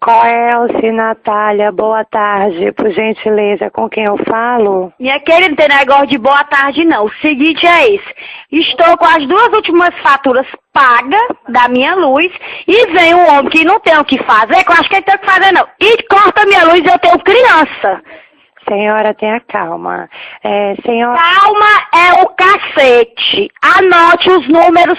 Coelce, 0.00 0.90
Natália, 0.92 1.70
boa 1.70 2.04
tarde. 2.06 2.72
Por 2.72 2.90
gentileza, 2.90 3.70
com 3.70 3.88
quem 3.88 4.04
eu 4.04 4.16
falo? 4.26 4.90
Minha 4.98 5.20
querida, 5.20 5.50
não 5.50 5.56
tem 5.56 5.68
negócio 5.68 6.06
de 6.06 6.16
boa 6.16 6.42
tarde, 6.44 6.84
não. 6.86 7.04
O 7.04 7.12
seguinte 7.20 7.66
é 7.66 7.94
esse. 7.94 8.14
Estou 8.50 8.96
com 8.96 9.04
as 9.04 9.26
duas 9.28 9.52
últimas 9.52 9.94
faturas 10.02 10.46
pagas 10.72 11.28
da 11.48 11.68
minha 11.68 11.94
luz 11.94 12.32
e 12.66 12.86
vem 12.92 13.14
um 13.14 13.28
homem 13.28 13.50
que 13.50 13.62
não 13.62 13.78
tem 13.80 13.96
o 13.98 14.04
que 14.04 14.16
fazer, 14.24 14.64
que 14.64 14.70
eu 14.70 14.76
acho 14.76 14.88
que 14.88 14.96
ele 14.96 15.04
tem 15.04 15.14
o 15.14 15.18
que 15.18 15.26
fazer, 15.26 15.52
não. 15.52 15.66
E 15.78 16.02
corta 16.04 16.46
minha 16.46 16.64
luz 16.64 16.80
e 16.80 16.86
eu 16.86 16.98
tenho 16.98 17.18
criança. 17.18 18.02
Senhora, 18.70 19.12
tenha 19.14 19.40
calma. 19.40 20.08
É, 20.44 20.76
senhora... 20.86 21.18
Calma 21.18 21.66
é 21.92 22.22
o 22.22 22.28
cacete. 22.28 23.50
Anote 23.60 24.30
os 24.30 24.48
números 24.48 24.96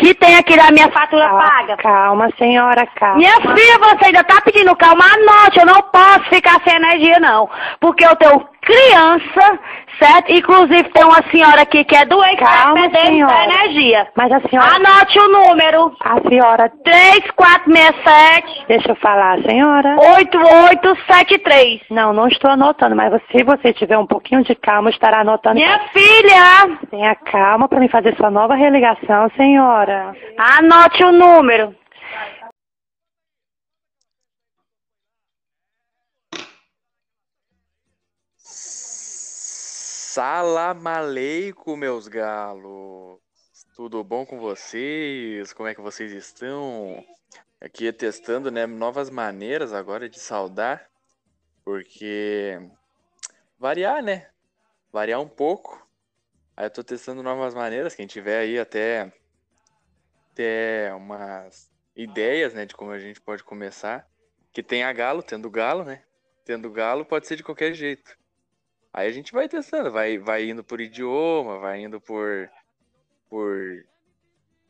que 0.00 0.12
tem 0.14 0.34
aqui 0.36 0.56
na 0.56 0.72
minha 0.72 0.90
fatura 0.90 1.28
Calma, 1.28 1.42
paga. 1.42 1.76
Calma, 1.76 2.30
senhora, 2.36 2.84
calma. 2.96 3.18
Minha 3.18 3.40
filha, 3.40 3.78
você 3.78 4.06
ainda 4.06 4.24
tá 4.24 4.40
pedindo 4.40 4.74
calma? 4.74 5.04
Anote, 5.04 5.60
eu 5.60 5.66
não 5.66 5.82
posso 5.82 6.24
ficar 6.30 6.60
sem 6.64 6.74
energia, 6.74 7.20
não. 7.20 7.48
Porque 7.78 8.04
eu 8.04 8.16
tenho 8.16 8.44
criança, 8.62 9.60
certo? 9.98 10.30
Inclusive 10.32 10.84
tem 10.90 11.04
uma 11.04 11.22
senhora 11.30 11.62
aqui 11.62 11.84
que 11.84 11.96
é 11.96 12.04
doente, 12.04 12.36
Calma, 12.38 12.74
tá 12.74 12.88
perdendo 12.90 13.06
senhora. 13.06 13.44
energia. 13.44 14.06
Mas 14.16 14.32
a 14.32 14.40
senhora... 14.48 14.76
Anote 14.76 15.18
o 15.18 15.28
número. 15.28 15.96
A 16.00 16.20
senhora... 16.28 16.72
3467 16.84 18.64
Deixa 18.68 18.90
eu 18.92 18.96
falar, 18.96 19.38
senhora. 19.42 19.96
8873. 20.16 21.80
Não, 21.90 22.12
não 22.12 22.28
estou 22.28 22.50
anotando, 22.50 22.94
mas 22.96 23.12
se 23.30 23.42
você 23.44 23.72
tiver 23.72 23.98
um 23.98 24.06
pouquinho 24.06 24.42
de 24.42 24.54
calma, 24.54 24.90
estará 24.90 25.20
anotando. 25.20 25.56
Minha 25.56 25.78
filha, 25.92 26.78
Tenha 26.90 27.14
calma 27.14 27.68
para 27.68 27.80
me 27.80 27.88
fazer 27.88 28.14
sua 28.16 28.30
nova 28.30 28.54
religação, 28.54 29.30
senhora. 29.36 30.14
anote 30.38 31.04
o 31.04 31.12
número. 31.12 31.74
Salam 40.16 40.80
meus 41.76 42.08
galos. 42.08 43.20
Tudo 43.74 44.02
bom 44.02 44.24
com 44.24 44.38
vocês? 44.40 45.52
Como 45.52 45.68
é 45.68 45.74
que 45.74 45.80
vocês 45.82 46.10
estão? 46.10 47.04
Aqui 47.60 47.92
testando, 47.92 48.50
né, 48.50 48.64
novas 48.64 49.10
maneiras 49.10 49.74
agora 49.74 50.08
de 50.08 50.18
saudar, 50.18 50.88
porque 51.62 52.58
variar, 53.58 54.02
né? 54.02 54.30
Variar 54.90 55.20
um 55.20 55.28
pouco. 55.28 55.86
Aí 56.56 56.64
eu 56.64 56.70
tô 56.70 56.82
testando 56.82 57.22
novas 57.22 57.52
maneiras, 57.52 57.94
quem 57.94 58.06
tiver 58.06 58.38
aí 58.38 58.58
até 58.58 59.12
até 60.32 60.94
umas 60.94 61.70
ideias, 61.94 62.54
né, 62.54 62.64
de 62.64 62.74
como 62.74 62.90
a 62.90 62.98
gente 62.98 63.20
pode 63.20 63.44
começar, 63.44 64.08
que 64.50 64.62
tenha 64.62 64.90
galo, 64.94 65.22
tendo 65.22 65.50
galo, 65.50 65.84
né? 65.84 66.02
Tendo 66.42 66.70
galo 66.70 67.04
pode 67.04 67.26
ser 67.26 67.36
de 67.36 67.42
qualquer 67.42 67.74
jeito. 67.74 68.16
Aí 68.96 69.08
a 69.08 69.12
gente 69.12 69.30
vai 69.30 69.46
testando, 69.46 69.92
vai, 69.92 70.16
vai 70.16 70.48
indo 70.48 70.64
por 70.64 70.80
idioma, 70.80 71.58
vai 71.58 71.82
indo 71.82 72.00
por, 72.00 72.50
por 73.28 73.84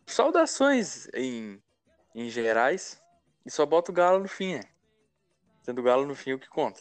saudações 0.04 1.08
em, 1.14 1.62
em 2.12 2.28
gerais 2.28 3.00
e 3.46 3.50
só 3.52 3.64
bota 3.64 3.92
o 3.92 3.94
galo 3.94 4.18
no 4.18 4.26
fim, 4.26 4.54
né? 4.54 4.62
Tendo 5.64 5.80
galo 5.80 6.04
no 6.04 6.16
fim 6.16 6.30
é 6.30 6.34
o 6.34 6.40
que 6.40 6.48
conta. 6.48 6.80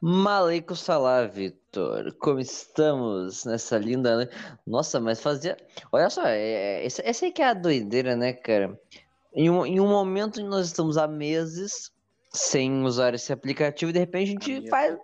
Maleico 0.00 0.76
Salá, 0.76 1.26
Vitor. 1.26 2.14
Como 2.14 2.38
estamos 2.38 3.44
nessa 3.44 3.76
linda? 3.78 4.30
Nossa, 4.64 5.00
mas 5.00 5.20
fazia. 5.20 5.56
Olha 5.90 6.08
só, 6.08 6.22
é, 6.24 6.38
é- 6.38 6.86
essa, 6.86 7.02
essa 7.04 7.24
aí 7.24 7.32
que 7.32 7.42
é 7.42 7.48
a 7.48 7.52
doideira, 7.54 8.14
né, 8.14 8.32
cara? 8.32 8.80
Em 9.34 9.50
um, 9.50 9.66
em 9.66 9.80
um 9.80 9.88
momento 9.88 10.40
nós 10.44 10.66
estamos 10.66 10.96
há 10.96 11.08
meses 11.08 11.92
sem 12.30 12.82
usar 12.82 13.14
esse 13.14 13.32
aplicativo, 13.32 13.90
e 13.90 13.92
de 13.92 13.98
repente 13.98 14.28
a 14.28 14.32
gente 14.32 14.58
minha 14.60 14.70
faz. 14.70 14.98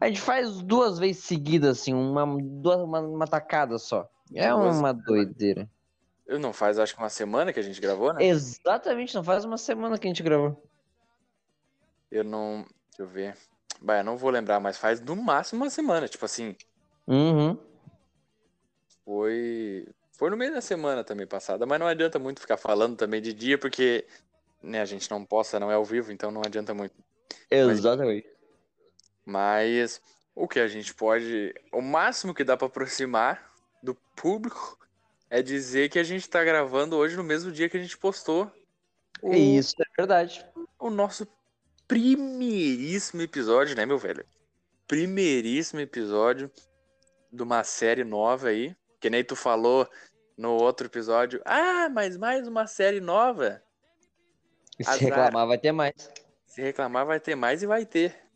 A 0.00 0.06
gente 0.06 0.20
faz 0.20 0.62
duas 0.62 0.98
vezes 0.98 1.24
seguidas, 1.24 1.80
assim, 1.80 1.92
uma, 1.92 2.24
duas, 2.40 2.78
uma, 2.78 3.00
uma 3.00 3.26
tacada 3.26 3.78
só. 3.78 4.08
É 4.32 4.54
uma 4.54 4.92
doideira. 4.92 5.68
Eu 6.26 6.38
não 6.38 6.52
faz, 6.52 6.78
acho 6.78 6.94
que 6.94 7.00
uma 7.00 7.08
semana 7.08 7.52
que 7.52 7.58
a 7.58 7.62
gente 7.62 7.80
gravou, 7.80 8.12
né? 8.12 8.24
Exatamente, 8.24 9.14
não 9.14 9.24
faz 9.24 9.44
uma 9.44 9.56
semana 9.56 9.98
que 9.98 10.06
a 10.06 10.10
gente 10.10 10.22
gravou. 10.22 10.62
Eu 12.10 12.22
não. 12.22 12.64
Deixa 12.90 13.02
eu 13.02 13.08
ver. 13.08 13.36
Bah, 13.80 13.98
eu 13.98 14.04
não 14.04 14.16
vou 14.16 14.30
lembrar, 14.30 14.60
mas 14.60 14.76
faz 14.76 15.00
no 15.00 15.16
máximo 15.16 15.64
uma 15.64 15.70
semana. 15.70 16.06
Tipo 16.06 16.24
assim, 16.24 16.54
Uhum. 17.06 17.58
foi. 19.04 19.88
Foi 20.12 20.30
no 20.30 20.36
meio 20.36 20.52
da 20.52 20.60
semana 20.60 21.04
também 21.04 21.26
passada, 21.26 21.64
mas 21.64 21.78
não 21.78 21.86
adianta 21.86 22.18
muito 22.18 22.40
ficar 22.40 22.56
falando 22.56 22.96
também 22.96 23.22
de 23.22 23.32
dia, 23.32 23.56
porque 23.56 24.04
né, 24.62 24.80
a 24.80 24.84
gente 24.84 25.10
não 25.10 25.24
possa, 25.24 25.60
não 25.60 25.70
é 25.70 25.74
ao 25.74 25.84
vivo, 25.84 26.12
então 26.12 26.30
não 26.30 26.42
adianta 26.44 26.74
muito. 26.74 26.94
Exatamente. 27.50 28.28
Mas 29.24 30.00
o 30.34 30.48
que 30.48 30.60
a 30.60 30.68
gente 30.68 30.94
pode. 30.94 31.54
O 31.72 31.80
máximo 31.80 32.34
que 32.34 32.44
dá 32.44 32.56
pra 32.56 32.66
aproximar 32.66 33.52
do 33.82 33.94
público 34.16 34.78
é 35.30 35.42
dizer 35.42 35.88
que 35.88 35.98
a 35.98 36.04
gente 36.04 36.28
tá 36.28 36.42
gravando 36.42 36.96
hoje 36.96 37.16
no 37.16 37.24
mesmo 37.24 37.52
dia 37.52 37.68
que 37.68 37.76
a 37.76 37.80
gente 37.80 37.96
postou 37.98 38.50
o, 39.22 39.34
Isso 39.34 39.74
é 39.80 39.84
verdade. 39.96 40.44
o 40.78 40.90
nosso 40.90 41.26
primeiríssimo 41.86 43.22
episódio, 43.22 43.76
né, 43.76 43.84
meu 43.84 43.98
velho? 43.98 44.24
Primeiríssimo 44.86 45.80
episódio 45.80 46.50
de 47.32 47.42
uma 47.42 47.64
série 47.64 48.04
nova 48.04 48.48
aí. 48.48 48.76
Que 49.00 49.10
nem 49.10 49.24
tu 49.24 49.36
falou 49.36 49.88
no 50.36 50.52
outro 50.52 50.86
episódio. 50.86 51.40
Ah, 51.44 51.88
mas 51.88 52.16
mais 52.16 52.46
uma 52.46 52.66
série 52.66 53.00
nova. 53.00 53.62
E 54.78 54.84
se 54.84 54.90
Azar. 54.90 55.04
reclamar, 55.04 55.46
vai 55.46 55.58
ter 55.58 55.72
mais. 55.72 55.94
Se 56.46 56.60
reclamar, 56.60 57.06
vai 57.06 57.20
ter 57.20 57.36
mais 57.36 57.62
e 57.62 57.66
vai 57.66 57.86
ter. 57.86 58.28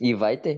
E 0.00 0.12
vai 0.14 0.36
ter. 0.36 0.56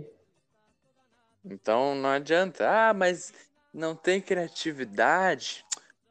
Então 1.45 1.95
não 1.95 2.11
adianta. 2.11 2.69
Ah, 2.91 2.95
mas 2.95 3.33
não 3.73 3.95
tem 3.97 4.21
criatividade. 4.21 5.65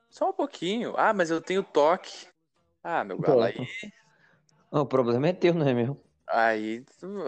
Só 0.10 0.30
um 0.30 0.34
pouquinho. 0.34 0.94
Ah, 0.98 1.14
mas 1.14 1.30
eu 1.32 1.42
tenho 1.42 1.64
toque. 1.64 2.28
Ah, 2.84 3.04
meu 3.04 3.20
galo, 3.20 3.44
aí, 3.44 3.56
O 4.72 4.84
problema 4.86 5.28
é 5.28 5.34
teu, 5.34 5.54
não 5.54 5.68
é 5.68 5.74
meu? 5.76 6.04
aí, 6.28 6.86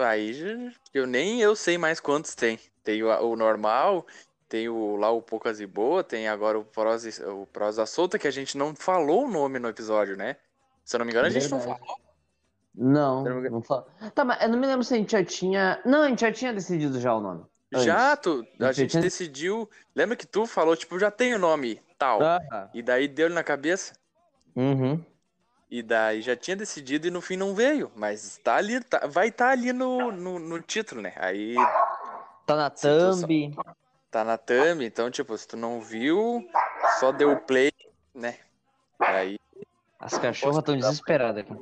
aí 0.08 0.72
eu 0.94 1.06
nem 1.08 1.42
eu 1.42 1.56
sei 1.56 1.78
mais 1.78 2.00
quantos 2.00 2.36
tem. 2.36 2.60
Tem 2.84 3.04
o, 3.04 3.08
o 3.10 3.36
normal, 3.36 4.06
tem 4.50 4.70
o 4.70 4.96
lá 4.96 5.12
o 5.12 5.22
poucas 5.22 5.60
e 5.60 5.66
boa, 5.68 6.04
tem 6.04 6.28
agora 6.28 6.58
o 6.60 6.66
prosa, 6.66 7.10
o 7.34 7.46
prosa 7.48 7.86
solta 7.86 8.18
que 8.20 8.28
a 8.28 8.32
gente 8.32 8.58
não 8.58 8.76
falou 8.76 9.26
o 9.26 9.32
nome 9.32 9.60
no 9.60 9.68
episódio, 9.70 10.16
né? 10.18 10.38
Se 10.84 10.96
eu 10.96 11.00
não 11.00 11.06
me 11.06 11.12
engano, 11.12 11.28
a 11.28 11.30
gente 11.30 11.50
não 11.50 11.60
Verdade. 11.60 11.80
falou. 11.80 12.02
Não, 12.74 13.28
eu 13.28 13.34
não 13.36 13.42
me 13.42 13.50
não 13.50 13.62
fala. 13.62 13.86
Tá, 14.16 14.24
mas 14.24 14.42
eu 14.42 14.50
não 14.50 14.58
me 14.60 14.66
lembro 14.66 14.84
se 14.84 14.94
a 14.94 14.98
gente 14.98 15.12
já 15.12 15.24
tinha. 15.24 15.82
Não, 15.86 16.04
a 16.04 16.08
gente 16.10 16.22
já 16.22 16.32
tinha 16.32 16.54
decidido 16.54 17.00
já 17.00 17.14
o 17.14 17.20
nome. 17.22 17.46
Já, 17.74 18.12
Antes. 18.14 18.24
tu, 18.24 18.46
a 18.60 18.68
Você 18.68 18.74
gente 18.82 18.92
tinha- 18.92 19.04
decidiu. 19.04 19.70
Lembra 19.96 20.16
que 20.16 20.26
tu 20.28 20.46
falou, 20.46 20.76
tipo, 20.76 20.98
já 21.00 21.10
tem 21.12 21.34
o 21.34 21.40
nome 21.40 21.82
tal. 21.98 22.22
Ah, 22.22 22.70
E 22.74 22.82
daí 22.82 23.08
deu 23.08 23.30
na 23.30 23.44
cabeça. 23.44 23.94
uhum. 24.56 25.04
E 25.70 25.82
daí 25.82 26.22
já 26.22 26.36
tinha 26.36 26.56
decidido 26.58 27.08
e 27.08 27.12
no 27.12 27.22
fim 27.22 27.38
não 27.38 27.56
veio. 27.56 27.90
Mas 27.96 28.38
tá 28.44 28.56
ali, 28.56 28.84
tá- 28.84 29.08
vai 29.08 29.30
estar 29.30 29.50
ali 29.52 29.72
no, 29.72 30.12
no, 30.12 30.38
no 30.38 30.60
título, 30.62 31.02
né? 31.02 31.14
Aí 31.16 31.56
Tá 32.46 32.56
na 32.58 32.70
tu 32.70 32.82
só- 32.82 33.22
thumb. 33.22 33.56
tá 34.10 34.24
na 34.26 34.38
thumb, 34.38 34.84
então, 34.84 35.10
tipo, 35.10 35.38
se 35.38 35.48
tu 35.48 35.56
não 35.56 35.80
viu, 35.80 36.46
só 37.00 37.14
deu 37.14 37.38
play, 37.38 37.72
né? 38.14 38.38
Aí, 39.00 39.40
As 40.02 40.18
cachorras 40.18 40.58
estão 40.58 40.76
desesperadas 40.76 41.44
aqui. 41.44 41.54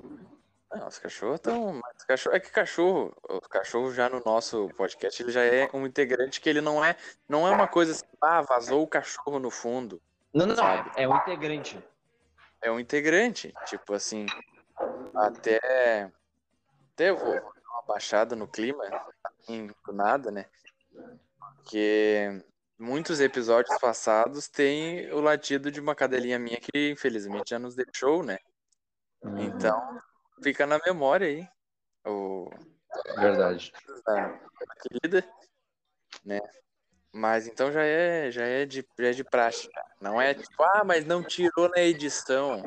não, 0.73 0.87
os 0.87 0.97
cachorros 0.97 1.35
estão. 1.35 1.81
Cachorro, 2.07 2.35
é 2.35 2.39
que 2.39 2.49
cachorro, 2.49 3.13
o 3.29 3.41
cachorro 3.41 3.91
já 3.91 4.09
no 4.09 4.21
nosso 4.25 4.69
podcast, 4.77 5.21
ele 5.21 5.31
já 5.31 5.43
é 5.43 5.69
um 5.73 5.85
integrante 5.85 6.39
que 6.39 6.49
ele 6.49 6.61
não 6.61 6.83
é. 6.83 6.95
Não 7.27 7.45
é 7.45 7.51
uma 7.51 7.67
coisa 7.67 7.91
assim, 7.91 8.05
ah, 8.21 8.41
vazou 8.41 8.81
o 8.81 8.87
cachorro 8.87 9.39
no 9.39 9.51
fundo. 9.51 10.01
Não, 10.33 10.45
não, 10.45 10.55
não. 10.55 10.63
Sabe. 10.63 10.91
É 10.95 11.07
um 11.07 11.15
integrante. 11.17 11.83
É 12.61 12.71
um 12.71 12.79
integrante. 12.79 13.53
Tipo 13.65 13.93
assim, 13.93 14.25
até. 15.13 16.09
Até 16.93 17.09
eu 17.09 17.17
vou 17.17 17.33
dar 17.33 17.41
uma 17.41 17.83
baixada 17.87 18.35
no 18.35 18.47
clima, 18.47 18.83
assim, 19.23 19.67
do 19.85 19.93
nada, 19.93 20.31
né? 20.31 20.45
Porque 21.55 22.41
muitos 22.79 23.19
episódios 23.19 23.77
passados 23.79 24.47
tem 24.47 25.11
o 25.11 25.19
latido 25.19 25.69
de 25.69 25.79
uma 25.81 25.93
cadelinha 25.93 26.39
minha 26.39 26.59
que 26.59 26.91
infelizmente 26.91 27.49
já 27.49 27.59
nos 27.59 27.75
deixou, 27.75 28.23
né? 28.23 28.37
Então, 29.37 30.01
fica 30.41 30.65
na 30.65 30.79
memória 30.79 31.27
aí. 31.27 31.47
O 32.05 32.49
Verdade. 33.17 33.73
da, 34.05 34.27
da 34.27 34.75
querida, 34.81 35.29
né? 36.23 36.39
Mas 37.11 37.47
então 37.47 37.71
já 37.71 37.83
é, 37.83 38.31
já 38.31 38.45
é 38.45 38.65
de, 38.65 38.87
já 38.97 39.07
é 39.07 39.11
de 39.11 39.23
praxe. 39.23 39.69
já. 39.73 39.85
Não 39.99 40.21
é 40.21 40.33
tipo, 40.33 40.63
ah, 40.63 40.83
mas 40.85 41.05
não 41.05 41.21
tirou 41.21 41.67
na 41.69 41.81
edição. 41.81 42.63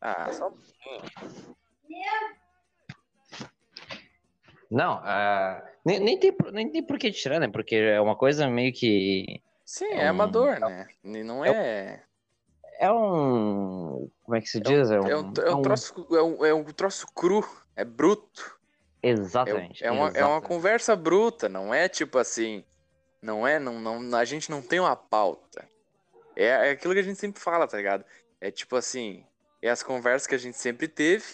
Ah, 0.00 0.32
só 0.32 0.48
um 0.48 0.52
pouquinho. 0.52 1.56
Não, 4.72 5.00
ah, 5.04 5.62
nem, 5.84 6.00
nem, 6.00 6.18
tem, 6.18 6.32
por- 6.32 6.50
nem 6.50 6.70
tem 6.70 6.82
por 6.82 6.98
que 6.98 7.12
tirar, 7.12 7.38
né? 7.38 7.46
Porque 7.46 7.76
é 7.76 8.00
uma 8.00 8.16
coisa 8.16 8.48
meio 8.48 8.72
que. 8.72 9.42
Sim, 9.66 9.84
É 9.84 10.04
é 10.04 10.06
um- 10.06 10.10
amador, 10.10 10.58
né? 10.58 10.88
E 11.04 11.22
Não 11.22 11.44
é. 11.44 12.02
É 12.78 12.90
um. 12.90 14.10
Como 14.24 14.34
é 14.36 14.40
que 14.40 14.48
se 14.48 14.58
diz? 14.58 14.90
É 14.90 14.98
um, 14.98 15.06
É 15.08 15.16
um, 15.16 15.32
é 15.46 15.54
um 15.54 15.62
troço, 15.62 16.06
é 16.10 16.22
um, 16.22 16.46
é 16.46 16.54
um 16.54 16.64
troço 16.64 17.06
cru, 17.14 17.46
é 17.76 17.84
bruto. 17.84 18.58
É, 19.02 19.10
Exatamente. 19.10 19.84
é, 19.84 19.90
uma, 19.90 20.06
é 20.06 20.10
uma 20.10 20.10
exatamente. 20.16 20.46
conversa 20.46 20.96
bruta, 20.96 21.48
não 21.50 21.74
é 21.74 21.86
tipo 21.88 22.16
assim. 22.18 22.64
Não 23.20 23.46
é, 23.46 23.58
não, 23.58 23.78
não, 23.78 24.18
a 24.18 24.24
gente 24.24 24.50
não 24.50 24.62
tem 24.62 24.80
uma 24.80 24.96
pauta. 24.96 25.68
É, 26.34 26.46
é 26.46 26.70
aquilo 26.70 26.94
que 26.94 27.00
a 27.00 27.04
gente 27.04 27.20
sempre 27.20 27.40
fala, 27.42 27.68
tá 27.68 27.76
ligado? 27.76 28.04
É 28.40 28.50
tipo 28.50 28.74
assim, 28.74 29.24
é 29.60 29.68
as 29.68 29.82
conversas 29.82 30.26
que 30.26 30.34
a 30.34 30.38
gente 30.38 30.56
sempre 30.56 30.88
teve, 30.88 31.24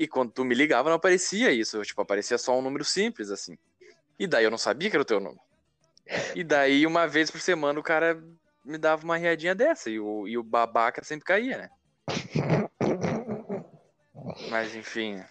E 0.00 0.08
quando 0.08 0.32
tu 0.32 0.46
me 0.46 0.54
ligava, 0.54 0.88
não 0.88 0.96
aparecia 0.96 1.52
isso. 1.52 1.82
Tipo, 1.82 2.00
aparecia 2.00 2.38
só 2.38 2.58
um 2.58 2.62
número 2.62 2.82
simples, 2.86 3.30
assim. 3.30 3.58
E 4.18 4.26
daí 4.26 4.44
eu 4.44 4.50
não 4.50 4.56
sabia 4.56 4.88
que 4.88 4.96
era 4.96 5.02
o 5.02 5.04
teu 5.04 5.20
número. 5.20 5.42
E 6.34 6.42
daí, 6.42 6.86
uma 6.86 7.06
vez 7.06 7.30
por 7.30 7.38
semana, 7.38 7.78
o 7.78 7.82
cara 7.82 8.18
me 8.64 8.78
dava 8.78 9.04
uma 9.04 9.18
riadinha 9.18 9.54
dessa. 9.54 9.90
E 9.90 10.00
o, 10.00 10.26
e 10.26 10.38
o 10.38 10.42
babaca 10.42 11.04
sempre 11.04 11.26
caía, 11.26 11.58
né? 11.58 11.70
Mas 14.48 14.74
enfim. 14.74 15.22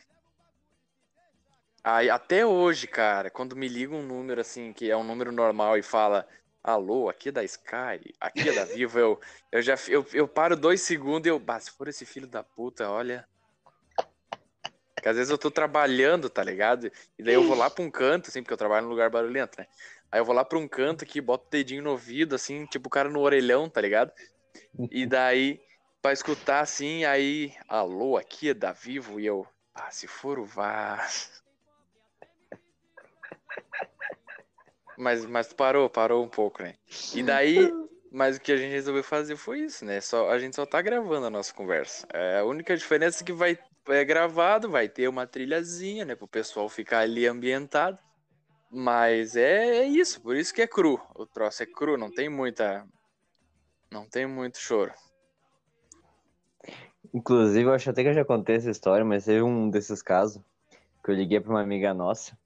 Aí, 1.84 2.08
até 2.08 2.46
hoje, 2.46 2.86
cara, 2.86 3.32
quando 3.32 3.56
me 3.56 3.68
liga 3.68 3.96
um 3.96 4.06
número 4.06 4.40
assim, 4.40 4.72
que 4.72 4.92
é 4.92 4.96
um 4.96 5.04
número 5.04 5.32
normal 5.32 5.80
e 5.80 5.82
fala 5.82 6.28
Alô, 6.64 7.10
aqui 7.10 7.30
é 7.30 7.32
da 7.32 7.44
Sky, 7.44 8.14
aqui 8.20 8.50
é 8.50 8.54
da 8.54 8.66
Vivo, 8.66 9.00
eu, 9.00 9.20
eu 9.52 9.62
já 9.64 9.74
eu, 9.88 10.06
eu 10.14 10.28
paro 10.28 10.56
dois 10.56 10.82
segundos 10.82 11.26
e 11.26 11.30
eu, 11.30 11.40
bah, 11.40 11.60
se 11.60 11.72
for 11.72 11.88
esse 11.88 12.06
filho 12.06 12.28
da 12.28 12.44
puta, 12.44 12.88
olha. 12.88 13.28
Que 15.02 15.10
às 15.10 15.16
vezes 15.16 15.32
eu 15.32 15.38
tô 15.38 15.50
trabalhando, 15.50 16.30
tá 16.30 16.44
ligado? 16.44 16.92
E 17.18 17.24
daí 17.24 17.34
eu 17.34 17.44
vou 17.44 17.56
lá 17.56 17.70
pra 17.70 17.84
um 17.84 17.92
canto, 17.92 18.30
assim, 18.30 18.42
porque 18.42 18.54
eu 18.54 18.58
trabalho 18.58 18.84
num 18.84 18.92
lugar 18.92 19.10
barulhento, 19.10 19.60
né? 19.60 19.68
Aí 20.12 20.20
eu 20.20 20.26
vou 20.26 20.36
lá 20.36 20.44
pra 20.44 20.58
um 20.58 20.68
canto 20.68 21.04
aqui, 21.04 21.22
boto 21.22 21.46
o 21.48 21.52
dedinho 21.52 21.84
no 21.84 21.92
ouvido, 21.92 22.36
assim, 22.36 22.66
tipo 22.66 22.88
o 22.88 22.92
cara 22.92 23.10
no 23.10 23.20
orelhão, 23.20 23.70
tá 23.70 23.80
ligado? 23.80 24.12
E 24.92 25.06
daí, 25.08 25.62
pra 26.02 26.12
escutar 26.14 26.62
assim, 26.62 27.06
aí, 27.06 27.54
alô, 27.68 28.18
aqui 28.18 28.50
é 28.50 28.54
da 28.54 28.72
Vivo, 28.72 29.20
e 29.20 29.26
eu, 29.26 29.46
ah, 29.74 29.92
se 29.92 30.08
for 30.08 30.40
o 30.40 30.46
Vaz. 30.46 31.40
Mas, 34.98 35.26
mas 35.26 35.54
parou, 35.54 35.90
parou 35.90 36.26
um 36.26 36.28
pouco, 36.28 36.62
né? 36.62 36.76
E 37.16 37.24
daí, 37.24 37.72
mas 38.12 38.36
o 38.36 38.42
que 38.42 38.52
a 38.52 38.58
gente 38.58 38.72
resolveu 38.72 39.04
fazer 39.04 39.38
foi 39.38 39.60
isso, 39.60 39.86
né? 39.86 40.02
Só, 40.02 40.30
a 40.30 40.38
gente 40.38 40.56
só 40.56 40.66
tá 40.66 40.82
gravando 40.82 41.28
a 41.28 41.30
nossa 41.30 41.54
conversa. 41.54 42.06
É, 42.12 42.40
a 42.40 42.44
única 42.44 42.76
diferença 42.76 43.24
é 43.24 43.26
que 43.26 43.32
vai 43.32 43.58
é 43.92 44.06
gravado, 44.06 44.70
vai 44.70 44.88
ter 44.88 45.08
uma 45.08 45.28
trilhazinha, 45.28 46.06
né? 46.06 46.16
Pro 46.16 46.28
pessoal 46.28 46.68
ficar 46.70 47.00
ali 47.00 47.26
ambientado. 47.26 48.00
Mas 48.70 49.36
é, 49.36 49.80
é 49.80 49.86
isso, 49.86 50.22
por 50.22 50.36
isso 50.36 50.54
que 50.54 50.62
é 50.62 50.68
cru. 50.68 51.02
O 51.16 51.26
troço 51.26 51.64
é 51.64 51.66
cru, 51.66 51.98
não 51.98 52.12
tem 52.12 52.30
muita. 52.30 52.86
Não 53.92 54.08
tem 54.08 54.28
muito 54.28 54.60
choro. 54.60 54.94
Inclusive, 57.14 57.68
eu 57.68 57.74
acho 57.74 57.90
até 57.90 58.04
que 58.04 58.10
eu 58.10 58.14
já 58.14 58.24
contei 58.24 58.58
essa 58.58 58.70
história, 58.70 59.04
mas 59.04 59.26
teve 59.26 59.42
um 59.42 59.70
desses 59.70 60.02
casos 60.02 60.42
que 61.04 61.10
eu 61.10 61.16
liguei 61.16 61.40
pra 61.40 61.50
uma 61.50 61.62
amiga 61.62 61.94
nossa 61.94 62.38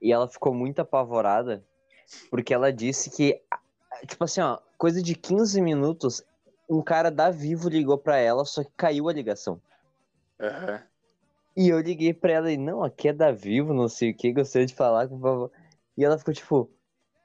e 0.00 0.12
ela 0.12 0.28
ficou 0.28 0.54
muito 0.54 0.80
apavorada 0.80 1.62
porque 2.30 2.52
ela 2.52 2.72
disse 2.72 3.10
que, 3.10 3.40
tipo 4.06 4.24
assim, 4.24 4.40
ó, 4.40 4.58
coisa 4.78 5.02
de 5.02 5.14
15 5.14 5.60
minutos, 5.60 6.24
um 6.68 6.82
cara 6.82 7.10
da 7.10 7.30
Vivo 7.30 7.68
ligou 7.68 7.98
pra 7.98 8.16
ela, 8.16 8.44
só 8.44 8.64
que 8.64 8.72
caiu 8.76 9.08
a 9.08 9.12
ligação. 9.12 9.60
Aham. 10.40 10.82
E 11.56 11.68
eu 11.68 11.80
liguei 11.80 12.14
pra 12.14 12.32
ela 12.32 12.50
e, 12.50 12.56
não, 12.56 12.82
aqui 12.82 13.08
é 13.08 13.12
da 13.12 13.30
Vivo, 13.30 13.74
não 13.74 13.88
sei 13.88 14.10
o 14.10 14.16
que, 14.16 14.32
gostaria 14.32 14.66
de 14.66 14.74
falar 14.74 15.06
com 15.08 15.16
o. 15.16 15.50
E 15.96 16.04
ela 16.04 16.18
ficou 16.18 16.32
tipo, 16.32 16.70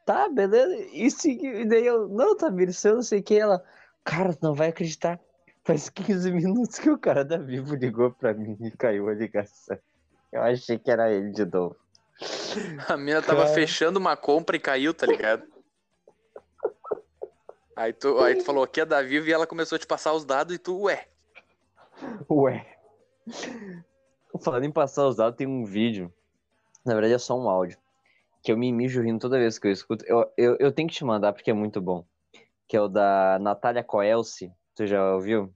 tá, 0.05 0.27
beleza. 0.27 0.75
E, 0.91 1.07
e 1.27 1.65
daí 1.65 1.85
eu, 1.85 2.09
não, 2.09 2.35
Tamir, 2.35 2.69
isso 2.69 2.87
eu 2.87 2.95
não 2.95 3.01
sei 3.01 3.19
o 3.19 3.23
que. 3.23 3.35
Ela, 3.35 3.63
cara, 4.03 4.33
tu 4.33 4.39
não 4.43 4.53
vai 4.53 4.69
acreditar. 4.69 5.19
Faz 5.63 5.89
15 5.89 6.31
minutos 6.31 6.79
que 6.79 6.89
o 6.89 6.97
cara 6.97 7.23
da 7.23 7.37
Vivo 7.37 7.75
ligou 7.75 8.11
pra 8.11 8.33
mim 8.33 8.57
e 8.61 8.71
caiu 8.71 9.07
a 9.09 9.13
ligação. 9.13 9.77
Eu 10.31 10.41
achei 10.41 10.77
que 10.77 10.91
era 10.91 11.11
ele 11.11 11.31
de 11.31 11.45
novo. 11.45 11.75
A 12.87 12.97
mina 12.97 13.21
tava 13.21 13.43
Cara. 13.43 13.53
fechando 13.53 13.99
uma 13.99 14.17
compra 14.17 14.55
e 14.55 14.59
caiu, 14.59 14.93
tá 14.93 15.05
ligado? 15.05 15.43
Aí 17.75 17.93
tu, 17.93 18.17
aí 18.19 18.35
tu 18.35 18.43
falou 18.43 18.63
aqui 18.63 18.81
é 18.81 18.85
da 18.85 19.01
Vivo 19.01 19.27
e 19.27 19.33
ela 19.33 19.45
começou 19.45 19.75
a 19.75 19.79
te 19.79 19.85
passar 19.85 20.13
os 20.13 20.25
dados 20.25 20.55
e 20.55 20.57
tu, 20.57 20.81
ué. 20.81 21.07
Ué. 22.29 22.76
Falando 24.41 24.65
em 24.65 24.71
passar 24.71 25.07
os 25.07 25.15
dados, 25.15 25.37
tem 25.37 25.47
um 25.47 25.65
vídeo. 25.65 26.13
Na 26.85 26.93
verdade 26.93 27.13
é 27.13 27.17
só 27.17 27.37
um 27.37 27.49
áudio. 27.49 27.77
Que 28.43 28.51
eu 28.51 28.57
me 28.57 28.71
mijo 28.71 29.01
rindo 29.01 29.19
toda 29.19 29.37
vez 29.37 29.57
que 29.59 29.67
eu 29.67 29.71
escuto. 29.71 30.05
Eu, 30.05 30.31
eu, 30.37 30.55
eu 30.59 30.71
tenho 30.71 30.87
que 30.87 30.95
te 30.95 31.03
mandar 31.03 31.33
porque 31.33 31.51
é 31.51 31.53
muito 31.53 31.81
bom. 31.81 32.05
Que 32.67 32.77
é 32.77 32.81
o 32.81 32.87
da 32.87 33.37
Natália 33.39 33.83
Coelce. 33.83 34.51
Tu 34.75 34.85
já 34.87 35.13
ouviu? 35.13 35.53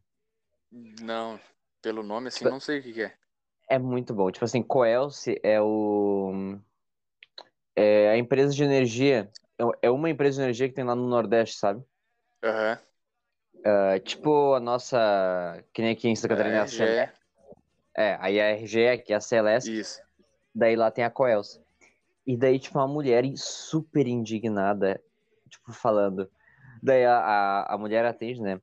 Não, 1.02 1.40
pelo 1.82 2.02
nome 2.04 2.30
assim, 2.30 2.40
Tipo- 2.40 2.50
não 2.50 2.60
sei 2.60 2.80
o 2.80 2.84
que, 2.84 2.94
que 2.94 3.04
é. 3.04 3.14
É 3.70 3.78
muito 3.80 4.14
bom. 4.14 4.30
Tipo 4.32 4.44
assim, 4.46 4.62
Coelce 4.64 5.40
é 5.44 5.62
o. 5.62 6.58
É 7.76 8.10
a 8.10 8.18
empresa 8.18 8.54
de 8.54 8.64
energia. 8.64 9.32
é- 9.58 9.88
É 9.88 9.90
uma 9.92 10.10
empresa 10.10 10.38
de 10.38 10.44
energia 10.44 10.68
que 10.68 10.76
tem 10.76 10.84
lá 10.84 10.96
no 10.96 11.08
Nordeste, 11.08 11.58
sabe? 11.58 11.84
Aham. 12.44 12.78
É 13.64 14.00
tipo 14.00 14.54
a 14.56 14.60
nossa. 14.60 15.64
Que 15.74 15.82
nem 15.82 15.92
aqui 15.92 16.10
em 16.10 16.16
Santa 16.16 16.36
Catarina. 16.36 16.66
É, 16.66 16.96
é. 16.98 17.14
É, 17.96 18.18
aí 18.20 18.40
a 18.40 18.98
que 18.98 19.14
é 19.14 19.16
a 19.16 19.22
Celeste. 19.22 19.80
Isso. 19.80 20.02
Daí 20.54 20.76
lá 20.76 20.92
tem 20.92 21.04
a 21.04 21.10
Coelce. 21.10 21.60
E 22.26 22.38
daí, 22.38 22.60
tipo, 22.60 22.78
uma 22.78 22.88
mulher 22.88 23.26
super 23.36 24.08
indignada, 24.08 25.02
tipo, 25.50 25.74
falando. 25.74 26.30
Daí 26.82 27.06
a, 27.06 27.18
a, 27.18 27.76
a 27.76 27.78
mulher 27.78 28.06
atende, 28.06 28.42
né? 28.42 28.62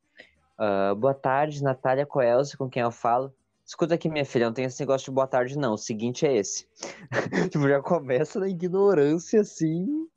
Ah, 0.58 0.92
boa 0.94 1.14
tarde, 1.14 1.62
Natália 1.62 2.04
Coelce, 2.04 2.56
com 2.56 2.69
quem 2.69 2.82
eu 2.82 2.90
falo. 2.90 3.32
Escuta 3.64 3.94
aqui, 3.94 4.08
minha 4.08 4.25
filha, 4.25 4.46
não 4.46 4.52
tem 4.52 4.64
esse 4.64 4.80
negócio 4.80 5.04
de 5.04 5.10
boa 5.12 5.26
tarde, 5.26 5.56
não. 5.56 5.75
O 5.75 5.78
seguinte 5.78 6.26
é 6.26 6.35
esse. 6.37 6.66
tipo, 7.52 7.68
já 7.68 7.80
começa 7.80 8.40
na 8.40 8.49
ignorância, 8.49 9.42
assim, 9.42 10.08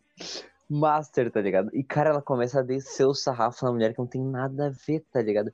master, 0.68 1.30
tá 1.30 1.41
ligado? 1.41 1.70
E, 1.74 1.84
cara, 1.84 2.10
ela 2.10 2.22
começa 2.22 2.60
a 2.60 2.63
descer 2.63 3.06
o 3.06 3.13
sarrafo 3.13 3.63
na 3.65 3.72
mulher 3.72 3.94
que 3.94 4.00
não 4.00 4.08
tem 4.08 4.24
nada 4.24 4.68
a 4.68 4.70
ver, 4.70 5.06
tá 5.12 5.22
ligado? 5.22 5.53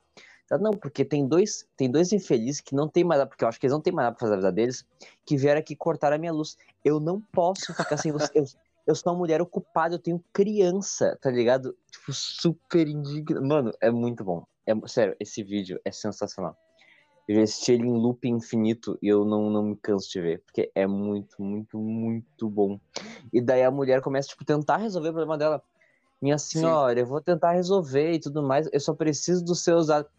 Ela, 0.49 0.61
Não, 0.61 0.71
porque 0.71 1.03
tem 1.03 1.27
dois, 1.27 1.67
tem 1.75 1.89
dois 1.89 2.11
infelizes 2.13 2.61
que 2.61 2.73
não 2.73 2.87
tem 2.87 3.03
mais 3.03 3.19
nada, 3.19 3.29
porque 3.29 3.43
eu 3.43 3.47
acho 3.47 3.59
que 3.59 3.65
eles 3.65 3.73
não 3.73 3.81
tem 3.81 3.93
mais 3.93 4.05
nada 4.05 4.15
pra 4.15 4.27
fazer 4.27 4.33
a 4.33 4.37
vida 4.37 4.51
deles, 4.51 4.85
que 5.25 5.37
vieram 5.37 5.59
aqui 5.59 5.75
cortar 5.75 6.13
a 6.13 6.17
minha 6.17 6.31
luz. 6.31 6.57
Eu 6.83 6.99
não 6.99 7.21
posso 7.31 7.73
ficar 7.73 7.97
sem 7.97 8.11
você. 8.11 8.31
Eu, 8.33 8.45
eu 8.85 8.95
sou 8.95 9.11
uma 9.11 9.19
mulher 9.19 9.41
ocupada, 9.41 9.95
eu 9.95 9.99
tenho 9.99 10.23
criança, 10.31 11.17
tá 11.21 11.29
ligado? 11.29 11.75
Tipo, 11.91 12.13
super 12.13 12.87
indigna. 12.87 13.41
Mano, 13.41 13.71
é 13.81 13.91
muito 13.91 14.23
bom. 14.23 14.45
É, 14.65 14.73
sério, 14.87 15.15
esse 15.19 15.43
vídeo 15.43 15.79
é 15.83 15.91
sensacional. 15.91 16.57
Eu 17.27 17.35
já 17.35 17.41
assisti 17.43 17.73
ele 17.73 17.83
em 17.85 17.91
loop 17.91 18.25
infinito 18.25 18.97
e 19.01 19.07
eu 19.09 19.25
não, 19.25 19.49
não 19.49 19.61
me 19.61 19.75
canso 19.75 20.09
de 20.09 20.21
ver, 20.21 20.41
porque 20.45 20.71
é 20.73 20.87
muito, 20.87 21.41
muito, 21.41 21.77
muito 21.77 22.49
bom. 22.49 22.79
E 23.33 23.41
daí 23.41 23.63
a 23.63 23.71
mulher 23.71 24.01
começa, 24.01 24.29
tipo, 24.29 24.45
tentar 24.45 24.77
resolver 24.77 25.09
o 25.09 25.13
problema 25.13 25.37
dela. 25.37 25.61
Minha 26.21 26.37
senhora, 26.37 26.99
eu 26.99 27.05
vou 27.05 27.21
tentar 27.21 27.51
resolver 27.51 28.13
e 28.13 28.19
tudo 28.19 28.41
mais, 28.41 28.69
eu 28.71 28.79
só 28.79 28.93
preciso 28.93 29.43
dos 29.43 29.61
seus 29.61 29.87
dados. 29.87 30.09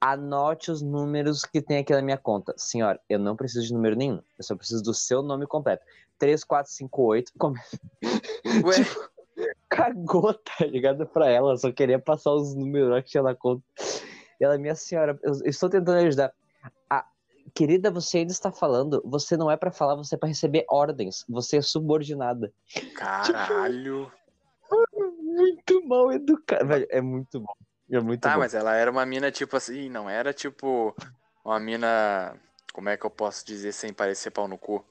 Anote 0.00 0.70
os 0.70 0.82
números 0.82 1.44
que 1.44 1.60
tem 1.62 1.78
aqui 1.78 1.92
na 1.92 2.02
minha 2.02 2.18
conta. 2.18 2.54
Senhora, 2.56 3.00
eu 3.08 3.18
não 3.18 3.36
preciso 3.36 3.66
de 3.66 3.74
número 3.74 3.96
nenhum. 3.96 4.20
Eu 4.38 4.44
só 4.44 4.56
preciso 4.56 4.82
do 4.82 4.94
seu 4.94 5.22
nome 5.22 5.46
completo. 5.46 5.84
3458. 6.18 7.32
Come... 7.38 7.58
Ué, 8.64 8.76
Cagou, 9.68 10.32
tá 10.34 10.64
ligado? 10.66 11.06
Pra 11.06 11.28
ela. 11.28 11.56
Só 11.56 11.70
queria 11.72 11.98
passar 11.98 12.32
os 12.32 12.54
números 12.54 13.02
que 13.04 13.10
tinha 13.10 13.22
na 13.22 13.34
conta. 13.34 13.62
Ela, 14.40 14.58
minha 14.58 14.74
senhora, 14.74 15.18
eu, 15.22 15.32
eu 15.32 15.50
estou 15.50 15.68
tentando 15.68 15.98
ajudar. 15.98 16.32
Ah, 16.90 17.06
querida, 17.54 17.90
você 17.90 18.18
ainda 18.18 18.32
está 18.32 18.50
falando. 18.50 19.02
Você 19.04 19.36
não 19.36 19.50
é 19.50 19.56
pra 19.56 19.70
falar, 19.70 19.94
você 19.94 20.14
é 20.14 20.18
pra 20.18 20.28
receber 20.28 20.64
ordens. 20.68 21.24
Você 21.28 21.58
é 21.58 21.62
subordinada. 21.62 22.52
caralho. 22.94 24.10
Muito 25.22 25.86
mal 25.86 26.12
educado. 26.12 26.66
Velho, 26.66 26.86
é 26.90 27.00
muito 27.00 27.40
bom. 27.40 27.54
É 27.90 28.00
muito 28.00 28.20
Tá, 28.20 28.34
bom. 28.34 28.40
mas 28.40 28.54
ela 28.54 28.74
era 28.74 28.90
uma 28.90 29.06
mina 29.06 29.30
tipo 29.30 29.56
assim, 29.56 29.88
não 29.88 30.08
era 30.10 30.32
tipo 30.32 30.94
uma 31.44 31.60
mina. 31.60 32.36
Como 32.72 32.88
é 32.88 32.96
que 32.96 33.06
eu 33.06 33.10
posso 33.10 33.46
dizer 33.46 33.72
sem 33.72 33.92
parecer 33.92 34.30
pau 34.30 34.48
no 34.48 34.58
cu? 34.58 34.84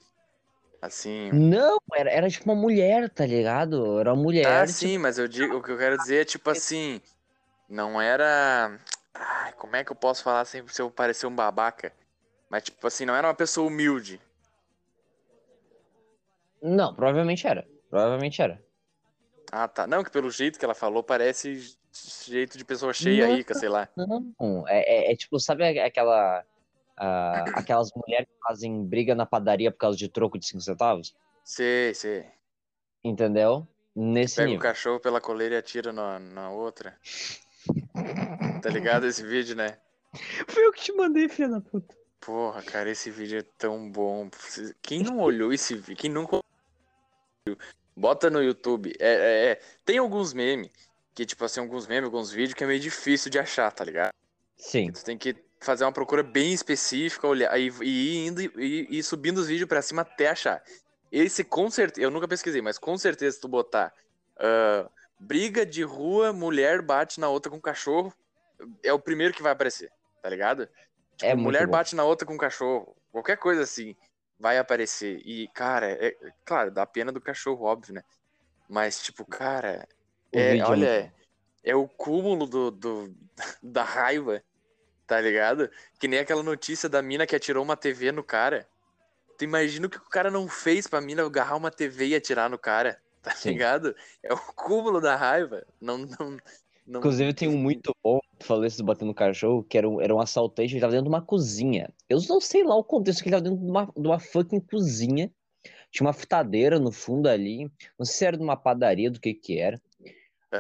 Assim. 0.82 1.32
Não, 1.32 1.78
era, 1.94 2.10
era 2.10 2.30
tipo 2.30 2.46
uma 2.52 2.60
mulher, 2.60 3.10
tá 3.10 3.26
ligado? 3.26 4.00
Era 4.00 4.14
uma 4.14 4.22
mulher. 4.24 4.46
Ah, 4.46 4.66
tipo, 4.66 4.78
sim, 4.80 4.98
mas 4.98 5.18
eu 5.18 5.28
digo, 5.28 5.58
o 5.58 5.64
que 5.64 5.72
eu 5.72 5.78
quero 5.78 5.98
dizer 5.98 6.22
é 6.22 6.26
tipo 6.26 6.50
assim, 6.50 7.02
não 7.68 8.02
era 8.02 8.80
Ai, 9.16 9.54
como 9.54 9.78
é 9.78 9.84
que 9.84 9.92
eu 9.92 9.96
posso 9.96 10.22
falar 10.22 10.44
sem 10.44 10.68
se 10.68 10.82
eu 10.82 10.92
parecer 10.92 11.26
um 11.26 11.34
babaca? 11.36 11.94
Mas, 12.50 12.64
tipo 12.64 12.86
assim, 12.86 13.06
não 13.06 13.16
era 13.16 13.28
uma 13.28 13.34
pessoa 13.34 13.68
humilde. 13.68 14.22
Não, 16.62 16.94
provavelmente 16.94 17.48
era. 17.48 17.66
Provavelmente 17.90 18.42
era. 18.42 18.62
Ah, 19.52 19.68
tá. 19.68 19.88
Não, 19.88 20.04
que 20.04 20.12
pelo 20.12 20.30
jeito 20.30 20.60
que 20.60 20.66
ela 20.66 20.76
falou, 20.76 21.02
parece 21.02 21.78
jeito 22.26 22.58
de 22.58 22.66
pessoa 22.66 22.94
cheia, 22.94 23.28
Não. 23.28 23.36
rica, 23.36 23.54
sei 23.54 23.70
lá. 23.70 23.88
Não, 23.96 24.68
é, 24.68 25.08
é- 25.08 25.12
é 25.12 25.16
tipo, 25.16 25.40
sabe 25.40 25.80
aquela. 25.80 26.44
ah, 26.98 27.44
aquelas 27.56 27.92
mulheres 27.96 28.28
que 28.28 28.40
fazem 28.48 28.84
briga 28.86 29.14
na 29.16 29.26
padaria 29.26 29.72
por 29.72 29.78
causa 29.78 29.98
de 29.98 30.08
troco 30.10 30.38
de 30.40 30.46
5 30.46 30.62
centavos? 30.62 31.16
Sei, 31.44 31.94
sei. 31.94 32.26
Entendeu? 33.04 33.68
Nesse 33.96 34.36
Pega 34.38 34.48
o 34.48 34.52
nível. 34.52 34.62
cachorro 34.62 35.00
pela 35.00 35.22
coleira 35.22 35.56
e 35.56 35.58
atira 35.58 35.94
na, 35.94 36.20
na 36.20 36.50
outra. 36.52 36.98
Tá 38.62 38.70
ligado 38.70 39.06
esse 39.06 39.24
vídeo, 39.26 39.56
né? 39.56 39.78
Foi 40.48 40.66
eu 40.66 40.72
que 40.72 40.82
te 40.82 40.92
mandei, 40.94 41.28
filha 41.30 41.50
da 41.50 41.62
puta. 41.62 41.96
Porra, 42.20 42.62
cara, 42.64 42.90
esse 42.90 43.12
vídeo 43.12 43.40
é 43.40 43.44
tão 43.58 43.90
bom. 43.92 44.30
Quem 44.82 45.04
não 45.04 45.20
olhou 45.20 45.54
esse 45.54 45.76
vídeo, 45.76 45.96
quem 45.98 46.10
nunca 46.10 46.40
bota 47.96 48.30
no 48.30 48.42
YouTube. 48.42 48.94
É, 49.00 49.14
é, 49.14 49.52
é. 49.52 49.62
Tem 49.86 49.98
alguns 49.98 50.34
memes, 50.34 50.72
que 51.16 51.26
tipo 51.26 51.44
assim, 51.46 51.62
alguns 51.62 51.88
memes, 51.88 52.06
alguns 52.06 52.32
vídeos 52.32 52.54
que 52.54 52.64
é 52.64 52.68
meio 52.68 52.80
difícil 52.80 53.32
de 53.32 53.40
achar, 53.40 53.72
tá 53.72 53.84
ligado? 53.84 54.12
Sim. 54.58 54.92
Tu 54.92 55.04
tem 55.04 55.18
que 55.18 55.36
fazer 55.60 55.86
uma 55.86 55.92
procura 55.92 56.22
bem 56.22 56.54
específica, 56.54 57.28
olhar 57.28 57.58
e, 57.58 57.70
e 57.82 57.88
ir 57.88 58.28
indo 58.28 58.42
e, 58.42 58.88
e 58.90 59.02
subindo 59.02 59.38
os 59.38 59.48
vídeos 59.48 59.68
pra 59.68 59.82
cima 59.82 60.02
até 60.04 60.28
achar. 60.30 60.62
Esse 61.12 61.44
com 61.44 61.72
certeza, 61.72 62.06
eu 62.06 62.12
nunca 62.12 62.28
pesquisei, 62.28 62.62
mas 62.62 62.78
com 62.78 62.98
certeza 62.98 63.36
se 63.36 63.42
tu 63.42 63.48
botar 63.48 63.94
ah, 64.38 64.90
briga 65.20 65.66
de 65.66 65.84
rua, 65.84 66.34
mulher 66.34 66.82
bate 66.82 67.20
na 67.20 67.30
outra 67.30 67.50
com 67.50 67.60
cachorro, 67.60 68.14
é 68.84 68.92
o 68.92 69.00
primeiro 69.00 69.34
que 69.34 69.42
vai 69.42 69.54
aparecer, 69.54 69.92
tá 70.22 70.30
ligado? 70.30 70.68
Tipo, 71.16 71.32
É 71.32 71.36
mulher 71.36 71.66
bom. 71.66 71.72
bate 71.72 71.96
na 71.96 72.04
outra 72.04 72.28
com 72.28 72.38
cachorro, 72.38 72.96
qualquer 73.12 73.38
coisa 73.38 73.64
assim 73.64 73.96
vai 74.40 74.58
aparecer. 74.58 75.22
E, 75.26 75.48
cara, 75.50 75.92
é, 75.92 76.16
claro, 76.44 76.70
dá 76.70 76.86
pena 76.86 77.12
do 77.12 77.22
cachorro, 77.22 77.66
óbvio, 77.66 77.94
né? 77.94 78.04
Mas, 78.68 79.02
tipo, 79.02 79.24
cara, 79.26 79.88
é, 80.38 80.58
é 80.58 80.64
olha, 80.64 81.02
muito 81.02 81.16
é, 81.64 81.76
o 81.76 81.88
cúmulo 81.88 82.46
do, 82.46 82.72
do- 82.72 83.16
da 83.62 83.84
raiva, 83.84 84.44
tá 85.08 85.20
ligado? 85.20 85.70
Que 86.00 86.08
nem 86.08 86.20
aquela 86.20 86.44
notícia 86.44 86.88
da 86.88 87.02
mina 87.02 87.26
que 87.26 87.36
atirou 87.36 87.64
uma 87.64 87.76
TV 87.76 88.12
no 88.12 88.24
cara. 88.24 88.68
Tu 89.38 89.44
imagina 89.44 89.88
o 89.88 89.90
que 89.90 89.98
o 89.98 90.10
cara 90.10 90.32
não 90.32 90.48
fez 90.48 90.88
pra 90.88 91.02
mina 91.02 91.26
agarrar 91.26 91.58
uma 91.58 91.72
TV 91.72 92.08
e 92.08 92.16
atirar 92.16 92.50
no 92.50 92.58
cara, 92.58 93.02
tá 93.22 93.32
Sim. 93.32 93.50
ligado? 93.50 93.96
É 94.24 94.34
o 94.34 94.38
cúmulo 94.38 95.02
da 95.02 95.16
raiva. 95.16 95.66
Não, 95.82 95.98
não, 95.98 96.38
não... 96.86 97.00
Inclusive 97.00 97.34
tem 97.34 97.50
um 97.50 97.58
muito 97.58 97.92
bom, 98.04 98.20
tu 98.38 98.46
falou 98.46 98.66
isso 98.66 98.78
do 98.78 98.84
batendo 98.84 99.08
no 99.08 99.16
cachorro, 99.16 99.64
que 99.64 99.78
era 99.78 99.90
um, 99.90 100.00
era 100.00 100.14
um 100.14 100.20
assaltante, 100.20 100.74
ele 100.74 100.82
tava 100.82 100.92
dentro 100.92 101.06
de 101.06 101.10
uma 101.10 101.22
cozinha. 101.22 101.92
Eu 102.08 102.20
não 102.30 102.40
sei 102.40 102.64
lá 102.64 102.76
o 102.76 102.84
contexto, 102.84 103.24
que 103.24 103.30
ele 103.30 103.36
tava 103.36 103.44
dentro 103.44 103.60
de 103.60 103.70
uma, 103.70 103.86
de 103.86 104.08
uma 104.08 104.20
fucking 104.20 104.60
cozinha. 104.62 105.32
Tinha 105.92 106.06
uma 106.06 106.14
fritadeira 106.14 106.78
no 106.78 106.92
fundo 106.92 107.28
ali. 107.28 107.72
Não 107.98 108.06
sei 108.06 108.16
se 108.16 108.26
era 108.26 108.38
de 108.38 108.44
uma 108.44 108.58
padaria, 108.58 109.10
do 109.10 109.20
que 109.20 109.34
que 109.34 109.58
era. 109.58 109.82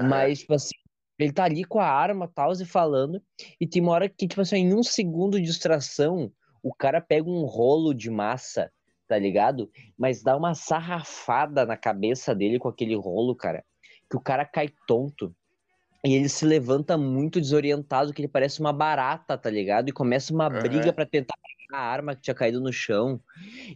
Mas, 0.03 0.39
tipo 0.39 0.53
assim, 0.53 0.75
ele 1.17 1.31
tá 1.31 1.45
ali 1.45 1.63
com 1.63 1.79
a 1.79 1.87
arma, 1.87 2.29
tal, 2.33 2.51
e 2.53 2.65
falando. 2.65 3.21
E 3.59 3.67
tem 3.67 3.81
uma 3.81 3.93
hora 3.93 4.09
que, 4.09 4.27
tipo 4.27 4.41
assim, 4.41 4.57
em 4.57 4.73
um 4.73 4.83
segundo 4.83 5.39
de 5.39 5.45
distração, 5.45 6.31
o 6.61 6.73
cara 6.73 6.99
pega 6.99 7.29
um 7.29 7.45
rolo 7.45 7.93
de 7.93 8.09
massa, 8.09 8.71
tá 9.07 9.17
ligado? 9.17 9.69
Mas 9.97 10.21
dá 10.23 10.35
uma 10.35 10.53
sarrafada 10.53 11.65
na 11.65 11.77
cabeça 11.77 12.33
dele 12.35 12.59
com 12.59 12.67
aquele 12.67 12.95
rolo, 12.95 13.35
cara. 13.35 13.63
Que 14.09 14.17
o 14.17 14.21
cara 14.21 14.45
cai 14.45 14.69
tonto. 14.87 15.33
E 16.05 16.13
ele 16.13 16.29
se 16.29 16.45
levanta 16.45 16.97
muito 16.97 17.41
desorientado, 17.41 18.13
que 18.13 18.21
ele 18.21 18.27
parece 18.27 18.59
uma 18.59 18.71
barata, 18.71 19.37
tá 19.37 19.49
ligado? 19.49 19.89
E 19.89 19.91
começa 19.91 20.31
uma 20.33 20.47
Aham. 20.47 20.61
briga 20.61 20.93
pra 20.93 21.05
tentar 21.05 21.33
pegar 21.67 21.79
a 21.81 21.87
arma 21.87 22.15
que 22.15 22.21
tinha 22.21 22.35
caído 22.35 22.61
no 22.61 22.71
chão. 22.71 23.19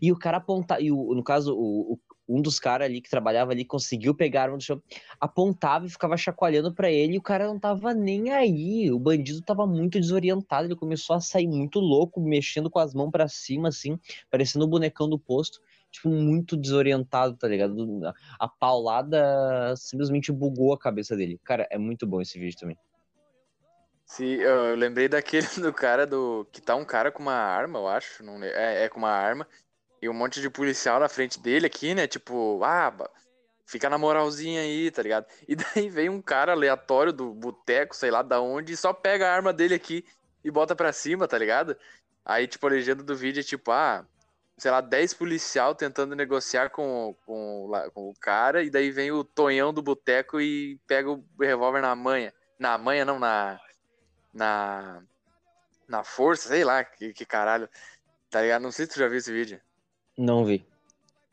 E 0.01 0.11
o 0.11 0.17
cara 0.17 0.37
aponta. 0.37 0.79
E 0.79 0.91
o, 0.91 1.15
no 1.15 1.23
caso, 1.23 1.55
o, 1.55 1.93
o- 1.93 1.99
um 2.29 2.41
dos 2.41 2.59
caras 2.59 2.85
ali 2.85 3.01
que 3.01 3.09
trabalhava 3.09 3.51
ali 3.51 3.65
conseguiu 3.65 4.13
pegar 4.13 4.43
arma 4.43 4.57
do 4.57 4.63
chão 4.63 4.81
apontava 5.19 5.87
e 5.87 5.89
ficava 5.89 6.15
chacoalhando 6.15 6.73
pra 6.73 6.91
ele 6.91 7.15
e 7.15 7.17
o 7.17 7.21
cara 7.21 7.47
não 7.47 7.59
tava 7.59 7.93
nem 7.93 8.31
aí. 8.31 8.91
O 8.91 8.99
bandido 8.99 9.41
tava 9.41 9.65
muito 9.65 9.99
desorientado, 9.99 10.67
ele 10.67 10.75
começou 10.75 11.15
a 11.15 11.21
sair 11.21 11.47
muito 11.47 11.79
louco, 11.79 12.21
mexendo 12.21 12.69
com 12.69 12.79
as 12.79 12.93
mãos 12.93 13.09
pra 13.09 13.27
cima, 13.27 13.69
assim, 13.69 13.99
parecendo 14.29 14.65
o 14.65 14.67
bonecão 14.67 15.09
do 15.09 15.17
posto. 15.17 15.59
Tipo, 15.91 16.09
muito 16.09 16.55
desorientado, 16.55 17.35
tá 17.35 17.47
ligado? 17.47 17.75
A 18.39 18.47
paulada 18.47 19.73
simplesmente 19.75 20.31
bugou 20.31 20.71
a 20.71 20.77
cabeça 20.77 21.15
dele. 21.15 21.39
Cara, 21.43 21.67
é 21.71 21.79
muito 21.79 22.05
bom 22.05 22.21
esse 22.21 22.37
vídeo 22.37 22.59
também. 22.59 22.77
Sim, 24.05 24.35
eu, 24.35 24.75
lembrei 24.75 25.07
daquele 25.07 25.47
do 25.61 25.73
cara 25.73 26.05
do. 26.05 26.47
Que 26.51 26.61
tá 26.61 26.75
um 26.75 26.85
cara 26.85 27.11
com 27.11 27.21
uma 27.21 27.33
arma, 27.33 27.79
eu 27.79 27.87
acho. 27.87 28.23
Não, 28.23 28.43
é, 28.43 28.85
é 28.85 28.89
com 28.89 28.99
uma 28.99 29.11
arma. 29.11 29.47
E 30.01 30.07
um 30.09 30.13
monte 30.13 30.41
de 30.41 30.49
policial 30.49 30.99
na 30.99 31.09
frente 31.09 31.39
dele 31.39 31.65
aqui, 31.67 31.93
né? 31.93 32.07
Tipo, 32.07 32.63
ah, 32.63 32.93
fica 33.65 33.89
na 33.89 33.97
moralzinha 33.97 34.61
aí, 34.61 34.89
tá 34.89 35.01
ligado? 35.01 35.25
E 35.47 35.55
daí 35.55 35.89
vem 35.89 36.09
um 36.09 36.21
cara 36.21 36.53
aleatório 36.53 37.13
do 37.13 37.33
boteco, 37.33 37.95
sei 37.95 38.09
lá 38.11 38.21
da 38.21 38.41
onde, 38.41 38.73
e 38.73 38.77
só 38.77 38.93
pega 38.93 39.27
a 39.27 39.33
arma 39.33 39.53
dele 39.53 39.75
aqui 39.75 40.05
e 40.43 40.49
bota 40.49 40.75
pra 40.75 40.93
cima, 40.93 41.27
tá 41.27 41.37
ligado? 41.37 41.77
Aí, 42.25 42.47
tipo, 42.47 42.65
a 42.67 42.69
legenda 42.69 43.03
do 43.03 43.15
vídeo 43.15 43.41
é 43.41 43.43
tipo, 43.43 43.71
ah, 43.71 44.05
sei 44.57 44.71
lá, 44.71 44.81
10 44.81 45.13
policial 45.13 45.73
tentando 45.73 46.15
negociar 46.15 46.69
com, 46.69 47.15
com, 47.25 47.71
com 47.93 48.09
o 48.09 48.13
cara, 48.19 48.63
e 48.63 48.69
daí 48.69 48.91
vem 48.91 49.11
o 49.11 49.23
Tonhão 49.23 49.73
do 49.73 49.81
boteco 49.81 50.39
e 50.39 50.77
pega 50.87 51.09
o 51.09 51.23
revólver 51.39 51.81
na 51.81 51.95
manha. 51.95 52.33
Na 52.57 52.77
manha, 52.77 53.05
não, 53.05 53.17
na. 53.19 53.59
Na. 54.33 55.01
Na 55.87 56.03
força, 56.03 56.49
sei 56.49 56.63
lá, 56.63 56.83
que, 56.83 57.13
que 57.13 57.25
caralho. 57.25 57.67
Tá 58.29 58.41
ligado? 58.41 58.61
Não 58.61 58.71
sei 58.71 58.85
se 58.85 58.93
tu 58.93 58.99
já 58.99 59.07
viu 59.07 59.17
esse 59.17 59.31
vídeo. 59.31 59.59
Não 60.19 60.43
vi. 60.43 60.65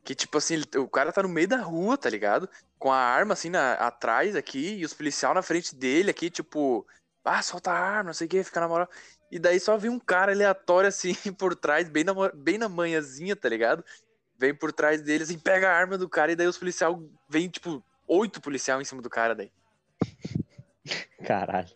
Que, 0.05 0.15
tipo 0.15 0.39
assim, 0.39 0.55
ele- 0.55 0.79
o 0.79 0.89
cara 0.89 1.11
tá 1.11 1.21
no 1.21 1.29
meio 1.29 1.49
da 1.49 1.57
rua, 1.57 1.99
tá 1.99 2.09
ligado? 2.09 2.49
Com 2.79 2.93
a 2.93 2.97
arma, 2.97 3.33
assim, 3.35 3.51
na- 3.51 3.75
atrás 3.75 4.37
aqui, 4.37 4.77
e 4.77 4.85
os 4.85 4.95
policiais 4.95 5.35
na 5.35 5.43
frente 5.43 5.75
dele 5.75 6.09
aqui, 6.11 6.31
tipo, 6.31 6.87
ah, 7.25 7.43
solta 7.43 7.73
a 7.73 7.79
arma, 7.79 8.05
não 8.05 8.15
sei 8.15 8.29
o 8.29 8.31
que, 8.31 8.45
fica 8.45 8.61
na 8.61 8.69
moral. 8.69 8.89
E 9.29 9.41
daí 9.41 9.59
só 9.59 9.77
vem 9.77 9.91
um 9.91 9.99
cara 9.99 10.31
aleatório, 10.31 10.87
assim, 10.89 11.15
por 11.37 11.57
trás, 11.57 11.89
bem 11.89 12.05
na, 12.05 12.13
bem 12.33 12.59
na 12.59 12.69
manhãzinha, 12.69 13.35
tá 13.35 13.49
ligado? 13.49 13.85
Vem 14.39 14.55
por 14.55 14.73
trás 14.73 15.03
dele, 15.03 15.25
assim, 15.25 15.39
pega 15.39 15.69
a 15.69 15.75
arma 15.77 15.99
do 15.99 16.09
cara, 16.09 16.31
e 16.31 16.37
daí 16.37 16.47
os 16.47 16.59
policiais 16.59 16.95
vem, 17.29 17.49
tipo, 17.49 17.83
oito 18.07 18.41
policiais 18.41 18.81
em 18.81 18.85
cima 18.85 19.03
do 19.03 19.11
cara 19.11 19.35
daí. 19.35 19.51
Caralho. 21.27 21.75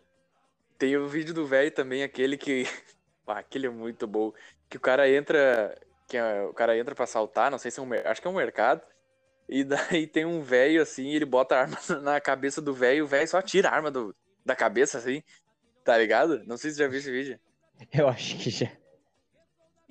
Tem 0.78 0.96
o 0.96 1.08
vídeo 1.08 1.34
do 1.34 1.44
velho 1.44 1.72
também, 1.72 2.04
aquele 2.04 2.38
que. 2.38 2.64
Pá, 3.26 3.40
aquele 3.40 3.66
é 3.66 3.70
muito 3.70 4.06
bom. 4.06 4.32
Que 4.68 4.76
o 4.76 4.80
cara 4.80 5.10
entra. 5.10 5.76
Que 6.10 6.16
é- 6.16 6.42
o 6.42 6.52
cara 6.52 6.76
entra 6.76 6.92
pra 6.92 7.04
assaltar, 7.04 7.50
não 7.52 7.56
sei 7.58 7.70
se 7.70 7.78
é 7.78 7.82
um. 7.82 7.88
Acho 8.04 8.20
que 8.20 8.26
é 8.26 8.30
um 8.30 8.34
mercado. 8.34 8.82
E 9.48 9.62
daí 10.02 10.06
tem 10.08 10.24
um 10.24 10.42
velho 10.42 10.82
assim, 10.82 11.08
ele 11.10 11.24
bota 11.24 11.54
a 11.54 11.60
arma 11.60 11.78
na 12.02 12.20
cabeça 12.20 12.60
do 12.60 12.74
velho, 12.74 12.98
e 12.98 13.02
o 13.02 13.06
velho 13.06 13.28
só 13.28 13.40
tira 13.40 13.68
a 13.68 13.72
arma 13.74 13.90
do, 13.90 14.14
da 14.44 14.56
cabeça, 14.56 14.98
assim. 14.98 15.22
Tá 15.84 15.96
ligado? 15.96 16.42
Não 16.46 16.56
sei 16.56 16.70
se 16.70 16.76
você 16.76 16.82
já 16.82 16.88
viu 16.88 16.98
esse 16.98 17.10
vídeo. 17.12 17.38
Eu 17.94 18.08
acho 18.08 18.36
que 18.38 18.50
já. 18.50 18.68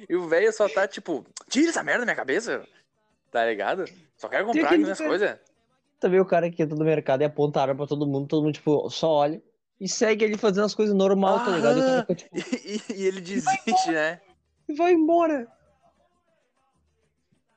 E 0.10 0.14
o 0.16 0.28
velho 0.28 0.52
só 0.52 0.68
tá 0.70 0.86
tipo, 0.88 1.26
tira 1.50 1.70
essa 1.70 1.84
merda 1.84 2.02
da 2.02 2.06
minha 2.06 2.16
cabeça. 2.16 2.66
Tá 3.32 3.46
ligado? 3.46 3.86
Só 4.18 4.28
quero 4.28 4.46
comprar 4.46 4.66
aquele 4.68 4.84
minhas 4.84 5.00
coisas. 5.00 5.38
Também 6.00 6.20
o 6.20 6.26
cara 6.26 6.50
que 6.50 6.62
entra 6.64 6.78
no 6.78 6.84
mercado 6.86 7.22
e 7.22 7.26
aponta 7.26 7.60
a 7.60 7.64
arma 7.64 7.76
pra 7.76 7.88
todo 7.88 8.06
mundo, 8.08 8.28
todo 8.28 8.44
mundo, 8.44 8.54
tipo, 8.54 8.90
só 8.90 9.10
olha 9.12 9.42
e 9.80 9.88
segue 9.88 10.26
ele 10.26 10.38
fazendo 10.38 10.66
as 10.66 10.76
coisas 10.76 10.96
normal, 10.96 11.40
tá 11.44 11.52
ligado? 11.52 11.80
E 11.80 12.00
fica, 12.02 12.16
tipo, 12.16 12.38
E, 12.38 12.82
e- 12.94 13.06
ele 13.08 13.22
desiste, 13.22 13.92
né? 13.92 14.20
vai 14.78 14.94
embora. 14.94 15.48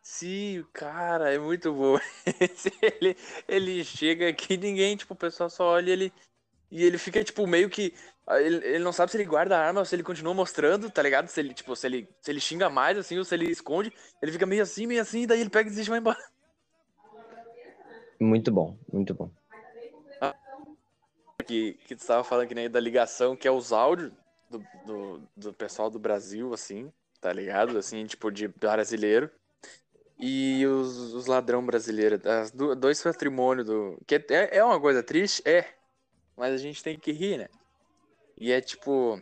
Sim, 0.03 0.65
cara, 0.73 1.33
é 1.33 1.39
muito 1.39 1.73
bom. 1.73 1.97
Ele, 2.83 3.17
ele 3.47 3.85
chega 3.85 4.29
aqui, 4.29 4.57
ninguém, 4.57 4.97
tipo, 4.97 5.15
o 5.15 5.17
pessoal 5.17 5.49
só 5.49 5.65
olha 5.65 5.91
e 5.91 5.93
ele. 5.93 6.13
E 6.71 6.85
ele 6.85 6.99
fica, 6.99 7.23
tipo, 7.23 7.47
meio 7.47 7.71
que. 7.71 7.95
Ele, 8.29 8.57
ele 8.67 8.79
não 8.81 8.93
sabe 8.93 9.13
se 9.13 9.17
ele 9.17 9.25
guarda 9.25 9.57
a 9.57 9.65
arma 9.65 9.81
ou 9.81 9.85
se 9.85 9.95
ele 9.95 10.03
continua 10.03 10.35
mostrando, 10.35 10.91
tá 10.91 11.03
ligado? 11.03 11.29
Se 11.29 11.39
ele, 11.39 11.55
tipo, 11.55 11.77
se 11.77 11.87
ele, 11.87 12.09
se 12.21 12.31
ele 12.31 12.41
xinga 12.41 12.69
mais, 12.69 12.99
assim, 12.99 13.17
ou 13.17 13.25
se 13.25 13.35
ele 13.35 13.49
esconde. 13.51 13.93
Ele 14.21 14.33
fica 14.33 14.47
meio 14.47 14.63
assim, 14.63 14.87
meio 14.87 15.01
assim, 15.01 15.27
daí 15.27 15.41
ele 15.41 15.51
pega 15.51 15.69
e 15.69 15.71
desiste 15.71 15.89
e 15.89 15.91
vai 15.91 16.01
embora. 16.01 16.19
Muito 18.21 18.51
bom, 18.51 18.77
muito 18.93 19.15
bom. 19.15 19.31
Que, 21.47 21.75
que 21.87 21.97
tu 21.97 22.07
tava 22.07 22.25
falando 22.25 22.49
que 22.49 22.55
nem 22.55 22.71
da 22.71 22.81
ligação, 22.81 23.37
que 23.37 23.47
é 23.47 23.51
os 23.51 23.73
áudios 23.73 24.13
do, 24.49 24.65
do, 24.87 25.23
do 25.37 25.53
pessoal 25.53 25.91
do 25.91 25.99
Brasil, 25.99 26.53
assim, 26.55 26.93
tá 27.21 27.33
ligado? 27.33 27.77
Assim, 27.79 28.05
tipo, 28.07 28.31
de 28.31 28.49
brasileiro. 28.49 29.31
E 30.25 30.65
os, 30.65 31.15
os 31.15 31.27
ladrão 31.27 31.67
brasileiros, 31.67 32.25
as 32.25 32.53
du- 32.53 32.77
dois 32.77 33.03
patrimônios 33.03 33.67
do. 33.67 34.01
Que 34.07 34.25
é, 34.31 34.59
é 34.59 34.65
uma 34.65 34.81
coisa 34.81 35.03
triste? 35.03 35.43
É. 35.45 35.67
Mas 36.37 36.55
a 36.55 36.59
gente 36.59 36.81
tem 36.81 36.97
que 36.97 37.11
rir, 37.11 37.39
né? 37.39 37.49
E 38.39 38.53
é 38.53 38.61
tipo. 38.61 39.21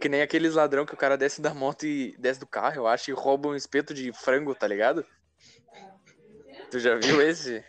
Que 0.00 0.08
nem 0.08 0.22
aqueles 0.22 0.54
ladrão 0.54 0.86
que 0.86 0.94
o 0.94 0.96
cara 0.96 1.18
desce 1.18 1.42
da 1.42 1.52
moto 1.52 1.84
e 1.84 2.16
desce 2.18 2.40
do 2.40 2.46
carro, 2.46 2.76
eu 2.76 2.86
acho, 2.86 3.10
e 3.10 3.14
rouba 3.14 3.50
um 3.50 3.54
espeto 3.54 3.92
de 3.92 4.10
frango, 4.10 4.54
tá 4.54 4.66
ligado? 4.66 5.04
Tu 6.70 6.78
já 6.78 6.94
viu 6.96 7.20
esse? 7.20 7.62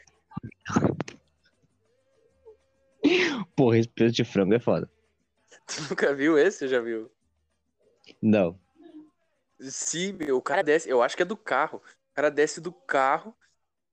Porra, 3.58 3.78
esse 3.78 3.90
peso 3.90 4.14
de 4.14 4.24
frango 4.24 4.54
é 4.54 4.60
foda. 4.60 4.90
Tu 5.68 5.82
nunca 5.90 6.14
viu 6.14 6.38
esse? 6.38 6.66
Já 6.68 6.80
viu? 6.80 7.12
Não. 8.22 8.58
Sim, 9.60 10.14
meu, 10.14 10.38
o 10.38 10.42
cara 10.42 10.64
desce, 10.64 10.90
eu 10.90 11.02
acho 11.02 11.16
que 11.16 11.24
é 11.24 11.26
do 11.26 11.38
carro. 11.38 11.78
O 12.12 12.16
cara 12.16 12.30
desce 12.30 12.62
do 12.62 12.72
carro 12.72 13.36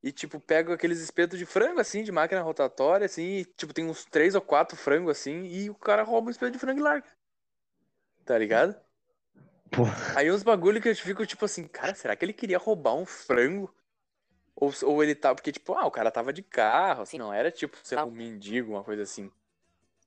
e, 0.02 0.12
tipo, 0.12 0.38
pega 0.38 0.74
aqueles 0.74 1.00
espetos 1.00 1.38
de 1.38 1.46
frango, 1.46 1.80
assim, 1.80 2.02
de 2.04 2.12
máquina 2.12 2.42
rotatória, 2.42 3.06
assim, 3.06 3.38
e, 3.38 3.44
tipo, 3.44 3.72
tem 3.72 3.86
uns 3.86 4.04
três 4.04 4.34
ou 4.34 4.40
quatro 4.42 4.76
frangos, 4.76 5.12
assim, 5.12 5.44
e 5.44 5.70
o 5.70 5.74
cara 5.74 6.02
rouba 6.02 6.28
um 6.28 6.30
espeto 6.30 6.52
de 6.52 6.58
frango 6.58 6.80
e 6.80 6.82
larga. 6.82 7.08
Tá 8.24 8.36
ligado? 8.36 8.76
Pô. 9.70 9.84
Aí 10.16 10.30
uns 10.30 10.42
bagulho 10.42 10.80
que 10.80 10.88
eu 10.88 10.96
fico, 10.96 11.26
tipo 11.26 11.44
assim, 11.44 11.66
cara, 11.66 11.94
será 11.94 12.14
que 12.14 12.24
ele 12.24 12.32
queria 12.32 12.58
roubar 12.58 12.94
um 12.94 13.06
frango? 13.06 13.74
Ou, 14.54 14.72
ou 14.82 15.02
ele 15.02 15.14
tá, 15.14 15.34
porque, 15.34 15.50
tipo, 15.50 15.74
ah, 15.74 15.86
o 15.86 15.90
cara 15.90 16.10
tava 16.10 16.32
de 16.32 16.42
carro, 16.42 17.02
assim, 17.02 17.18
não 17.18 17.32
era, 17.32 17.50
tipo, 17.50 17.76
sei 17.82 17.96
lá, 17.96 18.04
um 18.04 18.10
mendigo, 18.10 18.72
uma 18.72 18.84
coisa 18.84 19.02
assim. 19.02 19.30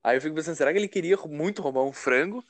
Aí 0.04 0.16
eu 0.16 0.22
fico 0.22 0.36
pensando, 0.36 0.56
será 0.56 0.72
que 0.72 0.78
ele 0.80 0.88
queria 0.88 1.18
muito 1.26 1.62
roubar 1.62 1.84
um 1.84 1.92
frango? 1.92 2.44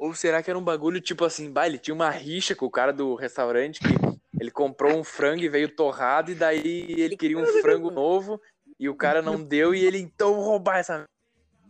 Ou 0.00 0.14
será 0.14 0.42
que 0.42 0.48
era 0.48 0.58
um 0.58 0.64
bagulho 0.64 0.98
tipo 0.98 1.26
assim, 1.26 1.52
bah, 1.52 1.66
ele 1.66 1.76
tinha 1.76 1.94
uma 1.94 2.08
rixa 2.08 2.54
com 2.54 2.64
o 2.64 2.70
cara 2.70 2.90
do 2.90 3.14
restaurante 3.14 3.80
que 3.80 3.94
ele 4.40 4.50
comprou 4.50 4.98
um 4.98 5.04
frango 5.04 5.42
e 5.42 5.48
veio 5.50 5.68
torrado, 5.68 6.30
e 6.30 6.34
daí 6.34 6.86
ele 6.88 7.18
queria 7.18 7.36
um 7.36 7.44
frango 7.60 7.90
novo, 7.90 8.40
e 8.78 8.88
o 8.88 8.94
cara 8.94 9.20
não 9.20 9.44
deu, 9.44 9.74
e 9.74 9.84
ele 9.84 9.98
então 9.98 10.40
roubar 10.40 10.78
essa. 10.78 11.04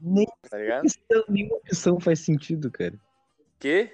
Nem 0.00 0.28
Tá 0.49 0.58
ligado? 0.58 0.84
opção, 0.84 1.25
nenhuma 1.28 1.56
opção 1.56 1.99
faz 1.99 2.20
sentido, 2.20 2.70
cara. 2.70 2.94
Que? 3.58 3.90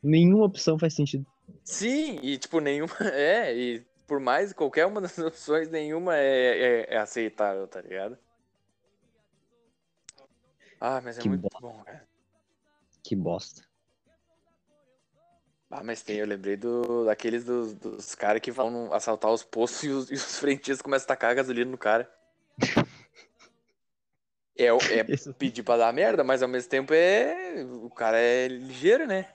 Nenhuma 0.00 0.44
opção 0.44 0.78
faz 0.78 0.94
sentido. 0.94 1.26
Sim, 1.64 2.20
e 2.22 2.38
tipo, 2.38 2.60
nenhuma. 2.60 2.94
É, 3.12 3.52
e 3.52 3.84
por 4.06 4.20
mais 4.20 4.52
qualquer 4.52 4.86
uma 4.86 5.00
das 5.00 5.18
opções, 5.18 5.68
nenhuma 5.68 6.16
é, 6.16 6.84
é, 6.90 6.94
é 6.94 6.96
aceitável, 6.98 7.66
tá 7.66 7.80
ligado? 7.80 8.16
Ah, 10.80 11.00
mas 11.02 11.18
é 11.18 11.22
Que 11.22 11.28
muito 11.28 11.42
bom. 11.42 11.60
bom, 11.60 11.82
cara. 11.82 12.13
Que 13.04 13.14
bosta. 13.14 13.62
Ah, 15.70 15.82
mas 15.82 16.02
tem, 16.02 16.18
eu 16.18 16.26
lembrei 16.26 16.56
do, 16.56 17.04
daqueles 17.04 17.44
dos, 17.44 17.74
dos 17.74 18.14
caras 18.14 18.40
que 18.40 18.50
vão 18.50 18.92
assaltar 18.92 19.30
os 19.30 19.42
postos 19.42 19.82
e 19.82 19.88
os, 19.88 20.08
e 20.10 20.14
os 20.14 20.38
frentistas 20.38 20.80
começam 20.80 21.04
a 21.04 21.08
tacar 21.08 21.34
gasolina 21.34 21.70
no 21.70 21.76
cara. 21.76 22.10
É, 24.56 24.66
é 24.66 25.32
pedir 25.36 25.64
pra 25.64 25.76
dar 25.76 25.92
merda, 25.92 26.22
mas 26.22 26.42
ao 26.42 26.48
mesmo 26.48 26.70
tempo 26.70 26.94
é. 26.94 27.64
O 27.82 27.90
cara 27.90 28.18
é 28.18 28.46
ligeiro, 28.46 29.06
né? 29.06 29.34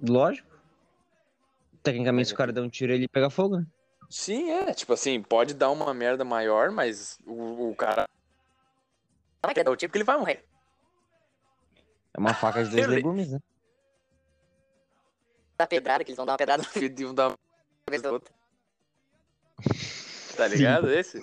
Lógico. 0.00 0.48
Tecnicamente, 1.82 2.28
se 2.28 2.34
o 2.34 2.36
cara 2.36 2.52
der 2.52 2.62
um 2.62 2.70
tiro, 2.70 2.92
ele 2.92 3.08
pega 3.08 3.28
fogo, 3.28 3.58
né? 3.58 3.66
Sim, 4.08 4.50
é. 4.50 4.72
Tipo 4.72 4.92
assim, 4.92 5.20
pode 5.20 5.54
dar 5.54 5.70
uma 5.70 5.92
merda 5.92 6.24
maior, 6.24 6.70
mas 6.70 7.18
o, 7.26 7.70
o 7.70 7.74
cara. 7.74 8.08
Não 9.42 9.50
é 9.50 9.70
o 9.70 9.76
tipo 9.76 9.92
que 9.92 9.98
ele 9.98 10.04
vai 10.04 10.16
morrer. 10.16 10.47
É 12.14 12.20
uma 12.20 12.34
faca 12.34 12.64
de 12.64 12.70
dois 12.70 12.86
legumes, 12.86 13.30
né? 13.30 13.38
da 15.58 15.66
pedrada, 15.66 16.04
que 16.04 16.10
eles 16.10 16.16
vão 16.16 16.24
dar 16.24 16.32
uma 16.32 16.38
pedrada 16.38 16.62
no 16.62 16.68
Filho 16.68 16.94
de 16.94 17.04
um 17.04 17.12
da 17.12 17.34
vez 17.90 18.00
da 18.00 18.12
outra. 18.12 18.32
Tá 20.36 20.46
ligado 20.46 20.88
esse? 20.88 21.20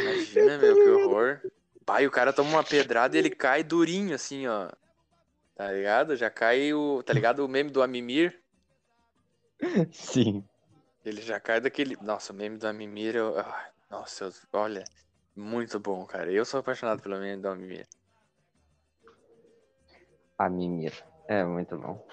Imagina, 0.00 0.58
meu, 0.58 0.74
que 0.74 0.88
horror. 0.88 1.40
Pai, 1.86 2.06
o 2.06 2.10
cara 2.10 2.32
toma 2.32 2.50
uma 2.50 2.64
pedrada 2.64 3.16
e 3.16 3.20
ele 3.20 3.30
cai 3.30 3.62
durinho, 3.62 4.14
assim, 4.16 4.48
ó. 4.48 4.68
Tá 5.54 5.72
ligado? 5.72 6.16
Já 6.16 6.28
cai 6.28 6.72
o. 6.74 7.02
Tá 7.04 7.12
ligado 7.12 7.44
o 7.44 7.48
meme 7.48 7.70
do 7.70 7.82
Amimir? 7.82 8.42
Sim. 9.92 10.44
Ele 11.04 11.22
já 11.22 11.38
cai 11.38 11.60
daquele. 11.60 11.96
Nossa, 12.02 12.32
o 12.32 12.36
meme 12.36 12.58
do 12.58 12.66
Amimir, 12.66 13.14
eu... 13.14 13.38
ah, 13.38 13.70
nossa, 13.88 14.24
eu- 14.24 14.32
olha. 14.52 14.84
Muito 15.38 15.78
bom, 15.78 16.04
cara. 16.04 16.32
Eu 16.32 16.44
sou 16.44 16.58
apaixonado 16.58 17.00
pelo 17.00 17.16
meme 17.20 17.40
do 17.40 17.48
Amimir. 17.48 17.86
A 20.36 20.48
mimir. 20.50 20.92
É 21.28 21.44
muito 21.44 21.78
bom. 21.78 22.04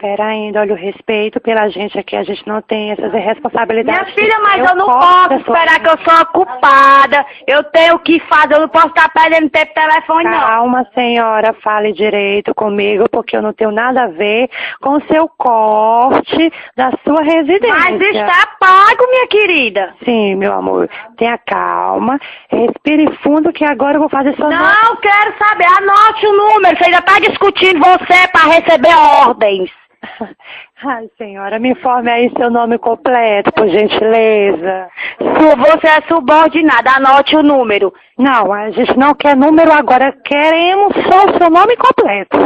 Pera 0.00 0.28
ainda, 0.28 0.60
olha 0.60 0.72
o 0.72 0.76
respeito 0.76 1.38
pela 1.40 1.68
gente 1.68 1.98
aqui, 1.98 2.16
a 2.16 2.22
gente 2.22 2.46
não 2.48 2.62
tem 2.62 2.90
essas 2.90 3.12
responsabilidades. 3.12 4.14
Minha 4.14 4.14
filha, 4.14 4.38
mas 4.40 4.66
eu, 4.66 4.74
não 4.74 4.86
corto 4.86 5.28
posso 5.28 5.34
esperar 5.34 5.78
que 5.78 5.88
eu 5.88 5.98
sou 5.98 6.20
a 6.20 6.24
culpada. 6.24 7.26
Eu 7.46 7.62
tenho 7.64 7.96
o 7.96 7.98
que 7.98 8.18
fazer, 8.20 8.54
eu 8.54 8.60
não 8.60 8.68
posso 8.70 8.88
estar 8.88 9.10
perdendo 9.10 9.50
tempo 9.50 9.74
telefone, 9.74 10.24
não. 10.24 10.40
Calma, 10.40 10.86
senhora, 10.94 11.52
fale 11.62 11.92
direito 11.92 12.54
comigo, 12.54 13.10
porque 13.10 13.36
eu 13.36 13.42
não 13.42 13.52
tenho 13.52 13.70
nada 13.70 14.04
a 14.04 14.06
ver 14.06 14.48
com 14.80 14.96
o 14.96 15.02
seu 15.02 15.28
corte 15.36 16.50
da 16.74 16.92
sua 17.04 17.22
residência. 17.22 17.68
Mas 17.68 18.00
está 18.00 18.56
pago, 18.58 19.06
minha 19.10 19.26
querida. 19.28 19.94
Sim, 20.02 20.34
meu 20.36 20.54
amor, 20.54 20.88
tenha 21.18 21.36
calma, 21.36 22.18
respire 22.48 23.14
fundo 23.18 23.52
que 23.52 23.64
agora 23.64 23.96
eu 23.96 24.00
vou 24.00 24.08
fazer 24.08 24.34
sua 24.36 24.48
nota. 24.48 24.78
Não 24.82 24.96
quero 24.96 25.34
saber, 25.36 25.66
anote 25.66 26.26
o 26.26 26.32
número. 26.32 26.78
Você 26.78 26.84
ainda 26.84 26.98
está 27.00 27.18
discutindo 27.18 27.80
você 27.80 28.28
para 28.32 28.50
receber 28.50 28.96
ordens. 29.26 29.70
Ai, 30.82 31.10
senhora, 31.18 31.58
me 31.58 31.70
informe 31.70 32.10
aí 32.10 32.32
seu 32.36 32.50
nome 32.50 32.78
completo, 32.78 33.52
por 33.52 33.68
gentileza. 33.68 34.88
Su- 35.18 35.56
Você 35.58 35.86
é 35.88 36.00
subordinada, 36.08 36.92
anote 36.92 37.36
o 37.36 37.42
número. 37.42 37.92
Não, 38.18 38.52
a 38.52 38.70
gente 38.70 38.96
não 38.96 39.14
quer 39.14 39.36
número 39.36 39.70
agora, 39.72 40.12
queremos 40.24 40.92
só 40.94 41.26
o 41.30 41.38
seu 41.38 41.50
nome 41.50 41.76
completo. 41.76 42.36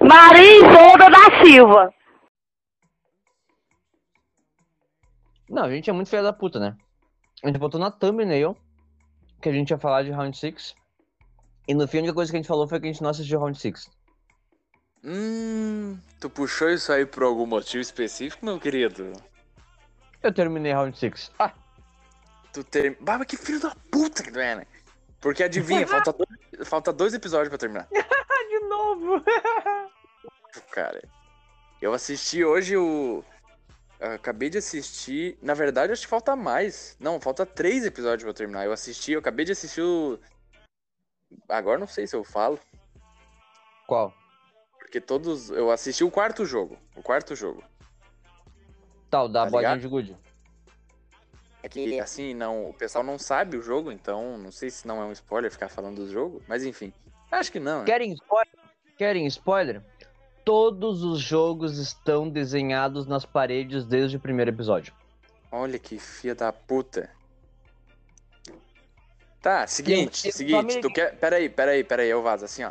Maria 0.00 0.58
Isolda 0.58 1.10
da 1.10 1.44
Silva. 1.44 1.92
Não, 5.48 5.64
a 5.64 5.70
gente 5.70 5.90
é 5.90 5.92
muito 5.92 6.08
filha 6.10 6.22
da 6.22 6.32
puta, 6.32 6.58
né? 6.58 6.76
A 7.42 7.48
gente 7.48 7.58
botou 7.58 7.78
na 7.78 7.90
thumbnail 7.90 8.56
que 9.42 9.48
a 9.48 9.52
gente 9.52 9.70
ia 9.70 9.78
falar 9.78 10.02
de 10.02 10.10
Round 10.10 10.36
6. 10.36 10.74
E 11.68 11.74
no 11.74 11.86
fim, 11.86 11.98
a 11.98 12.00
única 12.00 12.14
coisa 12.14 12.30
que 12.30 12.36
a 12.36 12.40
gente 12.40 12.48
falou 12.48 12.66
foi 12.68 12.80
que 12.80 12.86
a 12.88 12.92
gente 12.92 13.02
não 13.02 13.10
assistiu 13.10 13.38
Round 13.40 13.58
6. 13.58 13.90
Hum. 15.04 15.45
Tu 16.20 16.30
puxou 16.30 16.70
isso 16.70 16.92
aí 16.92 17.04
por 17.04 17.22
algum 17.22 17.46
motivo 17.46 17.82
específico, 17.82 18.44
meu 18.44 18.58
querido? 18.58 19.12
Eu 20.22 20.32
terminei 20.32 20.72
Round 20.72 20.96
6. 20.98 21.30
Ah, 21.38 21.52
Tu 22.56 22.64
ter. 22.64 22.96
Bah, 23.00 23.18
mas 23.18 23.26
que 23.26 23.36
filho 23.36 23.60
da 23.60 23.76
puta 23.90 24.22
que 24.22 24.32
tu 24.32 24.38
é, 24.38 24.54
né? 24.54 24.66
Porque 25.20 25.42
adivinha, 25.44 25.84
falta, 25.86 26.10
dois, 26.10 26.68
falta 26.68 26.90
dois 26.90 27.12
episódios 27.12 27.50
pra 27.50 27.58
terminar. 27.58 27.86
de 27.92 28.60
novo! 28.60 29.22
cara. 30.72 31.02
Eu 31.82 31.92
assisti 31.92 32.42
hoje 32.42 32.78
o. 32.78 33.22
eu 34.00 34.12
acabei 34.12 34.48
de 34.48 34.56
assistir. 34.56 35.38
Na 35.42 35.52
verdade, 35.52 35.92
acho 35.92 36.02
que 36.02 36.08
falta 36.08 36.34
mais. 36.34 36.96
Não, 36.98 37.20
falta 37.20 37.44
três 37.44 37.84
episódios 37.84 38.22
pra 38.22 38.30
eu 38.30 38.34
terminar. 38.34 38.64
Eu 38.64 38.72
assisti, 38.72 39.12
eu 39.12 39.18
acabei 39.18 39.44
de 39.44 39.52
assistir 39.52 39.82
o. 39.82 40.18
Agora 41.46 41.78
não 41.78 41.86
sei 41.86 42.06
se 42.06 42.16
eu 42.16 42.24
falo. 42.24 42.58
Qual? 43.86 44.14
Porque 44.86 45.00
todos. 45.00 45.50
Eu 45.50 45.72
assisti 45.72 46.04
o 46.04 46.10
quarto 46.10 46.46
jogo. 46.46 46.78
O 46.94 47.02
quarto 47.02 47.34
jogo. 47.34 47.62
Tal, 49.10 49.28
da 49.28 49.44
Tá 49.50 49.56
ligado? 49.56 49.80
de 49.80 49.88
Good. 49.88 50.16
É 51.60 51.68
que 51.68 51.98
assim, 51.98 52.32
não. 52.34 52.70
O 52.70 52.72
pessoal 52.72 53.02
não 53.02 53.18
sabe 53.18 53.56
o 53.56 53.62
jogo, 53.62 53.90
então 53.90 54.38
não 54.38 54.52
sei 54.52 54.70
se 54.70 54.86
não 54.86 55.02
é 55.02 55.04
um 55.04 55.10
spoiler 55.10 55.50
ficar 55.50 55.68
falando 55.68 55.96
do 55.96 56.12
jogo. 56.12 56.40
Mas 56.46 56.64
enfim. 56.64 56.92
Acho 57.32 57.50
que 57.50 57.58
não. 57.58 57.80
né? 57.80 57.84
Querem 57.84 58.12
spoiler? 58.12 58.54
Querem 58.96 59.26
spoiler? 59.26 59.82
Todos 60.44 61.02
os 61.02 61.18
jogos 61.18 61.78
estão 61.78 62.28
desenhados 62.28 63.08
nas 63.08 63.26
paredes 63.26 63.84
desde 63.84 64.16
o 64.16 64.20
primeiro 64.20 64.52
episódio. 64.52 64.94
Olha 65.50 65.80
que 65.80 65.98
filha 65.98 66.36
da 66.36 66.52
puta. 66.52 67.10
Tá, 69.42 69.66
seguinte, 69.66 70.30
seguinte, 70.32 70.80
tu 70.80 70.92
quer. 70.92 71.16
Peraí, 71.18 71.48
peraí, 71.48 71.82
peraí, 71.82 72.08
eu 72.08 72.22
vazo, 72.22 72.44
assim, 72.44 72.62
ó. 72.62 72.70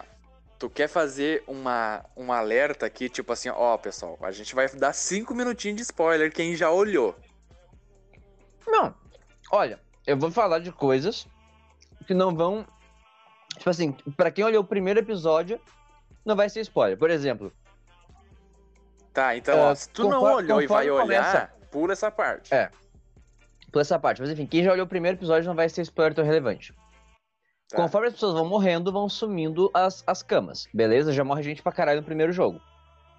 Tu 0.58 0.70
quer 0.70 0.88
fazer 0.88 1.44
uma, 1.48 2.04
um 2.16 2.32
alerta 2.32 2.86
aqui, 2.86 3.10
tipo 3.10 3.34
assim, 3.34 3.50
ó, 3.50 3.78
pessoal, 3.78 4.18
a 4.22 4.32
gente 4.32 4.56
vai 4.56 4.70
dar 4.70 4.94
cinco 4.94 5.34
minutinhos 5.36 5.76
de 5.78 5.82
spoiler, 5.84 6.32
quem 6.32 6.56
já 6.56 6.72
olhou. 6.72 7.14
Não, 8.66 8.96
olha, 9.52 9.80
eu 10.08 10.18
vou 10.18 10.32
falar 10.32 10.60
de 10.60 10.72
coisas 10.72 11.28
que 12.08 12.14
não 12.14 12.34
vão. 12.36 12.66
Tipo 13.58 13.70
assim, 13.70 13.92
pra 14.16 14.32
quem 14.32 14.44
olhou 14.46 14.64
o 14.64 14.68
primeiro 14.68 15.00
episódio, 15.00 15.60
não 16.26 16.36
vai 16.36 16.50
ser 16.50 16.62
spoiler. 16.62 16.98
Por 16.98 17.10
exemplo, 17.10 17.52
Tá, 19.14 19.36
então, 19.38 19.58
É, 19.58 19.62
ó, 19.62 19.76
se 19.76 19.90
tu 19.90 20.04
não 20.04 20.20
conforme- 20.20 20.36
olhou 20.36 20.62
e 20.62 20.68
vai 20.68 20.88
conforme 20.90 21.14
olhar, 21.18 21.56
pula 21.72 21.94
essa 21.94 22.12
parte. 22.12 22.54
É. 22.54 22.70
por 23.72 23.80
essa 23.82 23.98
parte, 24.00 24.22
mas 24.22 24.30
enfim, 24.30 24.46
quem 24.46 24.64
já 24.64 24.72
olhou 24.72 24.86
o 24.86 24.90
primeiro 24.90 25.18
episódio 25.18 25.48
não 25.48 25.56
vai 25.56 25.68
ser 25.70 25.82
spoiler 25.82 26.14
tão 26.14 26.24
relevante. 26.26 26.74
Tá. 27.70 27.78
Conforme 27.78 28.08
as 28.08 28.14
pessoas 28.14 28.34
vão 28.34 28.46
morrendo, 28.46 28.92
vão 28.92 29.10
sumindo 29.10 29.72
as, 29.74 30.04
as 30.06 30.22
camas, 30.22 30.68
beleza? 30.74 31.12
Já 31.12 31.24
morre 31.24 31.42
gente 31.42 31.64
pra 31.64 31.72
caralho 31.72 32.02
no 32.02 32.06
primeiro 32.06 32.32
jogo. 32.32 32.62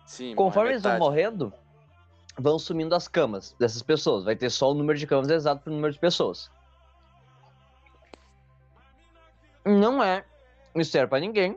Sim, 0.05 0.35
Conforme 0.37 0.71
eles 0.71 0.83
vão 0.83 0.99
morrendo, 0.99 1.53
vão 2.39 2.59
sumindo 2.59 2.95
as 2.95 3.09
camas 3.09 3.57
dessas 3.59 3.83
pessoas. 3.83 4.25
Vai 4.25 4.37
ter 4.37 4.51
só 4.51 4.71
o 4.71 4.75
número 4.75 4.97
de 4.99 5.07
camas 5.07 5.29
exato 5.29 5.63
pro 5.63 5.73
número 5.73 5.93
de 5.93 5.99
pessoas. 5.99 6.51
Não 9.65 10.01
é 10.01 10.25
mistério 10.75 11.09
pra 11.09 11.19
ninguém 11.19 11.57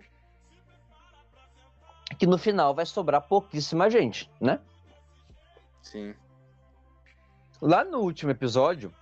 que 2.18 2.26
no 2.26 2.38
final 2.38 2.74
vai 2.74 2.86
sobrar 2.86 3.22
pouquíssima 3.22 3.90
gente, 3.90 4.30
né? 4.42 4.60
Sim. 5.82 6.14
Lá 7.62 7.84
no 7.84 8.00
último 8.00 8.32
episódio, 8.32 8.94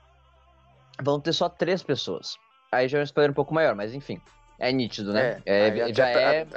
vão 1.02 1.19
ter 1.19 1.32
só 1.32 1.47
três 1.47 1.82
pessoas. 1.82 2.38
Aí 2.72 2.88
já 2.88 2.98
é 2.98 3.02
um 3.02 3.04
spoiler 3.04 3.32
um 3.32 3.36
pouco 3.36 3.54
maior, 3.54 3.76
mas 3.76 3.94
enfim. 3.94 4.22
É 4.60 4.72
nítido, 4.72 5.14
né? 5.14 5.42
É, 5.46 5.68
até 5.68 5.94
já 5.94 6.12
pra- 6.12 6.34
é. 6.34 6.48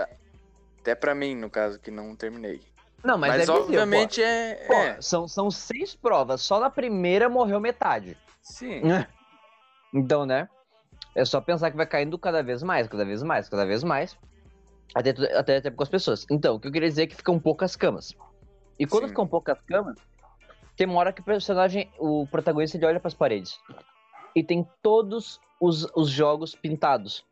Até 0.80 0.94
pra 0.94 1.14
mim, 1.14 1.34
no 1.34 1.50
caso, 1.50 1.78
que 1.78 1.90
não 1.90 2.16
terminei. 2.16 2.62
Não, 3.04 3.16
mas, 3.16 3.36
Mas, 3.36 3.48
é 3.48 3.52
obviamente 3.52 4.22
é, 4.22 4.66
Pô, 4.66 4.74
é. 4.74 5.00
são, 5.00 5.26
são 5.26 5.50
seis 5.50 5.94
provas, 5.94 6.42
só 6.42 6.60
na 6.60 6.68
primeira 6.70 7.28
morreu 7.28 7.60
metade. 7.60 8.16
Sim. 8.42 8.82
Então, 9.92 10.24
né? 10.24 10.48
É 11.16 11.24
só 11.24 11.40
pensar 11.40 11.68
que 11.72 11.76
vai 11.76 11.84
caindo 11.84 12.16
cada 12.16 12.44
vez 12.44 12.62
mais, 12.62 12.86
cada 12.86 13.04
vez 13.04 13.24
mais, 13.24 13.48
cada 13.48 13.66
vez 13.66 13.82
mais. 13.82 14.16
Até, 14.94 15.10
até, 15.36 15.56
até 15.56 15.70
com 15.70 15.82
as 15.82 15.88
pessoas. 15.88 16.24
Então, 16.30 16.54
o 16.54 16.60
que 16.60 16.68
eu 16.68 16.72
queria 16.72 16.88
dizer 16.88 17.02
é 17.02 17.06
que 17.08 17.16
ficam 17.16 17.40
poucas 17.40 17.74
camas. 17.74 18.14
E 18.78 18.86
quando 18.86 19.02
Sim. 19.04 19.08
ficam 19.08 19.26
poucas 19.26 19.58
camas, 19.62 19.96
tem 20.76 20.86
uma 20.86 21.00
hora 21.00 21.12
que 21.12 21.20
o 21.22 21.24
personagem, 21.24 21.90
o 21.98 22.24
protagonista, 22.28 22.76
ele 22.76 22.86
olha 22.86 23.00
pras 23.00 23.14
paredes. 23.14 23.58
E 24.34 24.42
tem 24.42 24.66
todos 24.82 25.40
os, 25.60 25.86
os 25.94 26.08
jogos 26.08 26.54
pintados. 26.54 27.24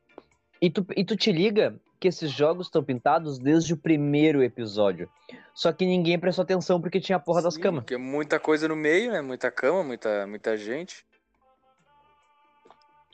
E 0.61 0.71
tu, 0.71 0.85
e 0.97 1.05
tu 1.05 1.17
te 1.17 1.33
liga 1.33 1.79
que 2.01 2.09
esses 2.09 2.31
jogos 2.31 2.67
estão 2.67 2.83
pintados 2.83 3.39
desde 3.39 3.75
o 3.75 3.77
primeiro 3.77 4.43
episódio. 4.43 5.11
Só 5.55 5.73
que 5.73 5.85
ninguém 5.85 6.19
prestou 6.19 6.43
atenção 6.43 6.81
porque 6.81 7.01
tinha 7.01 7.17
a 7.17 7.21
porra 7.21 7.43
das 7.43 7.55
Sim, 7.55 7.61
camas. 7.61 7.81
Porque 7.81 7.97
muita 7.97 8.39
coisa 8.39 8.69
no 8.69 8.77
meio, 8.77 9.11
né? 9.11 9.21
Muita 9.21 9.51
cama, 9.51 9.83
muita, 9.83 10.27
muita 10.27 10.57
gente. 10.57 11.05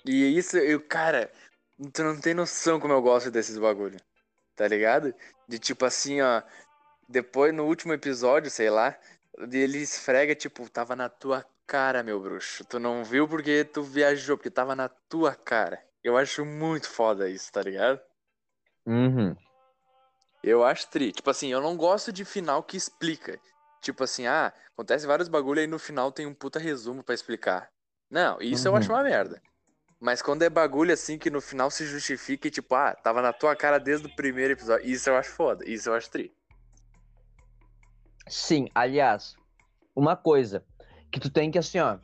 E 0.05 0.37
isso, 0.37 0.59
eu, 0.59 0.81
cara, 0.81 1.31
tu 1.93 2.03
não 2.03 2.21
tem 2.21 2.35
noção 2.35 2.79
como 2.79 2.93
eu 2.93 3.01
gosto 3.01 3.31
desses 3.31 3.59
bagulho. 3.59 3.99
Tá 4.55 4.69
ligado? 4.69 5.15
De 5.49 5.59
tipo 5.59 5.85
assim, 5.85 6.21
ó. 6.21 6.43
Depois, 7.09 7.55
no 7.55 7.65
último 7.65 7.93
episódio, 7.93 8.51
sei 8.51 8.71
lá, 8.71 8.97
ele 9.39 9.79
esfrega, 9.79 10.35
tipo, 10.35 10.69
tava 10.71 10.95
na 10.95 11.09
tua 11.09 11.45
cara, 11.67 12.03
meu 12.03 12.21
bruxo. 12.21 12.65
Tu 12.65 12.79
não 12.79 13.05
viu 13.05 13.29
porque 13.29 13.65
tu 13.65 13.83
viajou, 13.83 14.37
porque 14.37 14.51
tava 14.51 14.75
na 14.75 14.89
tua 14.89 15.35
cara. 15.35 15.83
Eu 16.03 16.17
acho 16.17 16.45
muito 16.45 16.89
foda 16.89 17.29
isso, 17.29 17.51
tá 17.53 17.63
ligado? 17.63 18.01
Uhum. 18.87 19.35
Eu 20.43 20.63
acho 20.63 20.89
tri. 20.89 21.13
Tipo 21.13 21.31
assim, 21.31 21.49
eu 21.49 21.61
não 21.61 21.77
gosto 21.77 22.13
de 22.13 22.25
final 22.25 22.63
que 22.63 22.77
explica. 22.77 23.41
Tipo 23.81 24.05
assim, 24.05 24.27
ah, 24.27 24.53
acontece 24.73 25.07
vários 25.07 25.29
bagulho 25.29 25.61
aí 25.61 25.67
no 25.67 25.79
final 25.79 26.13
tem 26.13 26.27
um 26.27 26.35
puta 26.35 26.59
resumo 26.59 27.03
pra 27.03 27.15
explicar. 27.15 27.71
Não, 28.11 28.39
isso 28.41 28.69
eu 28.69 28.73
Uhum. 28.73 28.79
acho 28.79 28.93
uma 28.93 29.03
merda. 29.03 29.43
Mas 30.01 30.21
quando 30.21 30.43
é 30.43 30.51
bagulho 30.51 30.93
assim 30.93 31.19
que 31.19 31.31
no 31.31 31.41
final 31.41 31.71
se 31.71 31.87
justifica 31.87 32.47
e 32.49 32.51
tipo, 32.51 32.75
ah, 32.75 32.95
tava 32.95 33.23
na 33.23 33.33
tua 33.33 33.57
cara 33.57 33.79
desde 33.79 34.07
o 34.07 34.15
primeiro 34.15 34.53
episódio. 34.53 34.87
Isso 34.87 35.09
eu 35.09 35.17
acho 35.17 35.31
foda. 35.31 35.65
Isso 35.67 35.89
eu 35.89 35.95
acho 35.95 36.11
tri. 36.11 36.35
Sim, 38.29 38.69
aliás, 38.75 39.35
uma 39.95 40.17
coisa 40.17 40.65
que 41.15 41.21
tu 41.21 41.31
tem 41.31 41.49
que 41.49 41.59
assim, 41.59 41.79
ó. 41.79 41.97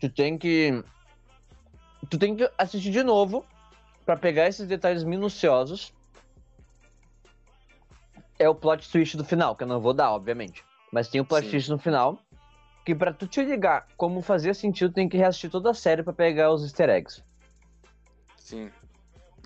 Tu 0.00 0.08
tem 0.08 0.38
que 0.38 0.82
tu 2.08 2.18
tem 2.18 2.34
que 2.34 2.50
assistir 2.56 2.90
de 2.90 3.02
novo 3.02 3.44
pra 4.06 4.16
pegar 4.16 4.48
esses 4.48 4.66
detalhes 4.66 5.04
minuciosos. 5.04 5.92
É 8.38 8.48
o 8.48 8.54
plot 8.54 8.90
twist 8.90 9.14
do 9.16 9.24
final, 9.26 9.54
que 9.54 9.62
eu 9.62 9.68
não 9.68 9.78
vou 9.78 9.92
dar, 9.92 10.10
obviamente. 10.10 10.64
Mas 10.90 11.08
tem 11.08 11.20
o 11.20 11.24
plot 11.24 11.44
Sim. 11.44 11.50
twist 11.50 11.70
no 11.70 11.78
final, 11.78 12.18
que 12.84 12.94
pra 12.94 13.12
tu 13.12 13.26
te 13.26 13.42
ligar 13.44 13.86
como 13.96 14.22
fazia 14.22 14.54
sentido, 14.54 14.92
tem 14.92 15.06
que 15.08 15.18
reassistir 15.18 15.50
toda 15.50 15.70
a 15.70 15.74
série 15.74 16.02
pra 16.02 16.14
pegar 16.14 16.50
os 16.50 16.62
easter 16.62 16.88
eggs. 16.88 17.22
Sim. 18.38 18.70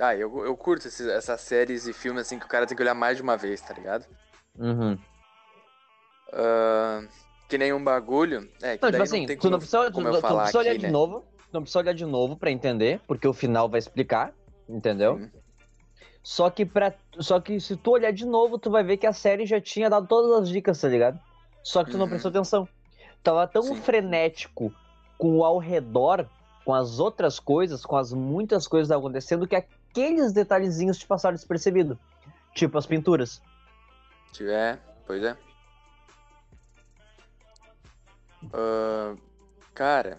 Ah, 0.01 0.15
eu, 0.15 0.45
eu 0.45 0.57
curto 0.57 0.87
esses- 0.87 1.07
essas 1.09 1.41
séries 1.41 1.87
e 1.89 1.93
filmes 1.93 2.23
assim 2.23 2.39
que 2.39 2.47
o 2.47 2.49
cara 2.49 2.65
tem 2.67 2.77
que 2.77 2.83
olhar 2.83 2.95
mais 2.95 3.17
de 3.17 3.23
uma 3.25 3.37
vez, 3.37 3.61
tá 3.61 3.75
ligado? 3.75 4.07
Uhum. 4.57 4.97
Ah, 6.33 7.03
que 7.49 7.59
nem 7.59 7.73
um 7.73 7.83
bagulho. 7.83 8.51
É, 8.63 8.77
que 8.77 8.83
Não, 8.85 8.91
tipo 8.91 9.03
assim, 9.03 9.21
não 9.21 9.27
tem 9.27 9.37
tu 9.37 9.41
como, 9.43 9.51
não 9.53 9.59
precisa, 9.59 9.79
tu, 9.79 9.85
eu 9.85 9.93
tu 9.93 10.01
não 10.01 10.21
falar 10.21 10.43
precisa 10.43 10.59
olhar 10.59 10.71
aqui, 10.71 10.79
de 10.81 10.87
né? 10.87 10.93
novo. 10.93 11.21
Tu 11.21 11.53
não 11.53 11.63
precisa 11.63 11.79
olhar 11.79 11.95
de 11.95 12.05
novo 12.05 12.37
pra 12.37 12.51
entender, 12.51 13.01
porque 13.07 13.27
o 13.27 13.33
final 13.33 13.69
vai 13.69 13.79
explicar, 13.79 14.33
entendeu? 14.69 15.19
Sim. 15.19 15.31
Só 16.23 16.51
que 16.51 16.67
para 16.67 16.93
só 17.21 17.41
que 17.41 17.61
se 17.61 17.77
tu 17.77 17.93
olhar 17.93 18.13
de 18.13 18.27
novo, 18.27 18.59
tu 18.59 18.69
vai 18.71 18.83
ver 18.83 18.97
que 18.97 19.07
a 19.07 19.13
série 19.13 19.47
já 19.47 19.61
tinha 19.61 19.89
dado 19.89 20.09
todas 20.09 20.43
as 20.43 20.49
dicas, 20.49 20.81
tá 20.81 20.89
ligado? 20.89 21.19
Só 21.63 21.85
que 21.85 21.91
tu 21.93 21.97
não 21.99 22.05
Uhum. 22.05 22.11
prestou 22.11 22.31
atenção. 22.31 22.69
Tava 23.23 23.47
tão 23.47 23.63
Sim. 23.63 23.77
frenético 23.77 24.73
com 25.17 25.39
o 25.39 25.45
ao 25.45 25.59
redor, 25.59 26.29
com 26.65 26.75
as 26.75 26.99
outras 26.99 27.39
coisas, 27.39 27.85
com 27.87 27.97
as 27.97 28.13
muitas 28.13 28.67
coisas 28.67 28.91
acontecendo, 28.91 29.47
que 29.47 29.55
aqueles 29.57 30.33
detalhezinhos 30.33 30.99
te 30.99 31.07
passaram 31.07 31.35
despercebido. 31.37 31.97
Tipo 32.55 32.77
as 32.77 32.87
pinturas. 32.87 33.41
Tiver, 34.33 34.81
pois 35.07 35.23
é. 35.23 35.37
Ah, 38.53 39.15
cara, 39.75 40.19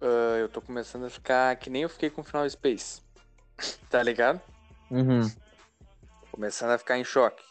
ah, 0.00 0.36
eu 0.38 0.48
tô 0.48 0.60
começando 0.60 1.06
a 1.06 1.10
ficar 1.10 1.56
que 1.56 1.70
nem 1.70 1.82
eu 1.82 1.88
fiquei 1.88 2.10
com 2.10 2.20
o 2.20 2.24
Final 2.24 2.48
Space. 2.48 3.02
tá 3.90 4.02
ligado? 4.02 4.40
Uhum. 4.90 5.20
Começando 6.30 6.70
a 6.70 6.78
ficar 6.78 6.98
em 6.98 7.04
choque. 7.04 7.42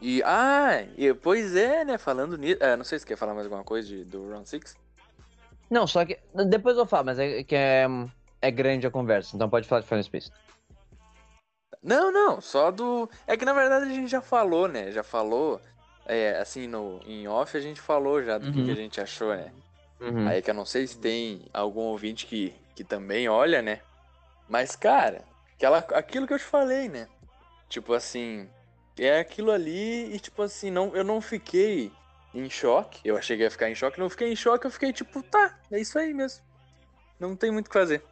E, 0.00 0.22
ah, 0.24 0.82
e, 0.96 1.14
pois 1.14 1.56
é, 1.56 1.84
né? 1.84 1.96
Falando 1.96 2.36
nisso. 2.36 2.62
ah, 2.62 2.76
não 2.76 2.84
sei 2.84 2.98
se 2.98 3.06
quer 3.06 3.16
falar 3.16 3.32
mais 3.34 3.46
alguma 3.46 3.64
coisa 3.64 3.88
de, 3.88 4.04
do 4.04 4.28
Round 4.28 4.48
6. 4.48 4.76
Não, 5.70 5.86
só 5.86 6.04
que. 6.04 6.18
Depois 6.48 6.76
eu 6.76 6.86
falo, 6.86 7.06
mas 7.06 7.18
é 7.18 7.42
que 7.42 7.54
é, 7.54 7.86
é 8.42 8.50
grande 8.50 8.86
a 8.86 8.90
conversa, 8.90 9.34
então 9.34 9.48
pode 9.48 9.66
falar 9.66 9.80
de 9.80 9.88
Final 9.88 10.02
Space. 10.02 10.30
Não, 11.82 12.12
não, 12.12 12.40
só 12.40 12.70
do. 12.70 13.08
É 13.26 13.36
que 13.36 13.44
na 13.44 13.52
verdade 13.52 13.90
a 13.90 13.94
gente 13.94 14.08
já 14.08 14.20
falou, 14.20 14.68
né? 14.68 14.90
Já 14.90 15.02
falou. 15.02 15.60
É, 16.06 16.38
assim, 16.38 16.66
no, 16.66 17.00
em 17.04 17.26
off 17.26 17.56
a 17.56 17.60
gente 17.60 17.80
falou 17.80 18.22
já 18.22 18.38
do 18.38 18.52
que, 18.52 18.58
Uhum. 18.60 18.64
que 18.64 18.70
a 18.70 18.76
gente 18.76 19.00
achou, 19.00 19.34
né? 19.34 19.52
Uhum. 20.00 20.28
Aí 20.28 20.40
que 20.42 20.50
eu 20.50 20.54
não 20.54 20.64
sei 20.64 20.86
se 20.86 20.98
tem 20.98 21.42
algum 21.52 21.80
ouvinte 21.82 22.26
que, 22.26 22.54
que 22.74 22.84
também 22.84 23.28
olha, 23.28 23.60
né? 23.62 23.80
Mas, 24.48 24.76
cara, 24.76 25.22
aquela, 25.56 25.78
aquilo 25.78 26.26
que 26.26 26.34
eu 26.34 26.38
te 26.38 26.44
falei, 26.44 26.88
né? 26.88 27.08
Tipo 27.68 27.92
assim, 27.94 28.48
é 28.98 29.18
aquilo 29.18 29.50
ali 29.50 30.14
e 30.14 30.20
tipo 30.20 30.42
assim, 30.42 30.70
não, 30.70 30.94
eu 30.94 31.02
não 31.02 31.20
fiquei 31.20 31.90
em 32.32 32.48
choque. 32.48 33.00
Eu 33.04 33.16
achei 33.16 33.36
que 33.36 33.42
ia 33.42 33.50
ficar 33.50 33.68
em 33.68 33.74
choque, 33.74 33.98
não 33.98 34.08
fiquei 34.10 34.30
em 34.30 34.36
choque, 34.36 34.66
eu 34.66 34.70
fiquei 34.70 34.92
tipo, 34.92 35.22
tá, 35.22 35.58
é 35.72 35.80
isso 35.80 35.98
aí 35.98 36.14
mesmo. 36.14 36.44
Não 37.18 37.34
tem 37.34 37.50
muito 37.50 37.66
o 37.66 37.70
que 37.70 37.78
fazer. 37.78 38.04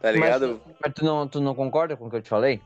Tá 0.00 0.12
ligado? 0.12 0.60
Mas, 0.64 0.76
mas 0.80 0.94
tu, 0.94 1.04
não, 1.04 1.26
tu 1.26 1.40
não 1.40 1.54
concorda 1.54 1.96
com 1.96 2.06
o 2.06 2.10
que 2.10 2.16
eu 2.16 2.22
te 2.22 2.28
falei? 2.28 2.60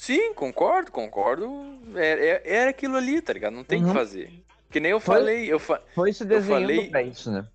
Sim, 0.00 0.32
concordo, 0.32 0.90
concordo. 0.90 1.46
É, 1.94 2.08
é, 2.08 2.42
era 2.60 2.70
aquilo 2.70 2.96
ali, 2.96 3.20
tá 3.20 3.34
ligado? 3.34 3.52
Não 3.52 3.62
tem 3.62 3.80
o 3.80 3.82
Uhum. 3.82 3.88
que 3.88 3.92
fazer. 3.92 4.32
Que 4.70 4.80
nem 4.80 4.92
eu 4.92 4.98
Foi- 4.98 5.14
falei, 5.16 5.52
eu 5.52 5.58
fa... 5.58 5.82
Foi 5.94 6.10
se 6.10 6.24
desenhando 6.24 6.62
falei- 6.68 6.88
pra 6.90 7.02
isso, 7.02 7.30
né? 7.30 7.46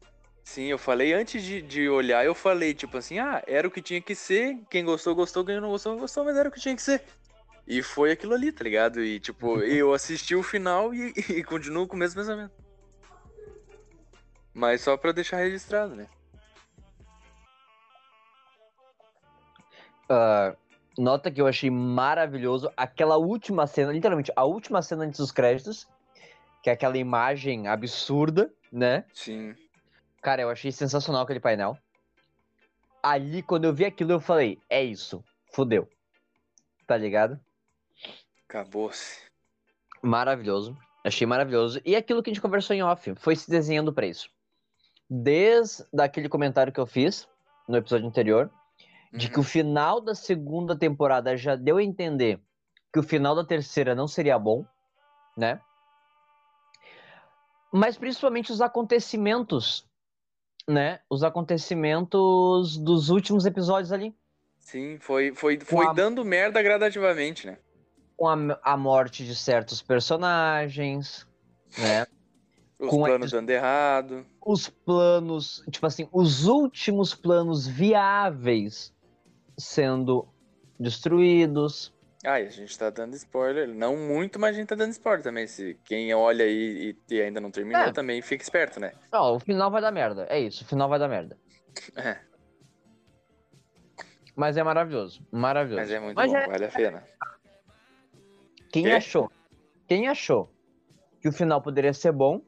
Sim, 0.43 0.65
eu 0.65 0.77
falei 0.77 1.11
antes 1.11 1.41
de, 1.41 1.59
de 1.63 1.89
olhar, 1.89 2.23
eu 2.23 2.35
falei, 2.35 2.75
tipo 2.75 2.99
assim, 2.99 3.17
ah, 3.17 3.41
era 3.47 3.67
o 3.67 3.71
que 3.71 3.81
tinha 3.81 3.99
que 3.99 4.13
ser, 4.13 4.59
quem 4.69 4.85
gostou, 4.85 5.15
gostou, 5.15 5.43
quem 5.43 5.59
não 5.59 5.69
gostou, 5.71 5.93
não 5.93 5.99
gostou, 6.01 6.23
mas 6.23 6.37
era 6.37 6.47
o 6.47 6.51
que 6.51 6.59
tinha 6.61 6.75
que 6.75 6.83
ser. 6.83 7.01
E 7.65 7.81
foi 7.81 8.11
aquilo 8.11 8.35
ali, 8.35 8.51
tá 8.51 8.63
ligado? 8.63 9.03
E 9.03 9.19
tipo, 9.19 9.59
eu 9.65 9.91
assisti 9.91 10.35
o 10.35 10.43
final 10.43 10.93
e, 10.93 11.15
e 11.17 11.43
continuo 11.43 11.87
com 11.87 11.95
o 11.95 11.99
mesmo 11.99 12.21
pensamento. 12.21 12.53
Mas 14.53 14.81
só 14.81 14.95
pra 14.95 15.11
deixar 15.11 15.37
registrado, 15.37 15.95
né? 15.95 16.05
Ah, 20.07 20.55
nota 20.97 21.31
que 21.31 21.41
eu 21.41 21.47
achei 21.47 21.69
maravilhoso 21.69 22.71
aquela 22.75 23.17
última 23.17 23.67
cena, 23.67 23.91
literalmente, 23.91 24.31
a 24.35 24.43
última 24.43 24.81
cena 24.81 25.03
antes 25.03 25.19
dos 25.19 25.31
créditos, 25.31 25.87
que 26.63 26.69
é 26.69 26.73
aquela 26.73 26.97
imagem 26.97 27.67
absurda, 27.67 28.51
né? 28.71 29.05
Sim. 29.13 29.55
Cara, 30.21 30.41
eu 30.41 30.49
achei 30.49 30.71
sensacional 30.71 31.21
aquele 31.21 31.39
painel. 31.39 31.77
Ali, 33.03 33.43
quando 33.43 33.65
eu 33.65 33.73
vi 33.73 33.85
aquilo, 33.85 34.13
eu 34.13 34.19
falei, 34.19 34.59
é 34.69 34.83
isso, 34.83 35.23
fodeu. 35.51 35.87
Tá 36.87 36.97
ligado? 36.97 37.39
Acabou-se. 38.47 39.21
Maravilhoso. 40.01 40.77
Achei 41.03 41.27
maravilhoso. 41.27 41.79
E 41.85 41.95
aquilo 41.95 42.23
que 42.23 42.31
a 42.31 42.33
gente 42.33 42.41
conversou 42.41 42.75
em 42.75 42.81
off, 42.81 43.13
foi 43.15 43.35
se 43.35 43.49
desenhando 43.49 43.93
pra 43.93 44.07
isso. 44.07 44.29
Desde 45.07 45.85
aquele 45.99 46.27
comentário 46.27 46.73
que 46.73 46.79
eu 46.79 46.87
fiz 46.87 47.27
no 47.67 47.77
episódio 47.77 48.07
anterior, 48.07 48.49
de 49.15 49.29
que 49.29 49.39
o 49.39 49.43
final 49.43 50.01
da 50.01 50.13
segunda 50.13 50.77
temporada 50.77 51.37
já 51.37 51.55
deu 51.55 51.77
a 51.77 51.83
entender 51.83 52.39
que 52.93 52.99
o 52.99 53.03
final 53.03 53.35
da 53.35 53.45
terceira 53.45 53.95
não 53.95 54.07
seria 54.07 54.37
bom, 54.37 54.65
né? 55.37 55.59
Mas 57.71 57.97
principalmente 57.97 58.51
os 58.51 58.61
acontecimentos, 58.61 59.85
né? 60.67 60.99
Os 61.09 61.23
acontecimentos 61.23 62.77
dos 62.77 63.09
últimos 63.09 63.45
episódios 63.45 63.91
ali. 63.91 64.15
Sim, 64.59 64.97
foi, 64.99 65.33
foi, 65.33 65.59
foi 65.59 65.85
a- 65.85 65.93
dando 65.93 66.23
merda 66.25 66.61
gradativamente, 66.61 67.47
né? 67.47 67.57
Com 68.17 68.27
a, 68.27 68.59
a 68.63 68.77
morte 68.77 69.25
de 69.25 69.35
certos 69.35 69.81
personagens, 69.81 71.27
né? 71.77 72.05
Os 72.79 72.89
Com 72.89 73.03
a- 73.05 73.09
planos 73.09 73.31
dando 73.31 73.49
errado. 73.49 74.25
os 74.45 74.69
planos, 74.69 75.61
tipo 75.69 75.85
assim, 75.85 76.07
os 76.13 76.45
últimos 76.45 77.13
planos 77.13 77.67
viáveis 77.67 78.94
sendo 79.57 80.27
destruídos, 80.79 81.93
Ah, 82.25 82.33
a 82.33 82.45
gente 82.45 82.77
tá 82.77 82.89
dando 82.89 83.15
spoiler. 83.15 83.67
Não 83.67 83.95
muito, 83.95 84.39
mas 84.39 84.55
a 84.55 84.59
gente 84.59 84.67
tá 84.69 84.75
dando 84.75 84.91
spoiler 84.91 85.21
também. 85.23 85.45
Se 85.47 85.75
quem 85.85 86.11
olha 86.13 86.43
aí 86.43 86.95
e, 87.09 87.13
e 87.15 87.21
ainda 87.21 87.39
não 87.39 87.51
terminou, 87.51 87.83
É. 87.83 87.91
também 87.93 88.21
fica 88.21 88.43
esperto, 88.43 88.79
né? 88.79 88.93
Ó, 89.11 89.35
o 89.35 89.39
final 89.39 89.69
vai 89.69 89.79
dar 89.81 89.91
merda. 89.91 90.25
É 90.29 90.39
isso, 90.39 90.63
o 90.63 90.67
final 90.67 90.89
vai 90.89 90.97
dar 90.99 91.07
merda. 91.07 91.37
É, 91.95 92.19
Mas 94.35 94.57
é 94.57 94.63
maravilhoso. 94.63 95.21
Maravilhoso. 95.31 95.81
mas 95.81 95.91
é 95.91 95.99
muito 95.99 96.15
Mas 96.17 96.31
bom, 96.31 96.37
é- 96.37 96.47
vale 96.47 96.65
a 96.65 96.69
pena. 96.69 97.03
Quem 98.71 98.83
Quê? 98.83 98.91
achou? 98.91 99.31
Quem 99.87 100.07
achou 100.07 100.49
que 101.21 101.29
o 101.29 101.31
final 101.31 101.61
poderia 101.61 101.93
ser 101.93 102.11
bom, 102.11 102.41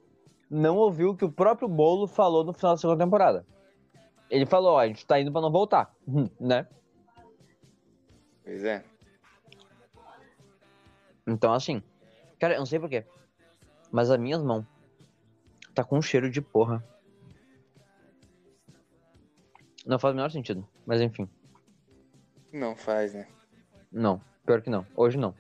não 0.50 0.76
ouviu 0.78 1.10
o 1.12 1.16
que 1.16 1.24
o 1.26 1.32
próprio 1.32 1.68
Bolo 1.68 2.08
falou 2.08 2.44
no 2.44 2.54
final 2.54 2.74
da 2.74 2.78
segunda 2.78 3.04
temporada. 3.04 3.46
Ele 4.30 4.46
falou, 4.46 4.74
ó, 4.74 4.80
a 4.80 4.88
gente 4.88 5.06
tá 5.06 5.20
indo 5.20 5.32
pra 5.32 5.40
não 5.42 5.52
voltar, 5.52 5.94
né? 6.40 6.68
Pois 8.48 8.64
é. 8.64 8.82
Então, 11.28 11.54
assim, 11.54 11.84
cara, 12.40 12.54
eu 12.54 12.60
não 12.60 12.66
sei 12.66 12.80
porquê, 12.80 13.04
mas 13.92 14.10
as 14.10 14.18
minhas 14.18 14.42
mãos 14.42 14.66
tá 15.76 15.84
com 15.84 15.98
um 15.98 16.02
cheiro 16.02 16.32
de 16.32 16.40
porra. 16.42 16.82
Não 19.86 20.00
faz 20.00 20.14
o 20.14 20.16
menor 20.16 20.32
sentido, 20.32 20.66
mas 20.86 21.02
enfim, 21.02 21.28
Não 22.54 22.74
faz, 22.74 23.14
né? 23.14 23.28
não, 23.92 24.22
pior 24.46 24.62
que 24.62 24.70
não, 24.70 24.88
hoje 24.96 25.18
não. 25.18 25.36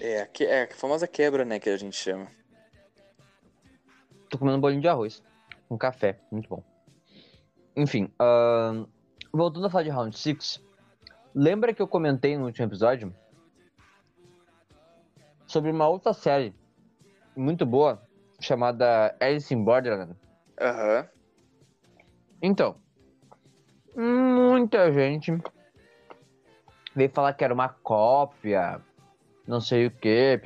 É, 0.00 0.22
a 0.22 0.26
que- 0.26 0.44
é 0.46 0.62
a 0.62 0.74
famosa 0.74 1.06
quebra, 1.06 1.44
né, 1.44 1.60
que 1.60 1.68
a 1.68 1.76
gente 1.76 1.96
chama. 1.96 2.28
Tô 4.30 4.38
comendo 4.38 4.56
um 4.56 4.60
bolinho 4.60 4.80
de 4.80 4.88
arroz 4.88 5.22
com 5.68 5.76
café, 5.76 6.18
muito 6.30 6.48
bom. 6.48 6.62
Enfim, 7.76 8.10
ahn, 8.18 8.86
voltando 9.32 9.66
a 9.66 9.70
falar 9.70 9.84
de 9.84 9.90
Round 9.90 10.16
6, 10.16 10.62
lembra 11.34 11.74
que 11.74 11.82
eu 11.82 11.88
comentei 11.88 12.36
no 12.36 12.46
último 12.46 12.66
episódio 12.66 13.14
sobre 15.46 15.70
uma 15.70 15.88
outra 15.88 16.12
série 16.12 16.54
muito 17.36 17.64
boa 17.64 18.02
chamada 18.40 19.16
Alice 19.20 19.52
in 19.52 19.64
Borderland? 19.64 20.14
Aham. 20.60 21.08
Então, 22.42 22.76
muita 23.96 24.92
gente 24.92 25.36
veio 26.94 27.10
falar 27.10 27.32
que 27.32 27.44
era 27.44 27.54
uma 27.54 27.68
cópia, 27.68 28.80
não 29.46 29.60
sei 29.60 29.86
o 29.86 29.90
que. 29.90 30.40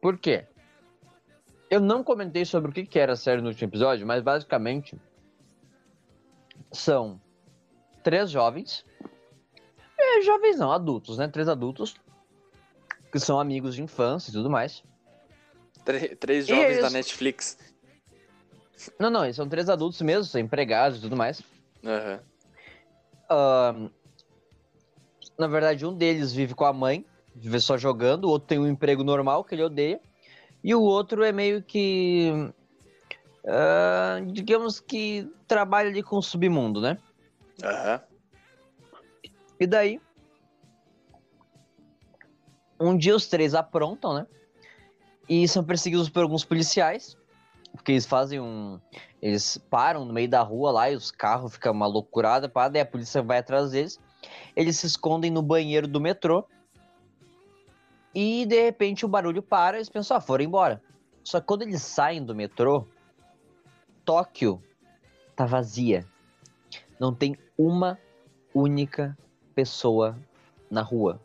Por 0.00 0.18
quê? 0.18 0.46
Eu 1.70 1.80
não 1.80 2.04
comentei 2.04 2.44
sobre 2.44 2.70
o 2.70 2.74
que 2.74 2.86
que 2.86 2.98
era 2.98 3.12
a 3.14 3.16
série 3.16 3.40
no 3.40 3.48
último 3.48 3.68
episódio, 3.68 4.06
mas 4.06 4.22
basicamente 4.22 5.00
são 6.70 7.20
três 8.04 8.30
jovens, 8.30 8.84
é, 9.98 10.22
jovens 10.22 10.58
não, 10.58 10.70
adultos, 10.70 11.18
né? 11.18 11.26
Três 11.26 11.48
adultos 11.48 11.96
que 13.10 13.18
são 13.18 13.40
amigos 13.40 13.74
de 13.74 13.82
infância 13.82 14.30
e 14.30 14.32
tudo 14.32 14.50
mais. 14.50 14.84
Três 16.20 16.46
E 16.46 16.48
jovens 16.48 16.78
da 16.78 16.86
isso? 16.86 16.92
Netflix. 16.92 17.58
Não, 18.98 19.10
não, 19.10 19.24
eles 19.24 19.36
são 19.36 19.48
três 19.48 19.68
adultos 19.68 20.00
mesmo, 20.02 20.24
são 20.24 20.40
empregados 20.40 20.98
e 20.98 21.00
tudo 21.00 21.16
mais. 21.16 21.42
Ahn, 23.30 23.88
na 25.38 25.46
verdade, 25.46 25.86
um 25.86 25.94
deles 25.94 26.32
vive 26.32 26.54
com 26.54 26.64
a 26.64 26.72
mãe, 26.72 27.04
vive 27.34 27.60
só 27.60 27.76
jogando, 27.76 28.24
o 28.24 28.30
outro 28.30 28.48
tem 28.48 28.58
um 28.58 28.66
emprego 28.66 29.02
normal 29.02 29.44
que 29.44 29.54
ele 29.54 29.62
odeia, 29.62 30.00
e 30.62 30.74
o 30.74 30.82
outro 30.82 31.22
é 31.22 31.32
meio 31.32 31.62
que. 31.62 32.30
ah, 33.46 34.20
digamos 34.26 34.80
que 34.80 35.30
trabalha 35.46 35.88
ali 35.88 36.02
com 36.02 36.16
o 36.16 36.22
submundo, 36.22 36.80
né? 36.80 36.98
Aham. 37.62 38.02
E 39.60 39.66
daí. 39.66 40.00
Um 42.78 42.96
dia 42.96 43.14
os 43.14 43.26
três 43.26 43.54
aprontam, 43.54 44.14
né? 44.14 44.26
E 45.28 45.46
são 45.48 45.64
perseguidos 45.64 46.08
por 46.08 46.22
alguns 46.22 46.44
policiais. 46.44 47.16
Porque 47.72 47.92
eles 47.92 48.06
fazem 48.06 48.40
um. 48.40 48.80
Eles 49.20 49.58
param 49.70 50.04
no 50.04 50.12
meio 50.12 50.28
da 50.28 50.42
rua 50.42 50.70
lá 50.70 50.90
e 50.90 50.96
os 50.96 51.10
carros 51.10 51.54
ficam 51.54 51.72
uma 51.72 51.86
loucurada, 51.86 52.48
pá, 52.48 52.68
daí 52.68 52.82
a 52.82 52.86
polícia 52.86 53.22
vai 53.22 53.38
atrás 53.38 53.70
deles. 53.70 53.98
Eles 54.54 54.78
se 54.78 54.86
escondem 54.86 55.30
no 55.30 55.42
banheiro 55.42 55.88
do 55.88 56.00
metrô. 56.00 56.46
E 58.14 58.46
de 58.46 58.62
repente 58.62 59.04
o 59.04 59.08
barulho 59.08 59.42
para 59.42 59.76
eles 59.76 59.88
pensam, 59.88 60.16
ah, 60.16 60.20
foram 60.20 60.44
embora. 60.44 60.80
Só 61.24 61.40
que 61.40 61.46
quando 61.46 61.62
eles 61.62 61.82
saem 61.82 62.24
do 62.24 62.34
metrô, 62.34 62.86
Tóquio 64.04 64.62
tá 65.34 65.46
vazia. 65.46 66.06
Não 67.04 67.12
tem 67.12 67.36
uma 67.58 67.98
única 68.54 69.14
pessoa 69.54 70.16
na 70.70 70.80
rua. 70.80 71.20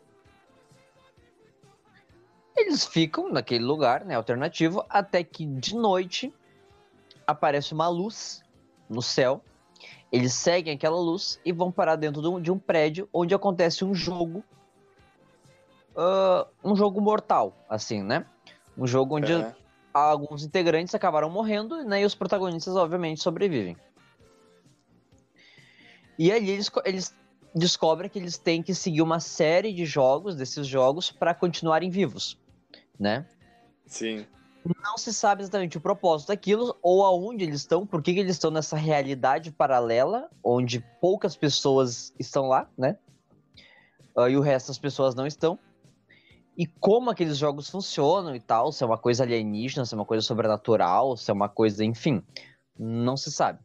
Eles 2.54 2.84
ficam 2.84 3.32
naquele 3.32 3.64
lugar, 3.64 4.04
né, 4.04 4.14
alternativo, 4.14 4.84
até 4.90 5.24
que 5.24 5.46
de 5.46 5.74
noite 5.74 6.34
aparece 7.26 7.72
uma 7.72 7.88
luz 7.88 8.42
no 8.90 9.00
céu. 9.00 9.42
Eles 10.12 10.34
seguem 10.34 10.74
aquela 10.74 10.98
luz 10.98 11.40
e 11.46 11.50
vão 11.50 11.72
parar 11.72 11.96
dentro 11.96 12.20
de 12.20 12.28
um, 12.28 12.38
de 12.38 12.52
um 12.52 12.58
prédio 12.58 13.08
onde 13.10 13.34
acontece 13.34 13.82
um 13.82 13.94
jogo, 13.94 14.44
ah, 15.96 16.46
um 16.62 16.76
jogo 16.76 17.00
mortal, 17.00 17.56
assim, 17.70 18.02
né? 18.02 18.26
Um 18.76 18.86
jogo 18.86 19.16
onde 19.16 19.32
aham. 19.32 19.54
alguns 19.94 20.44
integrantes 20.44 20.94
acabaram 20.94 21.30
morrendo, 21.30 21.82
né? 21.84 22.02
E 22.02 22.04
os 22.04 22.14
protagonistas, 22.14 22.76
obviamente, 22.76 23.22
sobrevivem. 23.22 23.78
E 26.20 26.30
ali 26.30 26.50
eles, 26.50 26.70
eles 26.84 27.14
descobrem 27.54 28.10
que 28.10 28.18
eles 28.18 28.36
têm 28.36 28.62
que 28.62 28.74
seguir 28.74 29.00
uma 29.00 29.20
série 29.20 29.72
de 29.72 29.86
jogos, 29.86 30.36
desses 30.36 30.66
jogos, 30.66 31.10
para 31.10 31.32
continuarem 31.32 31.88
vivos, 31.88 32.38
né? 32.98 33.26
Sim. 33.86 34.26
Não 34.84 34.98
se 34.98 35.14
sabe 35.14 35.40
exatamente 35.40 35.78
o 35.78 35.80
propósito 35.80 36.28
daquilo, 36.28 36.76
ou 36.82 37.06
aonde 37.06 37.44
eles 37.44 37.60
estão, 37.60 37.86
por 37.86 38.02
que, 38.02 38.12
que 38.12 38.20
eles 38.20 38.36
estão 38.36 38.50
nessa 38.50 38.76
realidade 38.76 39.50
paralela, 39.50 40.28
onde 40.44 40.84
poucas 41.00 41.34
pessoas 41.34 42.12
estão 42.18 42.48
lá, 42.48 42.68
né? 42.76 42.98
Ah, 44.14 44.28
e 44.28 44.36
o 44.36 44.42
resto 44.42 44.66
das 44.66 44.78
pessoas 44.78 45.14
não 45.14 45.26
estão. 45.26 45.58
E 46.54 46.66
como 46.66 47.08
aqueles 47.08 47.38
jogos 47.38 47.70
funcionam 47.70 48.36
e 48.36 48.40
tal, 48.40 48.72
se 48.72 48.84
é 48.84 48.86
uma 48.86 48.98
coisa 48.98 49.24
alienígena, 49.24 49.86
se 49.86 49.94
é 49.94 49.96
uma 49.96 50.04
coisa 50.04 50.22
sobrenatural, 50.22 51.16
se 51.16 51.30
é 51.30 51.32
uma 51.32 51.48
coisa, 51.48 51.82
enfim, 51.82 52.22
não 52.78 53.16
se 53.16 53.32
sabe. 53.32 53.58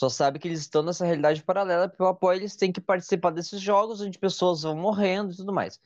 Só 0.00 0.08
sabe 0.08 0.38
que 0.38 0.48
eles 0.48 0.60
estão 0.60 0.82
nessa 0.82 1.04
realidade 1.04 1.42
paralela, 1.42 1.86
pelo 1.86 2.08
apoio 2.08 2.38
eles 2.38 2.56
têm 2.56 2.72
que 2.72 2.80
participar 2.80 3.32
desses 3.32 3.60
jogos 3.60 4.00
onde 4.00 4.18
pessoas 4.18 4.62
vão 4.62 4.74
morrendo 4.74 5.30
e 5.30 5.36
tudo 5.36 5.52
mais. 5.52 5.78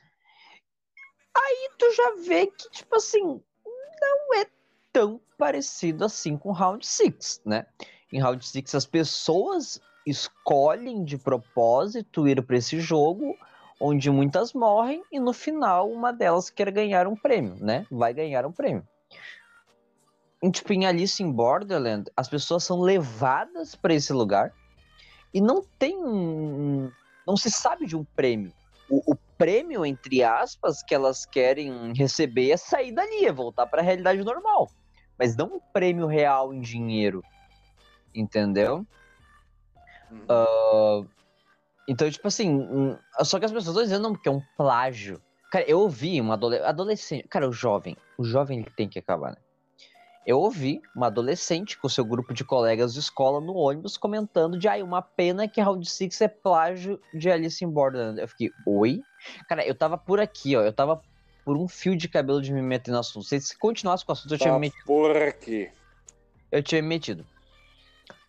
Aí 1.37 1.71
tu 1.77 1.93
já 1.93 2.15
vê 2.25 2.47
que, 2.47 2.71
tipo 2.71 2.95
assim, 2.95 3.43
não 3.65 4.35
é 4.41 4.47
tão 4.93 5.21
parecido 5.37 6.05
assim 6.05 6.37
com 6.37 6.53
Round 6.53 6.87
6, 6.87 7.43
né? 7.45 7.67
Em 8.13 8.21
Round 8.21 8.47
6 8.47 8.77
as 8.77 8.87
pessoas 8.87 9.81
escolhem 10.07 11.03
de 11.03 11.19
propósito 11.19 12.29
ir 12.29 12.41
para 12.41 12.59
esse 12.59 12.79
jogo 12.79 13.37
onde 13.81 14.13
muitas 14.13 14.53
morrem 14.53 15.03
e 15.11 15.19
no 15.19 15.33
final 15.33 15.91
uma 15.91 16.13
delas 16.13 16.51
quer 16.51 16.71
ganhar 16.71 17.09
um 17.09 17.17
prêmio, 17.17 17.57
né? 17.57 17.85
Vai 17.91 18.15
ganhar 18.15 18.47
um 18.47 18.53
prêmio. 18.53 18.87
Tipo, 20.51 20.73
em 20.73 20.87
Alice 20.87 21.23
in 21.23 21.31
Borderland, 21.33 22.11
as 22.17 22.29
pessoas 22.29 22.65
são 22.65 22.81
levadas 22.81 23.75
para 23.75 23.95
esse 23.95 24.13
lugar 24.13 24.53
e 25.33 25.41
não 25.41 25.63
tem 25.79 25.97
um, 25.97 26.91
não 27.27 27.37
se 27.37 27.51
sabe 27.51 27.87
de 27.87 27.97
um 27.97 28.05
prêmio. 28.05 28.53
O, 28.89 29.13
o 29.13 29.17
prêmio, 29.39 29.85
entre 29.85 30.23
aspas, 30.23 30.83
que 30.83 30.95
elas 30.95 31.25
querem 31.25 31.93
receber 31.95 32.51
é 32.51 32.57
sair 32.57 32.93
dali, 32.93 33.25
é 33.25 33.33
voltar 33.33 33.67
para 33.67 33.81
a 33.81 33.85
realidade 33.85 34.23
normal. 34.23 34.71
Mas 35.19 35.37
não 35.37 35.47
um 35.47 35.61
prêmio 35.73 36.07
real 36.07 36.53
em 36.53 36.61
dinheiro. 36.61 37.23
Entendeu? 38.15 38.87
Uhum. 40.11 40.27
Ah, 40.29 41.05
então, 41.89 42.11
tipo 42.11 42.29
assim, 42.29 42.97
só 43.23 43.39
que 43.39 43.45
as 43.45 43.53
pessoas 43.53 43.77
estão 43.77 43.83
dizendo 43.83 44.03
não, 44.03 44.15
que 44.15 44.29
é 44.29 44.33
um 44.33 44.43
plágio. 44.57 45.21
Cara, 45.51 45.65
eu 45.69 45.81
ouvi 45.81 46.21
adole- 46.21 46.63
adolescente. 46.63 47.29
Cara, 47.29 47.49
o 47.49 47.53
jovem. 47.53 47.97
O 48.19 48.25
jovem 48.25 48.61
ele 48.61 48.71
tem 48.77 48.89
que 48.89 48.99
acabar, 48.99 49.33
né? 49.33 49.37
Eu 50.27 50.39
ouvi 50.39 50.81
uma 50.97 51.09
adolescente 51.09 51.77
com 51.79 51.89
seu 51.89 52.05
grupo 52.05 52.33
de 52.33 52.45
colegas 52.45 52.95
de 52.95 53.01
escola 53.01 53.41
no 53.41 53.55
ônibus 53.55 53.97
comentando 53.99 54.59
de 54.59 54.67
ai, 54.67 54.83
uma 54.83 55.03
pena 55.03 55.47
que 55.47 55.61
Round 55.61 55.89
6 55.89 56.21
é 56.23 56.29
plágio 56.29 56.99
de 57.13 57.31
Alice 57.31 57.63
in 57.63 57.69
Borderland. 57.69 58.19
Eu 58.21 58.29
fiquei, 58.29 58.51
oi? 58.67 59.03
Cara, 59.49 59.67
eu 59.67 59.75
tava 59.75 59.99
por 59.99 60.19
aqui, 60.19 60.57
ó. 60.57 60.63
Eu 60.63 60.73
tava 60.73 61.03
por 61.45 61.59
um 61.59 61.69
fio 61.69 61.95
de 61.95 62.09
cabelo 62.09 62.41
de 62.41 62.53
me 62.53 62.63
meter 62.63 62.91
no 62.91 62.99
assunto. 63.01 63.27
Se 63.27 63.39
se 63.39 63.59
continuasse 63.59 64.05
com 64.05 64.13
o 64.13 64.15
assunto, 64.15 64.33
eu 64.33 64.39
tinha 64.39 64.51
Tá 64.53 64.59
me 64.59 64.67
metido 64.69 64.85
por 64.87 65.15
aqui. 65.15 65.71
eu 66.51 66.63
tinha 66.63 66.81
me 66.81 66.89
metido. 66.89 67.27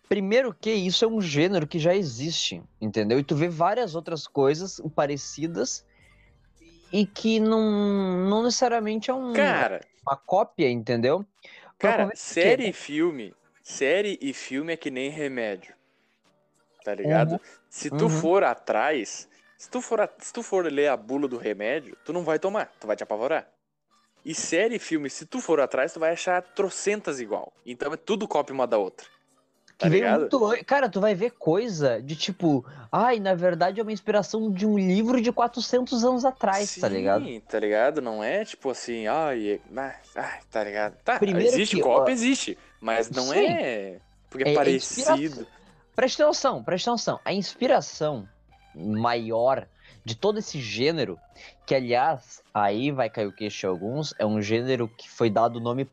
Primeiro 0.06 0.54
que 0.54 0.70
isso 0.70 1.04
é 1.04 1.08
um 1.08 1.20
gênero 1.20 1.66
que 1.66 1.78
já 1.78 1.94
existe, 1.94 2.62
entendeu? 2.80 3.18
E 3.18 3.24
tu 3.24 3.34
vê 3.34 3.48
várias 3.48 3.94
outras 3.94 4.26
coisas 4.26 4.80
parecidas 4.94 5.84
e 6.92 7.04
que 7.06 7.40
não, 7.40 8.28
não 8.28 8.42
necessariamente 8.44 9.10
é 9.10 9.14
um, 9.14 9.32
Cara, 9.32 9.80
uma 10.06 10.16
cópia, 10.16 10.70
entendeu? 10.70 11.24
Cara, 11.78 12.10
série 12.14 12.68
e 12.68 12.72
filme. 12.72 13.34
Série 13.62 14.18
e 14.22 14.32
filme 14.32 14.72
é 14.72 14.76
que 14.76 14.90
nem 14.90 15.10
remédio. 15.10 15.74
Tá 16.84 16.94
ligado? 16.94 17.40
Se 17.68 17.90
tu 17.90 18.04
Uhum. 18.04 18.10
for 18.10 18.44
atrás, 18.44 19.28
Se 19.58 19.70
tu, 19.70 19.80
for 19.80 20.06
se 20.18 20.32
tu 20.34 20.42
for 20.42 20.70
ler 20.70 20.88
a 20.88 20.96
bula 20.98 21.26
do 21.26 21.38
remédio, 21.38 21.96
tu 22.04 22.12
não 22.12 22.22
vai 22.22 22.38
tomar, 22.38 22.70
tu 22.78 22.86
vai 22.86 22.94
te 22.94 23.02
apavorar. 23.02 23.50
E 24.22 24.34
série 24.34 24.74
e 24.76 24.78
filme, 24.78 25.08
se 25.08 25.24
tu 25.24 25.40
for 25.40 25.60
atrás, 25.60 25.94
tu 25.94 26.00
vai 26.00 26.12
achar 26.12 26.42
trocentas 26.42 27.20
igual. 27.20 27.52
Então 27.64 27.90
é 27.92 27.96
tudo 27.96 28.28
cópia 28.28 28.52
uma 28.52 28.66
da 28.66 28.76
outra. 28.76 29.06
Tá 29.78 29.90
muito 29.90 30.64
Cara, 30.64 30.88
tu 30.88 31.00
vai 31.00 31.14
ver 31.14 31.32
coisa 31.32 32.00
de 32.00 32.16
tipo, 32.16 32.64
ai, 32.90 33.20
na 33.20 33.34
verdade 33.34 33.78
é 33.78 33.82
uma 33.82 33.92
inspiração 33.92 34.50
de 34.50 34.66
um 34.66 34.78
livro 34.78 35.20
de 35.20 35.30
400 35.30 36.02
anos 36.02 36.24
atrás, 36.24 36.76
tá 36.76 36.88
ligado? 36.88 37.24
Sim, 37.26 37.40
tá 37.40 37.60
ligado? 37.60 38.00
Não 38.00 38.24
é 38.24 38.44
tipo 38.44 38.70
assim, 38.70 39.06
ai, 39.06 39.48
é- 39.50 39.60
ah, 39.76 39.94
ai, 40.16 40.40
tá 40.50 40.64
ligado? 40.64 40.96
Tá, 41.04 41.18
Primeiro 41.18 41.48
existe 41.48 41.76
que, 41.76 41.82
cópia, 41.82 42.10
ó, 42.12 42.14
existe, 42.14 42.56
mas 42.80 43.10
não 43.10 43.24
sim. 43.24 43.46
é 43.46 44.00
porque 44.30 44.44
é, 44.44 44.48
É- 44.48 44.52
é 44.52 44.54
parecido. 44.54 45.06
inspiração. 45.06 45.46
Presta 45.94 46.24
atenção, 46.24 46.64
presta 46.64 46.90
atenção. 46.90 47.20
A 47.24 47.32
inspiração 47.32 48.28
maior 48.74 49.66
de 50.04 50.14
todo 50.14 50.38
esse 50.38 50.60
gênero, 50.60 51.18
que 51.66 51.74
aliás, 51.74 52.42
aí 52.54 52.90
vai 52.90 53.10
cair 53.10 53.26
o 53.26 53.32
queixo 53.32 53.60
de 53.60 53.66
alguns, 53.66 54.14
é 54.18 54.24
um 54.24 54.40
gênero 54.40 54.88
que 54.88 55.08
foi 55.10 55.28
dado 55.28 55.56
o 55.56 55.60
nome. 55.60 55.86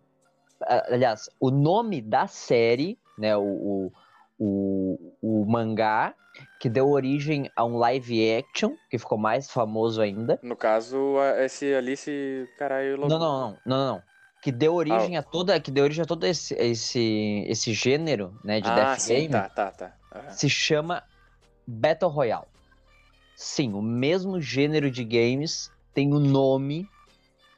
Aliás, 0.62 1.30
o 1.40 1.50
nome 1.52 2.02
da 2.02 2.28
série, 2.28 2.98
né? 3.18 3.36
O, 3.38 3.42
o, 3.42 3.92
o, 4.40 5.14
o 5.22 5.46
mangá, 5.46 6.14
que 6.60 6.70
deu 6.70 6.90
origem 6.90 7.50
a 7.56 7.64
um 7.64 7.78
live 7.78 8.36
action, 8.36 8.76
que 8.90 8.98
ficou 8.98 9.18
mais 9.18 9.50
famoso 9.52 10.02
ainda. 10.02 10.40
No 10.42 10.56
caso, 10.56 11.16
esse 11.40 11.74
Alice, 11.74 12.50
caralho, 12.58 12.98
Não, 12.98 13.08
não, 13.08 13.20
não, 13.20 13.20
não, 13.20 13.60
não, 13.66 13.88
não. 13.88 14.04
Que 14.42 14.52
deu 14.52 14.74
origem 14.74 15.16
a 15.16 15.24
toda, 15.24 15.58
que 15.60 15.72
deu 15.72 15.86
origem 15.86 16.04
a 16.04 16.06
todo 16.06 16.26
esse, 16.26 16.54
esse, 16.56 17.46
esse 17.48 17.74
gênero, 17.74 18.38
né, 18.44 18.60
de 18.60 18.68
ah, 18.70 18.76
Death 18.76 19.00
sim, 19.00 19.14
Game, 19.14 19.32
tá, 19.32 19.48
tá, 19.48 19.72
tá. 19.72 19.94
Aham. 20.14 20.32
se 20.32 20.50
chama 20.50 21.04
Battle 21.66 22.12
Royale. 22.12 22.48
Sim, 23.36 23.74
o 23.74 23.82
mesmo 23.82 24.42
gênero 24.42 24.92
de 24.92 25.04
games 25.04 25.72
tem 25.94 26.14
o 26.14 26.20
nome 26.20 26.88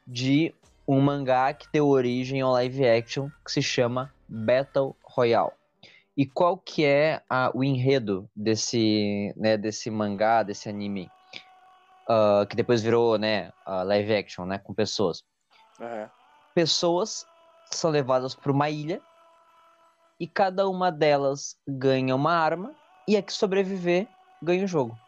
de 0.06 0.54
um 0.86 1.00
mangá 1.00 1.52
que 1.52 1.66
deu 1.72 1.88
origem 1.88 2.40
ao 2.40 2.52
live 2.52 2.88
action 2.88 3.28
que 3.44 3.50
se 3.50 3.62
chama 3.62 4.12
Battle 4.28 4.96
Royale. 5.02 5.52
E 6.16 6.26
qual 6.26 6.58
que 6.58 6.84
é 6.84 7.22
a- 7.28 7.50
o 7.54 7.62
enredo 7.62 8.30
desse, 8.34 9.34
né, 9.36 9.56
desse 9.56 9.90
mangá, 9.90 10.42
desse 10.42 10.68
anime? 10.68 11.12
Ah, 12.08 12.46
que 12.48 12.56
depois 12.56 12.82
virou, 12.82 13.18
né, 13.18 13.52
a 13.64 13.82
live 13.82 14.14
action, 14.14 14.46
né, 14.46 14.58
com 14.58 14.72
pessoas 14.74 15.24
Aham. 15.80 16.10
pessoas 16.54 17.26
são 17.64 17.90
levadas 17.90 18.34
para 18.34 18.50
uma 18.52 18.70
ilha 18.70 19.02
e 20.18 20.26
cada 20.26 20.68
uma 20.68 20.90
delas 20.90 21.56
ganha 21.68 22.14
uma 22.14 22.32
arma 22.32 22.74
e 23.06 23.16
a 23.16 23.22
que 23.22 23.32
sobreviver 23.32 24.08
ganha 24.40 24.64
o 24.64 24.68
jogo. 24.68 24.98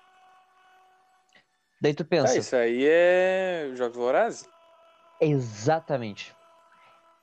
Daí 1.80 1.94
tu 1.94 2.02
Ah, 2.02 2.06
pensa, 2.08 2.38
isso 2.38 2.56
aí 2.56 2.84
é 2.84 3.70
Jogos 3.74 3.96
Vorazes? 3.96 4.48
exatamente. 5.20 6.37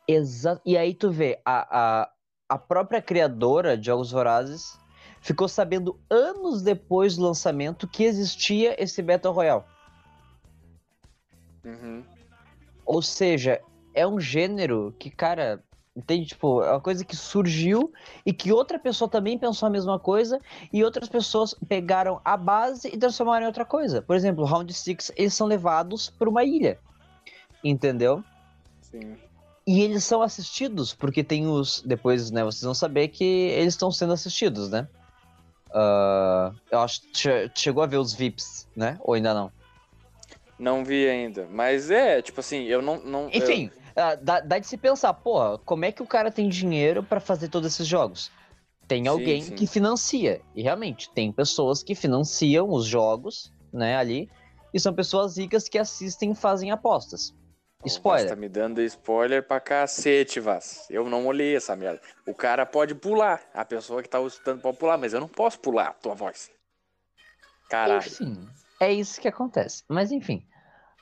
Exa 0.08 0.62
e 0.66 0.78
aí 0.78 0.94
tu 0.94 1.10
vê, 1.10 1.40
a, 1.44 2.02
a, 2.04 2.10
a 2.50 2.58
própria 2.58 3.02
criadora 3.02 3.78
de 3.78 3.88
Jogos 3.88 4.12
Vorazes 4.12 4.78
ficou 5.20 5.48
sabendo 5.48 6.00
anos 6.10 6.62
depois 6.62 7.16
do 7.16 7.24
lançamento 7.24 7.88
que 7.88 8.04
existia 8.04 8.82
esse 8.82 9.02
Battle 9.02 9.34
Royale. 9.34 9.64
Uhum. 11.64 12.04
Ou 12.86 13.02
seja, 13.02 13.60
é 13.96 14.06
um 14.06 14.20
gênero 14.20 14.96
que, 15.00 15.10
cara, 15.10 15.64
entende? 15.96 16.28
Tipo, 16.28 16.62
é 16.62 16.72
uma 16.72 16.82
coisa 16.82 17.04
que 17.04 17.16
surgiu 17.16 17.92
e 18.24 18.32
que 18.32 18.52
outra 18.52 18.78
pessoa 18.78 19.10
também 19.10 19.40
pensou 19.40 19.66
a 19.66 19.72
mesma 19.72 19.98
coisa 19.98 20.40
e 20.72 20.84
outras 20.84 21.10
pessoas 21.10 21.56
pegaram 21.68 22.22
a 22.24 22.38
base 22.38 22.90
e 22.94 22.98
transformaram 22.98 23.46
em 23.46 23.48
outra 23.48 23.66
coisa. 23.66 24.02
Por 24.02 24.16
exemplo, 24.16 24.46
Round 24.46 24.72
Six 24.72 25.12
eles 25.16 25.34
são 25.34 25.48
levados 25.48 26.10
para 26.10 26.30
uma 26.30 26.44
ilha, 26.44 26.78
entendeu? 27.64 28.24
Sim. 28.82 29.16
E 29.68 29.82
eles 29.82 30.04
são 30.04 30.22
assistidos, 30.22 30.94
porque 30.94 31.24
tem 31.24 31.48
os. 31.48 31.82
Depois, 31.82 32.30
né, 32.32 32.44
vocês 32.44 32.62
vão 32.64 32.74
saber 32.74 33.08
que 33.08 33.24
eles 33.24 33.74
estão 33.74 33.92
sendo 33.92 34.14
assistidos, 34.14 34.70
né? 34.70 34.88
Ah, 35.74 36.52
eu 36.72 36.80
acho 36.80 37.02
que 37.02 37.18
che- 37.18 37.52
chegou 37.56 37.84
a 37.84 37.88
ver 37.88 37.98
os 37.98 38.14
VIPs, 38.14 38.68
né? 38.76 38.98
Ou 39.02 39.14
ainda 39.14 39.34
não? 39.34 39.52
Não 40.58 40.86
vi 40.86 41.10
ainda. 41.10 41.48
Mas 41.52 41.90
é, 41.92 42.22
tipo 42.22 42.40
assim, 42.40 42.64
eu 42.64 42.82
não. 42.82 42.98
não 43.04 43.30
Enfim, 43.34 43.72
ah, 43.96 44.16
dá, 44.16 44.40
dá 44.40 44.60
de 44.60 44.68
se 44.68 44.78
pensar, 44.78 45.14
porra, 45.16 45.58
como 45.58 45.84
é 45.84 45.92
que 45.92 46.02
o 46.04 46.08
cara 46.08 46.32
tem 46.32 46.48
dinheiro 46.48 47.04
pra 47.04 47.20
fazer 47.20 47.50
todos 47.50 47.74
esses 47.74 47.88
jogos? 47.88 48.32
Tem 48.88 49.04
Sim, 49.04 49.10
alguém 49.10 49.42
sim. 49.42 49.56
que 49.56 49.66
financia. 49.68 50.42
E 50.56 50.62
realmente, 50.62 51.10
tem 51.10 51.32
pessoas 51.32 51.82
que 51.82 51.96
financiam 51.96 52.70
os 52.70 52.86
jogos, 52.86 53.52
né, 53.74 53.98
ali. 53.98 54.30
E 54.74 54.80
são 54.80 54.94
pessoas 54.94 55.38
ricas 55.38 55.68
que 55.68 55.78
assistem 55.80 56.32
e 56.32 56.36
fazem 56.36 56.70
apostas. 56.72 57.34
Spoiler. 57.86 58.24
Você 58.24 58.30
tá 58.30 58.36
me 58.36 58.50
dando 58.50 58.82
spoiler 58.82 59.44
pra 59.44 59.60
cacete, 59.60 60.40
Vaz. 60.40 60.86
Eu 60.90 61.10
não 61.10 61.26
olhei 61.26 61.56
essa 61.56 61.76
merda. 61.76 62.02
O 62.26 62.34
cara 62.34 62.66
pode 62.66 62.96
pular. 62.96 63.42
A 63.54 63.64
pessoa 63.64 64.02
que 64.02 64.10
tá 64.10 64.22
escutando 64.22 64.62
pode 64.62 64.78
pular, 64.78 64.98
mas 64.98 65.14
eu 65.14 65.20
não 65.20 65.28
posso 65.28 65.60
pular 65.60 65.90
a 65.90 65.94
tua 65.94 66.16
voz. 66.16 66.52
Caralho. 67.70 68.00
Enfim, 68.00 68.48
é 68.80 68.92
isso 68.92 69.20
que 69.20 69.28
acontece. 69.28 69.84
Mas 69.88 70.12
enfim. 70.12 70.46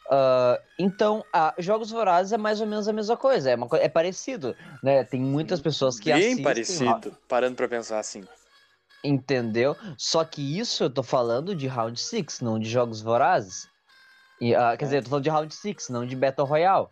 Ah, 0.10 0.60
então, 0.78 1.24
ah, 1.34 1.54
Jogos 1.58 1.90
Vorazes 1.90 2.34
é 2.34 2.38
mais 2.38 2.62
ou 2.62 2.68
menos 2.68 2.88
a 2.88 2.94
mesma 2.94 3.18
coisa. 3.18 3.52
É, 3.52 3.56
uma 3.56 3.68
é 3.74 3.90
parecido, 3.90 4.56
né? 4.82 5.04
Tem 5.04 5.20
muitas 5.20 5.62
pessoas 5.62 6.00
que 6.00 6.12
Bem 6.12 6.22
assistem... 6.22 6.44
parecido, 6.44 7.18
parando 7.28 7.56
pra 7.56 7.68
pensar 7.68 8.00
assim. 8.00 8.24
Entendeu? 9.04 9.76
Só 9.98 10.24
que 10.24 10.58
isso 10.58 10.84
eu 10.84 10.90
tô 10.90 11.04
falando 11.04 11.54
de 11.56 11.68
Round 11.68 12.00
6, 12.00 12.40
não 12.42 12.58
de 12.58 12.70
Jogos 12.70 13.02
Vorazes. 13.02 13.68
E, 14.40 14.56
ah, 14.56 14.76
quer 14.78 14.86
dizer, 14.86 14.98
eu 14.98 15.04
tô 15.04 15.10
falando 15.10 15.24
de 15.24 15.30
Round 15.30 15.54
6, 15.54 15.90
não 15.90 16.06
de 16.06 16.16
Battle 16.16 16.48
Royale. 16.48 16.88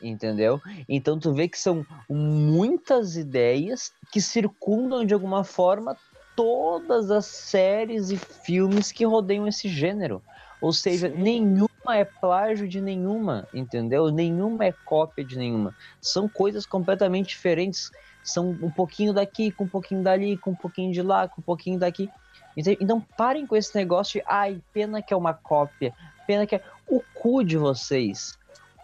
Entendeu? 0.00 0.60
Então 0.88 1.18
tu 1.18 1.32
vê 1.32 1.48
que 1.48 1.58
são 1.58 1.84
muitas 2.08 3.16
ideias 3.16 3.92
que 4.12 4.20
circundam 4.20 5.06
de 5.06 5.14
alguma 5.14 5.42
forma 5.42 5.96
todas 6.36 7.10
as 7.10 7.24
séries 7.24 8.10
e 8.10 8.18
filmes 8.18 8.92
que 8.92 9.06
rodeiam 9.06 9.48
esse 9.48 9.68
gênero. 9.68 10.22
Ou 10.60 10.72
seja, 10.72 11.10
Sim. 11.10 11.16
nenhuma 11.16 11.96
é 11.96 12.04
plágio 12.04 12.68
de 12.68 12.80
nenhuma, 12.80 13.48
entendeu? 13.54 14.10
Nenhuma 14.10 14.66
é 14.66 14.72
cópia 14.72 15.24
de 15.24 15.36
nenhuma. 15.36 15.74
São 16.00 16.28
coisas 16.28 16.66
completamente 16.66 17.28
diferentes. 17.28 17.90
São 18.22 18.50
um 18.50 18.70
pouquinho 18.70 19.12
daqui, 19.12 19.50
com 19.50 19.64
um 19.64 19.68
pouquinho 19.68 20.02
dali, 20.02 20.36
com 20.36 20.50
um 20.50 20.56
pouquinho 20.56 20.92
de 20.92 21.00
lá, 21.00 21.28
com 21.28 21.40
um 21.40 21.44
pouquinho 21.44 21.78
daqui. 21.78 22.10
Então, 22.56 22.74
então 22.80 23.00
parem 23.16 23.46
com 23.46 23.54
esse 23.54 23.74
negócio 23.74 24.20
de, 24.20 24.26
ai, 24.26 24.60
pena 24.72 25.00
que 25.00 25.14
é 25.14 25.16
uma 25.16 25.34
cópia, 25.34 25.94
pena 26.26 26.46
que 26.46 26.56
é 26.56 26.62
o 26.88 27.00
cu 27.14 27.44
de 27.44 27.56
vocês. 27.56 28.38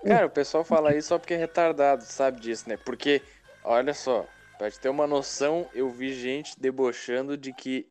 Cara, 0.04 0.26
o 0.26 0.30
pessoal 0.30 0.64
fala 0.64 0.94
isso 0.94 1.08
só 1.08 1.18
porque 1.18 1.34
é 1.34 1.36
retardado, 1.36 2.02
sabe 2.02 2.40
disso, 2.40 2.68
né? 2.68 2.76
Porque, 2.76 3.22
olha 3.62 3.94
só, 3.94 4.26
pra 4.58 4.70
te 4.70 4.78
ter 4.78 4.88
uma 4.88 5.06
noção, 5.06 5.68
eu 5.72 5.90
vi 5.90 6.12
gente 6.12 6.58
debochando 6.58 7.36
de 7.36 7.52
que, 7.52 7.88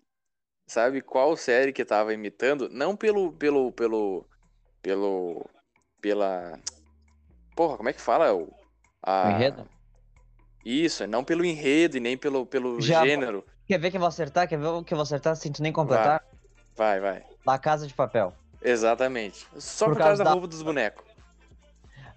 sabe 0.67 1.01
qual 1.01 1.37
série 1.37 1.71
que 1.71 1.85
tava 1.85 2.13
imitando? 2.13 2.69
Não 2.69 2.95
pelo, 2.95 3.31
pelo, 3.31 3.71
pelo, 3.71 4.25
pelo, 4.81 5.45
pela, 6.01 6.59
porra, 7.55 7.77
como 7.77 7.89
é 7.89 7.93
que 7.93 8.01
fala? 8.01 8.33
O, 8.33 8.53
a... 9.01 9.27
O 9.27 9.31
enredo? 9.31 9.69
Isso, 10.65 11.07
não 11.07 11.23
pelo 11.23 11.43
enredo 11.43 11.97
e 11.97 11.99
nem 11.99 12.17
pelo, 12.17 12.45
pelo 12.45 12.79
Já- 12.81 13.03
gênero. 13.03 13.45
Quer 13.67 13.79
ver 13.79 13.89
que 13.89 13.97
eu 13.97 14.01
vou 14.01 14.09
acertar? 14.09 14.47
Quer 14.47 14.57
ver 14.57 14.83
que 14.83 14.93
eu 14.93 14.97
vou 14.97 15.03
acertar 15.03 15.35
sem 15.35 15.51
tu 15.51 15.63
nem 15.63 15.71
completar? 15.71 16.21
Vai, 16.75 16.99
vai. 16.99 17.23
La 17.45 17.57
Casa 17.57 17.87
de 17.87 17.93
Papel. 17.93 18.33
Exatamente. 18.61 19.47
Só 19.57 19.85
Por 19.85 19.93
por, 19.93 19.97
causa 19.97 20.09
causa 20.09 20.23
da 20.23 20.31
roupa 20.31 20.47
dos 20.47 20.61
bonecos. 20.61 21.03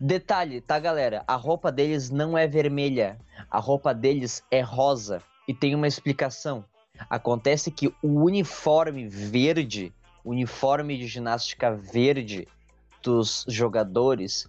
Detalhe, 0.00 0.60
tá, 0.60 0.78
galera? 0.78 1.24
A 1.26 1.36
roupa 1.36 1.70
deles 1.72 2.10
não 2.10 2.36
é 2.36 2.46
vermelha. 2.46 3.16
A 3.50 3.58
roupa 3.58 3.94
deles 3.94 4.42
é 4.50 4.60
rosa. 4.60 5.22
E 5.46 5.54
tem 5.54 5.74
uma 5.74 5.86
explicação. 5.86 6.64
Acontece 7.08 7.70
que 7.70 7.88
o 8.02 8.24
uniforme 8.24 9.06
verde, 9.08 9.92
o 10.24 10.30
uniforme 10.30 10.96
de 10.98 11.06
ginástica 11.06 11.72
verde 11.74 12.46
dos 13.02 13.44
jogadores 13.48 14.48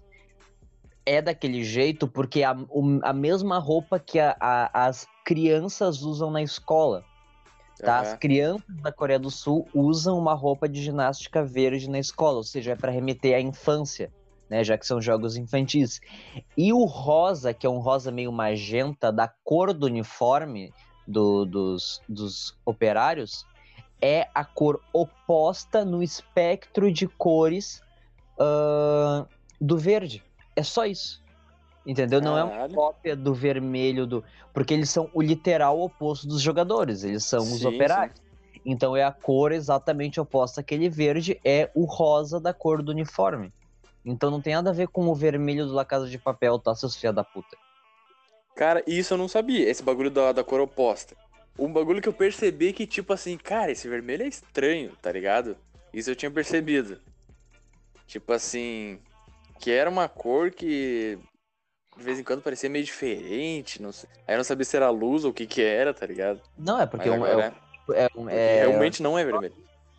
é 1.05 1.21
daquele 1.21 1.63
jeito 1.63 2.07
porque 2.07 2.41
é 2.41 2.45
a, 2.45 2.55
a 3.03 3.13
mesma 3.13 3.59
roupa 3.59 3.99
que 3.99 4.19
a- 4.19 4.35
a- 4.39 4.87
as 4.87 5.05
crianças 5.23 6.01
usam 6.01 6.31
na 6.31 6.41
escola. 6.41 7.03
Tá? 7.77 7.99
As 7.99 8.09
Aham. 8.09 8.17
crianças 8.17 8.65
da 8.81 8.91
Coreia 8.91 9.19
do 9.19 9.29
Sul 9.29 9.67
usam 9.73 10.17
uma 10.17 10.33
roupa 10.33 10.67
de 10.67 10.81
ginástica 10.81 11.43
verde 11.43 11.89
na 11.89 11.99
escola, 11.99 12.37
ou 12.37 12.43
seja, 12.43 12.71
é 12.71 12.75
para 12.75 12.91
remeter 12.91 13.35
à 13.35 13.41
infância, 13.41 14.11
né? 14.49 14.63
Já 14.63 14.77
que 14.77 14.85
são 14.87 15.01
jogos 15.01 15.35
infantis. 15.35 15.99
E 16.57 16.71
o 16.71 16.85
rosa, 16.85 17.53
que 17.53 17.67
é 17.67 17.69
um 17.69 17.79
rosa 17.79 18.11
meio 18.11 18.31
magenta, 18.31 19.11
da 19.11 19.27
cor 19.43 19.73
do 19.73 19.87
uniforme 19.87 20.71
do- 21.07 21.45
dos, 21.45 22.01
dos 22.07 22.57
operários, 22.65 23.45
é 24.01 24.27
a 24.33 24.45
cor 24.45 24.79
oposta 24.93 25.83
no 25.83 26.01
espectro 26.01 26.91
de 26.91 27.07
cores 27.07 27.81
ah, 28.39 29.25
do 29.59 29.77
verde. 29.77 30.23
É 30.55 30.63
só 30.63 30.85
isso. 30.85 31.24
Entendeu? 31.85 32.19
Não 32.19 32.37
é 32.37 32.43
uma 32.43 32.51
Caralho. 32.51 32.73
cópia 32.73 33.15
do 33.15 33.33
vermelho 33.33 34.07
do. 34.07 34.23
Porque 34.53 34.73
eles 34.73 34.89
são 34.89 35.09
o 35.13 35.21
literal 35.21 35.79
oposto 35.79 36.27
dos 36.27 36.41
jogadores. 36.41 37.03
Eles 37.03 37.23
são 37.23 37.39
os 37.39 37.59
Sim, 37.59 37.67
operários. 37.67 38.19
Então 38.65 38.97
é 38.97 39.03
a 39.03 39.11
cor 39.11 39.51
exatamente 39.51 40.19
oposta 40.19 40.61
àquele 40.61 40.89
verde, 40.89 41.39
é 41.45 41.69
o 41.75 41.85
rosa 41.85 42.39
da 42.39 42.51
cor 42.51 42.81
do 42.81 42.91
uniforme. 42.91 43.53
Então 44.03 44.31
não 44.31 44.41
tem 44.41 44.55
nada 44.55 44.71
a 44.71 44.73
ver 44.73 44.87
com 44.87 45.07
o 45.07 45.13
vermelho 45.13 45.67
do 45.67 45.73
La 45.73 45.85
Casa 45.85 46.07
de 46.07 46.17
Papel, 46.17 46.57
tá, 46.57 46.73
seus 46.73 46.95
filha 46.95 47.13
da 47.13 47.23
puta? 47.23 47.55
Cara, 48.55 48.83
isso 48.87 49.13
eu 49.13 49.17
não 49.17 49.27
sabia, 49.27 49.69
esse 49.69 49.83
bagulho 49.83 50.09
da, 50.09 50.31
da 50.31 50.43
cor 50.43 50.61
oposta. 50.61 51.15
Um 51.59 51.71
bagulho 51.71 52.01
que 52.01 52.09
eu 52.09 52.13
percebi 52.13 52.73
que, 52.73 52.87
tipo 52.87 53.13
assim, 53.13 53.37
cara, 53.37 53.71
esse 53.71 53.87
vermelho 53.87 54.23
é 54.23 54.27
estranho, 54.27 54.91
tá 55.01 55.11
ligado? 55.11 55.55
Isso 55.93 56.09
eu 56.09 56.15
tinha 56.15 56.31
percebido. 56.31 56.99
Tipo 58.07 58.33
assim, 58.33 58.99
que 59.59 59.71
era 59.71 59.89
uma 59.89 60.07
cor 60.07 60.51
que 60.51 61.17
de 61.97 62.03
vez 62.03 62.19
em 62.19 62.23
quando 62.23 62.41
parecia 62.41 62.69
meio 62.69 62.83
diferente, 62.83 63.81
não 63.81 63.91
sei. 63.91 64.09
Aí 64.27 64.35
eu 64.35 64.37
não 64.37 64.43
sabia 64.43 64.65
se 64.65 64.75
era 64.75 64.89
luz 64.89 65.23
ou 65.23 65.31
o 65.31 65.33
que 65.33 65.45
que 65.47 65.61
era, 65.61 65.93
tá 65.93 66.05
ligado? 66.05 66.41
Não, 66.57 66.79
é 66.79 66.85
porque 66.85 67.09
Mas 67.09 67.19
um- 67.19 67.23
agora 67.25 67.55
é, 67.93 68.03
é, 68.03 68.09
um- 68.15 68.23
Porque 68.23 68.35
é- 68.35 68.59
realmente 68.59 69.01
não 69.03 69.17
é 69.17 69.23
vermelho. 69.23 69.55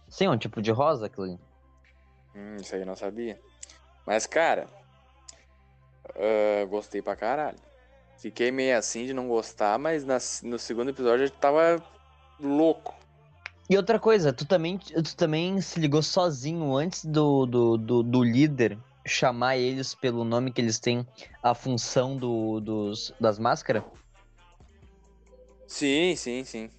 Sim, 0.09 0.27
é 0.27 0.31
um 0.31 0.39
tipo 0.39 0.61
de 0.63 0.71
rosa 0.71 1.07
aquilo 1.07 1.25
ali. 1.25 1.39
Hum, 2.35 2.57
isso 2.61 2.75
aí 2.75 2.83
eu 2.83 2.87
não 2.87 2.97
sabia. 2.97 3.41
Mas, 4.07 4.27
cara, 4.27 4.69
ah, 6.15 6.65
gostei 6.67 7.03
pra 7.03 7.17
caralho. 7.17 7.59
Fiquei 8.19 8.51
meio 8.51 8.77
assim 8.79 9.05
de 9.07 9.13
não 9.13 9.29
gostar, 9.29 9.79
mas 9.79 10.05
na- 10.05 10.19
no 10.43 10.59
segundo 10.59 10.91
episódio 10.91 11.27
eu 11.27 11.31
tava 11.31 11.83
louco. 12.41 12.95
E 13.69 13.77
outra 13.77 13.99
coisa, 13.99 14.33
tu 14.33 14.47
também, 14.47 14.79
tu 14.79 15.17
também 15.17 15.61
se 15.61 15.81
ligou 15.81 16.01
sozinho 16.03 16.75
antes 16.77 17.05
do, 17.05 17.47
do, 17.47 17.77
do, 17.77 18.03
do 18.03 18.23
líder 18.23 18.79
chamar 19.07 19.57
eles 19.57 19.95
pelo 19.95 20.25
nome 20.25 20.51
que 20.51 20.61
eles 20.61 20.79
têm, 20.79 21.07
a 21.43 21.55
função 21.55 22.17
do, 22.17 22.61
dos, 22.61 23.13
das 23.21 23.39
máscaras? 23.39 23.85
Sim, 25.67 26.15
sim, 26.17 26.45
sim. 26.45 26.71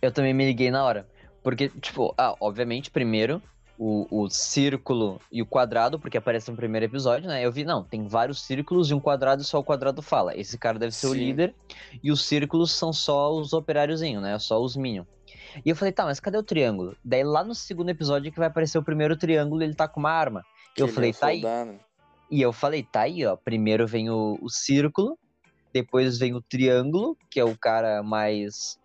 Eu 0.00 0.12
também 0.12 0.32
me 0.32 0.46
liguei 0.46 0.70
na 0.70 0.84
hora. 0.84 1.08
Porque, 1.42 1.68
tipo, 1.68 2.14
ah, 2.18 2.34
obviamente, 2.40 2.90
primeiro, 2.90 3.42
o, 3.78 4.06
o 4.10 4.28
círculo 4.28 5.18
e 5.32 5.40
o 5.40 5.46
quadrado, 5.46 5.98
porque 5.98 6.18
aparece 6.18 6.50
no 6.50 6.56
primeiro 6.56 6.84
episódio, 6.84 7.28
né? 7.28 7.44
Eu 7.44 7.50
vi, 7.50 7.64
não, 7.64 7.82
tem 7.82 8.06
vários 8.06 8.42
círculos 8.42 8.90
e 8.90 8.94
um 8.94 9.00
quadrado 9.00 9.40
e 9.40 9.44
só 9.44 9.58
o 9.58 9.64
quadrado 9.64 10.02
fala. 10.02 10.36
Esse 10.36 10.58
cara 10.58 10.78
deve 10.78 10.94
ser 10.94 11.06
o 11.06 11.12
Sim. 11.12 11.18
líder. 11.18 11.54
E 12.02 12.12
os 12.12 12.22
círculos 12.22 12.72
são 12.72 12.92
só 12.92 13.32
os 13.32 13.54
operáriozinhos, 13.54 14.22
né? 14.22 14.38
Só 14.38 14.60
os 14.62 14.76
Minion. 14.76 15.04
E 15.64 15.70
eu 15.70 15.76
falei, 15.76 15.92
tá, 15.92 16.04
mas 16.04 16.20
cadê 16.20 16.38
o 16.38 16.42
triângulo? 16.42 16.96
Daí 17.04 17.24
lá 17.24 17.42
no 17.44 17.54
segundo 17.54 17.90
episódio 17.90 18.30
que 18.32 18.38
vai 18.38 18.48
aparecer 18.48 18.78
o 18.78 18.82
primeiro 18.82 19.16
triângulo, 19.16 19.62
ele 19.62 19.74
tá 19.74 19.88
com 19.88 20.00
uma 20.00 20.10
arma. 20.10 20.44
Eu 20.76 20.86
Ele 20.86 20.94
falei, 20.94 21.10
é 21.10 21.14
um 21.14 21.18
tá 21.18 21.26
aí. 21.26 21.40
soldado. 21.40 21.80
E 22.30 22.40
eu 22.42 22.52
falei, 22.52 22.82
tá 22.82 23.00
aí, 23.02 23.26
ó. 23.26 23.36
Primeiro 23.36 23.86
vem 23.86 24.08
o, 24.08 24.38
o 24.40 24.48
círculo, 24.48 25.18
depois 25.72 26.18
vem 26.18 26.34
o 26.34 26.40
triângulo, 26.40 27.16
que 27.28 27.40
é 27.40 27.44
o 27.44 27.56
cara 27.56 28.02
mais 28.02 28.78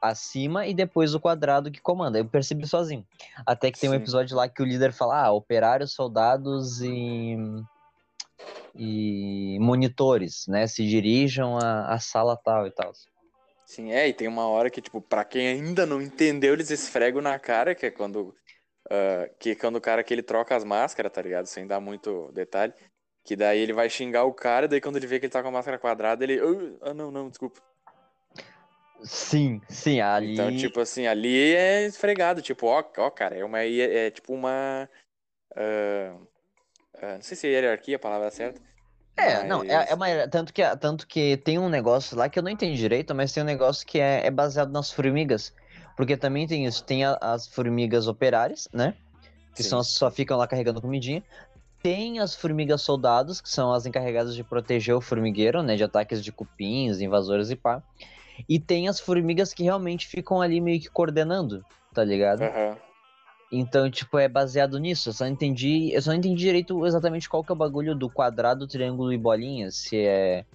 acima, 0.00 0.66
e 0.66 0.74
depois 0.74 1.14
o 1.14 1.20
quadrado 1.20 1.70
que 1.70 1.80
comanda. 1.80 2.18
Eu 2.18 2.24
percebi 2.26 2.66
sozinho. 2.66 3.06
Até 3.46 3.70
que 3.70 3.78
tem 3.78 3.88
um 3.88 3.92
Sim. 3.92 3.98
episódio 3.98 4.36
lá 4.36 4.48
que 4.48 4.60
o 4.60 4.66
líder 4.66 4.92
fala, 4.92 5.26
ah, 5.26 5.32
operários, 5.32 5.94
soldados 5.94 6.82
e. 6.82 7.36
e 8.74 9.58
monitores, 9.60 10.46
né? 10.48 10.66
Se 10.66 10.86
dirijam 10.86 11.56
à, 11.56 11.94
à 11.94 11.98
sala 11.98 12.36
tal 12.36 12.66
e 12.66 12.70
tal. 12.70 12.92
Sim, 13.74 13.90
é, 13.90 14.06
e 14.06 14.12
tem 14.12 14.28
uma 14.28 14.46
hora 14.46 14.68
que, 14.68 14.82
tipo, 14.82 15.00
pra 15.00 15.24
quem 15.24 15.48
ainda 15.48 15.86
não 15.86 16.02
entendeu, 16.02 16.52
eles 16.52 16.70
esfregam 16.70 17.22
na 17.22 17.38
cara, 17.38 17.74
que 17.74 17.86
é 17.86 17.90
quando. 17.90 18.36
ah, 18.90 19.30
que 19.38 19.52
é 19.52 19.54
quando 19.54 19.76
o 19.76 19.80
cara 19.80 20.04
que 20.04 20.12
ele 20.12 20.22
troca 20.22 20.54
as 20.54 20.62
máscaras, 20.62 21.10
tá 21.10 21.22
ligado? 21.22 21.46
Sem 21.46 21.66
dar 21.66 21.80
muito 21.80 22.30
detalhe. 22.32 22.74
Que 23.24 23.34
daí 23.34 23.60
ele 23.60 23.72
vai 23.72 23.88
xingar 23.88 24.24
o 24.24 24.34
cara, 24.34 24.68
daí 24.68 24.78
quando 24.78 24.96
ele 24.96 25.06
vê 25.06 25.18
que 25.18 25.24
ele 25.24 25.32
tá 25.32 25.40
com 25.40 25.48
a 25.48 25.52
máscara 25.52 25.78
quadrada, 25.78 26.22
ele. 26.22 26.38
"Ah, 26.82 26.92
não, 26.92 27.10
não, 27.10 27.30
desculpa. 27.30 27.62
Sim, 29.04 29.62
sim, 29.70 30.00
ali. 30.00 30.34
Então, 30.34 30.54
tipo 30.54 30.78
assim, 30.78 31.06
ali 31.06 31.54
é 31.54 31.86
esfregado, 31.86 32.42
tipo, 32.42 32.66
ó, 32.66 32.84
ó, 32.98 33.10
cara, 33.10 33.36
é 33.36 33.42
uma. 33.44 33.62
É, 33.62 34.06
é 34.06 34.10
tipo 34.10 34.34
uma. 34.34 34.86
ah, 35.56 36.18
ah, 37.00 37.14
não 37.14 37.22
sei 37.22 37.36
se 37.38 37.46
é 37.46 37.50
hierarquia 37.50 37.96
a 37.96 37.98
palavra 37.98 38.30
certa. 38.30 38.60
É, 39.16 39.44
não, 39.44 39.62
é, 39.62 39.76
mas- 39.76 39.90
é 39.90 39.94
uma, 39.94 40.28
tanto, 40.28 40.52
que, 40.52 40.76
tanto 40.76 41.06
que 41.06 41.36
tem 41.38 41.58
um 41.58 41.68
negócio 41.68 42.16
lá 42.16 42.28
que 42.28 42.38
eu 42.38 42.42
não 42.42 42.50
entendi 42.50 42.76
direito, 42.76 43.14
mas 43.14 43.32
tem 43.32 43.42
um 43.42 43.46
negócio 43.46 43.86
que 43.86 44.00
é, 44.00 44.26
é 44.26 44.30
baseado 44.30 44.70
nas 44.72 44.90
formigas. 44.90 45.52
Porque 45.96 46.16
também 46.16 46.46
tem 46.46 46.64
isso, 46.64 46.82
tem 46.84 47.04
a- 47.04 47.18
as 47.20 47.46
formigas 47.46 48.08
operárias, 48.08 48.68
né? 48.72 48.94
Que 49.54 49.62
Sim. 49.62 49.68
são 49.70 49.78
as 49.78 49.88
que 49.92 49.98
só 49.98 50.10
ficam 50.10 50.38
lá 50.38 50.46
carregando 50.46 50.80
comidinha. 50.80 51.22
Tem 51.82 52.20
as 52.20 52.34
formigas 52.34 52.80
soldados, 52.80 53.40
que 53.40 53.48
são 53.48 53.72
as 53.72 53.84
encarregadas 53.86 54.34
de 54.34 54.42
proteger 54.42 54.94
o 54.94 55.00
formigueiro, 55.00 55.62
né? 55.62 55.76
De 55.76 55.84
ataques 55.84 56.24
de 56.24 56.32
cupins, 56.32 57.00
invasores 57.00 57.50
e 57.50 57.56
pá. 57.56 57.82
E 58.48 58.58
tem 58.58 58.88
as 58.88 58.98
formigas 58.98 59.52
que 59.52 59.62
realmente 59.62 60.06
ficam 60.06 60.40
ali 60.40 60.60
meio 60.60 60.80
que 60.80 60.88
coordenando, 60.88 61.64
tá 61.92 62.02
ligado? 62.02 62.42
Aham. 62.42 62.76
Então, 63.54 63.90
tipo, 63.90 64.18
é 64.18 64.28
baseado 64.28 64.78
nisso. 64.78 65.10
Eu 65.10 65.12
só 65.12 65.26
entendi. 65.26 65.92
Eu 65.92 66.00
só 66.00 66.10
não 66.10 66.18
entendi 66.18 66.42
direito 66.42 66.86
exatamente 66.86 67.28
qual 67.28 67.44
que 67.44 67.52
é 67.52 67.54
o 67.54 67.56
bagulho 67.56 67.94
do 67.94 68.08
quadrado, 68.08 68.66
triângulo 68.66 69.12
e 69.12 69.18
bolinha. 69.18 69.70
Se 69.70 69.96
é. 69.98 70.46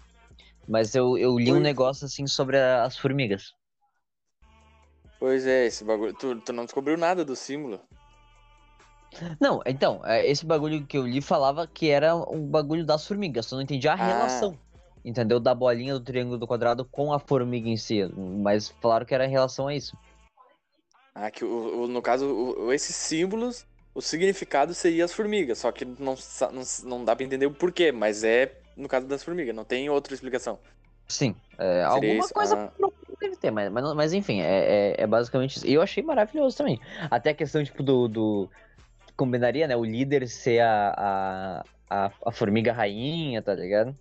Mas 0.68 0.95
eu, 0.95 1.16
eu 1.18 1.38
li 1.38 1.54
um 1.54 1.60
negócio 1.60 2.06
assim 2.06 2.26
sobre 2.26 2.58
a- 2.58 2.84
as 2.84 2.98
formigas. 2.98 3.54
Pois 5.20 5.45
é, 5.45 5.68
esse 5.68 5.84
bagulho. 5.84 6.14
Tu, 6.14 6.36
tu 6.41 6.52
não 6.52 6.66
descobriu 6.66 6.98
nada 6.98 7.24
do 7.24 7.36
símbolo. 7.36 7.80
Não, 9.39 9.62
então, 9.66 10.02
é, 10.04 10.28
esse 10.28 10.45
bagulho 10.45 10.86
que 10.86 10.98
eu 10.98 11.08
li 11.08 11.22
falava 11.22 11.66
que 11.66 11.89
era 11.89 12.16
um 12.16 12.45
bagulho 12.45 12.86
das 12.86 13.08
formigas, 13.08 13.45
só 13.45 13.56
não 13.56 13.64
entendi 13.64 13.88
a 13.88 13.93
Ah. 13.93 13.95
relação. 13.95 14.58
Entendeu? 15.06 15.39
Da 15.39 15.56
bolinha, 15.56 15.93
do 15.93 16.02
triângulo, 16.02 16.38
do 16.38 16.45
quadrado 16.48 16.84
com 16.84 17.14
a 17.14 17.20
formiga 17.20 17.70
em 17.70 17.78
si. 17.78 18.04
Mas 18.43 18.70
falaram 18.82 19.06
que 19.06 19.14
era 19.16 19.26
em 19.26 19.30
relação 19.30 19.68
a 19.68 19.74
isso. 19.76 19.95
Ah, 21.20 21.32
que 21.32 21.43
o, 21.43 21.84
o- 21.84 21.88
no 21.88 21.99
caso, 21.99 22.28
o- 22.28 22.72
esses 22.72 22.95
símbolos, 22.95 23.65
o 23.95 24.01
significado 24.03 24.76
seria 24.76 25.03
as 25.03 25.11
formigas, 25.11 25.57
só 25.57 25.72
que 25.72 25.84
não, 25.84 26.15
não, 26.53 26.63
não 26.84 27.03
dá 27.03 27.15
pra 27.15 27.26
entender 27.26 27.47
o 27.47 27.51
porquê, 27.51 27.91
mas 27.91 28.24
é 28.24 28.53
no 28.76 28.88
caso 28.88 29.07
das 29.07 29.24
formigas, 29.24 29.55
não 29.55 29.63
tem 29.65 29.89
outra 29.89 30.13
explicação. 30.13 30.59
Sim, 31.07 31.36
é, 31.57 31.84
alguma 31.84 32.24
isso, 32.24 32.34
coisa 32.34 32.55
ah. 32.55 32.68
profunda 32.68 33.18
deve 33.20 33.36
ter, 33.38 33.49
mas, 33.49 33.72
mas, 33.72 33.84
não- 33.84 33.95
mas 33.95 34.13
enfim, 34.13 34.41
é, 34.41 34.91
é, 34.91 35.01
é 35.01 35.07
basicamente 35.07 35.55
isso. 35.57 35.65
E 35.65 35.74
eu 35.74 35.82
achei 35.82 36.03
maravilhoso 36.03 36.55
também. 36.55 36.80
Até 37.09 37.32
a 37.32 37.34
questão, 37.34 37.63
tipo, 37.63 37.82
do. 37.82 38.07
do 38.07 38.49
combinaria, 39.15 39.68
né? 39.68 39.76
O 39.76 39.84
líder 39.84 40.28
ser 40.28 40.59
a, 40.59 40.93
a, 41.89 42.05
a, 42.05 42.11
a 42.28 42.32
formiga 42.32 42.72
rainha, 42.72 43.41
tá 43.41 43.55
ligado? 43.55 43.97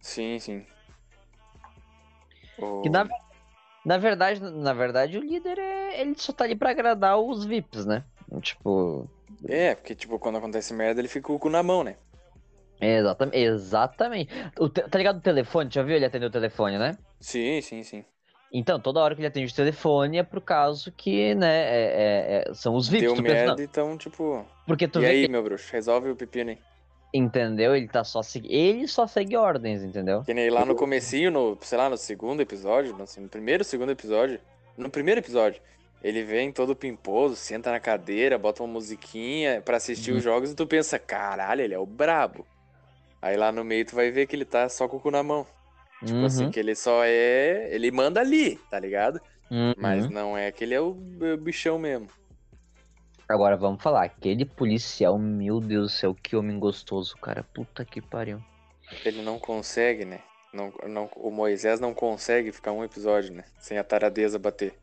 Sim, 0.00 0.38
sim. 0.38 0.64
Que 2.84 2.88
na, 2.88 3.08
na 3.84 3.98
verdade, 3.98 4.40
na 4.40 4.72
verdade, 4.72 5.18
o 5.18 5.20
líder 5.20 5.58
é. 5.58 6.00
Ele 6.00 6.14
só 6.16 6.32
tá 6.32 6.44
ali 6.44 6.54
pra 6.56 6.70
agradar 6.70 7.18
os 7.18 7.44
VIPs, 7.44 7.86
né? 7.86 8.04
Tipo. 8.40 9.08
É, 9.48 9.74
porque, 9.74 9.94
tipo, 9.94 10.18
quando 10.18 10.38
acontece 10.38 10.72
merda, 10.72 11.00
ele 11.00 11.08
fica 11.08 11.26
com 11.26 11.34
o 11.34 11.38
cu 11.38 11.50
na 11.50 11.62
mão, 11.62 11.82
né? 11.82 11.96
Exatamente. 12.80 13.36
Exatamente. 13.38 14.34
O 14.58 14.68
tá 14.68 14.98
ligado 14.98 15.18
o 15.18 15.20
telefone? 15.20 15.70
Já 15.72 15.82
viu 15.82 15.96
ele 15.96 16.04
atender 16.04 16.26
o 16.26 16.30
telefone, 16.30 16.78
né? 16.78 16.96
Sim, 17.20 17.60
sim, 17.60 17.82
sim. 17.82 18.04
Então, 18.52 18.78
toda 18.78 19.00
hora 19.00 19.14
que 19.14 19.20
ele 19.20 19.28
atende 19.28 19.50
o 19.50 19.56
telefone 19.56 20.18
é 20.18 20.22
por 20.22 20.40
caso 20.42 20.92
que, 20.92 21.34
né, 21.34 21.62
é- 21.62 22.44
é- 22.44 22.44
é- 22.50 22.54
são 22.54 22.74
os 22.74 22.86
VIPs. 22.88 23.02
Deu 23.02 23.12
pensa, 23.16 23.22
merda, 23.22 23.56
não, 23.56 23.64
então, 23.64 23.96
tipo. 23.96 24.44
porque 24.66 24.86
tu 24.86 25.00
E 25.00 25.06
aí, 25.06 25.22
que, 25.26 25.32
meu 25.32 25.42
bruxo, 25.42 25.72
resolve 25.72 26.10
o 26.10 26.16
pepino 26.16 26.50
aí. 26.50 26.58
Entendeu? 27.12 27.74
Ele 27.76 27.88
tá 27.88 28.02
só. 28.04 28.20
Ele 28.44 28.86
só 28.88 29.06
segue 29.06 29.36
ordens, 29.36 29.82
entendeu? 29.82 30.22
Que 30.24 30.32
nem 30.34 30.50
lá 30.50 30.64
no 30.64 30.74
comecinho, 30.74 31.30
no, 31.30 31.58
sei 31.60 31.78
lá, 31.78 31.88
no 31.90 31.96
segundo 31.96 32.40
episódio, 32.40 32.94
no, 32.96 33.02
assim, 33.04 33.20
no 33.20 33.28
primeiro, 33.28 33.64
segundo 33.64 33.92
episódio, 33.92 34.40
no 34.76 34.88
primeiro 34.90 35.20
episódio, 35.20 35.60
ele 36.02 36.22
vem 36.24 36.50
todo 36.52 36.74
pimposo, 36.76 37.36
senta 37.36 37.70
na 37.70 37.78
cadeira, 37.80 38.38
bota 38.38 38.62
uma 38.62 38.72
musiquinha 38.72 39.60
pra 39.60 39.76
assistir 39.76 40.12
Uhum. 40.12 40.18
os 40.18 40.22
jogos 40.22 40.50
e 40.50 40.54
tu 40.54 40.66
pensa, 40.66 40.98
caralho, 40.98 41.60
ele 41.62 41.74
é 41.74 41.78
o 41.78 41.86
brabo. 41.86 42.46
Aí 43.20 43.36
lá 43.36 43.52
no 43.52 43.64
meio 43.64 43.84
tu 43.84 43.94
vai 43.94 44.10
ver 44.10 44.26
que 44.26 44.34
ele 44.34 44.44
tá 44.44 44.68
só 44.68 44.88
com 44.88 44.96
o 44.96 45.00
cu 45.00 45.10
na 45.10 45.22
mão. 45.22 45.46
Tipo 46.04 46.18
Uhum, 46.18 46.26
assim, 46.26 46.50
que 46.50 46.58
ele 46.58 46.74
só 46.74 47.04
é. 47.04 47.68
Ele 47.72 47.90
manda 47.92 48.20
ali, 48.20 48.56
tá 48.68 48.80
ligado? 48.80 49.20
uhum. 49.50 49.72
Mas 49.76 50.08
não 50.10 50.36
é 50.36 50.50
que 50.50 50.64
ele 50.64 50.74
é 50.74 50.80
o 50.80 50.92
b- 50.92 51.36
bichão 51.36 51.78
mesmo. 51.78 52.08
Agora 53.32 53.56
vamos 53.56 53.82
falar. 53.82 54.04
Aquele 54.04 54.44
policial, 54.44 55.18
meu 55.18 55.58
Deus 55.60 55.92
do 55.92 55.96
céu, 55.96 56.14
que 56.14 56.36
homem 56.36 56.58
gostoso, 56.58 57.16
cara. 57.16 57.42
Puta 57.42 57.84
que 57.84 58.00
pariu. 58.00 58.42
Ele 59.04 59.22
não 59.22 59.38
consegue, 59.38 60.04
né? 60.04 60.20
Não, 60.52 60.70
não, 60.86 61.08
o 61.16 61.30
Moisés 61.30 61.80
não 61.80 61.94
consegue 61.94 62.52
ficar 62.52 62.72
um 62.72 62.84
episódio, 62.84 63.32
né? 63.32 63.44
Sem 63.58 63.78
a 63.78 63.84
taradeza 63.84 64.38
bater. 64.38 64.74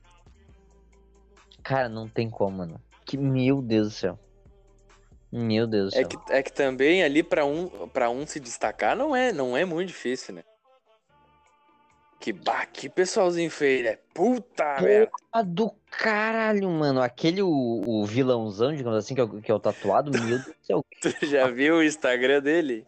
Cara, 1.62 1.88
não 1.88 2.08
tem 2.08 2.28
como, 2.30 2.58
mano. 2.58 2.82
Que 3.06 3.18
meu 3.18 3.62
Deus 3.62 3.88
do 3.90 3.94
céu. 3.94 4.20
Meu 5.32 5.68
Deus 5.68 5.94
do 5.94 5.98
É 6.00 6.00
céu. 6.00 6.08
que, 6.08 6.34
é 6.34 6.42
que 6.42 6.52
também 6.52 7.04
ali 7.04 7.22
pra 7.22 7.46
um, 7.46 7.68
pra 7.90 8.10
um 8.10 8.26
se 8.26 8.40
destacar 8.40 8.96
não 8.96 9.16
é, 9.16 9.32
não 9.32 9.56
é 9.56 9.64
muito 9.64 9.90
difícil, 9.90 10.34
né? 10.34 10.44
Que 12.20 12.34
bah, 12.34 12.66
que 12.66 12.90
pessoalzinho 12.90 13.50
feio, 13.52 13.84
né? 13.84 13.98
Puta 14.14 14.82
merda. 14.82 15.12
Ah, 15.32 15.44
do 15.44 15.70
caralho, 15.92 16.70
mano. 16.70 17.02
Aquele, 17.02 17.42
o, 17.42 17.50
o 17.86 18.06
vilãozão, 18.06 18.76
digamos 18.76 18.98
assim, 18.98 19.16
que 19.16 19.22
é, 19.22 19.24
o- 19.24 19.42
que 19.42 19.52
é 19.52 19.54
o 19.54 19.60
tatuado, 19.60 20.12
meu 20.12 20.22
Deus 20.26 20.46
do 20.46 20.56
céu. 20.62 20.86
Tu 21.02 21.26
já 21.26 21.48
viu 21.50 21.76
o 21.78 21.84
Instagram 21.84 22.42
dele? 22.42 22.86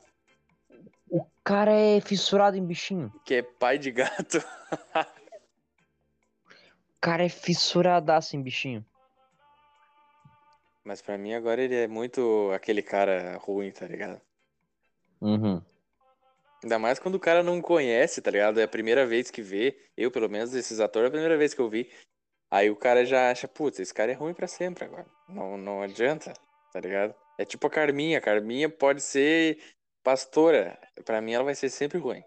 O 1.09 1.25
cara 1.43 1.71
é 1.71 1.99
fissurado 2.01 2.57
em 2.57 2.65
bichinho. 2.65 3.11
Que 3.25 3.35
é 3.35 3.41
pai 3.41 3.77
de 3.77 3.91
gato. 3.91 4.37
cara 6.99 7.23
é 7.25 7.29
fissuradaço 7.29 8.35
em 8.35 8.41
bichinho. 8.41 8.85
Mas 10.83 11.01
pra 11.01 11.17
mim 11.17 11.33
agora 11.33 11.61
ele 11.61 11.75
é 11.75 11.87
muito 11.87 12.51
aquele 12.53 12.81
cara 12.81 13.37
ruim, 13.37 13.71
tá 13.71 13.85
ligado? 13.87 14.19
Uhum. 15.19 15.61
Ainda 16.63 16.79
mais 16.79 16.99
quando 16.99 17.15
o 17.15 17.19
cara 17.19 17.41
não 17.43 17.61
conhece, 17.61 18.21
tá 18.21 18.29
ligado? 18.31 18.59
É 18.59 18.63
a 18.63 18.67
primeira 18.67 19.05
vez 19.05 19.31
que 19.31 19.41
vê. 19.41 19.77
Eu, 19.97 20.11
pelo 20.11 20.29
menos, 20.29 20.53
esses 20.53 20.79
atores, 20.79 21.05
é 21.05 21.07
a 21.07 21.11
primeira 21.11 21.37
vez 21.37 21.53
que 21.53 21.61
eu 21.61 21.69
vi. 21.69 21.89
Aí 22.51 22.69
o 22.69 22.75
cara 22.75 23.05
já 23.05 23.31
acha, 23.31 23.47
putz, 23.47 23.79
esse 23.79 23.93
cara 23.93 24.11
é 24.11 24.13
ruim 24.13 24.33
pra 24.33 24.45
sempre 24.45 24.83
agora. 24.83 25.05
Não, 25.29 25.57
não 25.57 25.81
adianta, 25.81 26.33
tá 26.73 26.81
ligado? 26.81 27.15
É 27.37 27.45
tipo 27.45 27.65
a 27.65 27.69
Carminha. 27.69 28.17
A 28.17 28.21
Carminha 28.21 28.69
pode 28.69 29.01
ser 29.01 29.57
pastora. 30.03 30.77
Pra 31.05 31.21
mim 31.21 31.31
ela 31.31 31.45
vai 31.45 31.55
ser 31.55 31.69
sempre 31.69 31.97
ruim. 31.97 32.21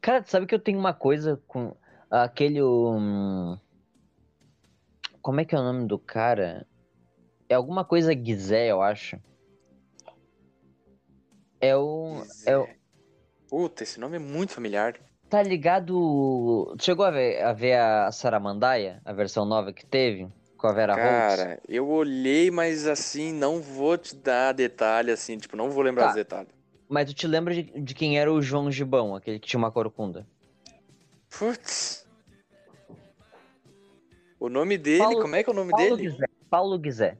Cara, 0.00 0.24
sabe 0.26 0.46
que 0.46 0.54
eu 0.54 0.58
tenho 0.58 0.78
uma 0.78 0.94
coisa 0.94 1.36
com 1.46 1.76
aquele. 2.10 2.62
hum, 2.62 3.58
Como 5.20 5.40
é 5.40 5.44
que 5.44 5.54
é 5.54 5.58
o 5.58 5.62
nome 5.62 5.86
do 5.86 5.98
cara? 5.98 6.66
É 7.46 7.54
alguma 7.54 7.84
coisa 7.84 8.14
Guizé, 8.14 8.68
eu 8.70 8.80
acho. 8.80 9.20
É 11.60 11.76
o. 11.76 12.22
É 12.46 12.56
o 12.56 12.66
Puta, 13.48 13.82
esse 13.82 14.00
nome 14.00 14.16
é 14.16 14.18
muito 14.18 14.52
familiar. 14.52 14.98
Tá 15.28 15.42
ligado. 15.42 16.74
Chegou 16.80 17.04
a 17.04 17.10
ver, 17.10 17.42
a 17.42 17.52
ver 17.52 17.74
a 17.78 18.10
Saramandaia, 18.12 19.00
a 19.04 19.12
versão 19.12 19.44
nova 19.44 19.72
que 19.72 19.84
teve? 19.84 20.28
Com 20.56 20.68
a 20.68 20.72
Vera 20.72 20.94
Holtz? 20.94 21.36
Cara, 21.36 21.60
eu 21.68 21.88
olhei, 21.88 22.50
mas 22.50 22.86
assim, 22.86 23.32
não 23.32 23.60
vou 23.60 23.98
te 23.98 24.14
dar 24.16 24.52
detalhe, 24.52 25.10
assim, 25.10 25.36
tipo, 25.36 25.56
não 25.56 25.70
vou 25.70 25.82
lembrar 25.82 26.04
Tá. 26.04 26.08
os 26.10 26.14
detalhes. 26.14 26.50
Mas 26.88 27.06
tu 27.06 27.14
te 27.14 27.26
lembra 27.26 27.54
de, 27.54 27.62
de 27.62 27.94
quem 27.94 28.18
era 28.18 28.32
o 28.32 28.40
João 28.42 28.70
Gibão, 28.70 29.14
aquele 29.16 29.38
que 29.38 29.46
tinha 29.48 29.58
uma 29.58 29.72
corcunda? 29.72 30.26
Putz. 31.30 32.06
O 34.38 34.48
nome 34.48 34.76
dele, 34.78 34.98
Paulo- 35.04 35.20
como 35.22 35.36
é 35.36 35.42
que 35.42 35.50
é 35.50 35.52
o 35.52 35.56
nome 35.56 35.70
Paulo 35.70 35.96
dele? 35.96 36.10
Guizé. 36.10 36.26
Paulo 36.50 36.78
Guizé. 36.78 37.18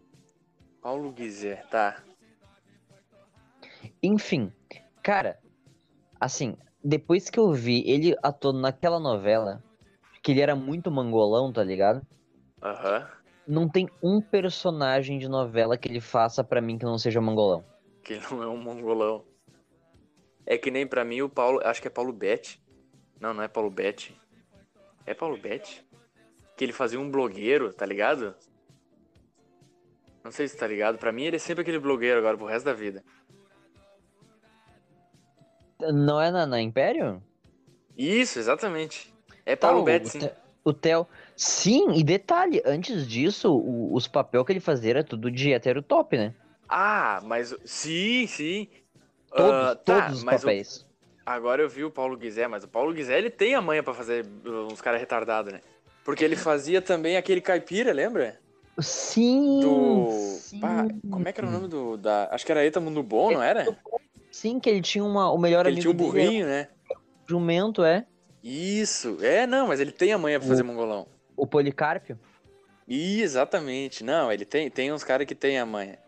Paulo 0.83 1.11
Guizé, 1.13 1.57
tá. 1.71 2.03
Enfim, 4.03 4.53
cara, 5.03 5.39
assim, 6.21 6.57
depois 6.85 7.31
que 7.31 7.39
eu 7.41 7.51
vi 7.53 7.83
ele 7.89 8.15
atuando 8.23 8.61
naquela 8.61 9.01
novela, 9.01 9.63
que 10.23 10.33
ele 10.33 10.43
era 10.43 10.55
muito 10.55 10.91
mangolão, 10.91 11.51
tá 11.51 11.65
ligado? 11.65 12.07
Aham. 12.63 13.09
Não 13.47 13.69
tem 13.69 13.89
um 14.03 14.21
personagem 14.21 15.19
de 15.19 15.29
novela 15.29 15.77
que 15.77 15.89
ele 15.89 16.01
faça 16.01 16.45
pra 16.45 16.61
mim 16.61 16.79
que 16.79 16.85
não 16.85 16.99
seja 16.99 17.21
mangolão. 17.21 17.65
Que 18.03 18.19
não 18.31 18.43
é 18.43 18.49
um 18.49 18.57
mongolão. 18.57 19.25
É 20.47 20.59
que 20.59 20.71
nem 20.71 20.87
pra 20.87 21.05
mim 21.05 21.23
o 21.23 21.29
Paulo, 21.29 21.61
acho 21.65 21.81
que 21.81 21.89
é 21.89 21.91
Paulo 21.91 22.13
Betti. 22.13 22.63
Não, 23.19 23.33
não 23.33 23.43
é 23.43 23.49
Paulo 23.49 23.71
Betti. 23.71 24.19
É 25.07 25.15
Paulo 25.15 25.39
Betti? 25.39 25.87
Que 26.57 26.65
ele 26.65 26.73
fazia 26.73 27.01
um 27.01 27.11
blogueiro, 27.11 27.73
tá 27.73 27.85
ligado? 27.85 28.35
Não 30.23 30.31
sei 30.31 30.49
se 30.49 30.57
tá 30.57 30.67
ligado. 30.67 30.99
Pra 30.99 31.13
mim 31.13 31.25
ele 31.25 31.37
é 31.37 31.39
sempre 31.39 31.63
aquele 31.63 31.79
blogueiro 31.79 32.19
agora 32.19 32.37
pro 32.37 32.47
resto 32.47 32.65
da 32.67 32.73
vida. 32.73 33.03
Não 35.81 36.21
é 36.21 36.31
na, 36.31 36.47
na 36.47 36.61
Império? 36.61 37.23
Isso, 37.97 38.39
exatamente. 38.39 39.13
É 39.47 39.55
Tá, 39.55 39.69
Paulo 39.69 39.83
o, 39.83 39.85
Betti, 39.85 40.19
o 40.65 40.73
Theo. 40.73 41.07
Sim, 41.37 41.93
e 41.95 42.03
detalhe, 42.03 42.63
antes 42.65 43.07
disso, 43.07 43.53
o- 43.53 43.95
os 43.95 44.07
papéis 44.09 44.45
que 44.47 44.53
ele 44.53 44.61
fazia 44.61 44.91
era 44.91 45.05
tudo 45.05 45.31
de 45.31 45.53
hétero 45.53 45.83
top, 45.83 46.17
né? 46.17 46.35
Ah, 46.69 47.21
mas. 47.25 47.55
Sim, 47.65 48.27
sim. 48.27 48.69
Todos, 49.31 49.53
Ah, 49.53 49.75
tá, 49.77 50.01
todos 50.01 50.19
os 50.19 50.25
mas 50.25 50.43
o- 50.43 50.47
papéis. 50.47 50.87
Agora 51.27 51.63
eu 51.63 51.69
vi 51.69 51.83
o 51.85 51.91
Paulo 51.91 52.17
Guizé, 52.17 52.47
mas 52.47 52.65
o 52.65 52.69
Paulo 52.69 52.93
Guizé 52.93 53.17
ele 53.17 53.31
tem 53.31 53.55
a 53.55 53.61
manha 53.61 53.83
pra 53.83 53.95
fazer 53.95 54.27
uh, 54.45 54.67
uns 54.67 54.81
caras 54.81 55.01
retardados, 55.01 55.53
né? 55.53 55.61
Porque 56.05 56.23
ele 56.23 56.37
fazia 56.37 56.83
também 56.83 57.17
aquele 57.17 57.41
caipira, 57.41 57.93
lembra? 57.93 58.39
Sim! 58.79 59.61
Do. 59.63 60.11
sim. 60.11 60.61
Pá, 60.61 60.87
como 61.11 61.27
é 61.27 61.33
que 61.33 61.41
era 61.41 61.49
o 61.49 61.51
nome 61.53 61.69
do. 61.69 61.97
Da... 61.97 62.29
Acho 62.31 62.45
que 62.45 62.53
era 62.53 62.65
Eta 62.65 62.81
Mundo 62.81 63.03
Bom, 63.03 63.33
não 63.33 63.43
era? 63.43 63.65
Sim, 64.35 64.59
que 64.59 64.69
ele 64.69 64.83
tinha 64.83 65.05
uma, 65.05 65.31
o 65.31 65.39
melhor 65.39 65.65
Ele 65.65 65.77
amigo 65.77 65.81
tinha 65.81 65.93
um 65.93 65.97
burrinho, 66.11 66.45
né? 66.45 66.67
o 66.91 67.31
jumento, 67.31 67.85
é. 67.85 68.05
Isso. 68.43 69.17
É, 69.23 69.47
não, 69.47 69.69
mas 69.69 69.79
ele 69.79 69.93
tem 69.93 70.13
a 70.13 70.19
manha 70.19 70.41
pra 70.41 70.49
fazer 70.49 70.65
mongolão. 70.65 71.07
O 71.37 71.47
Policarpio. 71.47 72.19
Ih, 72.89 73.23
exatamente. 73.23 74.03
Não, 74.03 74.33
ele 74.33 74.45
tem, 74.45 74.69
tem 74.69 74.93
uns 74.93 75.05
caras 75.05 75.25
que 75.25 75.37
tem 75.37 75.57
a 75.57 75.65
manha. 75.65 76.01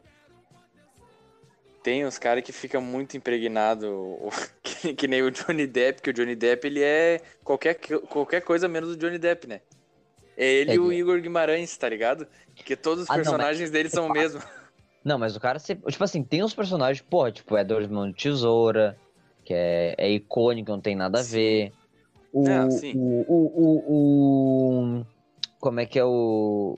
Tem 1.84 2.04
uns 2.04 2.18
caras 2.18 2.42
que 2.42 2.50
fica 2.50 2.80
muito 2.80 3.16
impregnado, 3.16 4.18
que, 4.60 4.92
que 4.92 5.06
nem 5.06 5.22
o 5.22 5.30
Johnny 5.30 5.64
Depp, 5.68 6.02
que 6.02 6.10
o 6.10 6.12
Johnny 6.12 6.34
Depp 6.34 6.66
ele 6.66 6.82
é 6.82 7.20
qualquer, 7.44 7.74
que- 7.74 7.96
qualquer 8.00 8.40
coisa 8.40 8.66
menos 8.66 8.90
o 8.90 8.96
Johnny 8.96 9.18
Depp, 9.18 9.46
né? 9.46 9.60
É 10.36 10.46
ele 10.52 10.72
e 10.74 10.78
o 10.80 10.90
É. 10.90 10.96
Igor 10.96 11.20
Guimarães, 11.20 11.76
tá 11.76 11.88
ligado? 11.88 12.26
Que 12.56 12.74
todos 12.74 13.04
os 13.04 13.08
Ah, 13.10 13.12
não, 13.12 13.18
mas- 13.18 13.28
personagens 13.28 13.70
dele 13.70 13.88
são 13.88 14.08
o 14.08 14.12
mesmo. 14.12 14.42
Não, 15.06 15.16
mas 15.18 15.36
o 15.36 15.40
cara, 15.40 15.60
se- 15.60 15.76
tipo 15.76 16.02
assim, 16.02 16.24
tem 16.24 16.42
uns 16.42 16.52
personagens, 16.52 17.00
porra, 17.00 17.30
tipo, 17.30 17.56
Edward 17.56 17.88
Mão 17.92 18.08
de 18.10 18.16
Tesoura, 18.16 18.98
que 19.44 19.54
é, 19.54 19.94
é 19.96 20.10
icônico, 20.10 20.68
não 20.72 20.80
tem 20.80 20.96
nada 20.96 21.20
a 21.20 21.22
ver. 21.22 21.72
O, 22.32 22.42
Não, 22.42 22.68
sim. 22.72 22.92
o, 22.96 23.24
o, 23.28 23.46
o, 23.62 24.98
o- 25.00 25.06
Como 25.60 25.78
é 25.78 25.86
que 25.86 25.96
é 25.96 26.04
o. 26.04 26.76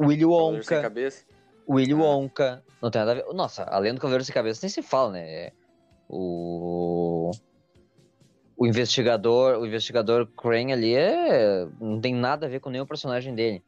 Willy 0.00 0.20
sem 0.20 0.26
Wonka. 0.26 0.80
cabeça. 0.80 1.24
O 1.66 1.74
Willy 1.74 1.92
Ah. 1.92 1.96
Wonka. 1.96 2.64
Não 2.80 2.90
tem 2.90 3.00
nada 3.00 3.12
a 3.12 3.14
ver. 3.16 3.26
Nossa, 3.34 3.64
além 3.64 3.92
do 3.92 4.00
Cavaleiro 4.00 4.24
Sem 4.24 4.34
Cabeça, 4.34 4.60
nem 4.62 4.70
se 4.70 4.80
fala, 4.80 5.12
né? 5.12 5.28
É 5.28 5.52
O. 6.08 7.30
O 8.56 8.66
investigador, 8.66 9.58
o 9.58 9.66
investigador 9.66 10.26
Crane 10.28 10.72
ali 10.72 10.94
é. 10.94 11.66
Não 11.78 12.00
tem 12.00 12.14
nada 12.14 12.46
a 12.46 12.48
ver 12.48 12.60
com 12.60 12.70
nenhum 12.70 12.86
personagem 12.86 13.34
dele. 13.34 13.62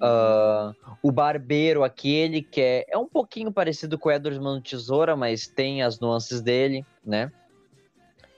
Ah, 0.00 0.72
o 1.02 1.10
barbeiro, 1.10 1.82
aquele 1.82 2.42
que 2.42 2.60
é, 2.60 2.86
é 2.88 2.98
um 2.98 3.06
pouquinho 3.06 3.52
parecido 3.52 3.98
com 3.98 4.08
o 4.08 4.12
Edward 4.12 4.38
de 4.38 4.70
Tesoura, 4.70 5.16
mas 5.16 5.46
tem 5.46 5.82
as 5.82 5.98
nuances 5.98 6.40
dele, 6.40 6.84
né? 7.04 7.32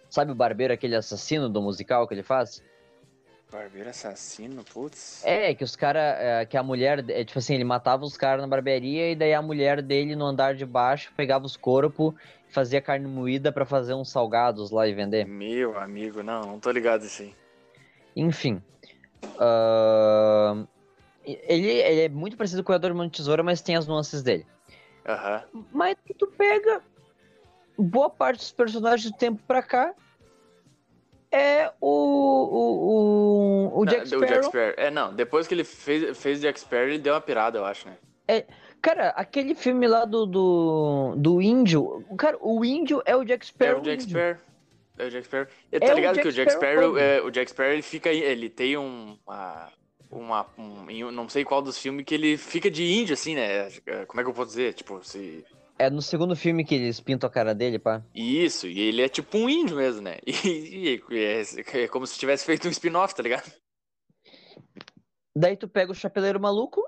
Sabe 0.08 0.32
o 0.32 0.34
barbeiro, 0.34 0.72
aquele 0.72 0.96
assassino 0.96 1.48
do 1.48 1.60
musical 1.60 2.06
que 2.06 2.14
ele 2.14 2.22
faz? 2.22 2.62
Barbeiro 3.50 3.88
assassino, 3.88 4.62
putz. 4.62 5.24
É, 5.24 5.54
que 5.54 5.64
os 5.64 5.74
caras. 5.74 6.46
que 6.48 6.56
a 6.56 6.62
mulher. 6.62 7.02
É, 7.08 7.24
tipo 7.24 7.38
assim, 7.38 7.54
ele 7.54 7.64
matava 7.64 8.04
os 8.04 8.16
caras 8.16 8.42
na 8.42 8.48
barbearia 8.48 9.10
e 9.10 9.16
daí 9.16 9.32
a 9.32 9.40
mulher 9.40 9.80
dele 9.80 10.14
no 10.14 10.26
andar 10.26 10.54
de 10.54 10.66
baixo 10.66 11.12
pegava 11.16 11.46
os 11.46 11.56
corpos 11.56 12.12
e 12.48 12.52
fazia 12.52 12.80
carne 12.82 13.06
moída 13.06 13.50
pra 13.50 13.64
fazer 13.64 13.94
uns 13.94 14.10
salgados 14.10 14.70
lá 14.70 14.86
e 14.86 14.92
vender. 14.92 15.26
Meu 15.26 15.78
amigo, 15.78 16.22
não, 16.22 16.42
não 16.42 16.60
tô 16.60 16.70
ligado 16.70 17.04
isso 17.04 17.22
aí. 17.22 17.34
Enfim. 18.14 18.62
ahn, 19.40 20.66
ele, 21.48 21.70
ele 21.70 22.00
é 22.02 22.08
muito 22.08 22.36
parecido 22.36 22.62
com 22.62 22.72
o 22.72 22.74
Edward 22.74 22.96
Mão 22.96 23.08
Tesoura, 23.08 23.42
mas 23.42 23.60
tem 23.60 23.76
as 23.76 23.86
nuances 23.86 24.22
dele. 24.22 24.46
Aham. 25.06 25.42
Mas 25.72 25.96
tu 26.18 26.26
pega 26.26 26.82
boa 27.76 28.10
parte 28.10 28.38
dos 28.38 28.52
personagens 28.52 29.10
do 29.10 29.16
tempo 29.16 29.40
pra 29.46 29.62
cá. 29.62 29.94
É 31.30 31.70
o. 31.80 31.88
O, 32.50 33.74
o, 33.74 33.80
o 33.80 33.86
Jack 33.86 34.14
o 34.14 34.20
Jack 34.20 34.26
Sparrow. 34.26 34.42
Sparrow. 34.44 34.74
É, 34.76 34.90
não, 34.90 35.14
depois 35.14 35.46
que 35.46 35.54
ele 35.54 35.64
fez, 35.64 36.16
fez 36.16 36.40
Jack 36.40 36.58
Sparrow, 36.58 36.88
ele 36.88 36.98
deu 36.98 37.14
uma 37.14 37.20
pirada, 37.20 37.58
eu 37.58 37.64
acho, 37.64 37.86
né? 37.88 37.96
Cara, 38.80 39.08
aquele 39.10 39.54
filme 39.54 39.86
lá 39.86 40.04
do, 40.04 40.24
do, 40.24 41.14
do 41.16 41.42
índio. 41.42 42.04
Cara, 42.16 42.38
o 42.40 42.64
índio 42.64 43.02
é 43.04 43.16
o 43.16 43.24
Jack 43.24 43.44
É 43.44 43.48
Sparrow. 43.48 43.80
o 43.80 43.82
Jack. 43.82 44.02
Sparrow. 44.02 44.36
É 44.98 45.04
o 45.06 45.10
Jack 45.10 45.26
Sparrow. 45.26 45.46
É 45.72 45.80
tá 45.80 45.92
o 45.92 45.94
ligado 45.94 46.14
Jack 46.14 46.22
que 46.22 46.28
o 46.28 46.32
Jack 46.32 46.52
Sparrow 46.52 46.90
Sparrow, 46.92 46.98
é, 46.98 47.22
o 47.22 47.30
Jack 47.30 47.50
Sparrow, 47.50 47.72
ele 47.72 47.82
fica, 47.82 48.10
ele 48.10 48.48
tem 48.48 48.76
um, 48.76 49.18
uma, 49.26 49.70
uma, 50.10 50.46
um, 50.58 51.10
não 51.10 51.28
sei 51.28 51.44
qual 51.44 51.60
dos 51.62 51.78
filmes 51.78 52.04
que 52.04 52.14
ele 52.14 52.36
fica 52.36 52.70
de 52.70 52.82
índio, 52.84 53.14
assim, 53.14 53.34
né? 53.34 53.70
Como 54.06 54.20
é 54.20 54.24
que 54.24 54.30
eu 54.30 54.34
posso 54.34 54.48
dizer? 54.50 54.74
Tipo, 54.74 55.02
se... 55.04 55.44
É 55.78 55.88
no 55.88 56.02
segundo 56.02 56.34
filme 56.34 56.64
que 56.64 56.74
eles 56.74 56.98
pintam 56.98 57.28
a 57.28 57.32
cara 57.32 57.54
dele, 57.54 57.78
pá. 57.78 58.02
Isso, 58.14 58.66
e 58.66 58.80
ele 58.80 59.00
é 59.02 59.08
tipo 59.08 59.38
um 59.38 59.48
índio 59.48 59.76
mesmo, 59.76 60.02
né? 60.02 60.18
E, 60.26 61.00
e 61.10 61.18
é, 61.18 61.82
é 61.84 61.88
como 61.88 62.06
se 62.06 62.18
tivesse 62.18 62.44
feito 62.44 62.66
um 62.66 62.70
spin-off, 62.70 63.14
tá 63.14 63.22
ligado? 63.22 63.50
Daí 65.36 65.56
tu 65.56 65.68
pega 65.68 65.92
o 65.92 65.94
Chapeleiro 65.94 66.40
Maluco, 66.40 66.82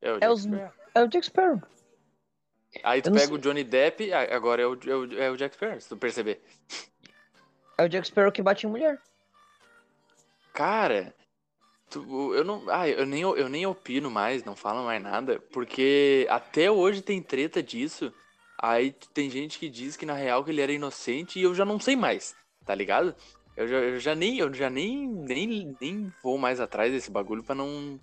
É 0.00 0.12
o 0.12 0.16
É 0.16 0.20
Jack 0.20 0.32
os- 0.32 0.42
Sparrow. 0.42 0.72
é 0.94 1.02
o 1.04 1.08
Jack 1.08 1.26
Sparrow. 1.26 1.62
Aí 2.84 3.02
tu 3.02 3.10
pega 3.12 3.26
sei- 3.26 3.34
o 3.34 3.38
Johnny 3.38 3.64
Depp, 3.64 4.12
agora 4.14 4.62
é 4.62 4.66
o, 4.66 4.72
é 4.74 4.94
o, 4.94 5.22
é 5.24 5.30
o 5.30 5.36
Jack 5.36 5.56
Sparrow, 5.56 5.80
se 5.80 5.88
tu 5.88 5.96
perceber. 5.96 6.40
É 7.76 7.84
o 7.84 7.88
Jack 7.88 8.06
Sparrow 8.06 8.32
que 8.32 8.40
bate 8.42 8.66
em 8.66 8.70
mulher. 8.70 8.98
Cara, 10.54 11.14
tu- 11.90 12.34
eu 12.34 12.44
não. 12.44 12.62
Ah, 12.68 12.88
eu 12.88 13.04
nem, 13.04 13.20
eu 13.22 13.48
nem 13.48 13.66
opino 13.66 14.10
mais, 14.10 14.44
não 14.44 14.54
falo 14.56 14.84
mais 14.84 15.02
nada, 15.02 15.40
porque 15.52 16.26
até 16.30 16.70
hoje 16.70 17.02
tem 17.02 17.20
treta 17.22 17.62
disso. 17.62 18.12
Aí 18.62 18.94
tem 19.14 19.30
gente 19.30 19.58
que 19.58 19.68
diz 19.68 19.96
que 19.96 20.04
na 20.06 20.14
real 20.14 20.44
que 20.44 20.50
ele 20.50 20.60
era 20.60 20.72
inocente 20.72 21.38
e 21.38 21.42
eu 21.42 21.54
já 21.54 21.64
não 21.64 21.80
sei 21.80 21.96
mais, 21.96 22.34
tá 22.66 22.74
ligado? 22.74 23.14
Eu 23.56 23.66
já, 23.66 23.76
eu 23.76 23.98
já 23.98 24.14
nem, 24.14 24.38
eu 24.38 24.52
já 24.52 24.68
nem, 24.70 25.08
nem, 25.08 25.76
nem 25.80 26.12
vou 26.22 26.36
mais 26.38 26.60
atrás 26.60 26.92
desse 26.92 27.10
bagulho 27.10 27.42
pra 27.42 27.54
não, 27.54 27.98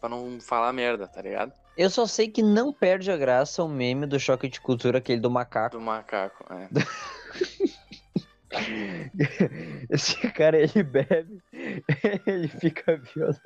pra 0.00 0.08
não 0.08 0.40
falar 0.40 0.72
merda, 0.72 1.06
tá 1.08 1.20
ligado? 1.20 1.52
Eu 1.76 1.90
só 1.90 2.06
sei 2.06 2.28
que 2.28 2.42
não 2.42 2.72
perde 2.72 3.10
a 3.10 3.16
graça 3.16 3.62
o 3.62 3.68
meme 3.68 4.06
do 4.06 4.18
choque 4.18 4.48
de 4.48 4.60
cultura, 4.60 4.98
aquele 4.98 5.20
do 5.20 5.30
macaco. 5.30 5.76
Do 5.76 5.82
macaco, 5.82 6.44
é. 6.52 6.68
Esse 9.90 10.16
cara, 10.32 10.58
ele 10.58 10.82
bebe, 10.82 11.42
ele 12.26 12.48
fica 12.48 12.96
violento. 12.96 13.40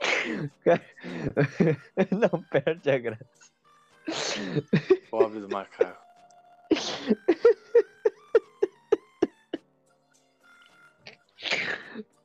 Não 2.10 2.42
perde 2.50 2.90
a 2.90 2.98
graça. 2.98 3.24
Pobre 5.10 5.40
do 5.40 5.48
macaco. 5.48 6.04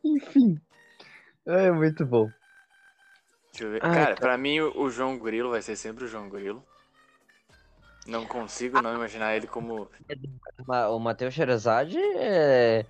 Enfim. 0.03 0.59
É 1.45 1.71
muito 1.71 2.05
bom. 2.05 2.29
Deixa 3.51 3.65
eu 3.65 3.71
ver. 3.71 3.83
Ai, 3.83 3.93
cara, 3.93 4.05
cara. 4.05 4.15
pra 4.15 4.37
mim 4.37 4.59
o 4.59 4.81
o 4.81 4.89
João 4.89 5.17
Grilo 5.17 5.49
vai 5.49 5.61
ser 5.61 5.75
sempre 5.75 6.05
o 6.05 6.07
João 6.07 6.29
Grilo. 6.29 6.65
Não 8.07 8.25
consigo 8.25 8.81
não 8.81 8.95
imaginar 8.95 9.35
ele 9.35 9.47
como. 9.47 9.87
O 10.89 10.99
Matheus 10.99 11.33
Sherazade 11.33 11.97
é, 11.97 12.85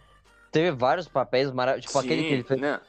teve 0.52 0.72
vários 0.72 1.08
papéis 1.08 1.52
maravilhosos. 1.52 1.92
Tipo 1.92 2.00
aquele 2.00 2.24
que 2.24 2.34
ele 2.34 2.44
fez 2.44 2.62
não. 2.62 2.80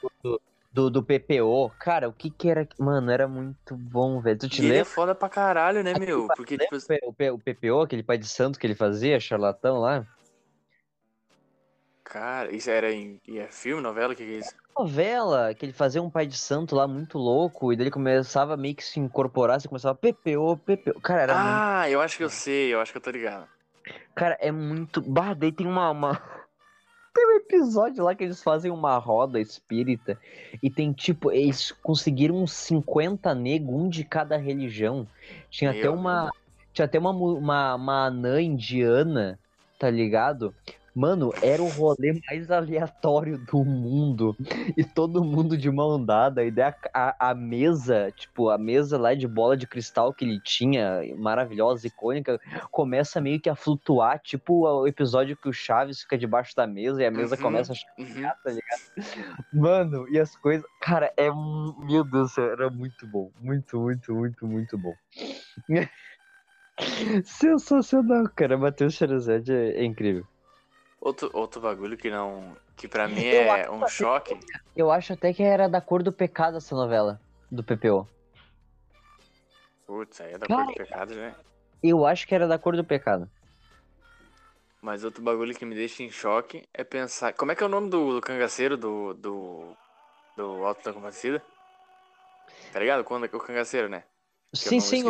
do, 0.73 0.91
do 0.91 1.03
PPO. 1.03 1.70
Cara, 1.79 2.09
o 2.09 2.12
que 2.12 2.31
que 2.31 2.49
era. 2.49 2.66
Mano, 2.79 3.11
era 3.11 3.27
muito 3.29 3.77
bom, 3.77 4.20
velho. 4.20 4.39
Tu 4.39 4.49
te 4.49 4.62
E 4.62 4.66
ele 4.66 4.68
é 4.68 4.77
lembra? 4.79 4.91
foda 4.91 5.14
pra 5.14 5.29
caralho, 5.29 5.83
né, 5.83 5.95
meu? 5.95 6.29
Porque, 6.37 6.57
tipo, 6.59 6.77
o 7.09 7.12
P- 7.12 7.31
o 7.31 7.39
PPO, 7.39 7.81
aquele 7.83 8.03
pai 8.03 8.18
de 8.18 8.27
santo 8.29 8.59
que 8.59 8.66
ele 8.66 8.75
fazia, 8.75 9.20
charlatão 9.20 9.79
lá? 9.79 10.07
Cara, 12.12 12.54
isso 12.54 12.68
era 12.70 12.92
em. 12.92 13.18
e 13.26 13.38
é 13.38 13.48
filme, 13.48 13.82
novela? 13.82 14.12
O 14.12 14.16
que, 14.16 14.24
que 14.24 14.34
é 14.34 14.38
isso? 14.38 14.54
Novela, 14.78 15.54
que 15.54 15.64
ele 15.64 15.72
fazia 15.72 16.02
um 16.02 16.10
pai 16.10 16.26
de 16.26 16.36
santo 16.36 16.74
lá 16.76 16.86
muito 16.86 17.16
louco, 17.16 17.72
e 17.72 17.76
daí 17.76 17.84
ele 17.84 17.90
começava 17.90 18.56
meio 18.56 18.74
que 18.74 18.84
se 18.84 19.00
incorporar, 19.00 19.58
você 19.60 19.68
começava 19.68 19.94
PPO, 19.94 20.58
PPO. 20.58 21.00
Cara, 21.00 21.22
era 21.22 21.34
muito. 21.34 21.62
Ah, 21.62 21.88
eu 21.88 22.00
acho 22.00 22.16
que 22.18 22.24
eu 22.24 22.28
sei, 22.30 22.74
eu 22.74 22.80
acho 22.80 22.92
que 22.92 22.98
eu 22.98 23.02
tô 23.02 23.10
ligado. 23.10 23.48
Cara, 24.14 24.36
é 24.40 24.52
muito. 24.52 25.00
Bah, 25.00 25.32
daí 25.34 25.50
tem 25.52 25.66
uma, 25.66 25.90
uma- 25.90 26.20
Tem 27.14 27.26
um 27.26 27.36
episódio 27.36 28.04
lá 28.04 28.14
que 28.14 28.24
eles 28.24 28.42
fazem 28.42 28.70
uma 28.70 28.96
roda 28.96 29.38
espírita 29.38 30.18
e 30.62 30.70
tem 30.70 30.94
tipo, 30.94 31.30
eles 31.30 31.70
conseguiram 31.70 32.36
uns 32.36 32.52
50 32.52 33.34
negros, 33.34 33.74
um 33.74 33.88
de 33.88 34.02
cada 34.02 34.36
religião. 34.38 35.06
Tinha 35.50 35.70
até 35.72 35.82
Meu 35.82 35.94
uma. 35.94 36.30
Tinha 36.72 36.86
até 36.86 36.98
uma, 36.98 37.10
uma, 37.10 37.74
uma 37.74 38.06
anã 38.06 38.40
indiana, 38.40 39.38
tá 39.78 39.90
ligado? 39.90 40.54
Mano, 40.95 41.32
era 41.43 41.62
o 41.62 41.68
rolê 41.68 42.20
mais 42.28 42.51
aleatório 42.51 43.38
do 43.38 43.64
mundo. 43.64 44.36
E 44.76 44.84
todo 44.84 45.24
mundo 45.24 45.57
de 45.57 45.70
mão 45.70 46.05
dada. 46.05 46.45
E 46.45 46.51
daí 46.51 46.74
a, 46.93 47.16
a, 47.18 47.30
a 47.30 47.34
mesa, 47.34 48.12
tipo, 48.12 48.51
a 48.51 48.59
mesa 48.59 48.99
lá 48.99 49.14
de 49.14 49.26
bola 49.26 49.57
de 49.57 49.66
cristal 49.66 50.12
que 50.12 50.24
ele 50.24 50.40
tinha, 50.40 51.01
maravilhosa, 51.16 51.86
icônica, 51.86 52.38
começa 52.70 53.20
meio 53.20 53.40
que 53.40 53.49
a 53.49 53.55
flutuar, 53.57 54.18
tipo 54.20 54.66
o 54.66 54.86
episódio 54.86 55.36
que 55.36 55.49
o 55.49 55.53
Chaves 55.53 56.03
fica 56.03 56.18
debaixo 56.18 56.55
da 56.55 56.66
mesa 56.66 57.03
e 57.03 57.07
a 57.07 57.11
mesa 57.11 57.36
Uhum. 57.36 57.40
começa 57.43 57.72
a 57.72 57.76
Uhum. 57.99 58.07
chacoalhar, 58.07 58.36
tá 58.43 58.51
ligado? 58.51 58.82
Mano, 59.53 60.09
e 60.11 60.18
as 60.18 60.36
coisas. 60.36 60.66
Cara, 60.80 61.12
é. 61.16 61.30
Meu 61.30 62.05
Deus 62.05 62.28
do 62.30 62.34
céu, 62.34 62.51
era 62.53 62.70
muito 62.70 63.07
bom. 63.07 63.30
Muito, 63.40 63.78
muito, 63.80 64.14
muito, 64.14 64.47
muito 64.47 64.78
bom. 64.78 64.95
Sensacional, 67.24 68.28
cara. 68.34 68.57
Matheus 68.59 68.95
Charizard 68.95 69.51
é, 69.53 69.80
é 69.80 69.84
incrível. 69.84 70.26
Outro, 71.03 71.28
outro 71.32 71.61
bagulho 71.61 71.96
que 71.96 72.09
não. 72.09 72.57
Que 72.76 72.86
pra 72.86 73.09
mim 73.09 73.18
Eu 73.26 73.42
é 73.42 73.68
um 73.68 73.88
choque. 73.88 74.38
Eu 74.76 74.92
acho 74.92 75.14
até 75.14 75.32
que 75.32 75.42
era 75.42 75.68
da 75.68 75.80
cor 75.80 76.00
do 76.00 76.12
pecado 76.12 76.59
essa 76.59 76.76
novela, 76.76 77.20
do 77.50 77.64
PPO. 77.64 78.09
Putz, 79.84 80.20
aí 80.20 80.34
é 80.34 80.38
da 80.38 80.46
Cara. 80.46 80.64
cor 80.64 80.72
do 80.72 80.76
pecado, 80.76 81.14
né? 81.16 81.34
Eu 81.82 82.07
acho 82.07 82.24
que 82.24 82.32
era 82.32 82.46
da 82.46 82.57
cor 82.57 82.76
do 82.76 82.84
pecado. 82.84 83.28
Mas 84.80 85.03
outro 85.03 85.20
bagulho 85.24 85.57
que 85.57 85.64
me 85.64 85.74
deixa 85.74 86.05
em 86.05 86.11
choque 86.11 86.68
é 86.72 86.84
pensar. 86.84 87.32
Como 87.32 87.50
é 87.50 87.57
que 87.57 87.64
é 87.64 87.66
o 87.66 87.68
nome 87.68 87.90
do, 87.90 88.14
do 88.14 88.20
cangaceiro 88.20 88.76
do. 88.76 89.12
do. 89.14 89.76
do 90.36 90.64
Alto 90.64 90.84
da 90.84 90.92
Compadecida? 90.92 91.42
Tá 92.72 92.78
ligado? 92.78 93.03
Quando 93.03 93.26
é 93.26 93.28
o 93.32 93.40
cangaceiro, 93.40 93.88
né? 93.88 94.05
Que 94.53 94.59
Sim, 94.59 94.78
sim, 94.78 95.03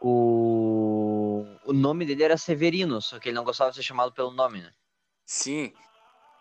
o. 0.00 1.44
O 1.66 1.72
nome 1.74 2.06
dele 2.06 2.22
era 2.24 2.38
Severino, 2.38 3.02
só 3.02 3.18
que 3.18 3.28
ele 3.28 3.36
não 3.36 3.44
gostava 3.44 3.70
de 3.70 3.76
ser 3.76 3.82
chamado 3.82 4.12
pelo 4.12 4.30
nome, 4.30 4.62
né? 4.62 4.72
Sim. 5.30 5.72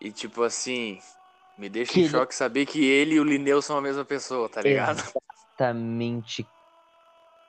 E 0.02 0.12
tipo 0.12 0.42
assim. 0.42 1.00
Me 1.56 1.70
deixa 1.70 1.94
Que 1.94 2.02
em 2.02 2.10
choque 2.10 2.34
saber 2.34 2.66
que 2.66 2.84
ele 2.84 3.16
e 3.16 3.20
o 3.20 3.24
Lineu 3.24 3.62
são 3.62 3.78
a 3.78 3.82
mesma 3.82 4.04
pessoa, 4.04 4.50
tá 4.50 4.64
ligado? 4.64 4.98
Exatamente. 4.98 6.48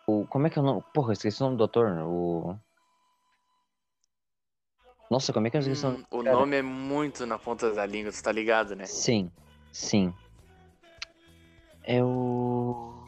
O, 0.07 0.27
como 0.27 0.47
é 0.47 0.51
que 0.51 0.59
é 0.59 0.63
o 0.63 0.65
nome? 0.65 0.85
Porra, 0.93 1.11
eu 1.11 1.13
esqueci 1.15 1.41
o 1.41 1.47
nome 1.47 1.57
do 1.57 1.65
ator. 1.65 1.87
O. 2.05 2.59
Nossa, 5.11 5.33
como 5.33 5.47
é 5.47 5.51
que 5.51 5.57
eu 5.57 5.61
esqueci 5.61 5.87
o 5.87 5.91
nome? 5.93 6.03
Hum, 6.03 6.19
o 6.19 6.23
cara. 6.23 6.37
nome 6.37 6.57
é 6.57 6.63
muito 6.63 7.25
na 7.25 7.39
ponta 7.39 7.73
da 7.73 7.87
língua, 7.87 8.13
tu 8.13 8.23
tá 8.23 8.33
ligado, 8.33 8.77
né? 8.77 8.85
Sim, 8.85 9.33
sim. 9.73 10.13
É 11.85 12.05
o. 12.05 13.03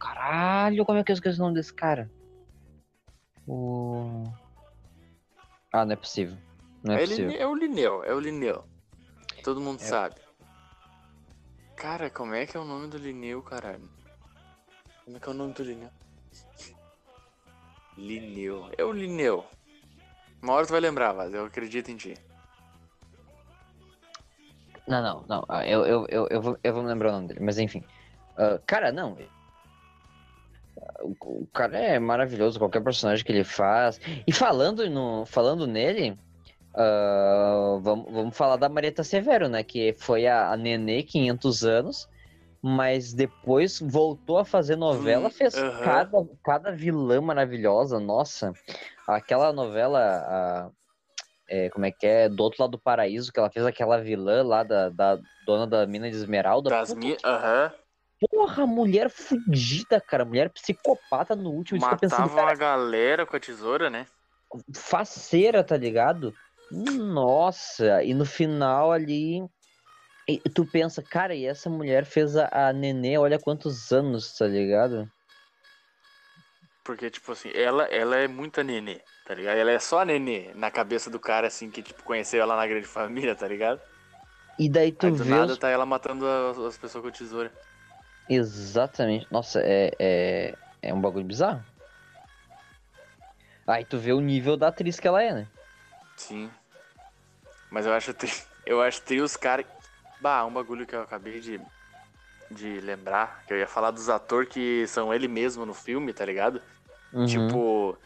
Caralho, 0.00 0.86
como 0.86 0.98
é 0.98 1.04
que 1.04 1.12
eu 1.12 1.14
esqueci 1.14 1.38
o 1.38 1.42
nome 1.42 1.56
desse 1.56 1.74
cara? 1.74 2.10
O. 3.46 4.24
Ah, 5.72 5.84
não 5.84 5.92
é 5.92 5.96
possível. 5.96 6.36
Não 6.82 6.94
é, 6.94 7.02
É, 7.02 7.06
possível. 7.06 7.36
É 7.40 7.46
o 7.46 7.54
Lineu, 7.54 8.04
é 8.04 8.14
o 8.14 8.20
Lineu. 8.20 8.64
Todo 9.42 9.60
mundo 9.60 9.80
É. 9.80 9.84
sabe. 9.84 10.16
Cara, 11.76 12.10
como 12.10 12.34
é 12.34 12.46
que 12.46 12.56
é 12.56 12.60
o 12.60 12.64
nome 12.64 12.88
do 12.88 12.98
Lineu, 12.98 13.42
caralho? 13.42 13.88
Como 15.04 15.16
é 15.16 15.20
que 15.20 15.28
é 15.28 15.30
o 15.30 15.34
nome 15.34 15.52
do 15.52 15.62
Lineu? 15.62 15.90
Lineu. 17.96 18.70
É 18.76 18.84
o 18.84 18.92
Lineu. 18.92 19.44
Uma 20.42 20.54
hora 20.54 20.66
tu 20.66 20.70
vai 20.70 20.80
lembrar, 20.80 21.12
Vaz. 21.12 21.32
Eu 21.32 21.44
acredito 21.44 21.90
em 21.90 21.96
ti. 21.96 22.14
Não, 24.86 25.02
não, 25.02 25.24
não. 25.28 25.44
ah, 25.48 25.66
Eu, 25.66 25.84
eu, 25.84 26.06
eu, 26.08 26.26
eu, 26.30 26.40
vou, 26.40 26.58
eu 26.62 26.72
vou 26.72 26.82
me 26.82 26.88
lembrar 26.88 27.10
o 27.10 27.12
nome 27.12 27.28
dele, 27.28 27.40
mas 27.40 27.58
enfim. 27.58 27.84
Ah, 28.36 28.58
cara, 28.66 28.90
não. 28.92 29.16
O, 31.22 31.46
cara 31.52 31.78
é 31.78 31.98
maravilhoso, 31.98 32.58
qualquer 32.58 32.82
personagem 32.82 33.24
que 33.24 33.32
ele 33.32 33.44
faz. 33.44 34.00
E 34.26 34.32
falando, 34.32 34.88
no, 34.88 35.24
falando 35.26 35.66
nele, 35.66 36.18
ah, 36.74 37.78
vamos, 37.80 38.12
vamos 38.12 38.36
falar 38.36 38.56
da 38.56 38.68
Marieta 38.68 39.02
Severo, 39.02 39.48
né? 39.48 39.62
Que 39.62 39.94
foi 39.98 40.26
a, 40.26 40.50
a 40.52 40.56
Nenê 40.56 41.02
500 41.02 41.64
anos, 41.64 42.08
mas 42.62 43.12
depois 43.12 43.80
voltou 43.80 44.38
a 44.38 44.44
fazer 44.44 44.76
novela, 44.76 45.28
Hum, 45.28 45.30
fez 45.30 45.54
aham. 45.56 45.80
cada, 45.82 46.28
cada 46.44 46.70
vilã 46.72 47.20
maravilhosa. 47.20 47.98
Nossa, 47.98 48.52
aquela 49.06 49.52
novela. 49.52 50.70
é, 51.48 51.70
como 51.70 51.86
é 51.86 51.90
que 51.90 52.06
é? 52.06 52.28
Do 52.28 52.42
outro 52.42 52.62
lado 52.62 52.72
do 52.72 52.78
paraíso, 52.78 53.32
que 53.32 53.38
ela 53.40 53.50
fez 53.50 53.64
aquela 53.64 53.98
vilã 54.00 54.42
lá 54.44 54.62
da, 54.62 54.88
da 54.90 55.18
dona 55.46 55.66
da 55.66 55.86
mina 55.86 56.10
de 56.10 56.16
Esmeralda. 56.16 56.70
Das 56.70 56.90
Puta 56.90 57.00
minhas. 57.00 57.22
Porra, 58.20 58.66
mulher 58.66 59.10
fugida, 59.10 60.00
cara. 60.00 60.24
Mulher 60.24 60.50
psicopata 60.50 61.36
no 61.36 61.50
último. 61.50 61.80
Fica 61.80 61.96
pensando, 61.96 62.38
a 62.38 62.54
galera 62.54 63.24
com 63.24 63.36
a 63.36 63.40
tesoura, 63.40 63.88
né? 63.88 64.06
faceira, 64.74 65.62
tá 65.62 65.76
ligado? 65.76 66.34
Nossa, 66.70 68.02
e 68.02 68.14
no 68.14 68.24
final 68.24 68.92
ali. 68.92 69.42
tu 70.54 70.66
pensa, 70.66 71.02
cara, 71.02 71.34
e 71.34 71.46
essa 71.46 71.70
mulher 71.70 72.04
fez 72.04 72.36
a, 72.36 72.48
a 72.68 72.72
nenê, 72.72 73.18
olha 73.18 73.38
quantos 73.38 73.92
anos, 73.92 74.34
tá 74.36 74.46
ligado? 74.46 75.10
Porque, 76.84 77.10
tipo 77.10 77.32
assim, 77.32 77.50
ela, 77.54 77.84
ela 77.84 78.16
é 78.16 78.26
muita 78.26 78.62
nenê, 78.62 79.00
tá 79.26 79.34
ligado? 79.34 79.58
Ela 79.58 79.72
é 79.72 79.78
só 79.78 80.00
a 80.00 80.04
nenê 80.04 80.52
na 80.54 80.70
cabeça 80.70 81.10
do 81.10 81.20
cara, 81.20 81.46
assim, 81.46 81.70
que, 81.70 81.82
tipo, 81.82 82.02
conheceu 82.02 82.40
ela 82.40 82.56
na 82.56 82.66
grande 82.66 82.86
família, 82.86 83.34
tá 83.34 83.46
ligado? 83.46 83.80
E 84.58 84.68
daí 84.68 84.90
tu 84.90 85.06
Aí 85.06 85.12
do 85.12 85.24
vê. 85.24 85.30
nada 85.30 85.52
os- 85.52 85.58
tá 85.58 85.68
ela 85.68 85.86
matando 85.86 86.26
as, 86.26 86.58
as 86.58 86.78
pessoas 86.78 87.04
com 87.04 87.10
tesoura. 87.10 87.52
Exatamente. 88.28 89.26
Nossa, 89.30 89.60
é, 89.60 89.90
é, 89.98 90.54
é 90.82 90.94
um 90.94 91.00
bagulho 91.00 91.24
bizarro. 91.24 91.64
Aí 93.66 93.84
tu 93.84 93.98
vê 93.98 94.12
o 94.12 94.20
nível 94.20 94.56
da 94.56 94.68
atriz 94.68 94.98
que 94.98 95.06
ela 95.06 95.22
é, 95.22 95.32
né? 95.32 95.46
Sim. 96.16 96.50
Mas 97.70 97.86
eu 97.86 97.92
acho 97.92 98.14
tri... 98.14 98.30
eu 98.64 98.80
acho 98.80 99.02
tri 99.02 99.20
os 99.20 99.36
caras. 99.36 99.66
Bah, 100.20 100.44
um 100.44 100.52
bagulho 100.52 100.86
que 100.86 100.94
eu 100.94 101.02
acabei 101.02 101.38
de, 101.38 101.60
de 102.50 102.80
lembrar, 102.80 103.44
que 103.46 103.52
eu 103.52 103.58
ia 103.58 103.66
falar 103.68 103.90
dos 103.90 104.08
atores 104.08 104.48
que 104.48 104.86
são 104.86 105.12
ele 105.14 105.28
mesmo 105.28 105.64
no 105.64 105.74
filme, 105.74 106.12
tá 106.12 106.24
ligado? 106.24 106.60
Uhum. 107.12 107.26
Tipo. 107.26 107.98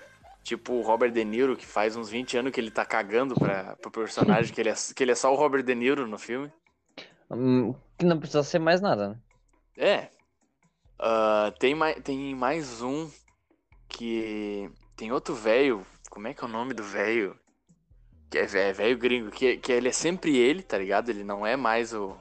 Tipo 0.43 0.73
o 0.73 0.83
Robert 0.83 1.13
De 1.13 1.25
Niro, 1.25 1.57
que 1.57 1.65
faz 1.65 1.95
uns 1.95 2.11
20 2.11 2.39
anos 2.39 2.53
que 2.53 2.61
ele 2.61 2.73
tá 2.73 2.85
cagando 2.85 3.33
pra, 3.37 3.77
pro 3.77 3.93
personagem, 3.93 4.53
que 4.53 4.61
ele, 4.61 4.71
é, 4.71 4.75
que 4.93 5.05
ele 5.05 5.13
é 5.13 5.15
só 5.15 5.33
o 5.33 5.37
Robert 5.37 5.63
De 5.63 5.73
Niro 5.73 6.05
no 6.09 6.19
filme. 6.19 6.53
Hum, 7.31 7.73
que 7.97 8.05
não 8.05 8.19
precisa 8.19 8.43
ser 8.43 8.59
mais 8.59 8.81
nada, 8.81 9.11
né? 9.11 9.17
É. 9.77 10.09
Ah, 10.99 11.53
tem, 11.59 11.75
mais, 11.75 12.01
tem 12.03 12.35
mais 12.35 12.81
um 12.83 13.11
que. 13.89 14.71
Tem 14.97 15.11
outro 15.13 15.35
velho. 15.35 15.85
Como 16.11 16.29
é 16.29 16.35
que 16.35 16.43
é 16.45 16.47
o 16.47 16.51
nome 16.51 16.75
do 16.75 16.83
velho? 16.85 17.39
Que 18.31 18.39
é 18.39 18.47
vé- 18.47 18.73
velho 18.73 18.99
gringo. 18.99 19.31
Que, 19.31 19.57
que 19.57 19.73
ele 19.73 19.89
é 19.89 19.93
sempre 19.93 20.37
ele, 20.37 20.63
tá 20.63 20.79
ligado? 20.79 21.09
Ele 21.09 21.25
não 21.25 21.47
é 21.47 21.57
mais 21.57 21.93
o 21.93 22.17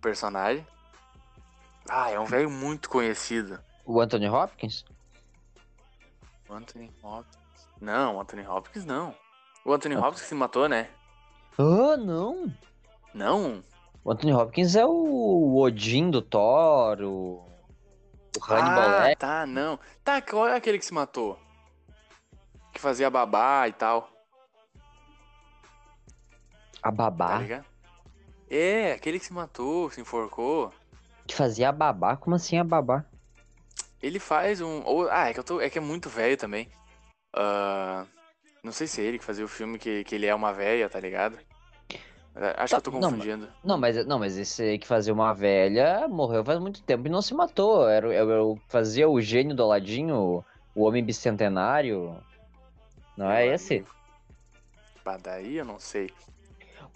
personagem. 0.00 0.66
Ah, 1.88 2.10
é 2.10 2.18
um 2.18 2.24
velho 2.24 2.50
muito 2.50 2.88
conhecido. 2.88 3.60
O 3.84 4.00
Anthony 4.00 4.28
Hopkins? 4.28 4.84
O 6.48 6.54
Anthony 6.54 6.90
Hopkins. 7.02 7.68
Não, 7.80 8.16
o 8.16 8.20
Anthony 8.20 8.46
Hopkins 8.46 8.84
não. 8.84 9.14
O 9.64 9.72
Anthony 9.72 9.94
Ah. 9.94 10.00
Hopkins 10.00 10.26
se 10.26 10.34
matou, 10.34 10.68
né? 10.68 10.90
Ah, 11.58 11.96
não! 11.96 12.52
Não? 13.12 13.62
O 14.04 14.12
Anthony 14.12 14.32
Hopkins 14.32 14.74
é 14.76 14.84
o 14.84 15.56
Odin 15.56 16.10
do 16.10 16.22
Thor, 16.22 17.00
o, 17.02 17.46
o 18.36 18.44
Hannibal 18.44 19.10
ah, 19.10 19.16
tá, 19.16 19.46
não. 19.46 19.78
Tá, 20.02 20.22
qual 20.22 20.48
é 20.48 20.56
aquele 20.56 20.78
que 20.78 20.86
se 20.86 20.94
matou? 20.94 21.38
Que 22.72 22.80
fazia 22.80 23.10
babá 23.10 23.68
e 23.68 23.72
tal, 23.72 24.10
a 26.82 26.88
tá 26.88 26.90
babá. 26.90 27.38
ligado? 27.38 27.64
É, 28.48 28.92
aquele 28.92 29.18
que 29.18 29.26
se 29.26 29.32
matou, 29.32 29.90
se 29.90 30.00
enforcou. 30.00 30.72
Que 31.26 31.34
fazia 31.34 31.68
a 31.68 31.72
babá? 31.72 32.16
Como 32.16 32.34
assim 32.34 32.58
a 32.58 32.64
babá? 32.64 33.04
Ele 34.02 34.18
faz 34.18 34.60
um. 34.60 34.82
ah, 35.10 35.28
é 35.28 35.34
que 35.34 35.40
eu 35.40 35.44
tô. 35.44 35.60
É 35.60 35.70
que 35.70 35.78
é 35.78 35.80
muito 35.80 36.08
velho 36.08 36.36
também. 36.36 36.68
Ah, 37.34 38.06
não 38.64 38.72
sei 38.72 38.86
se 38.86 39.00
é 39.00 39.04
ele 39.04 39.18
que 39.18 39.24
fazia 39.24 39.44
o 39.44 39.48
filme 39.48 39.78
que, 39.78 40.02
que 40.04 40.14
ele 40.14 40.26
é 40.26 40.34
uma 40.34 40.52
véia, 40.52 40.88
tá 40.88 40.98
ligado? 40.98 41.38
Ah, 42.36 42.62
Acho 42.64 42.74
Tá, 42.74 42.80
que 42.80 42.88
eu 42.88 42.92
tô 42.92 42.98
não, 42.98 43.10
confundindo. 43.10 43.48
Não, 43.64 43.78
mas, 43.78 44.06
não, 44.06 44.18
mas 44.18 44.36
esse 44.38 44.62
aí 44.62 44.78
que 44.78 44.86
fazia 44.86 45.12
uma 45.12 45.34
velha 45.34 46.06
morreu 46.08 46.44
faz 46.44 46.58
muito 46.58 46.82
tempo 46.82 47.06
e 47.06 47.10
não 47.10 47.20
se 47.22 47.34
matou. 47.34 47.88
Era, 47.88 48.08
o 48.44 48.56
que 48.56 48.62
fazia 48.68 49.08
o 49.08 49.20
gênio 49.20 49.54
do 49.54 49.62
Aladinho, 49.62 50.44
o 50.74 50.82
homem 50.82 51.04
bicentenário. 51.04 52.16
Não 53.16 53.30
é 53.30 53.46
esse? 53.46 53.84
Pá, 55.04 55.16
daí 55.16 55.56
eu 55.56 55.64
não 55.64 55.78
sei. 55.78 56.08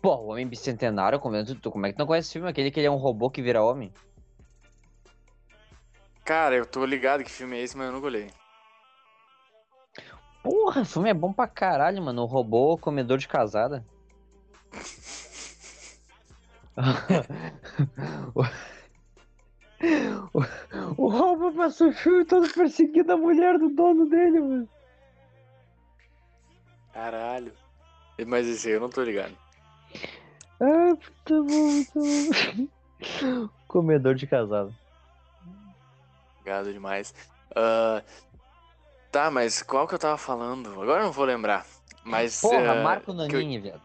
Pô, 0.01 0.15
o 0.17 0.27
homem 0.29 0.47
bicentenário, 0.47 1.19
como 1.19 1.37
é, 1.37 1.45
tu- 1.45 1.71
como 1.71 1.87
é 1.87 1.91
que 1.91 1.97
tu 1.97 1.99
não 2.01 2.07
conhece 2.07 2.27
esse 2.29 2.33
filme? 2.35 2.49
Aquele 2.49 2.71
que 2.71 2.79
ele 2.81 2.87
é 2.87 2.91
um 2.91 2.97
robô 2.97 3.31
que 3.31 3.43
vira 3.43 3.63
homem? 3.63 3.93
Cara, 6.25 6.55
eu 6.55 6.65
tô 6.65 6.85
ligado 6.87 7.23
que 7.23 7.31
filme 7.31 7.57
é 7.57 7.63
esse, 7.63 7.77
mas 7.77 7.87
eu 7.87 7.93
nunca 7.93 8.07
olhei. 8.07 8.31
Porra, 10.43 10.83
o 10.83 10.85
filme 10.85 11.09
é 11.11 11.15
bom 11.15 11.33
pra 11.33 11.47
caralho, 11.49 12.03
mano. 12.03 12.23
O 12.23 12.27
robô 12.27 12.77
comedor 12.79 13.19
de 13.19 13.27
casada. 13.29 13.85
o, 18.35 18.43
o, 20.39 21.05
o 21.05 21.09
robô 21.09 21.53
passou 21.53 21.89
o 21.89 21.93
filme 21.93 22.25
todo 22.25 22.49
perseguindo 22.53 23.13
a 23.13 23.17
mulher 23.17 23.59
do 23.59 23.69
dono 23.69 24.07
dele, 24.09 24.41
mano. 24.41 24.69
Caralho. 26.93 27.53
Mas 28.27 28.47
esse 28.47 28.69
aí 28.69 28.75
eu 28.75 28.81
não 28.81 28.89
tô 28.89 29.03
ligado. 29.03 29.37
Ah, 30.61 30.97
tá 31.25 31.35
bom, 31.35 31.85
tá 31.85 32.01
bom. 32.01 33.49
Comedor 33.69 34.15
de 34.15 34.27
casada. 34.27 34.73
Obrigado 36.39 36.73
demais. 36.73 37.15
Ah, 37.55 38.03
tá, 39.11 39.31
mas 39.31 39.63
qual 39.63 39.87
que 39.89 39.95
eu 39.95 39.99
tava 39.99 40.17
falando? 40.17 40.71
Agora 40.81 41.01
eu 41.01 41.07
não 41.07 41.13
vou 41.13 41.25
lembrar. 41.25 41.67
Mas. 42.05 42.41
Porra, 42.41 42.73
ah, 42.73 42.83
Marco 42.83 43.07
que 43.07 43.11
eu- 43.11 43.17
Nanini, 43.17 43.59
viado. 43.59 43.83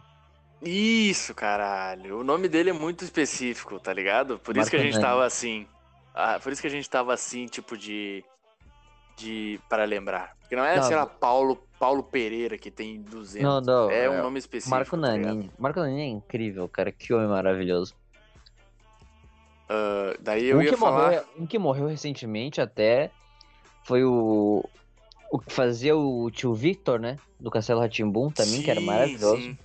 Isso, 0.62 1.34
caralho. 1.34 2.20
O 2.20 2.24
nome 2.24 2.48
dele 2.48 2.72
é 2.72 2.74
muito 2.74 3.04
específico, 3.04 3.80
tá 3.80 3.94
ligado? 3.94 4.40
Por 4.40 4.56
isso 4.58 4.66
Marco 4.66 4.72
que 4.72 4.76
a 4.76 4.80
gente 4.80 4.94
Nani. 4.94 5.06
tava 5.06 5.26
assim. 5.26 5.66
Ah, 6.14 6.40
por 6.42 6.52
isso 6.52 6.62
que 6.62 6.68
a 6.68 6.72
gente 6.72 6.90
tava 6.90 7.14
assim, 7.14 7.46
tipo 7.46 7.78
de. 7.78 8.24
De. 9.16 9.60
Para 9.70 9.86
lembrar. 9.86 10.36
Porque 10.42 10.56
não 10.56 10.66
é, 10.66 10.78
Não, 10.78 10.84
sei 10.84 10.96
lá, 10.96 11.06
Paulo, 11.06 11.64
Paulo 11.78 12.04
Pereira, 12.04 12.58
que 12.58 12.72
tem 12.72 13.02
200. 13.02 13.42
Não, 13.42 13.62
não, 13.62 13.92
é 13.92 14.10
um 14.10 14.16
é 14.16 14.22
nome 14.22 14.40
específico. 14.40 14.76
Marco 14.76 14.92
tá? 14.92 14.98
Nanini. 14.98 15.52
Marco 15.58 15.80
Nanini 15.80 16.02
é 16.02 16.08
incrível, 16.08 16.68
cara. 16.68 16.92
Que 16.92 17.14
homem 17.14 17.28
maravilhoso. 17.28 17.96
Ah, 19.70 20.16
daí 20.20 20.48
eu 20.48 20.58
um, 20.58 20.62
ia 20.62 20.76
falar. 20.76 21.06
morreu, 21.06 21.24
um 21.38 21.46
que 21.46 21.60
morreu 21.60 21.88
recentemente 21.88 22.60
até 22.60 23.12
foi 23.84 24.04
o. 24.04 24.64
O 25.32 25.38
que 25.38 25.54
fazia 25.54 25.96
o 25.96 26.32
tio 26.32 26.56
Victor, 26.56 27.00
né? 27.00 27.18
Do 27.40 27.52
Castelo 27.52 27.80
Ratimbum 27.80 28.32
também, 28.32 28.64
que 28.64 28.72
era 28.72 28.80
Sim, 28.80 28.86
maravilhoso. 28.88 29.38
sim. 29.38 29.58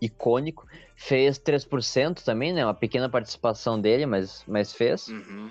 Icônico. 0.00 0.66
Fez 0.96 1.38
3% 1.38 2.24
também, 2.24 2.52
né? 2.52 2.64
Uma 2.64 2.74
pequena 2.74 3.08
participação 3.08 3.80
dele, 3.80 4.06
mas, 4.06 4.44
mas 4.46 4.72
fez. 4.72 5.08
Uhum. 5.08 5.50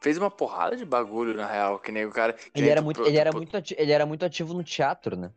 Fez 0.00 0.18
uma 0.18 0.30
porrada 0.30 0.76
de 0.76 0.84
bagulho, 0.84 1.34
na 1.34 1.46
real, 1.46 1.78
que 1.78 1.90
nem 1.90 2.04
o 2.04 2.10
cara. 2.10 2.32
que 2.32 2.50
Ele 2.54 2.68
era, 2.68 2.80
muito, 2.82 2.98
pro- 2.98 3.06
ele, 3.06 3.18
era 3.18 3.30
tu- 3.30 3.36
muito 3.36 3.56
ati- 3.56 3.74
ele 3.78 3.92
era 3.92 4.06
muito 4.06 4.24
ativo 4.24 4.54
no 4.54 4.62
teatro, 4.62 5.16
né? 5.16 5.30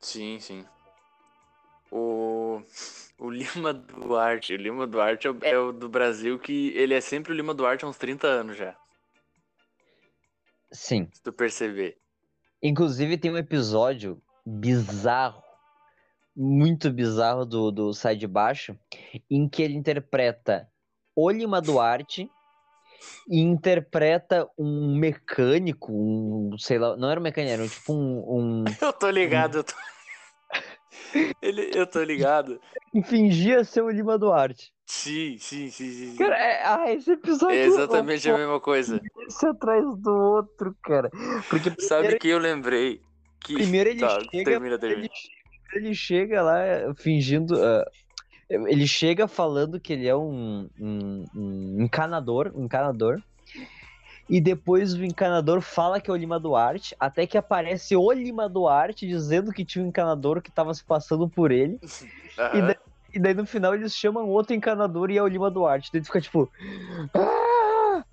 Sim, 0.00 0.38
sim. 0.40 0.64
O, 1.90 2.60
o 3.18 3.30
Lima 3.30 3.72
Duarte. 3.72 4.52
O 4.54 4.56
Lima 4.56 4.86
Duarte 4.86 5.26
é 5.26 5.30
o, 5.30 5.38
é 5.42 5.58
o 5.58 5.72
do 5.72 5.88
Brasil 5.88 6.38
que 6.38 6.68
ele 6.76 6.92
é 6.92 7.00
sempre 7.00 7.32
o 7.32 7.34
Lima 7.36 7.54
Duarte 7.54 7.84
há 7.84 7.88
uns 7.88 7.96
30 7.96 8.26
anos 8.26 8.56
já. 8.56 8.76
Sim. 10.72 11.08
Se 11.12 11.22
tu 11.22 11.32
perceber. 11.32 11.96
Inclusive 12.60 13.16
tem 13.16 13.30
um 13.30 13.38
episódio 13.38 14.20
bizarro, 14.44 15.42
muito 16.36 16.90
bizarro 16.90 17.44
do, 17.44 17.70
do 17.70 17.92
Sai 17.94 18.16
de 18.16 18.26
Baixo, 18.26 18.76
em 19.30 19.48
que 19.48 19.62
ele 19.62 19.74
interpreta 19.74 20.68
o 21.14 21.30
Lima 21.30 21.60
Duarte 21.60 22.28
e 23.28 23.38
interpreta 23.40 24.48
um 24.58 24.96
mecânico, 24.98 25.92
um, 25.92 26.56
sei 26.58 26.78
lá, 26.78 26.96
não 26.96 27.10
era 27.10 27.20
um 27.20 27.22
mecânico, 27.22 27.52
era 27.52 27.62
um, 27.62 27.68
tipo 27.68 27.92
um, 27.92 28.62
um 28.62 28.64
Eu 28.80 28.92
tô 28.92 29.10
ligado, 29.10 29.58
eu 29.58 29.64
tô. 29.64 29.72
Ele, 31.40 31.70
eu 31.74 31.86
tô 31.86 32.02
ligado. 32.02 32.60
que 32.90 33.02
fingia 33.02 33.62
ser 33.64 33.82
o 33.82 33.90
Lima 33.90 34.18
Duarte. 34.18 34.72
Sim, 34.86 35.36
sim, 35.38 35.70
sim, 35.70 35.90
sim. 35.90 36.16
Cara, 36.16 36.36
é, 36.36 36.62
ah, 36.66 36.92
esse 36.92 37.12
episódio 37.12 37.56
É 37.56 37.64
exatamente 37.64 38.28
a 38.28 38.36
mesma 38.36 38.60
coisa. 38.60 39.00
esse 39.28 39.46
atrás 39.46 39.84
do 39.98 40.10
outro, 40.12 40.76
cara. 40.82 41.10
Porque 41.48 41.72
Sabe 41.80 42.18
que 42.18 42.28
eu 42.28 42.38
lembrei? 42.38 43.00
Que... 43.40 43.54
primeiro 43.54 43.90
ele 43.90 44.00
Tá, 44.00 44.20
chega 44.30 44.44
termina, 44.44 44.78
termina. 44.78 45.02
ele, 45.02 45.10
ele 45.74 45.94
chega 45.94 46.42
lá 46.42 46.60
fingindo. 46.96 47.62
ah, 47.62 47.84
ele 48.48 48.86
chega 48.86 49.26
falando 49.26 49.80
que 49.80 49.92
ele 49.92 50.06
é 50.06 50.14
um, 50.14 50.68
um, 50.78 51.24
um 51.34 51.82
encanador, 51.82 52.52
um 52.54 52.64
encanador. 52.64 53.20
E 54.28 54.40
depois 54.40 54.94
o 54.94 55.04
encanador 55.04 55.60
fala 55.60 56.00
que 56.00 56.10
é 56.10 56.12
o 56.12 56.16
Lima 56.16 56.40
Duarte, 56.40 56.96
até 56.98 57.26
que 57.26 57.36
aparece 57.36 57.94
o 57.94 58.10
Lima 58.12 58.48
Duarte 58.48 59.06
dizendo 59.06 59.52
que 59.52 59.64
tinha 59.64 59.84
um 59.84 59.88
encanador 59.88 60.40
que 60.40 60.50
tava 60.50 60.72
se 60.72 60.82
passando 60.82 61.28
por 61.28 61.50
ele. 61.50 61.78
Aham. 62.38 62.58
E, 62.58 62.62
daí, 62.62 62.76
e 63.14 63.18
daí 63.18 63.34
no 63.34 63.46
final 63.46 63.74
eles 63.74 63.94
chamam 63.94 64.28
outro 64.28 64.54
encanador 64.54 65.10
e 65.10 65.18
é 65.18 65.22
o 65.22 65.28
Lima 65.28 65.50
Duarte. 65.50 65.90
Daí 65.92 66.00
tu 66.00 66.06
fica 66.06 66.20
tipo. 66.20 66.50
"Ah!" 67.14 68.04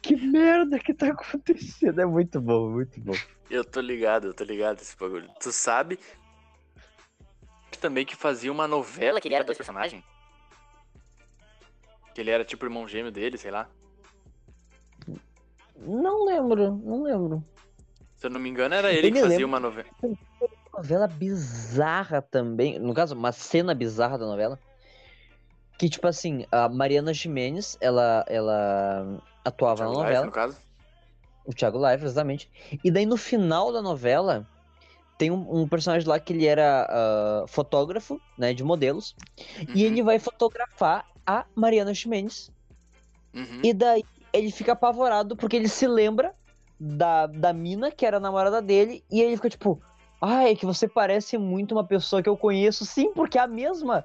Que 0.00 0.14
merda 0.16 0.78
que 0.78 0.94
tá 0.94 1.08
acontecendo? 1.08 2.00
É 2.00 2.06
muito 2.06 2.40
bom, 2.40 2.70
muito 2.70 3.00
bom. 3.00 3.14
Eu 3.50 3.64
tô 3.64 3.80
ligado, 3.80 4.28
eu 4.28 4.34
tô 4.34 4.44
ligado 4.44 4.80
esse 4.80 4.96
bagulho. 4.96 5.28
Tu 5.40 5.50
sabe 5.52 5.98
também 7.80 8.06
que 8.06 8.16
fazia 8.16 8.50
uma 8.50 8.66
novela 8.66 9.20
que 9.20 9.28
ele 9.28 9.34
era 9.34 9.44
dois 9.44 9.58
personagens? 9.58 10.02
Que 12.14 12.20
ele 12.22 12.30
era 12.30 12.44
tipo 12.44 12.64
o 12.64 12.68
irmão 12.68 12.88
gêmeo 12.88 13.12
dele, 13.12 13.36
sei 13.36 13.50
lá. 13.50 13.68
Não 15.78 16.24
lembro, 16.24 16.76
não 16.82 17.02
lembro. 17.02 17.44
Se 18.16 18.26
eu 18.26 18.30
não 18.30 18.40
me 18.40 18.48
engano, 18.48 18.74
era 18.74 18.90
ele 18.90 19.08
Eu 19.08 19.12
que 19.12 19.20
fazia 19.20 19.36
lembro. 19.36 19.46
uma 19.48 19.60
novela. 19.60 19.86
novela 20.72 21.06
bizarra 21.06 22.22
também. 22.22 22.78
No 22.78 22.94
caso, 22.94 23.14
uma 23.14 23.30
cena 23.30 23.74
bizarra 23.74 24.16
da 24.16 24.24
novela. 24.24 24.58
Que, 25.78 25.88
tipo 25.88 26.06
assim, 26.06 26.46
a 26.50 26.68
Mariana 26.68 27.12
Ximenes, 27.12 27.76
ela, 27.80 28.24
ela 28.28 29.22
atuava 29.44 29.84
na 29.84 29.90
Life, 29.90 30.02
novela. 30.02 30.26
no 30.26 30.32
caso. 30.32 30.56
O 31.44 31.52
Thiago 31.52 31.78
Life, 31.78 32.04
exatamente. 32.04 32.50
E 32.82 32.90
daí 32.90 33.06
no 33.06 33.16
final 33.16 33.72
da 33.72 33.80
novela, 33.82 34.46
tem 35.18 35.30
um, 35.30 35.62
um 35.62 35.68
personagem 35.68 36.08
lá 36.08 36.18
que 36.18 36.32
ele 36.32 36.46
era 36.46 36.86
ah, 36.90 37.44
fotógrafo, 37.46 38.20
né, 38.36 38.52
de 38.52 38.64
modelos. 38.64 39.14
E 39.74 39.84
Uhum, 39.84 39.90
ele 39.90 40.02
vai 40.02 40.18
fotografar 40.18 41.06
a 41.26 41.44
Mariana 41.54 41.94
Ximenes. 41.94 42.50
uhum. 43.34 43.60
E 43.62 43.72
daí 43.72 44.04
ele 44.32 44.50
fica 44.50 44.72
apavorado 44.72 45.36
porque 45.36 45.56
ele 45.56 45.68
se 45.68 45.86
lembra 45.86 46.34
da, 46.78 47.26
da 47.26 47.52
mina 47.52 47.90
que 47.90 48.04
era 48.04 48.18
a 48.18 48.20
namorada 48.20 48.60
dele. 48.60 49.04
E 49.10 49.20
ele 49.20 49.36
fica 49.36 49.48
tipo, 49.50 49.80
ai, 50.20 50.52
é 50.52 50.56
que 50.56 50.66
você 50.66 50.86
parece 50.88 51.38
muito 51.38 51.72
uma 51.72 51.84
pessoa 51.84 52.22
que 52.22 52.28
eu 52.28 52.36
conheço. 52.36 52.84
Sim, 52.84 53.12
porque 53.14 53.38
é 53.38 53.42
a 53.42 53.46
mesma 53.46 54.04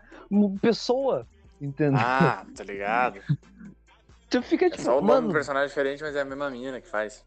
pessoa. 0.61 1.28
Entendeu? 1.62 1.99
Ah, 2.03 2.43
tá 2.55 2.64
ligado. 2.64 3.22
tu 4.30 4.41
fica 4.41 4.66
É 4.66 4.70
tipo, 4.72 4.82
só 4.84 4.97
o 4.97 5.01
nome 5.01 5.07
do 5.07 5.22
mano, 5.22 5.32
personagem 5.34 5.68
diferente, 5.70 6.01
mas 6.01 6.16
é 6.16 6.22
a 6.22 6.26
mesma 6.26 6.49
mina 6.49 6.82
que 6.82 6.88
faz. 6.88 7.24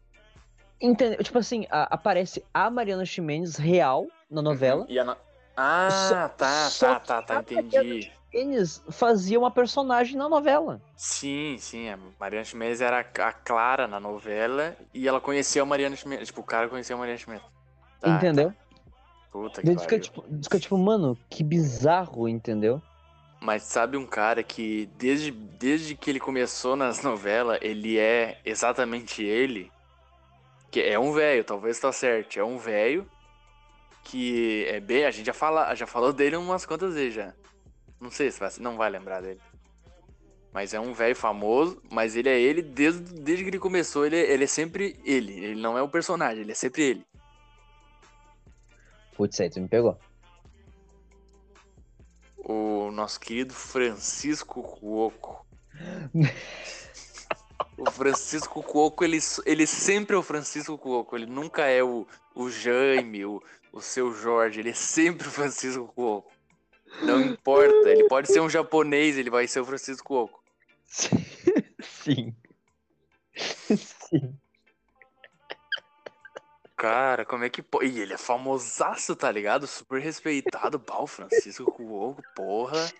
entendeu? 0.81 1.23
Tipo 1.23 1.37
assim, 1.39 1.65
a- 1.69 1.87
aparece 1.89 2.43
a 2.53 2.69
Mariana 2.69 3.05
Ximenes 3.05 3.55
real 3.55 4.07
na 4.29 4.41
novela. 4.41 4.81
Uhum. 4.81 4.87
E 4.89 4.99
a 4.99 5.03
no- 5.05 5.17
Ah, 5.57 5.89
Só- 5.89 6.27
tá, 6.27 6.69
só 6.69 6.93
tá, 6.95 6.99
tá, 6.99 7.21
tá, 7.21 7.37
a 7.37 7.39
entendi. 7.41 8.11
Eles 8.33 8.83
faziam 8.89 9.43
uma 9.43 9.51
personagem 9.51 10.17
na 10.17 10.27
novela. 10.27 10.81
Sim, 10.97 11.55
sim, 11.57 11.87
a 11.87 11.97
Mariana 12.19 12.43
Chimenez 12.43 12.81
era 12.81 12.99
a 12.99 13.31
Clara 13.31 13.87
na 13.87 13.97
novela 13.97 14.75
e 14.93 15.07
ela 15.07 15.21
conheceu 15.21 15.63
a 15.63 15.65
Mariana 15.65 15.95
Chimenez. 15.95 16.27
Tipo, 16.27 16.41
o 16.41 16.43
cara 16.43 16.67
conheceu 16.67 16.97
a 16.97 16.99
Mariana 16.99 17.17
Chimenez. 17.17 17.43
Tá, 18.01 18.09
entendeu? 18.09 18.49
tá. 18.49 18.55
Puta 19.31 19.61
que 19.61 19.67
tu 19.67 19.79
fica, 19.79 19.85
pariu. 19.85 19.99
tipo, 20.01 20.25
fica 20.43 20.59
tipo, 20.59 20.77
mano, 20.77 21.17
que 21.29 21.41
bizarro, 21.41 22.27
entendeu? 22.27 22.81
Mas 23.45 23.61
sabe 23.61 23.95
um 23.95 24.07
cara 24.07 24.41
que 24.41 24.87
desde, 24.97 25.29
desde 25.29 25.95
que 25.95 26.09
ele 26.09 26.19
começou 26.19 26.75
nas 26.75 27.03
novelas, 27.03 27.59
ele 27.61 27.95
é 27.95 28.39
exatamente 28.43 29.23
ele? 29.23 29.71
Que 30.71 30.81
é 30.81 30.97
um 30.97 31.13
velho, 31.13 31.43
talvez 31.43 31.79
tá 31.79 31.91
certo. 31.91 32.39
É 32.39 32.43
um 32.43 32.57
velho 32.57 33.07
que 34.03 34.65
é 34.67 34.79
bem. 34.79 35.05
A 35.05 35.11
gente 35.11 35.27
já, 35.27 35.33
fala, 35.33 35.75
já 35.75 35.85
falou 35.85 36.11
dele 36.11 36.35
umas 36.35 36.65
quantas 36.65 36.95
vezes 36.95 37.13
já. 37.13 37.35
Não 38.01 38.09
sei 38.09 38.31
se 38.31 38.39
você 38.39 38.59
não 38.59 38.77
vai 38.77 38.89
lembrar 38.89 39.21
dele. 39.21 39.39
Mas 40.51 40.73
é 40.73 40.79
um 40.79 40.91
velho 40.91 41.15
famoso, 41.15 41.79
mas 41.91 42.15
ele 42.15 42.29
é 42.29 42.41
ele 42.41 42.63
desde, 42.63 43.13
desde 43.13 43.43
que 43.43 43.51
ele 43.51 43.59
começou, 43.59 44.07
ele, 44.07 44.17
ele 44.17 44.45
é 44.45 44.47
sempre 44.47 44.99
ele. 45.05 45.33
Ele 45.33 45.61
não 45.61 45.77
é 45.77 45.83
o 45.83 45.89
personagem, 45.89 46.41
ele 46.41 46.51
é 46.51 46.55
sempre 46.55 46.81
ele. 46.81 47.05
Putz, 49.15 49.39
aí 49.39 49.51
tu 49.51 49.61
me 49.61 49.67
pegou. 49.67 49.99
O 52.47 52.91
nosso 52.91 53.19
querido 53.19 53.55
Francisco 53.55 54.61
Cuoco. 54.61 55.43
o 57.75 57.89
Francisco 57.89 58.61
Cuoco, 58.61 59.03
ele, 59.03 59.17
ele 59.47 59.65
sempre 59.65 60.15
é 60.15 60.19
o 60.19 60.21
Francisco 60.21 60.77
Cuoco. 60.77 61.15
Ele 61.15 61.25
nunca 61.25 61.63
é 61.63 61.81
o, 61.81 62.05
o 62.35 62.51
Jaime, 62.51 63.25
o, 63.25 63.41
o 63.73 63.81
seu 63.81 64.13
Jorge. 64.13 64.59
Ele 64.59 64.69
é 64.69 64.75
sempre 64.75 65.27
o 65.27 65.31
Francisco 65.31 65.91
Cuoco. 65.95 66.31
Não 67.01 67.19
importa. 67.19 67.89
Ele 67.89 68.07
pode 68.07 68.31
ser 68.31 68.41
um 68.41 68.49
japonês, 68.49 69.17
ele 69.17 69.31
vai 69.31 69.47
ser 69.47 69.61
o 69.61 69.65
Francisco 69.65 70.07
Cuoco. 70.07 70.43
Sim. 71.81 72.35
Sim. 73.35 74.37
Cara, 76.77 77.25
como 77.25 77.43
é 77.43 77.49
que 77.49 77.61
pode? 77.61 77.87
E 77.87 77.99
ele 78.01 78.13
é 78.13 78.17
famosaço, 78.17 79.15
tá 79.15 79.31
ligado? 79.31 79.65
Super 79.65 80.01
respeitado. 80.01 80.79
Pau, 80.79 81.07
Francisco 81.07 81.71
Cuoco, 81.71 82.21
porra. 82.35 82.91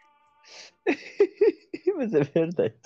Mas 1.97 2.13
é 2.13 2.23
verdade. 2.23 2.80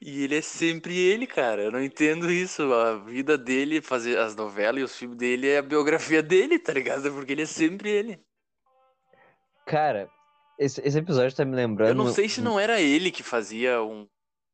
E 0.00 0.24
ele 0.24 0.36
é 0.36 0.40
sempre 0.40 0.98
ele, 0.98 1.26
cara. 1.26 1.62
Eu 1.62 1.70
não 1.70 1.82
entendo 1.82 2.30
isso. 2.30 2.72
A 2.72 2.96
vida 2.96 3.36
dele, 3.36 3.82
fazer 3.82 4.18
as 4.18 4.34
novelas 4.34 4.80
e 4.80 4.84
os 4.84 4.96
filmes 4.96 5.18
dele 5.18 5.48
é 5.48 5.58
a 5.58 5.62
biografia 5.62 6.22
dele, 6.22 6.58
tá 6.58 6.72
ligado? 6.72 7.12
Porque 7.12 7.32
ele 7.32 7.42
é 7.42 7.46
sempre 7.46 7.90
ele. 7.90 8.18
Cara, 9.66 10.10
esse, 10.58 10.80
esse 10.80 10.98
episódio 10.98 11.36
tá 11.36 11.44
me 11.44 11.54
lembrando. 11.54 11.90
Eu 11.90 11.94
não 11.94 12.10
sei 12.12 12.28
se 12.28 12.40
não 12.40 12.58
era 12.58 12.80
ele 12.80 13.10
que 13.10 13.22
fazia 13.22 13.82
um, 13.82 14.08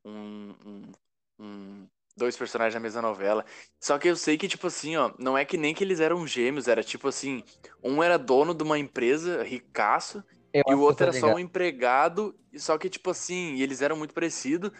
um, 0.04 0.54
um, 0.66 0.92
um 1.38 1.88
dois 2.16 2.36
personagens 2.36 2.74
na 2.74 2.80
mesma 2.80 3.02
novela. 3.02 3.44
Só 3.80 3.98
que 3.98 4.08
eu 4.08 4.16
sei 4.16 4.36
que, 4.38 4.48
tipo 4.48 4.66
assim, 4.66 4.96
ó, 4.96 5.12
não 5.18 5.36
é 5.36 5.44
que 5.44 5.56
nem 5.56 5.74
que 5.74 5.82
eles 5.82 6.00
eram 6.00 6.26
gêmeos, 6.26 6.68
era 6.68 6.82
tipo 6.82 7.08
assim, 7.08 7.42
um 7.82 8.02
era 8.02 8.16
dono 8.18 8.54
de 8.54 8.62
uma 8.62 8.78
empresa, 8.78 9.42
ricaço, 9.42 10.22
Eu 10.52 10.62
e 10.68 10.74
o 10.74 10.80
outro 10.80 11.04
era 11.04 11.12
tô 11.12 11.18
só 11.18 11.26
ligado. 11.26 11.36
um 11.36 11.40
empregado, 11.40 12.34
e 12.52 12.58
só 12.60 12.78
que, 12.78 12.88
tipo 12.88 13.10
assim, 13.10 13.60
eles 13.60 13.82
eram 13.82 13.96
muito 13.96 14.14
parecidos, 14.14 14.70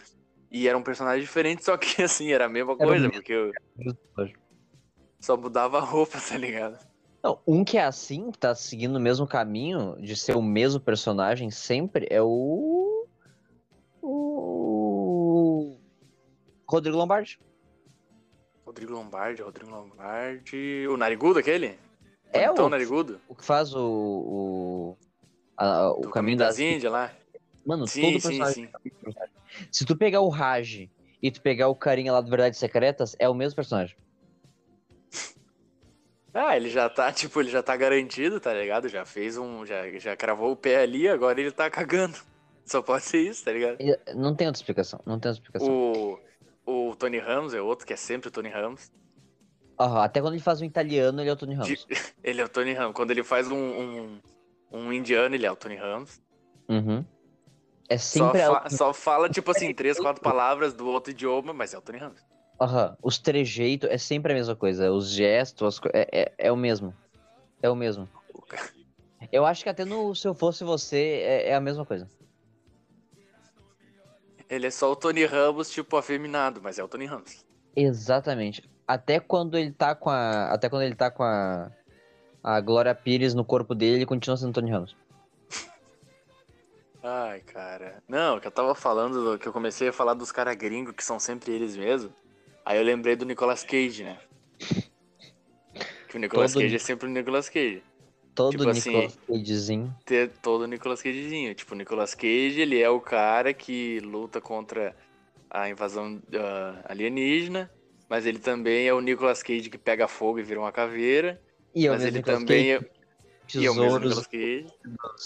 e 0.49 0.67
eram 0.67 0.81
personagens 0.81 1.23
diferentes, 1.25 1.65
só 1.65 1.75
que, 1.77 2.01
assim, 2.03 2.31
era 2.31 2.45
a 2.45 2.49
mesma 2.49 2.73
Era 2.73 2.85
coisa, 2.87 3.07
mesmo. 3.07 3.13
porque 3.13 3.33
eu 3.33 3.51
só 5.19 5.35
mudava 5.35 5.77
a 5.79 5.81
roupa, 5.81 6.17
tá 6.29 6.37
ligado? 6.37 6.77
Não, 7.23 7.39
um 7.47 7.63
que 7.63 7.77
é 7.77 7.83
assim, 7.83 8.29
que 8.31 8.37
tá 8.37 8.53
seguindo 8.53 8.97
o 8.97 8.99
mesmo 8.99 9.25
caminho 9.25 9.97
de 9.99 10.15
ser 10.15 10.37
o 10.37 10.43
mesmo 10.43 10.79
personagem 10.79 11.49
sempre, 11.49 12.07
é 12.11 12.21
o. 12.21 13.07
O. 13.99 14.84
Rodrigo 16.67 16.97
Lombardi. 16.97 17.39
Rodrigo 18.65 18.93
Lombardi, 18.93 19.41
Rodrigo 19.41 19.69
Lombardi. 19.71 20.87
O 20.89 20.97
Narigudo, 20.97 21.39
aquele? 21.39 21.77
É 22.33 22.45
então, 22.45 22.65
o- 22.65 22.69
Narigudo? 22.69 23.21
O 23.27 23.35
que 23.35 23.45
faz 23.45 23.73
o. 23.73 23.79
O, 23.81 24.97
a- 25.57 25.91
o 25.91 26.09
caminho 26.09 26.37
das. 26.37 26.57
Índias 26.59 26.91
lá. 26.91 27.11
Mano, 27.65 27.87
Sim, 27.87 28.01
todo 28.01 28.19
sim, 28.21 28.27
personagem. 28.39 28.69
sim. 28.83 29.13
Se 29.71 29.85
tu 29.85 29.95
pegar 29.95 30.21
o 30.21 30.29
Raj 30.29 30.87
e 31.21 31.31
tu 31.31 31.41
pegar 31.41 31.67
o 31.67 31.75
carinha 31.75 32.11
lá 32.11 32.21
do 32.21 32.29
Verdades 32.29 32.59
Secretas, 32.59 33.15
é 33.19 33.29
o 33.29 33.33
mesmo 33.33 33.55
personagem. 33.55 33.95
Ah, 36.37 36.57
ele 36.57 36.69
já 36.69 36.89
tá, 36.89 37.13
tipo, 37.13 37.39
ele 37.39 37.49
já 37.49 37.63
tá 37.63 37.77
garantido, 37.77 38.41
tá 38.41 38.53
ligado? 38.53 38.89
Já 38.89 39.05
fez 39.05 39.37
um. 39.37 39.65
Já, 39.65 39.89
já 39.97 40.17
cravou 40.17 40.51
o 40.51 40.55
pé 40.57 40.81
ali, 40.81 41.07
agora 41.07 41.39
ele 41.39 41.49
tá 41.49 41.69
cagando. 41.69 42.17
Só 42.65 42.81
pode 42.81 43.05
ser 43.05 43.19
isso, 43.21 43.45
tá 43.45 43.53
ligado? 43.53 43.77
Não 44.13 44.35
tem 44.35 44.45
outra 44.47 44.59
explicação. 44.61 44.99
Não 45.05 45.17
tem 45.17 45.29
outra 45.31 45.41
explicação. 45.41 45.73
O, 45.73 46.19
o 46.65 46.95
Tony 46.95 47.19
Ramos 47.19 47.53
é 47.53 47.61
outro, 47.61 47.85
que 47.85 47.93
é 47.93 47.97
sempre 47.97 48.27
o 48.29 48.31
Tony 48.31 48.49
Ramos. 48.49 48.91
Aham, 49.79 50.03
até 50.03 50.21
quando 50.21 50.33
ele 50.33 50.41
faz 50.43 50.61
um 50.61 50.65
italiano, 50.65 51.21
ele 51.21 51.29
é 51.29 51.33
o 51.33 51.35
Tony 51.35 51.53
Ramos. 51.53 51.85
De- 51.85 51.85
ele 52.23 52.41
é 52.41 52.45
o 52.45 52.49
Tony 52.49 52.73
Ramos. 52.73 52.95
Quando 52.95 53.11
ele 53.11 53.23
faz 53.23 53.49
um, 53.51 53.57
um, 53.57 54.19
um 54.71 54.93
indiano, 54.93 55.35
ele 55.35 55.45
é 55.45 55.51
o 55.51 55.55
Tony 55.55 55.75
Ramos. 55.75 56.21
Uhum. 56.69 57.03
É 57.89 57.97
Só, 57.97 58.31
sempre. 58.33 58.41
fa- 58.41 58.61
a- 58.65 58.69
só 58.71 58.93
fala, 58.93 59.29
tipo 59.29 59.51
assim, 59.51 59.73
três, 59.73 59.99
quatro 59.99 60.21
palavras 60.23 60.73
do 60.73 60.87
outro 60.87 61.11
idioma, 61.11 61.53
mas 61.53 61.73
é 61.73 61.77
o 61.77 61.81
Tony 61.81 61.97
Ramos. 61.99 62.21
Aham, 62.59 62.97
os 63.03 63.17
trejeitos 63.19 63.89
é 63.89 63.97
sempre 63.97 64.31
a 64.31 64.35
mesma 64.35 64.55
coisa. 64.55 64.89
Os 64.91 65.09
gestos, 65.11 65.77
as 65.77 65.91
é, 65.93 66.07
é, 66.21 66.33
é 66.37 66.51
o 66.51 66.55
mesmo. 66.55 66.95
É 67.61 67.69
o 67.69 67.75
mesmo. 67.75 68.07
Eu 69.31 69.45
acho 69.45 69.63
que 69.63 69.69
até 69.69 69.83
no 69.83 70.15
Se 70.15 70.27
Eu 70.27 70.33
Fosse 70.33 70.63
Você 70.63 71.21
é, 71.25 71.49
é 71.49 71.55
a 71.55 71.59
mesma 71.59 71.85
coisa. 71.85 72.07
Ele 74.49 74.67
é 74.67 74.71
só 74.71 74.91
o 74.91 74.95
Tony 74.95 75.25
Ramos, 75.25 75.69
tipo, 75.69 75.97
afeminado, 75.97 76.61
mas 76.63 76.77
é 76.77 76.83
o 76.83 76.87
Tony 76.87 77.05
Ramos. 77.05 77.45
Exatamente. 77.75 78.69
Até 78.87 79.19
quando 79.19 79.57
ele 79.57 79.71
tá 79.71 79.95
com 79.95 80.09
a. 80.09 80.53
Até 80.53 80.69
quando 80.69 80.83
ele 80.83 80.95
tá 80.95 81.09
com 81.09 81.23
a. 81.23 81.71
A 82.43 82.61
Glória 82.61 82.93
Pires 82.93 83.33
no 83.33 83.43
corpo 83.43 83.73
dele, 83.73 83.95
ele 83.95 84.05
continua 84.05 84.37
sendo 84.37 84.53
Tony 84.53 84.69
Ramos. 84.71 84.95
Ai, 87.01 87.41
cara. 87.41 88.03
Não, 88.07 88.39
que 88.39 88.47
eu 88.47 88.51
tava 88.51 88.75
falando, 88.75 89.23
do- 89.31 89.39
que 89.39 89.47
eu 89.47 89.53
comecei 89.53 89.87
a 89.87 89.93
falar 89.93 90.13
dos 90.13 90.31
caras 90.31 90.55
gringos, 90.55 90.93
que 90.95 91.03
são 91.03 91.19
sempre 91.19 91.51
eles 91.51 91.75
mesmos. 91.75 92.11
Aí 92.63 92.77
eu 92.77 92.83
lembrei 92.83 93.15
do 93.15 93.25
Nicolas 93.25 93.63
Cage, 93.63 94.03
né? 94.03 94.19
Que 96.07 96.17
o 96.17 96.19
Nicolas 96.19 96.53
Todo 96.53 96.61
Cage 96.63 96.75
é 96.75 96.79
sempre 96.79 97.07
o 97.07 97.11
Nicolas 97.11 97.49
Cage. 97.49 97.83
Todo 98.35 98.51
Tipo 98.51 98.69
assim- 98.69 98.89
Nicolas 98.91 99.17
Cagezinho. 99.27 99.95
Ter 100.05 100.29
todo 100.41 100.67
Nicolas 100.67 101.01
Cagezinho. 101.01 101.55
Tipo, 101.55 101.73
o 101.73 101.77
Nicolas 101.77 102.13
Cage, 102.13 102.59
ele 102.59 102.81
é 102.81 102.89
o 102.89 102.99
cara 102.99 103.53
que 103.53 103.99
luta 104.01 104.41
contra 104.41 104.93
a 105.49 105.69
invasão 105.69 106.21
ah, 106.33 106.81
alienígena, 106.89 107.71
mas 108.09 108.25
ele 108.25 108.39
também 108.39 108.87
é 108.87 108.93
o 108.93 108.99
Nicolas 108.99 109.41
Cage 109.41 109.69
que 109.69 109.77
pega 109.77 110.07
fogo 110.07 110.37
e 110.39 110.43
vira 110.43 110.59
uma 110.59 110.71
caveira. 110.71 111.41
E 111.73 111.87
é 111.87 111.89
mas 111.89 112.03
ele 112.03 112.17
Nicolas 112.17 112.39
também 112.41 112.73
Cage, 112.77 112.85
é, 113.55 113.59
e 113.61 113.65
é 113.65 113.71
o 113.71 113.75
mesmo. 113.75 113.99
Nicolas 113.99 114.27
Cage. 114.27 114.67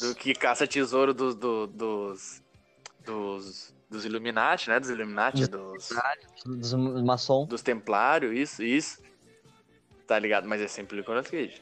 Do 0.02 0.16
que 0.16 0.34
caça 0.36 0.68
tesouro 0.68 1.12
dos, 1.14 1.34
do- 1.36 1.66
dos, 1.66 2.44
dos, 3.04 3.74
dos 3.90 4.06
Illuminati, 4.06 4.70
né? 4.70 4.80
Dos 4.80 4.90
Illuminati, 4.92 5.48
dos, 5.48 5.90
dos 6.46 6.74
maçom. 7.04 7.46
dos 7.48 7.64
Templários, 7.64 8.38
isso, 8.38 8.64
isso. 8.64 9.02
Tá 10.06 10.20
ligado? 10.20 10.48
Mas 10.48 10.62
é 10.62 10.68
sempre 10.68 10.96
o 10.96 11.00
Nicolas 11.00 11.28
Cage. 11.28 11.62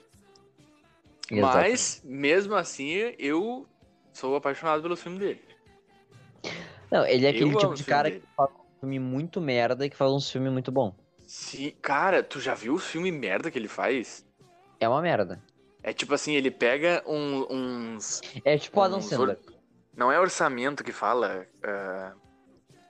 Exatamente. 1.31 1.69
Mas, 1.71 2.01
mesmo 2.05 2.55
assim, 2.55 2.89
eu 3.19 3.67
sou 4.13 4.35
apaixonado 4.35 4.81
pelo 4.81 4.95
filme 4.95 5.19
dele. 5.19 5.41
Não, 6.91 7.05
ele 7.05 7.25
é 7.25 7.29
Eu 7.29 7.33
aquele 7.35 7.49
amo 7.51 7.57
tipo 7.59 7.73
de 7.75 7.83
cara 7.83 8.09
dele. 8.09 8.21
que 8.21 8.27
faz 8.35 8.49
um 8.51 8.79
filme 8.79 8.99
muito 8.99 9.41
merda 9.41 9.85
e 9.85 9.89
que 9.89 9.95
faz 9.95 10.11
um 10.11 10.19
filme 10.21 10.49
muito 10.49 10.71
bom. 10.71 10.95
Sim, 11.25 11.71
cara, 11.81 12.23
tu 12.23 12.39
já 12.39 12.53
viu 12.53 12.75
o 12.75 12.79
filme 12.79 13.11
merda 13.11 13.51
que 13.51 13.59
ele 13.59 13.67
faz? 13.67 14.25
É 14.79 14.87
uma 14.87 15.01
merda. 15.01 15.41
É 15.83 15.91
tipo 15.93 16.13
assim, 16.13 16.33
ele 16.33 16.49
pega 16.51 17.03
um- 17.05 17.45
uns. 17.49 18.21
É 18.45 18.57
tipo 18.57 18.79
Adam 18.81 19.01
Sandler. 19.01 19.37
or- 19.45 19.53
Não 19.95 20.11
é 20.11 20.19
orçamento 20.19 20.83
que 20.83 20.91
fala. 20.91 21.45
ah, 21.63 22.13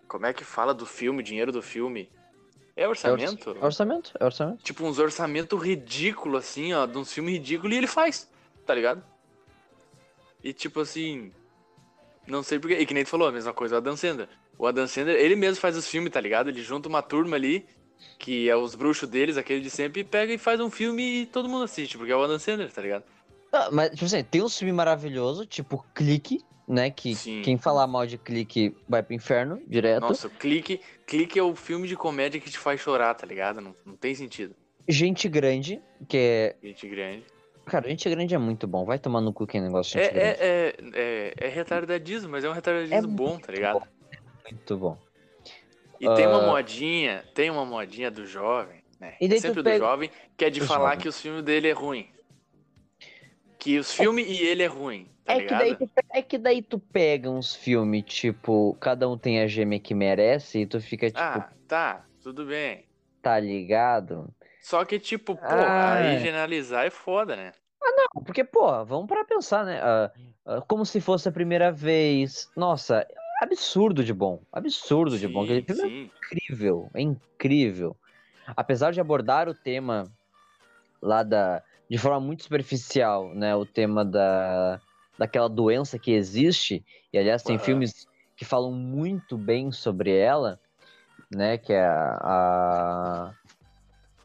Como 0.08 0.26
é 0.26 0.34
que 0.34 0.44
fala 0.46 0.74
do 0.74 0.86
filme, 0.86 1.22
dinheiro 1.24 1.52
do 1.52 1.62
filme? 1.62 2.10
É 2.78 2.84
É 2.84 2.88
orça- 2.88 3.12
orçamento? 3.12 3.58
É 3.60 3.66
orçamento, 3.66 4.12
é 4.20 4.24
orçamento. 4.24 4.64
Tipo, 4.64 4.86
uns 4.86 5.00
orçamentos 5.00 5.60
ridículos, 5.62 6.40
assim, 6.46 6.74
ó, 6.74 6.86
de 6.86 6.98
uns 6.98 7.12
filmes 7.12 7.34
ridículos 7.34 7.74
e 7.74 7.78
ele 7.80 7.88
faz, 7.88 8.30
tá 8.66 8.74
ligado? 8.76 9.04
E 10.44 10.54
tipo 10.54 10.80
assim. 10.82 11.32
Não 12.28 12.44
sei 12.44 12.60
porquê. 12.60 12.78
E 12.78 12.86
que 12.86 12.94
nem 12.94 13.04
tu 13.04 13.10
falou, 13.10 13.28
a 13.28 13.32
mesma 13.32 13.52
coisa, 13.54 13.76
o 13.76 13.78
Adam 13.80 13.98
Sandler. 13.98 14.30
O 14.60 14.68
Adam 14.68 14.88
Sandler, 14.88 15.16
ele 15.18 15.36
mesmo 15.36 15.60
faz 15.60 15.76
os 15.76 15.88
filmes, 15.88 16.12
tá 16.12 16.22
ligado? 16.22 16.50
Ele 16.50 16.62
junta 16.62 16.88
uma 16.88 17.02
turma 17.02 17.36
ali, 17.36 17.66
que 18.20 18.50
é 18.50 18.56
os 18.56 18.76
bruxos 18.76 19.10
deles, 19.10 19.38
aquele 19.38 19.62
de 19.62 19.70
sempre, 19.70 20.02
e 20.02 20.04
pega 20.04 20.34
e 20.34 20.38
faz 20.38 20.60
um 20.60 20.70
filme 20.70 21.22
e 21.22 21.26
todo 21.26 21.50
mundo 21.50 21.64
assiste, 21.64 21.98
porque 21.98 22.12
é 22.12 22.16
o 22.16 22.24
Adam 22.24 22.38
Sandler, 22.40 22.72
tá 22.72 22.82
ligado? 22.82 23.04
Ah, 23.52 23.70
mas, 23.72 23.92
tipo 23.92 24.06
assim, 24.06 24.24
tem 24.24 24.44
um 24.44 24.50
filme 24.50 24.74
maravilhoso, 24.74 25.46
tipo 25.46 25.84
Clique, 25.96 26.44
né? 26.68 26.89
Que 26.91 27.15
Sim. 27.15 27.41
quem 27.43 27.57
falar 27.57 27.88
mal 27.88 28.05
de 28.05 28.18
Clique 28.18 28.76
vai 28.88 29.01
pro 29.01 29.13
inferno 29.13 29.61
direto. 29.68 30.01
Nossa, 30.01 30.28
o 30.28 30.30
clique, 30.30 30.82
clique 31.05 31.39
é 31.39 31.43
o 31.43 31.55
filme 31.55 31.88
de 31.88 31.95
comédia 31.95 32.39
que 32.41 32.49
te 32.49 32.57
faz 32.57 32.80
chorar, 32.82 33.13
tá 33.13 33.26
ligado? 33.26 33.61
Não, 33.61 33.76
não 33.86 33.95
tem 33.95 34.13
sentido. 34.13 34.55
Gente 34.88 35.28
Grande, 35.30 35.82
que 36.07 36.18
é. 36.18 36.55
Gente 36.63 36.88
grande. 36.88 37.24
Cara, 37.65 37.89
Gente 37.89 38.09
Grande 38.09 38.34
é 38.34 38.38
muito 38.38 38.65
bom. 38.68 38.86
Vai 38.86 38.97
tomar 38.97 39.20
no 39.22 39.34
cu 39.34 39.45
que 39.45 39.59
negócio 39.59 39.93
de 39.93 39.99
É, 39.99 40.03
Gente 40.05 40.13
Grande. 40.13 40.39
é, 40.39 40.43
é, 40.43 41.34
é, 41.41 41.47
é 41.47 41.47
retardadismo, 41.49 42.30
mas 42.30 42.43
é 42.43 42.49
um 42.49 42.53
retardadismo 42.53 42.95
É 42.97 43.01
bom, 43.01 43.38
tá 43.38 43.51
ligado? 43.51 43.82
Muito 44.49 44.78
bom. 44.78 44.97
E 45.99 46.07
tem 46.15 46.28
uma 46.28 46.43
Ah. 46.43 46.47
modinha, 46.47 47.26
tem 47.34 47.49
uma 47.49 47.65
modinha 47.65 48.09
do 48.11 48.26
jovem, 48.26 48.82
né? 48.99 49.15
E 49.20 49.28
tu 49.28 49.39
Sempre 49.41 49.63
pega- 49.63 49.80
do 49.80 49.86
jovem, 49.86 50.11
que 50.38 50.45
é 50.45 50.49
de 50.49 50.59
Do 50.61 50.65
falar 50.68 50.89
jovem. 50.91 50.99
que 50.99 51.09
os 51.09 51.20
filmes 51.20 51.43
dele 51.43 51.68
é 51.68 51.74
ruim. 51.74 52.07
Que 53.59 53.78
os 53.80 53.91
filmes 53.91 54.26
e 54.28 54.43
ele 54.43 54.63
é 54.63 54.68
ruim, 54.68 55.09
tá 55.28 55.34
É 55.34 55.36
que, 55.36 55.42
ligado? 55.44 55.60
daí 55.60 55.76
tu, 55.76 55.90
é 56.14 56.22
que 56.22 56.38
daí 56.38 56.62
tu 56.62 56.80
pega 56.80 57.30
uns 57.30 57.54
filmes, 57.56 58.04
tipo, 58.06 58.76
cada 58.80 59.08
um 59.10 59.18
tem 59.18 59.42
a 59.42 59.48
gêmea 59.48 59.80
que 59.80 59.94
merece, 59.94 60.60
e 60.62 60.66
tu 60.66 60.80
fica, 60.82 61.08
tipo, 61.08 61.20
Ah, 61.20 61.52
tá, 61.68 62.06
tudo 62.22 62.46
bem. 62.46 62.86
tá 63.22 63.40
ligado? 63.40 64.34
Só 64.62 64.84
que, 64.86 65.00
tipo, 65.00 65.36
pô, 65.36 65.42
Ah. 65.46 65.94
aí 65.96 66.20
generalizar 66.20 66.86
é 66.86 66.90
foda, 66.90 67.36
né? 67.36 67.52
Porque, 68.26 68.44
pô, 68.44 68.84
vamos 68.86 69.08
para 69.08 69.24
pensar, 69.24 69.64
né? 69.66 69.80
Ah, 69.82 70.12
ah, 70.46 70.62
como 70.62 70.86
se 70.86 71.00
fosse 71.00 71.30
a 71.30 71.32
primeira 71.32 71.72
vez. 71.72 72.50
Nossa, 72.56 73.08
absurdo 73.42 74.04
de 74.04 74.14
bom. 74.14 74.42
Absurdo 74.52 75.18
de 75.18 75.28
bom. 75.28 75.44
Aquele 75.44 75.62
filme 75.62 75.82
é 75.82 75.88
sim. 75.88 76.12
incrível. 76.18 76.90
É 76.94 77.02
incrível. 77.02 77.96
Apesar 78.56 78.92
de 78.92 79.00
abordar 79.00 79.48
o 79.48 79.54
tema 79.54 80.04
lá 81.02 81.24
da. 81.24 81.64
de 81.90 81.98
forma 81.98 82.20
muito 82.20 82.44
superficial, 82.44 83.34
né? 83.34 83.56
O 83.56 83.66
tema 83.66 84.04
da. 84.04 84.82
Daquela 85.18 85.49
doença 85.49 85.97
que 85.97 86.11
existe. 86.11 86.84
E 87.11 87.18
aliás, 87.18 87.43
tem 87.43 87.55
Aham. 87.55 87.65
filmes 87.65 87.93
que 88.36 88.45
falam 88.45 88.72
muito 88.72 89.38
bem 89.38 89.72
sobre 89.72 90.15
ela, 90.15 90.59
né? 91.32 91.57
Que 91.57 91.74
é 91.74 91.86
a. 91.86 92.20
a, 92.24 93.34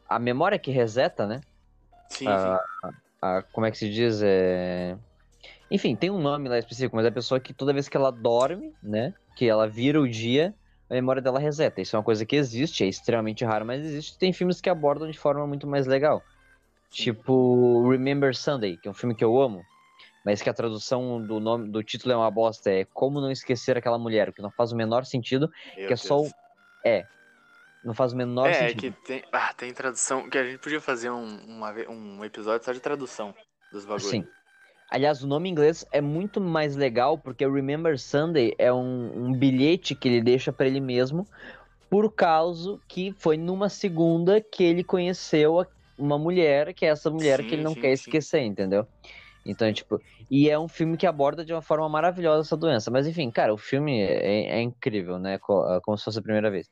a 0.09 0.19
memória 0.19 0.59
que 0.59 0.71
reseta, 0.71 1.25
né? 1.25 1.41
Sim, 2.07 2.25
sim. 2.25 2.55
a- 3.21 3.41
como 3.51 3.65
é 3.65 3.71
que 3.71 3.77
se 3.77 3.89
diz? 3.89 4.21
É... 4.21 4.97
Enfim, 5.71 5.95
tem 5.95 6.11
um 6.11 6.21
nome 6.21 6.47
lá 6.49 6.59
específico, 6.59 6.95
mas 6.95 7.05
é 7.05 7.09
a 7.09 7.11
pessoa 7.11 7.39
que 7.39 7.53
toda 7.53 7.73
vez 7.73 7.89
que 7.89 7.97
ela 7.97 8.11
dorme, 8.11 8.73
né? 8.83 9.13
Que 9.35 9.47
ela 9.49 9.67
vira 9.67 9.99
o 9.99 10.07
dia, 10.07 10.53
a 10.89 10.93
memória 10.93 11.21
dela 11.21 11.39
reseta. 11.39 11.81
Isso 11.81 11.95
é 11.95 11.99
uma 11.99 12.05
coisa 12.05 12.25
que 12.25 12.35
existe, 12.35 12.83
é 12.83 12.87
extremamente 12.87 13.43
raro, 13.43 13.65
mas 13.65 13.83
existe. 13.83 14.17
Tem 14.19 14.31
filmes 14.31 14.61
que 14.61 14.69
abordam 14.69 15.09
de 15.09 15.17
forma 15.17 15.47
muito 15.47 15.65
mais 15.65 15.87
legal. 15.87 16.21
Tipo 16.91 17.89
Remember 17.89 18.35
Sunday, 18.35 18.77
que 18.77 18.87
é 18.87 18.91
um 18.91 18.93
filme 18.93 19.15
que 19.15 19.23
eu 19.23 19.41
amo, 19.41 19.63
mas 20.23 20.41
que 20.41 20.49
a 20.49 20.53
tradução 20.53 21.21
do 21.25 21.39
nome 21.39 21.69
do 21.69 21.83
título 21.83 22.13
é 22.13 22.17
uma 22.17 22.31
bosta. 22.31 22.71
É 22.71 22.85
Como 22.85 23.19
Não 23.21 23.31
Esquecer 23.31 23.77
Aquela 23.77 23.97
Mulher, 23.99 24.29
o 24.29 24.33
que 24.33 24.41
não 24.41 24.51
faz 24.51 24.71
o 24.71 24.75
menor 24.75 25.05
sentido, 25.05 25.51
Meu 25.77 25.87
que 25.87 25.93
é 25.93 25.97
só 25.97 26.17
o- 26.19 26.21
Deus. 26.23 26.33
É. 26.85 27.05
Não 27.83 27.93
faz 27.93 28.13
o 28.13 28.15
menor 28.17 28.47
É, 28.49 28.51
é 28.51 28.69
sentido. 28.69 28.93
que 28.95 29.05
tem. 29.05 29.23
Ah, 29.31 29.53
tem 29.53 29.73
tradução. 29.73 30.29
Que 30.29 30.37
a 30.37 30.43
gente 30.45 30.59
podia 30.59 30.79
fazer 30.79 31.09
um, 31.09 31.37
uma 31.45 31.71
um 31.89 32.23
episódio 32.23 32.63
só 32.65 32.71
de 32.71 32.79
tradução 32.79 33.33
dos 33.71 33.83
bagulhos. 33.83 34.09
Sim. 34.09 34.25
Aliás, 34.89 35.23
o 35.23 35.27
nome 35.27 35.49
em 35.49 35.51
inglês 35.51 35.85
é 35.91 35.99
muito 35.99 36.39
mais 36.39 36.75
legal 36.75 37.17
porque 37.17 37.45
Remember 37.47 37.97
Sunday 37.99 38.53
é 38.57 38.71
um, 38.71 39.25
um 39.27 39.33
bilhete 39.33 39.95
que 39.95 40.07
ele 40.07 40.21
deixa 40.21 40.53
pra 40.53 40.67
ele 40.67 40.79
mesmo 40.79 41.27
por 41.89 42.11
causa 42.13 42.79
que 42.87 43.11
foi 43.17 43.35
numa 43.35 43.69
segunda 43.69 44.39
que 44.39 44.63
ele 44.63 44.83
conheceu 44.83 45.65
uma 45.97 46.17
mulher, 46.17 46.73
que 46.73 46.85
é 46.85 46.89
essa 46.89 47.09
mulher 47.09 47.39
Sim, 47.41 47.47
que 47.47 47.55
ele 47.55 47.63
não 47.63 47.73
sim, 47.73 47.81
quer 47.81 47.87
sim. 47.97 48.03
esquecer, 48.05 48.41
entendeu? 48.41 48.87
Então, 49.45 49.71
tipo, 49.73 50.01
e 50.31 50.49
é 50.49 50.57
um 50.57 50.67
filme 50.67 50.95
que 50.95 51.05
aborda 51.05 51.43
de 51.43 51.53
uma 51.53 51.61
forma 51.61 51.87
maravilhosa 51.89 52.47
essa 52.47 52.55
doença. 52.55 52.89
Mas 52.89 53.05
enfim, 53.07 53.29
cara, 53.29 53.53
o 53.53 53.57
filme 53.57 54.01
é, 54.01 54.57
é 54.57 54.61
incrível, 54.61 55.19
né? 55.19 55.35
Ah, 55.35 55.79
Como 55.83 55.97
se 55.97 56.03
fosse 56.05 56.19
a 56.19 56.23
primeira 56.23 56.49
vez. 56.49 56.69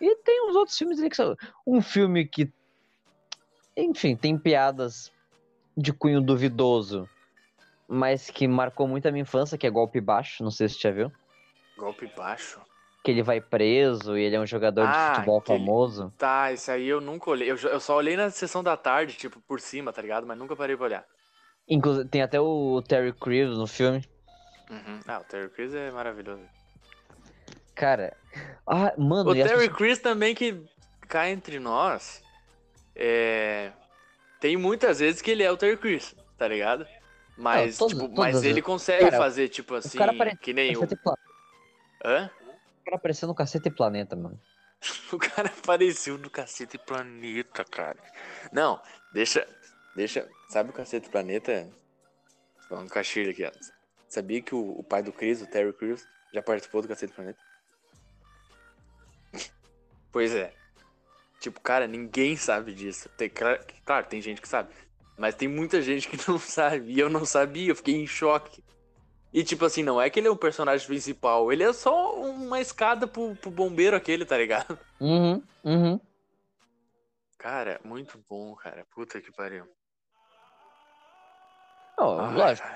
E 0.00 0.16
tem 0.16 0.48
uns 0.48 0.56
outros 0.56 0.76
filmes 0.78 0.98
ali 0.98 1.10
que 1.10 1.16
são. 1.16 1.36
Um 1.66 1.80
filme 1.82 2.26
que. 2.26 2.52
Enfim, 3.76 4.14
tem 4.14 4.38
piadas 4.38 5.10
de 5.76 5.92
cunho 5.92 6.20
duvidoso, 6.20 7.08
mas 7.88 8.30
que 8.30 8.46
marcou 8.46 8.86
muito 8.86 9.08
a 9.08 9.10
minha 9.10 9.22
infância, 9.22 9.56
que 9.56 9.66
é 9.66 9.70
Golpe 9.70 10.00
Baixo, 10.00 10.44
não 10.44 10.50
sei 10.50 10.68
se 10.68 10.74
você 10.74 10.88
já 10.88 10.90
viu. 10.90 11.12
Golpe 11.76 12.06
baixo. 12.16 12.60
Que 13.02 13.10
ele 13.10 13.22
vai 13.22 13.40
preso 13.40 14.16
e 14.16 14.22
ele 14.22 14.36
é 14.36 14.40
um 14.40 14.46
jogador 14.46 14.86
Ah, 14.86 14.92
de 14.92 15.14
futebol 15.16 15.40
famoso. 15.40 16.12
Tá, 16.16 16.52
esse 16.52 16.70
aí 16.70 16.86
eu 16.86 17.00
nunca 17.00 17.30
olhei. 17.30 17.50
Eu, 17.50 17.56
eu 17.56 17.80
só 17.80 17.96
olhei 17.96 18.16
na 18.16 18.30
sessão 18.30 18.62
da 18.62 18.76
tarde, 18.76 19.16
tipo, 19.16 19.40
por 19.40 19.60
cima, 19.60 19.92
tá 19.92 20.00
ligado? 20.02 20.26
Mas 20.26 20.38
nunca 20.38 20.54
parei 20.54 20.76
pra 20.76 20.84
olhar. 20.84 21.04
Inclusive, 21.72 22.08
tem 22.08 22.22
até 22.22 22.38
o 22.40 22.82
Terry 22.86 23.12
Crews 23.12 23.56
no 23.56 23.66
filme. 23.66 24.04
Uhum. 24.70 25.00
Ah, 25.06 25.20
o 25.20 25.24
Terry 25.24 25.48
Crews 25.50 25.74
é 25.74 25.90
maravilhoso. 25.90 26.42
Cara, 27.74 28.14
ah, 28.66 28.92
mano, 28.98 29.30
O 29.30 29.34
Terry 29.34 29.48
pessoas- 29.48 29.68
Crews 29.76 29.98
também 29.98 30.34
que 30.34 30.62
cá 31.08 31.28
entre 31.30 31.58
nós, 31.58 32.22
é... 32.94 33.72
tem 34.40 34.56
muitas 34.56 34.98
vezes 35.00 35.22
que 35.22 35.30
ele 35.30 35.42
é 35.42 35.50
o 35.50 35.56
Terry 35.56 35.76
Crews, 35.76 36.14
tá 36.36 36.46
ligado? 36.46 36.86
Mas, 37.36 37.78
Não, 37.78 37.88
todas- 37.88 37.94
tipo, 37.94 38.08
todas 38.14 38.18
mas 38.18 38.36
as 38.36 38.42
ele 38.42 38.54
vezes. 38.54 38.66
consegue 38.66 39.04
Cara, 39.04 39.16
fazer, 39.16 39.48
tipo 39.48 39.74
assim, 39.74 39.98
que 40.40 40.52
nem 40.52 40.76
o... 40.76 40.82
Hã? 42.04 42.30
O 42.80 42.84
cara 42.84 42.96
apareceu 42.96 43.26
no 43.28 43.34
Cacete 43.34 43.68
e 43.68 43.70
Planeta, 43.72 44.14
mano. 44.14 44.38
O 45.12 45.18
cara 45.18 45.48
apareceu 45.48 46.18
no 46.18 46.28
Cacete 46.28 46.76
Planeta, 46.76 47.64
cara. 47.64 47.96
Não, 48.52 48.80
deixa. 49.12 49.46
Deixa. 49.94 50.28
Sabe 50.48 50.70
o 50.70 50.72
Cacete 50.72 51.08
Planeta? 51.08 51.68
Falando 52.68 52.90
com 52.90 52.98
a 52.98 53.02
Shirley 53.02 53.32
aqui, 53.32 53.44
ó. 53.44 53.52
Sabia 54.08 54.42
que 54.42 54.54
o, 54.54 54.78
o 54.78 54.82
pai 54.82 55.02
do 55.02 55.12
Chris, 55.12 55.42
o 55.42 55.46
Terry 55.46 55.72
Crews, 55.72 56.06
já 56.32 56.42
participou 56.42 56.82
do 56.82 56.88
Cacete 56.88 57.12
Planeta? 57.12 57.38
Pois 60.12 60.34
é. 60.34 60.52
Tipo, 61.40 61.58
cara, 61.58 61.86
ninguém 61.86 62.36
sabe 62.36 62.74
disso. 62.74 63.08
Tem, 63.16 63.30
claro, 63.30 63.64
claro, 63.82 64.06
tem 64.06 64.20
gente 64.20 64.42
que 64.42 64.48
sabe. 64.48 64.68
Mas 65.16 65.34
tem 65.34 65.48
muita 65.48 65.80
gente 65.80 66.06
que 66.06 66.18
não 66.28 66.38
sabe. 66.38 66.92
E 66.92 67.00
eu 67.00 67.08
não 67.08 67.24
sabia, 67.24 67.70
eu 67.70 67.76
fiquei 67.76 67.94
em 67.94 68.06
choque. 68.06 68.62
E 69.32 69.42
tipo 69.42 69.64
assim, 69.64 69.82
não 69.82 70.00
é 70.00 70.10
que 70.10 70.20
ele 70.20 70.28
é 70.28 70.30
o 70.30 70.36
personagem 70.36 70.86
principal, 70.86 71.50
ele 71.50 71.62
é 71.62 71.72
só 71.72 72.14
uma 72.20 72.60
escada 72.60 73.06
pro, 73.06 73.34
pro 73.36 73.50
bombeiro 73.50 73.96
aquele, 73.96 74.26
tá 74.26 74.36
ligado? 74.36 74.78
Uhum, 75.00 75.42
uhum. 75.64 76.00
Cara, 77.38 77.80
muito 77.82 78.22
bom, 78.28 78.54
cara. 78.54 78.86
Puta 78.94 79.20
que 79.20 79.32
pariu. 79.32 79.66
Não, 81.98 82.20
Ai, 82.20 82.34
lógico. 82.34 82.68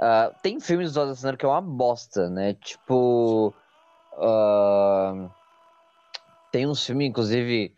Ah, 0.00 0.32
tem 0.42 0.58
filmes 0.60 0.92
do 0.92 1.00
Adam 1.00 1.14
Sandler 1.14 1.38
que 1.38 1.44
é 1.44 1.48
uma 1.48 1.60
bosta, 1.60 2.28
né? 2.28 2.54
Tipo. 2.54 3.54
ah, 4.18 5.28
tem 6.50 6.66
uns 6.66 6.84
filmes, 6.84 7.08
inclusive, 7.08 7.72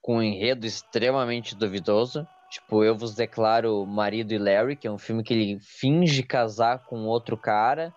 com 0.00 0.18
um 0.18 0.22
enredo 0.22 0.66
extremamente 0.66 1.56
duvidoso. 1.56 2.26
Tipo, 2.50 2.84
Eu 2.84 2.96
Vos 2.96 3.14
Declaro 3.14 3.84
Marido 3.84 4.32
e 4.32 4.38
Larry, 4.38 4.76
que 4.76 4.86
é 4.86 4.90
um 4.90 4.98
filme 4.98 5.24
que 5.24 5.34
ele 5.34 5.58
finge 5.60 6.22
casar 6.22 6.84
com 6.84 7.06
outro 7.06 7.36
cara 7.36 7.92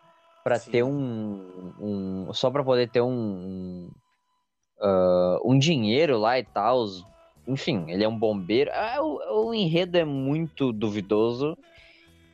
Sim. 0.55 0.71
ter 0.71 0.83
um, 0.83 1.73
um. 1.79 2.33
Só 2.33 2.49
pra 2.49 2.63
poder 2.63 2.89
ter 2.89 3.01
um. 3.01 3.09
um, 3.11 3.91
ah, 4.79 5.39
um 5.43 5.59
dinheiro 5.59 6.17
lá 6.17 6.39
e 6.39 6.43
tal. 6.43 6.85
Enfim, 7.45 7.85
ele 7.89 8.03
é 8.03 8.07
um 8.07 8.17
bombeiro. 8.17 8.71
Ah, 8.73 9.01
o, 9.01 9.49
o 9.49 9.53
enredo 9.53 9.97
é 9.97 10.05
muito 10.05 10.71
duvidoso. 10.71 11.57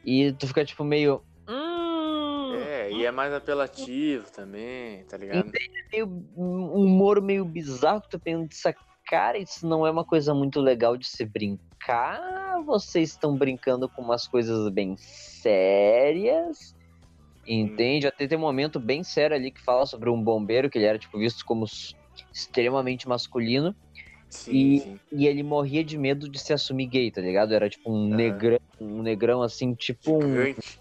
E 0.03 0.31
tu 0.33 0.47
fica 0.47 0.65
tipo 0.65 0.83
meio. 0.83 1.21
Hum, 1.47 2.55
É, 2.55 2.91
e 2.91 3.05
é 3.05 3.11
mais 3.11 3.33
apelativo 3.33 4.29
também, 4.31 5.03
tá 5.05 5.17
ligado? 5.17 5.51
meio 5.91 6.07
um 6.35 6.83
humor 6.83 7.21
meio 7.21 7.45
bizarro 7.45 8.01
que 8.01 8.09
tu 8.09 8.19
pensa, 8.19 8.75
cara, 9.07 9.37
isso 9.37 9.67
não 9.67 9.85
é 9.85 9.91
uma 9.91 10.03
coisa 10.03 10.33
muito 10.33 10.59
legal 10.59 10.97
de 10.97 11.07
se 11.07 11.25
brincar. 11.25 12.61
Vocês 12.65 13.09
estão 13.09 13.37
brincando 13.37 13.87
com 13.89 14.01
umas 14.01 14.27
coisas 14.27 14.69
bem 14.69 14.95
sérias. 14.97 16.75
Entende? 17.45 18.07
Até 18.07 18.25
tem 18.25 18.37
um 18.37 18.41
momento 18.41 18.79
bem 18.79 19.03
sério 19.03 19.35
ali 19.35 19.51
que 19.51 19.61
fala 19.61 19.85
sobre 19.85 20.09
um 20.09 20.21
bombeiro 20.21 20.69
que 20.69 20.77
ele 20.77 20.85
era 20.85 20.97
tipo 20.97 21.17
visto 21.19 21.43
como 21.45 21.65
extremamente 22.31 23.07
masculino 23.07 23.75
Sim, 24.33 24.51
e- 24.51 24.79
sim. 24.79 24.99
e 25.11 25.27
ele 25.27 25.43
morria 25.43 25.83
de 25.83 25.97
medo 25.97 26.27
de 26.29 26.39
se 26.39 26.51
assumir 26.53 26.87
gay, 26.87 27.11
tá 27.11 27.21
ligado? 27.21 27.53
Era 27.53 27.69
tipo 27.69 27.91
um 27.91 28.07
Aham. 28.07 28.15
negrão, 28.15 28.59
um 28.79 29.01
negrão 29.03 29.41
assim, 29.43 29.75
tipo 29.75 30.11
um, 30.17 30.31
Gigante. 30.31 30.79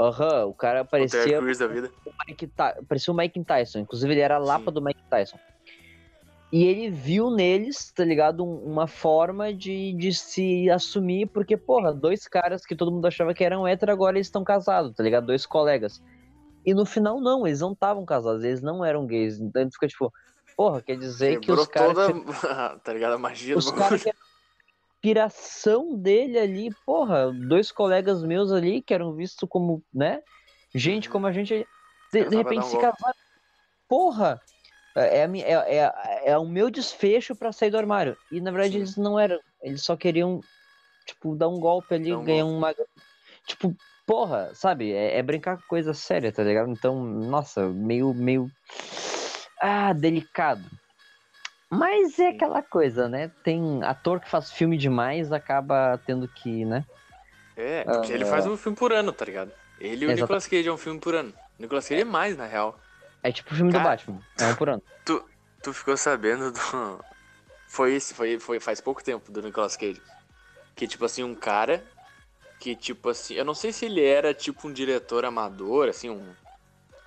aham, 0.00 0.46
o 0.46 0.54
cara 0.54 0.82
O 0.82 0.86
Terry 0.86 1.08
parecia 1.10 1.38
Crews 1.38 1.58
da 1.58 1.66
vida. 1.66 1.92
o 2.06 2.10
Mike 2.26 2.52
parecia 2.88 3.12
o 3.12 3.16
Mike 3.16 3.44
Tyson. 3.44 3.80
Inclusive, 3.80 4.12
ele 4.14 4.20
era 4.20 4.36
a 4.36 4.38
lapa 4.38 4.70
Sim. 4.70 4.74
do 4.74 4.82
Mike 4.82 5.02
Tyson. 5.10 5.38
E 6.50 6.64
ele 6.64 6.88
viu 6.88 7.30
neles, 7.30 7.92
tá 7.92 8.04
ligado? 8.04 8.42
um- 8.42 8.64
Uma 8.64 8.86
forma 8.86 9.52
de, 9.52 9.92
de 9.92 10.14
se 10.14 10.70
assumir, 10.70 11.26
porque, 11.26 11.58
porra, 11.58 11.92
dois 11.92 12.26
caras 12.26 12.64
que 12.64 12.74
todo 12.74 12.90
mundo 12.90 13.06
achava 13.06 13.34
que 13.34 13.44
eram 13.44 13.66
hétero, 13.66 13.92
agora 13.92 14.16
eles 14.16 14.28
estão 14.28 14.42
casados, 14.42 14.94
tá 14.94 15.02
ligado? 15.02 15.26
Dois 15.26 15.44
colegas. 15.44 16.00
E 16.64 16.72
no 16.72 16.86
final, 16.86 17.20
não, 17.20 17.46
eles 17.46 17.60
não 17.60 17.72
estavam 17.72 18.04
casados, 18.06 18.42
eles 18.44 18.62
não 18.62 18.82
eram 18.82 19.06
gays. 19.06 19.38
Então 19.38 19.60
ele 19.60 19.70
fica 19.70 19.86
tipo, 19.88 20.10
porra, 20.58 20.82
quer 20.82 20.98
dizer 20.98 21.34
que 21.38 21.46
Quebrou 21.46 21.62
os 21.62 21.68
caras. 21.68 21.94
toda, 21.94 22.12
tá 22.82 22.92
ligado? 22.92 23.12
A 23.14 23.18
magia 23.18 23.56
Os 23.56 23.66
do 23.66 23.72
caras 23.74 24.02
bagulho. 24.02 24.02
que 24.02 24.10
a 24.10 24.14
inspiração 24.96 25.96
dele 25.96 26.36
ali, 26.38 26.70
porra, 26.84 27.32
dois 27.32 27.70
colegas 27.70 28.24
meus 28.24 28.50
ali 28.50 28.82
que 28.82 28.92
eram 28.92 29.14
vistos 29.14 29.48
como, 29.48 29.82
né? 29.94 30.20
Gente 30.74 31.06
Uhum. 31.08 31.12
como 31.12 31.26
a 31.28 31.32
gente. 31.32 31.64
De, 32.12 32.18
Cara, 32.18 32.30
de 32.30 32.36
repente 32.36 32.58
um 32.58 32.62
se 32.64 32.72
golpe. 32.76 32.90
casaram. 32.90 33.18
Porra! 33.88 34.40
É, 34.96 35.22
a 35.22 35.28
mi- 35.28 35.42
é, 35.42 35.52
é, 35.52 35.92
é 36.30 36.38
o 36.38 36.44
meu 36.48 36.70
desfecho 36.70 37.36
pra 37.36 37.52
sair 37.52 37.70
do 37.70 37.78
armário. 37.78 38.16
E 38.32 38.40
na 38.40 38.50
verdade 38.50 38.72
Sim. 38.72 38.78
eles 38.78 38.96
não 38.96 39.16
eram. 39.18 39.38
Eles 39.62 39.82
só 39.84 39.96
queriam, 39.96 40.40
tipo, 41.06 41.36
dar 41.36 41.48
um 41.48 41.60
golpe 41.60 41.94
ali, 41.94 42.12
um 42.12 42.24
ganhar 42.24 42.44
uma. 42.46 42.74
Tipo, 43.46 43.74
porra, 44.06 44.50
sabe? 44.54 44.92
É, 44.92 45.18
é 45.18 45.22
brincar 45.22 45.56
com 45.58 45.62
coisa 45.68 45.94
séria, 45.94 46.32
tá 46.32 46.42
ligado? 46.42 46.68
Então, 46.70 47.00
nossa, 47.04 47.68
meio. 47.68 48.12
meio. 48.12 48.50
Ah, 49.60 49.92
delicado. 49.92 50.64
Mas 51.70 52.18
é 52.18 52.28
aquela 52.28 52.62
coisa, 52.62 53.08
né? 53.08 53.30
Tem 53.42 53.82
ator 53.84 54.20
que 54.20 54.28
faz 54.28 54.50
filme 54.50 54.76
demais, 54.78 55.32
acaba 55.32 56.00
tendo 56.06 56.26
que, 56.26 56.64
né? 56.64 56.84
É, 57.56 57.84
porque 57.84 58.12
ele 58.12 58.24
faz 58.24 58.46
um 58.46 58.56
filme 58.56 58.76
por 58.76 58.92
ano, 58.92 59.12
tá 59.12 59.24
ligado? 59.24 59.52
Ele 59.80 60.04
e 60.04 60.08
o. 60.08 60.14
Nicolas 60.14 60.46
Cage 60.46 60.68
é 60.68 60.72
um 60.72 60.78
filme 60.78 61.00
por 61.00 61.14
ano. 61.14 61.34
O 61.58 61.62
Nicolas 61.62 61.86
Cage 61.86 62.00
é 62.00 62.04
mais, 62.04 62.36
na 62.36 62.46
real. 62.46 62.78
É 63.22 63.32
tipo 63.32 63.52
o 63.52 63.56
filme 63.56 63.72
do 63.72 63.78
Cara. 63.78 63.90
Batman, 63.90 64.20
é 64.38 64.46
um 64.46 64.54
por 64.54 64.68
ano. 64.68 64.82
Tu 65.60 65.72
ficou 65.72 65.96
sabendo 65.96 66.52
do. 66.52 67.04
Foi 67.66 67.92
esse, 67.92 68.14
foi, 68.14 68.38
foi 68.38 68.58
faz 68.58 68.80
pouco 68.80 69.04
tempo 69.04 69.30
do 69.30 69.42
Nicolas 69.42 69.76
Cage. 69.76 70.00
Que, 70.74 70.88
tipo 70.88 71.04
assim, 71.04 71.22
um 71.22 71.34
cara 71.34 71.84
que, 72.58 72.74
tipo 72.74 73.10
assim, 73.10 73.34
eu 73.34 73.44
não 73.44 73.54
sei 73.54 73.72
se 73.72 73.84
ele 73.84 74.02
era 74.02 74.32
tipo 74.32 74.66
um 74.66 74.72
diretor 74.72 75.26
amador, 75.26 75.88
assim, 75.88 76.08
um. 76.08 76.32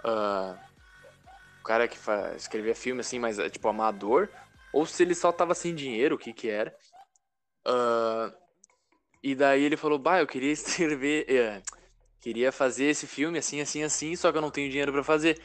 ah, 0.03 0.55
um 1.61 1.63
cara 1.63 1.87
que 1.87 1.97
fa- 1.97 2.33
escrevia 2.35 2.73
filme, 2.75 3.01
assim, 3.01 3.19
mas 3.19 3.37
é, 3.37 3.47
tipo 3.49 3.67
amador, 3.67 4.27
ou 4.73 4.85
se 4.85 5.03
ele 5.03 5.13
só 5.13 5.31
tava 5.31 5.53
sem 5.53 5.75
dinheiro, 5.75 6.15
o 6.15 6.17
que 6.17 6.33
que 6.33 6.49
era. 6.49 6.75
Ah, 7.63 8.33
e 9.23 9.35
daí 9.35 9.63
ele 9.63 9.77
falou, 9.77 9.99
bah, 9.99 10.19
eu 10.19 10.27
queria 10.27 10.51
escrever. 10.51 11.25
eh, 11.29 11.61
queria 12.19 12.51
fazer 12.51 12.85
esse 12.85 13.05
filme 13.05 13.37
assim, 13.37 13.61
assim, 13.61 13.83
assim, 13.83 14.15
só 14.15 14.31
que 14.31 14.37
eu 14.37 14.41
não 14.41 14.49
tenho 14.51 14.69
dinheiro 14.69 14.91
pra 14.91 15.03
fazer. 15.03 15.39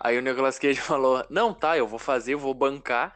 Aí 0.00 0.16
o 0.16 0.22
Nicolas 0.22 0.58
Cage 0.58 0.80
falou, 0.80 1.24
não, 1.28 1.52
tá, 1.52 1.76
eu 1.76 1.86
vou 1.86 1.98
fazer, 1.98 2.32
eu 2.34 2.38
vou 2.38 2.54
bancar. 2.54 3.14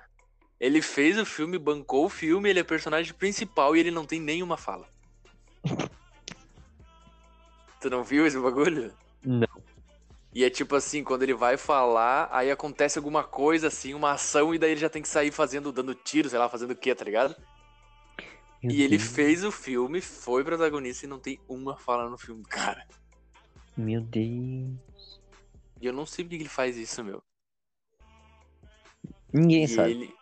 Ele 0.61 0.81
fez 0.83 1.19
o 1.19 1.25
filme, 1.25 1.59
bancou 1.59 2.05
o 2.05 2.11
filme, 2.11 2.51
ele 2.51 2.61
é 2.61 2.65
personagem 2.65 3.15
principal 3.15 3.75
e 3.75 3.81
ele 3.81 3.91
não 3.91 4.05
tem 4.05 4.21
nenhuma 4.21 4.57
fala. 4.57 4.87
Tu 7.81 7.91
não 7.91 8.05
viu 8.05 8.25
esse 8.25 8.39
bagulho? 8.39 8.95
Não. 9.25 9.62
E 10.33 10.45
é 10.45 10.51
tipo 10.51 10.75
assim, 10.75 11.05
quando 11.05 11.23
ele 11.23 11.35
vai 11.35 11.57
falar, 11.59 12.29
aí 12.33 12.51
acontece 12.51 12.99
alguma 12.99 13.23
coisa 13.23 13.69
assim, 13.69 13.93
uma 13.93 14.13
ação, 14.13 14.55
e 14.55 14.59
daí 14.59 14.71
ele 14.71 14.81
já 14.81 14.89
tem 14.89 15.03
que 15.03 15.09
sair 15.09 15.31
fazendo, 15.31 15.71
dando 15.71 15.95
tiro, 15.95 16.29
sei 16.29 16.39
lá, 16.39 16.49
fazendo 16.49 16.71
o 16.71 16.77
quê, 16.77 16.95
tá 16.95 17.05
ligado? 17.05 17.37
Meu 18.63 18.73
E 18.73 18.83
ele 18.83 18.97
Deus, 18.97 19.11
fez 19.11 19.45
o 19.45 19.53
filme, 19.53 20.01
foi 20.01 20.43
protagonista 20.43 21.05
e 21.05 21.09
não 21.09 21.19
tem 21.19 21.39
uma 21.47 21.77
fala 21.77 22.09
no 22.09 22.17
filme, 22.17 22.43
cara. 22.49 22.87
Meu 23.77 24.01
Deus. 24.01 25.21
E 25.81 25.87
eu 25.87 25.93
não 25.93 26.07
sei 26.07 26.25
por 26.25 26.31
que 26.31 26.37
ele 26.37 26.49
faz 26.49 26.77
isso, 26.77 27.03
meu. 27.05 27.23
Ninguém 29.33 29.65
e 29.65 29.69
sabe. 29.69 29.91
ele. 29.91 30.15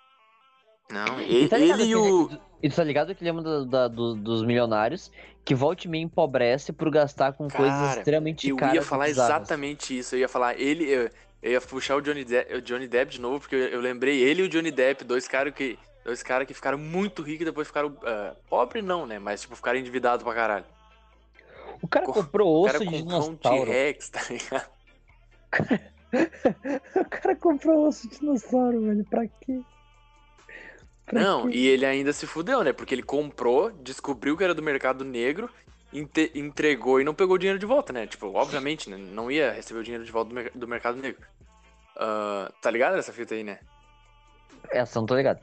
Não, 0.91 1.21
ele, 1.21 1.49
tá 1.49 1.59
ele 1.59 1.85
e 1.85 1.95
o. 1.95 2.29
E 2.63 2.69
tu 2.69 2.77
tá 2.77 2.85
ligado 2.85 3.15
que 3.15 3.23
ele 3.23 3.31
é 3.31 3.33
um 3.33 3.43
da- 3.43 3.65
da- 3.65 3.89
do- 3.89 4.15
dos 4.15 4.43
milionários 4.45 5.11
que 5.45 5.55
volta 5.55 5.87
e 5.87 5.91
meia 5.91 6.03
empobrece 6.03 6.73
por 6.73 6.91
gastar 6.91 7.33
com 7.33 7.49
coisas 7.49 7.75
Cara, 7.79 7.99
extremamente 7.99 8.49
Eu 8.49 8.57
caras. 8.57 8.75
ia 8.75 8.81
e 8.81 8.85
falar 8.85 9.09
exatamente 9.09 9.99
isso. 9.99 10.15
Eu 10.15 10.21
ia 10.21 10.29
falar, 10.29 10.61
ele. 10.61 10.85
Eu, 10.85 11.11
eu 11.43 11.53
ia 11.53 11.61
puxar 11.61 11.97
o 11.97 12.03
Johnny, 12.03 12.23
Depp, 12.25 12.55
o 12.55 12.61
Johnny 12.61 12.87
Depp 12.87 13.13
de 13.13 13.21
novo, 13.21 13.41
porque 13.41 13.55
eu, 13.57 13.61
eu 13.69 13.81
lembrei 13.81 14.21
ele 14.21 14.43
e 14.43 14.45
o 14.45 14.49
Johnny 14.49 14.71
Depp, 14.71 15.05
dois 15.05 15.27
caras 15.27 15.55
que. 15.55 15.79
Dois 16.05 16.23
caras 16.23 16.47
que 16.47 16.55
ficaram 16.55 16.79
muito 16.79 17.23
ricos 17.23 17.43
e 17.43 17.45
depois 17.47 17.67
ficaram. 17.69 17.97
ah, 18.05 18.35
pobre 18.49 18.83
não, 18.83 19.07
né? 19.07 19.19
Mas 19.19 19.41
tipo, 19.43 19.55
ficaram 19.57 19.79
endividados 19.79 20.23
pra 20.23 20.35
caralho. 20.35 20.65
O 21.83 21.89
cara 21.89 22.05
Co- 22.07 22.13
comprou 22.13 22.49
O 22.49 22.63
osso 22.65 22.73
cara 22.75 22.79
de 22.79 22.85
comprou 22.85 23.23
um 23.23 23.35
dinossauro. 23.35 23.65
T-Rex, 23.67 24.09
tá 24.11 24.21
ligado? 24.29 24.71
o 26.97 27.05
cara 27.09 27.37
comprou 27.37 27.87
osso 27.89 28.09
de 28.09 28.19
dinossauro, 28.19 28.83
velho. 28.83 29.05
Pra 29.05 29.27
quê? 29.27 29.61
Não, 31.13 31.49
e 31.51 31.67
ele 31.67 31.85
ainda 31.87 32.13
se 32.13 32.27
fudeu, 32.27 32.63
né? 32.65 32.73
Porque 32.73 32.95
ele 32.95 33.03
comprou, 33.03 33.71
descobriu 33.71 34.37
que 34.37 34.45
era 34.45 34.55
do 34.55 34.63
mercado 34.63 35.05
negro, 35.05 35.51
entregou 36.35 37.01
e 37.01 37.05
não 37.05 37.15
pegou 37.15 37.35
o 37.35 37.39
dinheiro 37.39 37.59
de 37.59 37.67
volta, 37.67 37.93
né? 37.93 38.07
Tipo, 38.07 38.27
obviamente, 38.35 38.89
né? 38.89 38.97
Não 38.97 39.31
ia 39.31 39.51
receber 39.53 39.81
o 39.81 39.83
dinheiro 39.85 40.05
de 40.05 40.13
volta 40.13 40.29
do, 40.29 40.35
mer- 40.35 40.53
do 40.55 40.69
mercado 40.69 40.97
negro. 41.01 41.21
Ah, 41.97 42.51
tá 42.61 42.71
ligado 42.71 42.97
essa 42.97 43.13
fita 43.13 43.35
aí, 43.35 43.43
né? 43.45 43.59
Essa 44.71 44.99
não 45.01 45.07
tô 45.07 45.17
ligado. 45.17 45.41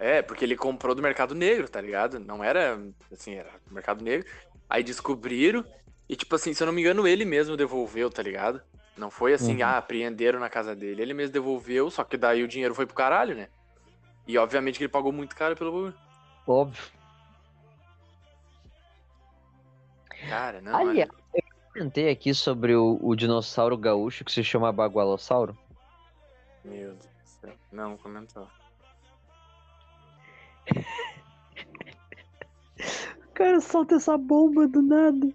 É, 0.00 0.22
porque 0.22 0.44
ele 0.44 0.56
comprou 0.56 0.94
do 0.94 1.02
mercado 1.02 1.34
negro, 1.34 1.68
tá 1.68 1.80
ligado? 1.80 2.18
Não 2.20 2.42
era, 2.42 2.78
assim, 3.12 3.34
era 3.34 3.50
do 3.66 3.74
mercado 3.74 4.02
negro. 4.02 4.26
Aí 4.68 4.82
descobriram 4.82 5.64
e, 6.08 6.14
tipo 6.16 6.34
assim, 6.34 6.52
se 6.54 6.62
eu 6.62 6.66
não 6.66 6.72
me 6.72 6.80
engano, 6.80 7.06
ele 7.06 7.24
mesmo 7.24 7.56
devolveu, 7.56 8.10
tá 8.10 8.22
ligado? 8.22 8.60
Não 8.96 9.10
foi 9.10 9.32
assim, 9.34 9.56
Uhum. 9.62 9.64
ah, 9.68 9.76
apreenderam 9.78 10.40
na 10.40 10.48
casa 10.48 10.74
dele. 10.74 11.02
Ele 11.02 11.14
mesmo 11.14 11.32
devolveu, 11.32 11.90
só 11.90 12.02
que 12.04 12.16
daí 12.16 12.42
o 12.42 12.48
dinheiro 12.48 12.74
foi 12.74 12.86
pro 12.86 12.94
caralho, 12.96 13.34
né? 13.34 13.48
E 14.28 14.36
obviamente 14.36 14.76
que 14.76 14.84
ele 14.84 14.92
pagou 14.92 15.10
muito 15.10 15.34
caro 15.34 15.56
pelo 15.56 15.72
bagulho. 15.72 15.94
Óbvio. 16.46 16.92
Cara, 20.28 20.60
não. 20.60 20.76
Aliás, 20.76 21.08
olha. 21.08 21.42
eu 21.42 21.72
comentei 21.72 22.10
aqui 22.10 22.34
sobre 22.34 22.74
o, 22.74 22.98
o 23.00 23.16
dinossauro 23.16 23.76
gaúcho 23.78 24.26
que 24.26 24.30
se 24.30 24.44
chama 24.44 24.70
bagualossauro. 24.70 25.56
Meu 26.62 26.90
Deus 26.90 26.98
do 26.98 27.26
céu. 27.40 27.54
Não, 27.72 27.96
comentou. 27.96 28.46
O 33.26 33.32
cara 33.32 33.60
solta 33.60 33.94
essa 33.94 34.18
bomba 34.18 34.68
do 34.68 34.82
nada. 34.82 35.32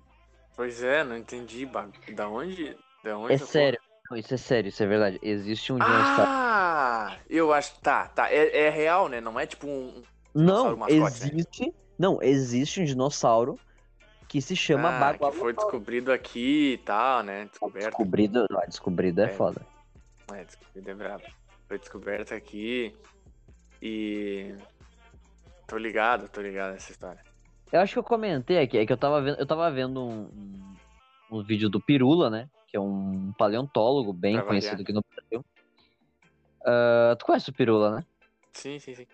Pois 0.55 0.83
é, 0.83 1.03
não 1.03 1.17
entendi. 1.17 1.67
Da 2.13 2.27
onde? 2.27 2.77
Da 3.03 3.17
onde 3.17 3.33
É 3.33 3.37
sério. 3.39 3.79
Não, 4.09 4.17
isso 4.17 4.33
é 4.33 4.37
sério, 4.37 4.69
isso 4.69 4.83
é 4.83 4.85
verdade. 4.85 5.19
Existe 5.21 5.71
um 5.71 5.77
dinossauro. 5.77 6.31
Ah! 6.31 7.17
Eu 7.29 7.53
acho. 7.53 7.79
Tá, 7.79 8.07
tá. 8.07 8.29
É, 8.31 8.65
é 8.65 8.69
real, 8.69 9.07
né? 9.07 9.21
Não 9.21 9.39
é 9.39 9.45
tipo 9.45 9.67
um. 9.67 10.03
não, 10.33 10.75
mascote, 10.77 10.99
né? 10.99 11.29
existe. 11.31 11.73
Não, 11.97 12.21
existe 12.21 12.81
um 12.81 12.85
dinossauro 12.85 13.57
que 14.27 14.41
se 14.41 14.55
chama 14.55 14.89
ah, 14.89 14.93
que 14.93 14.99
bagualossauro. 14.99 15.39
foi 15.39 15.53
descobrido 15.53 16.11
aqui 16.11 16.73
e 16.73 16.77
tal, 16.79 17.23
né? 17.23 17.45
Descoberto. 17.45 17.85
Descobrido, 17.87 18.45
ah, 18.51 18.65
descobrido 18.65 19.21
é, 19.21 19.25
É. 19.25 19.27
foda. 19.29 19.61
É, 20.33 20.43
descobrido 20.43 20.89
é 20.89 20.93
brabo. 20.95 21.23
Foi 21.67 21.79
descoberto 21.79 22.33
aqui. 22.33 22.95
E. 23.81 24.55
Tô 25.67 25.77
ligado, 25.77 26.27
tô 26.29 26.41
ligado 26.41 26.73
nessa 26.73 26.91
história. 26.91 27.21
Eu 27.71 27.79
acho 27.79 27.93
que 27.93 27.99
eu 27.99 28.03
comentei 28.03 28.59
aqui, 28.59 28.77
é 28.77 28.85
que 28.85 28.93
eu 28.93 28.97
tava 28.97 29.21
vendo, 29.21 29.39
eu 29.39 29.45
tava 29.45 29.71
vendo 29.71 30.03
um, 30.03 30.29
um, 31.31 31.37
um 31.39 31.43
vídeo 31.43 31.69
do 31.69 31.81
Pirula, 31.81 32.29
né? 32.29 32.47
Que 32.74 32.78
é 32.78 32.82
um 32.82 33.32
paleontólogo 33.38 34.11
bem 34.11 34.34
Pra 34.34 34.45
conhecido 34.47 34.71
variar. 34.71 34.82
aqui 34.82 34.93
no 34.93 35.03
Brasil. 35.15 35.45
Ah, 36.65 37.15
tu 37.19 37.24
conhece 37.24 37.51
o 37.51 37.53
Pirula, 37.53 37.97
né? 37.97 38.05
Sim, 38.51 38.80
sim, 38.80 38.95
sim. 38.95 39.05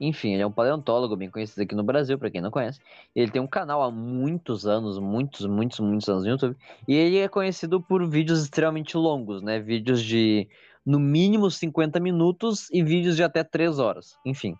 Enfim, 0.00 0.32
ele 0.32 0.42
é 0.42 0.46
um 0.46 0.50
paleontólogo 0.50 1.14
bem 1.14 1.30
conhecido 1.30 1.62
aqui 1.62 1.72
no 1.72 1.84
Brasil, 1.84 2.18
pra 2.18 2.28
quem 2.32 2.40
não 2.40 2.50
conhece. 2.50 2.80
Ele 3.14 3.30
tem 3.30 3.40
um 3.40 3.46
canal 3.46 3.80
há 3.80 3.92
muitos 3.92 4.66
anos, 4.66 4.98
muitos, 4.98 5.46
muitos, 5.46 5.78
muitos 5.78 6.08
anos 6.08 6.24
no 6.24 6.30
YouTube. 6.30 6.56
E 6.88 6.96
ele 6.96 7.18
é 7.18 7.28
conhecido 7.28 7.80
por 7.80 8.04
vídeos 8.08 8.42
extremamente 8.42 8.96
longos, 8.96 9.40
né? 9.40 9.60
Vídeos 9.60 10.02
de 10.02 10.48
no 10.84 10.98
mínimo 10.98 11.48
50 11.48 12.00
minutos 12.00 12.68
e 12.72 12.82
vídeos 12.82 13.14
de 13.14 13.22
até 13.22 13.44
3 13.44 13.78
horas. 13.78 14.18
Enfim. 14.26 14.56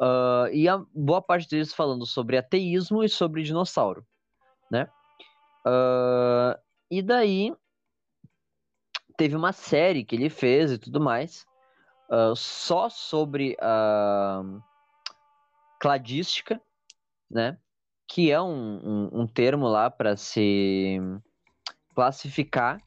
Ah, 0.00 0.48
e 0.50 0.68
a 0.68 0.82
boa 0.92 1.22
parte 1.22 1.48
deles 1.48 1.72
falando 1.72 2.04
sobre 2.04 2.36
ateísmo 2.36 3.04
e 3.04 3.08
sobre 3.08 3.44
dinossauro, 3.44 4.04
né? 4.68 4.88
Ah, 5.64 6.58
e 6.90 7.02
daí 7.02 7.54
teve 9.16 9.36
uma 9.36 9.52
série 9.52 10.04
que 10.04 10.16
ele 10.16 10.30
fez 10.30 10.72
e 10.72 10.78
tudo 10.78 11.00
mais 11.00 11.46
ah, 12.10 12.32
só 12.36 12.88
sobre 12.88 13.56
a 13.60 14.42
cladística, 15.80 16.60
né? 17.30 17.58
Que 18.06 18.30
é 18.30 18.40
um, 18.40 19.10
um, 19.12 19.20
um 19.20 19.26
termo 19.26 19.68
lá 19.68 19.90
para 19.90 20.16
se 20.16 20.98
classificar, 21.94 22.80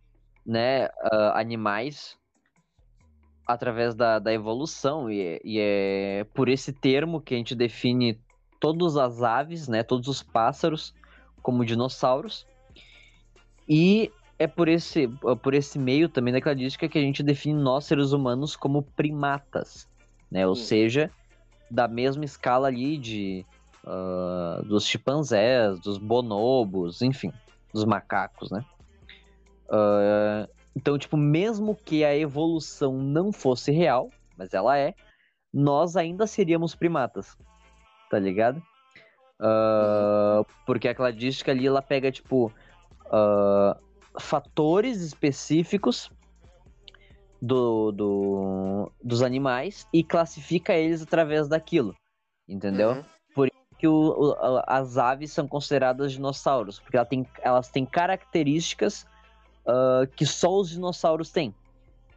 né? 0.45 0.89
animais 1.33 2.17
através 3.45 3.93
da, 3.93 4.17
da 4.17 4.33
evolução 4.33 5.09
e, 5.09 5.39
e 5.43 5.59
é 5.59 6.25
por 6.33 6.49
esse 6.49 6.71
termo 6.73 7.21
que 7.21 7.33
a 7.35 7.37
gente 7.37 7.53
define 7.53 8.19
todas 8.59 8.97
as 8.97 9.21
aves, 9.21 9.67
né? 9.67 9.83
Todos 9.83 10.07
os 10.07 10.23
pássaros 10.23 10.93
como 11.41 11.65
dinossauros 11.65 12.47
e 13.73 14.11
é 14.37 14.47
por 14.47 14.67
esse, 14.67 15.07
por 15.41 15.53
esse 15.53 15.79
meio 15.79 16.09
também 16.09 16.33
da 16.33 16.41
cladística 16.41 16.89
que 16.89 16.97
a 16.97 17.01
gente 17.01 17.23
define 17.23 17.57
nós, 17.57 17.85
seres 17.85 18.11
humanos, 18.11 18.57
como 18.57 18.83
primatas, 18.83 19.87
né? 20.29 20.45
Ou 20.45 20.55
Sim. 20.55 20.65
seja, 20.65 21.11
da 21.69 21.87
mesma 21.87 22.25
escala 22.25 22.67
ali 22.67 22.97
de 22.97 23.45
ah, 23.85 24.61
dos 24.65 24.85
chimpanzés, 24.85 25.79
dos 25.79 25.97
bonobos, 25.97 27.01
enfim, 27.01 27.31
dos 27.73 27.85
macacos, 27.85 28.51
né? 28.51 28.61
Ah, 29.69 30.49
então, 30.75 30.97
tipo, 30.97 31.15
mesmo 31.15 31.73
que 31.73 32.03
a 32.03 32.13
evolução 32.13 32.97
não 32.97 33.31
fosse 33.31 33.71
real, 33.71 34.09
mas 34.37 34.53
ela 34.53 34.77
é, 34.77 34.93
nós 35.53 35.95
ainda 35.95 36.27
seríamos 36.27 36.75
primatas, 36.75 37.37
tá 38.09 38.19
ligado? 38.19 38.61
Ah, 39.39 40.43
Porque 40.65 40.89
a 40.89 40.95
cladística 40.95 41.51
ali, 41.51 41.65
ela 41.65 41.81
pega, 41.81 42.11
tipo, 42.11 42.51
ah, 43.11 43.77
fatores 44.19 45.01
específicos 45.01 46.09
do, 47.41 47.91
do- 47.91 48.91
dos 49.03 49.21
animais 49.21 49.87
e 49.93 50.03
classifica 50.03 50.73
eles 50.73 51.01
através 51.01 51.47
daquilo, 51.47 51.95
entendeu? 52.47 52.91
Uhum. 52.91 53.03
que 53.77 53.87
o- 53.87 54.11
o- 54.35 54.61
as 54.67 54.99
aves 54.99 55.31
são 55.31 55.47
consideradas 55.47 56.11
dinossauros, 56.11 56.79
porque 56.79 56.97
ela 56.97 57.05
tem- 57.05 57.25
elas 57.41 57.67
têm 57.67 57.83
características 57.83 59.07
ah, 59.65 60.07
que 60.15 60.23
só 60.23 60.55
os 60.59 60.69
dinossauros 60.69 61.31
têm, 61.31 61.53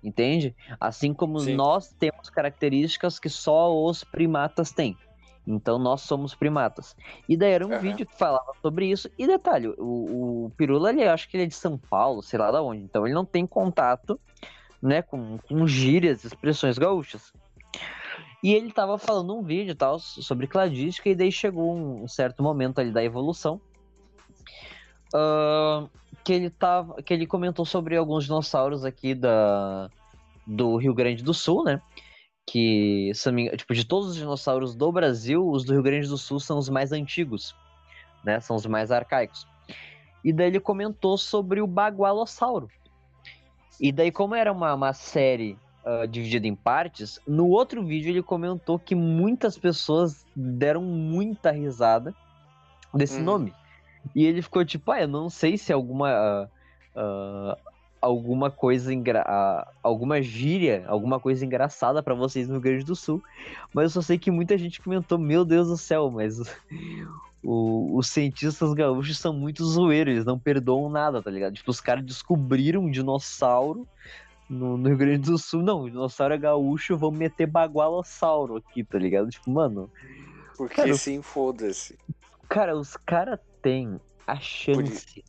entende? 0.03 0.55
Assim 0.79 1.15
como 1.15 1.41
Sim. 1.41 1.55
nós 1.55 1.89
temos 1.99 2.29
características 2.29 3.19
que 3.19 3.31
só 3.31 3.75
os 3.75 4.05
primatas 4.05 4.73
têm. 4.73 4.95
Então 5.47 5.79
nós 5.79 6.03
somos 6.03 6.35
primatas. 6.35 6.97
E 7.29 7.37
daí 7.37 7.53
era 7.53 7.67
um 7.67 7.73
Aham. 7.73 7.81
vídeo 7.81 8.07
que 8.07 8.17
falava 8.17 8.53
sobre 8.63 8.87
isso. 8.87 9.11
E 9.19 9.27
detalhe, 9.27 9.69
o, 9.79 10.47
o 10.47 10.51
Pirula, 10.57 10.91
ele, 10.91 11.05
acho 11.05 11.29
que 11.29 11.37
ele 11.37 11.45
é 11.45 11.47
de 11.47 11.55
São 11.55 11.79
Paulo, 11.79 12.23
sei 12.23 12.39
lá 12.39 12.51
da 12.51 12.63
onde. 12.63 12.83
Então 12.83 13.07
ele 13.07 13.15
não 13.15 13.25
tem 13.25 13.47
contato 13.47 14.19
né, 14.81 15.03
com, 15.03 15.39
com 15.39 15.67
gírias, 15.67 16.25
expressões 16.25 16.79
gaúchas. 16.79 17.33
E 18.43 18.53
ele 18.53 18.71
tava 18.71 18.99
falando 18.99 19.35
um 19.35 19.43
vídeo 19.43 19.75
tal 19.75 19.99
sobre 19.99 20.47
cladística, 20.47 21.09
e 21.09 21.15
daí 21.15 21.33
chegou 21.33 21.75
um 21.75 22.07
certo 22.07 22.43
momento 22.43 22.79
ali 22.79 22.93
da 22.93 23.03
evolução. 23.03 23.59
ah, 25.15 25.89
que 26.23 26.33
ele 26.33 26.51
tava. 26.51 27.03
Que 27.03 27.15
ele 27.15 27.27
comentou 27.27 27.65
sobre 27.65 27.97
alguns 27.97 28.25
dinossauros 28.25 28.85
aqui 28.85 29.15
da, 29.15 29.91
do 30.47 30.77
Rio 30.77 30.95
Grande 30.95 31.23
do 31.23 31.35
Sul, 31.35 31.65
né? 31.65 31.81
Que, 32.47 33.11
se 33.15 33.27
não 33.27 33.35
me 33.35 33.43
engano, 33.43 33.57
tipo, 33.57 33.75
de 33.75 33.85
todos 33.85 34.11
os 34.11 34.17
dinossauros 34.17 34.75
do 34.75 34.93
Brasil, 34.93 35.49
os 35.49 35.65
do 35.65 35.73
Rio 35.73 35.83
Grande 35.83 36.09
do 36.09 36.19
Sul 36.19 36.39
são 36.39 36.59
os 36.59 36.69
mais 36.69 36.93
antigos, 36.93 37.55
né? 38.23 38.39
São 38.41 38.57
os 38.57 38.67
mais 38.67 38.91
arcaicos. 38.91 39.47
E 40.23 40.33
daí 40.33 40.49
ele 40.49 40.61
comentou 40.61 41.17
sobre 41.17 41.61
o 41.61 41.67
bagualossauro. 41.67 42.71
E 43.81 43.91
daí, 43.91 44.13
como 44.13 44.35
era 44.35 44.53
uma, 44.53 44.75
uma 44.75 44.93
série 44.93 45.59
ah, 45.85 46.07
dividida 46.07 46.47
em 46.47 46.55
partes, 46.55 47.21
no 47.27 47.49
outro 47.49 47.85
vídeo 47.85 48.11
ele 48.11 48.23
comentou 48.23 48.79
que 48.79 48.95
muitas 48.95 49.59
pessoas 49.59 50.25
deram 50.35 50.83
muita 50.83 51.51
risada 51.51 52.15
desse 52.95 53.19
Uhum. 53.19 53.25
nome. 53.25 53.55
E 54.15 54.25
ele 54.25 54.41
ficou 54.41 54.65
tipo, 54.65 54.91
ah, 54.93 55.03
eu 55.03 55.09
não 55.09 55.29
sei 55.29 55.59
se 55.59 55.73
alguma. 55.73 56.11
ah, 56.11 56.49
ah, 56.97 57.59
alguma 58.05 58.51
coisa 58.51 58.93
engra... 58.93 59.25
alguma 59.83 60.21
gíria, 60.21 60.85
alguma 60.87 61.19
coisa 61.19 61.45
engraçada 61.45 62.03
pra 62.03 62.15
vocês 62.15 62.47
no 62.47 62.55
Rio 62.55 62.61
Grande 62.63 62.85
do 62.85 62.95
Sul. 62.95 63.23
Mas 63.73 63.85
eu 63.85 63.91
só 63.91 64.03
sei 64.03 64.19
que 64.19 64.31
muita 64.31 64.59
gente 64.59 64.83
comentou, 64.83 65.19
meu 65.19 65.45
Deus 65.45 65.69
do 65.69 65.77
céu, 65.79 66.11
mas 66.11 66.37
o- 67.43 67.97
os 67.97 68.09
cientistas 68.09 68.73
gaúchos 68.75 69.19
são 69.19 69.33
muito 69.33 69.65
zoeiros, 69.65 70.13
eles 70.15 70.25
não 70.25 70.39
perdoam 70.39 70.91
nada, 70.91 71.23
tá 71.23 71.31
ligado? 71.31 71.55
Tipo, 71.55 71.71
os 71.71 71.81
caras 71.81 72.05
descobriram 72.05 72.83
um 72.83 72.91
dinossauro 72.91 73.89
no, 74.51 74.77
no 74.77 74.89
Rio 74.89 74.99
Grande 74.99 75.31
do 75.31 75.39
Sul. 75.39 75.63
Não, 75.63 75.83
o 75.83 75.91
dinossauro 75.91 76.35
é 76.35 76.39
gaúcho, 76.39 76.97
vamos 76.99 77.19
meter 77.19 77.47
bagualossauro 77.47 78.57
aqui, 78.57 78.85
tá 78.85 78.99
ligado? 78.99 79.31
Tipo, 79.31 79.51
mano, 79.51 79.91
Porque 80.59 80.75
Cara, 80.77 80.95
sim, 80.95 81.23
foda-se. 81.23 81.99
cara, 82.49 82.77
os 82.77 82.97
caras 82.99 83.39
têm 83.63 83.99
a 84.27 84.37
chance. 84.37 85.25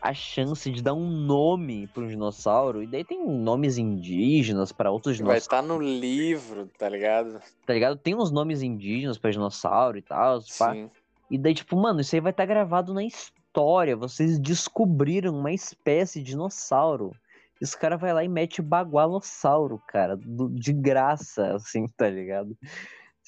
A 0.00 0.12
chance 0.12 0.70
de 0.70 0.82
dar 0.82 0.94
um 0.94 1.08
nome 1.08 1.86
para 1.88 2.02
um 2.02 2.08
dinossauro, 2.08 2.82
e 2.82 2.86
daí 2.86 3.04
tem 3.04 3.26
nomes 3.26 3.78
indígenas 3.78 4.72
para 4.72 4.90
outros 4.90 5.16
Vai 5.16 5.36
dinossauros, 5.38 5.42
estar 5.42 5.62
no 5.62 5.78
livro, 5.80 6.68
tá 6.78 6.88
ligado? 6.88 7.40
tá 7.64 7.72
ligado? 7.72 7.96
Tem 7.96 8.14
uns 8.14 8.30
nomes 8.30 8.62
indígenas 8.62 9.18
para 9.18 9.30
dinossauro 9.30 9.98
e 9.98 10.02
tal, 10.02 10.40
pá. 10.58 10.72
Sim. 10.74 10.90
E 11.30 11.36
daí, 11.38 11.54
tipo, 11.54 11.76
mano, 11.76 12.00
isso 12.00 12.14
aí 12.14 12.20
vai 12.20 12.30
estar 12.30 12.46
gravado 12.46 12.94
na 12.94 13.02
história. 13.04 13.96
Vocês 13.96 14.38
descobriram 14.38 15.36
uma 15.36 15.52
espécie 15.52 16.20
de 16.22 16.30
dinossauro. 16.30 17.12
E 17.60 17.64
os 17.64 17.74
caras 17.74 18.00
vai 18.00 18.12
lá 18.12 18.22
e 18.22 18.28
mete 18.28 18.60
bagualossauro, 18.62 19.80
cara, 19.88 20.16
do- 20.16 20.48
de 20.50 20.72
graça, 20.72 21.54
assim, 21.56 21.86
tá 21.96 22.08
ligado? 22.08 22.56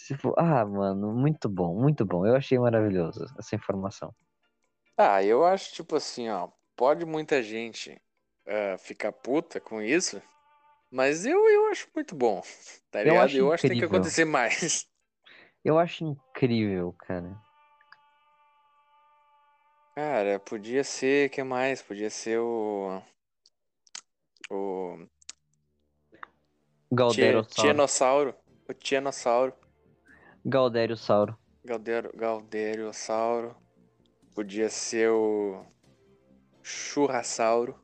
Tipo, 0.07 0.33
ah, 0.39 0.65
mano, 0.65 1.13
muito 1.13 1.49
bom, 1.49 1.75
muito 1.81 2.05
bom. 2.07 2.25
Eu 2.25 2.37
achei 2.37 2.59
maravilhoso 2.59 3.25
essa 3.39 3.57
informação. 3.57 4.15
Ah, 5.01 5.23
eu 5.23 5.45
acho, 5.45 5.73
tipo 5.75 5.95
assim, 5.95 6.29
ó, 6.29 6.49
pode 6.75 7.05
muita 7.05 7.41
gente 7.41 8.03
ah, 8.45 8.77
ficar 8.79 9.13
puta 9.13 9.61
com 9.61 9.81
isso, 9.81 10.21
mas 10.91 11.25
eu, 11.25 11.49
eu 11.49 11.67
acho 11.67 11.89
muito 11.95 12.17
bom, 12.17 12.43
tá 12.91 12.99
Eu 12.99 13.05
ligado? 13.05 13.25
acho 13.25 13.37
Eu 13.37 13.53
acho 13.53 13.63
que 13.63 13.69
tem 13.69 13.79
que 13.79 13.85
acontecer 13.85 14.25
mais. 14.25 14.89
Eu 15.65 15.79
acho 15.79 16.05
incrível, 16.05 16.95
cara. 16.99 17.37
Cara, 19.95 20.39
podia 20.39 20.85
ser, 20.85 21.29
que 21.31 21.43
mais? 21.43 21.83
Podia 21.83 22.09
ser 22.09 22.39
o... 22.39 23.03
O... 24.49 25.05
Galdériosauro. 26.91 27.49
Tienossauro. 27.49 28.35
O 28.69 28.73
Tienossauro. 28.73 29.53
Galdériosauro. 30.45 31.37
Galdero, 31.65 32.17
Galderiossauro. 32.17 33.57
Podia 34.39 34.71
ser 34.71 35.11
o... 35.11 35.67
Churrassauro. 36.63 37.75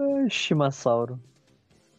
Ai, 0.00 0.30
Chimassauro. 0.30 1.20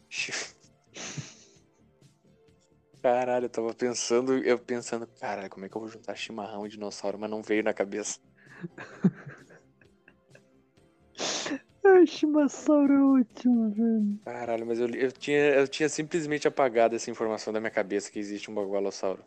Caralho, 3.04 3.46
eu 3.46 3.50
tava 3.50 3.72
pensando, 3.76 4.40
eu 4.40 4.58
pensando, 4.58 5.06
caralho, 5.06 5.52
como 5.52 5.64
é 5.64 5.70
que 5.70 5.78
eu 5.78 5.82
vou 5.82 5.92
juntar 5.92 6.16
chimarrão 6.16 6.66
e 6.66 6.70
dinossauro, 6.70 7.20
mas 7.20 7.30
não 7.30 7.44
veio 7.44 7.64
na 7.64 7.72
cabeça. 7.72 8.20
Ai, 11.86 12.08
Chimassauro 12.08 12.92
é 12.92 13.04
ótimo, 13.22 13.70
velho. 13.76 14.20
Caralho, 14.26 14.66
mas 14.66 14.80
eu, 14.80 14.90
eu, 14.90 15.12
tinha, 15.12 15.38
eu 15.38 15.68
tinha 15.68 15.88
simplesmente 15.88 16.48
apagado 16.48 16.96
essa 16.96 17.12
informação 17.12 17.54
da 17.54 17.60
minha 17.60 17.70
cabeça 17.70 18.12
que 18.12 18.18
existe 18.18 18.50
um 18.50 18.56
bagualossauro. 18.56 19.24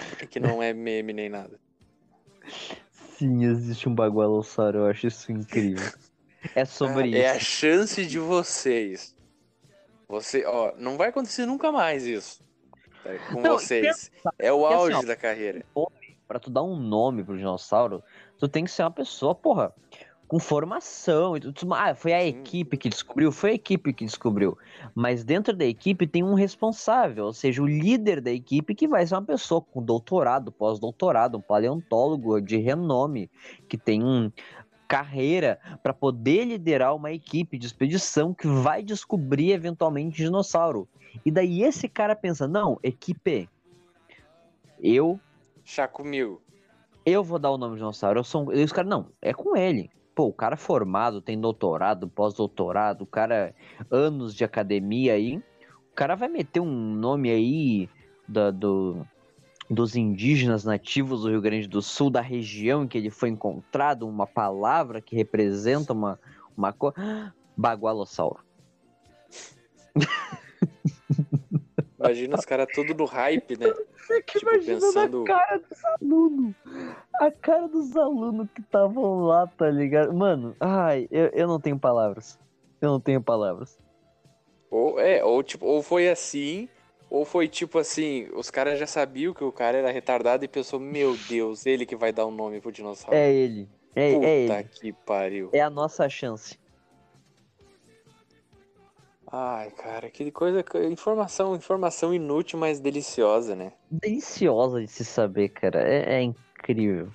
Que 0.30 0.40
não 0.40 0.62
é 0.62 0.72
meme 0.72 1.12
nem 1.12 1.28
nada. 1.28 1.58
Sim, 2.90 3.44
existe 3.44 3.88
um 3.88 3.94
bagualossauro, 3.94 4.78
eu 4.78 4.86
acho 4.86 5.06
isso 5.06 5.32
incrível. 5.32 5.90
É 6.54 6.64
sobre 6.64 7.02
Ah, 7.16 7.18
É 7.18 7.30
a 7.30 7.36
isso. 7.36 7.44
chance 7.46 8.06
de 8.06 8.18
vocês. 8.18 9.14
Você, 10.08 10.44
ó, 10.46 10.72
não 10.76 10.96
vai 10.96 11.08
acontecer 11.08 11.44
nunca 11.44 11.70
mais 11.70 12.06
isso. 12.06 12.40
tá? 13.04 13.10
Com 13.34 13.42
Não, 13.42 13.58
vocês. 13.58 14.10
É 14.38 14.52
o 14.52 14.66
assim, 14.66 14.74
auge 14.76 14.96
ó, 14.96 15.02
da 15.02 15.16
carreira. 15.16 15.64
Pra 16.26 16.38
tu 16.38 16.50
dar 16.50 16.62
um 16.62 16.76
nome 16.76 17.24
pro 17.24 17.36
dinossauro, 17.36 18.02
tu 18.38 18.48
tem 18.48 18.64
que 18.64 18.70
ser 18.70 18.82
uma 18.82 18.90
pessoa, 18.90 19.34
porra, 19.34 19.72
com 20.28 20.38
formação. 20.38 21.36
e 21.36 21.40
tudo. 21.40 21.74
Ah, 21.74 21.94
foi 21.94 22.12
a 22.12 22.24
equipe 22.24 22.76
que 22.76 22.88
descobriu? 22.90 23.32
Foi 23.32 23.50
a 23.50 23.54
equipe 23.54 23.92
que 23.94 24.04
descobriu. 24.04 24.56
Mas 24.94 25.24
dentro 25.24 25.56
da 25.56 25.64
equipe 25.64 26.06
tem 26.06 26.22
um 26.22 26.34
responsável, 26.34 27.24
ou 27.24 27.32
seja, 27.32 27.62
o 27.62 27.66
líder 27.66 28.20
da 28.20 28.30
equipe 28.30 28.74
que 28.74 28.86
vai 28.86 29.06
ser 29.06 29.14
uma 29.14 29.22
pessoa 29.22 29.62
com 29.62 29.82
doutorado, 29.82 30.52
pós-doutorado, 30.52 31.38
um 31.38 31.40
paleontólogo 31.40 32.40
de 32.40 32.58
renome, 32.58 33.30
que 33.66 33.78
tem 33.78 34.04
um 34.04 34.30
carreira 34.86 35.58
para 35.82 35.92
poder 35.92 36.44
liderar 36.44 36.96
uma 36.96 37.12
equipe 37.12 37.58
de 37.58 37.66
expedição 37.66 38.32
que 38.32 38.46
vai 38.46 38.82
descobrir 38.82 39.52
eventualmente 39.52 40.16
dinossauro. 40.16 40.88
E 41.26 41.30
daí 41.30 41.62
esse 41.62 41.88
cara 41.88 42.16
pensa, 42.16 42.48
não, 42.48 42.78
equipe, 42.82 43.50
eu 44.80 45.20
Chá 45.62 45.86
comigo. 45.86 46.40
eu 47.04 47.22
vou 47.22 47.38
dar 47.38 47.50
o 47.50 47.58
nome 47.58 47.74
de 47.74 47.80
dinossauro. 47.80 48.20
Eu 48.20 48.24
sou. 48.24 48.50
E 48.54 48.64
os 48.64 48.72
caras, 48.72 48.88
não, 48.88 49.10
é 49.20 49.34
com 49.34 49.54
ele. 49.54 49.90
Pô, 50.18 50.26
o 50.26 50.32
cara 50.32 50.56
formado, 50.56 51.20
tem 51.20 51.40
doutorado, 51.40 52.08
pós-doutorado, 52.08 53.02
o 53.02 53.06
cara, 53.06 53.54
anos 53.88 54.34
de 54.34 54.42
academia 54.42 55.12
aí. 55.12 55.36
O 55.92 55.94
cara 55.94 56.16
vai 56.16 56.28
meter 56.28 56.58
um 56.58 56.92
nome 56.96 57.30
aí 57.30 57.88
da- 58.26 58.50
do, 58.50 59.06
dos 59.70 59.94
indígenas 59.94 60.64
nativos 60.64 61.22
do 61.22 61.30
Rio 61.30 61.40
Grande 61.40 61.68
do 61.68 61.80
Sul, 61.80 62.10
da 62.10 62.20
região 62.20 62.82
em 62.82 62.88
que 62.88 62.98
ele 62.98 63.10
foi 63.10 63.28
encontrado, 63.28 64.08
uma 64.08 64.26
palavra 64.26 65.00
que 65.00 65.14
representa 65.14 65.92
uma, 65.92 66.18
uma 66.56 66.72
coisa. 66.72 66.96
Bagualossauro. 67.56 68.40
Imagina 71.98 72.36
os 72.36 72.44
caras 72.44 72.68
tudo 72.72 72.94
no 72.94 73.04
hype, 73.04 73.58
né? 73.58 73.66
Fica 74.06 74.38
Tipo, 74.38 74.50
imaginando 74.50 74.86
a 74.86 74.92
pensando- 74.92 75.24
cara 75.24 75.58
dos 75.58 75.84
alunos. 75.84 76.54
A 77.20 77.30
cara 77.30 77.68
dos 77.68 77.96
alunos 77.96 78.48
que 78.54 78.60
estavam 78.60 79.20
lá, 79.24 79.46
tá 79.46 79.68
ligado? 79.68 80.14
Mano, 80.14 80.56
ai, 80.60 81.08
eu, 81.10 81.26
eu 81.34 81.46
não 81.48 81.60
tenho 81.60 81.78
palavras. 81.78 82.38
Eu 82.80 82.90
não 82.90 83.00
tenho 83.00 83.20
palavras. 83.20 83.76
Ou, 84.70 84.98
é, 85.00 85.24
ou, 85.24 85.42
tipo, 85.42 85.66
ou 85.66 85.82
foi 85.82 86.08
assim, 86.08 86.68
ou 87.10 87.24
foi 87.24 87.48
tipo 87.48 87.78
assim, 87.78 88.28
os 88.34 88.50
caras 88.50 88.78
já 88.78 88.86
sabiam 88.86 89.34
que 89.34 89.42
o 89.42 89.50
cara 89.50 89.78
era 89.78 89.90
retardado 89.90 90.44
e 90.44 90.48
pensou, 90.48 90.78
meu 90.78 91.16
Deus, 91.28 91.66
ele 91.66 91.84
que 91.84 91.96
vai 91.96 92.12
dar 92.12 92.24
o 92.26 92.30
nome 92.30 92.60
pro 92.60 92.70
dinossauro. 92.70 93.16
É 93.16 93.32
ele. 93.32 93.68
É, 93.96 94.14
Puta 94.14 94.26
é 94.26 94.38
ele. 94.44 94.64
que 94.64 94.92
pariu. 94.92 95.50
É 95.52 95.60
a 95.60 95.68
nossa 95.70 96.08
chance. 96.08 96.58
Ai, 99.30 99.70
cara, 99.72 100.08
que 100.08 100.30
coisa. 100.30 100.64
Informação, 100.90 101.54
informação 101.54 102.14
inútil, 102.14 102.58
mas 102.58 102.80
deliciosa, 102.80 103.54
né? 103.54 103.72
Deliciosa 103.90 104.80
de 104.80 104.88
se 104.88 105.04
saber, 105.04 105.50
cara. 105.50 105.82
É, 105.82 106.14
é 106.14 106.22
incrível. 106.22 107.12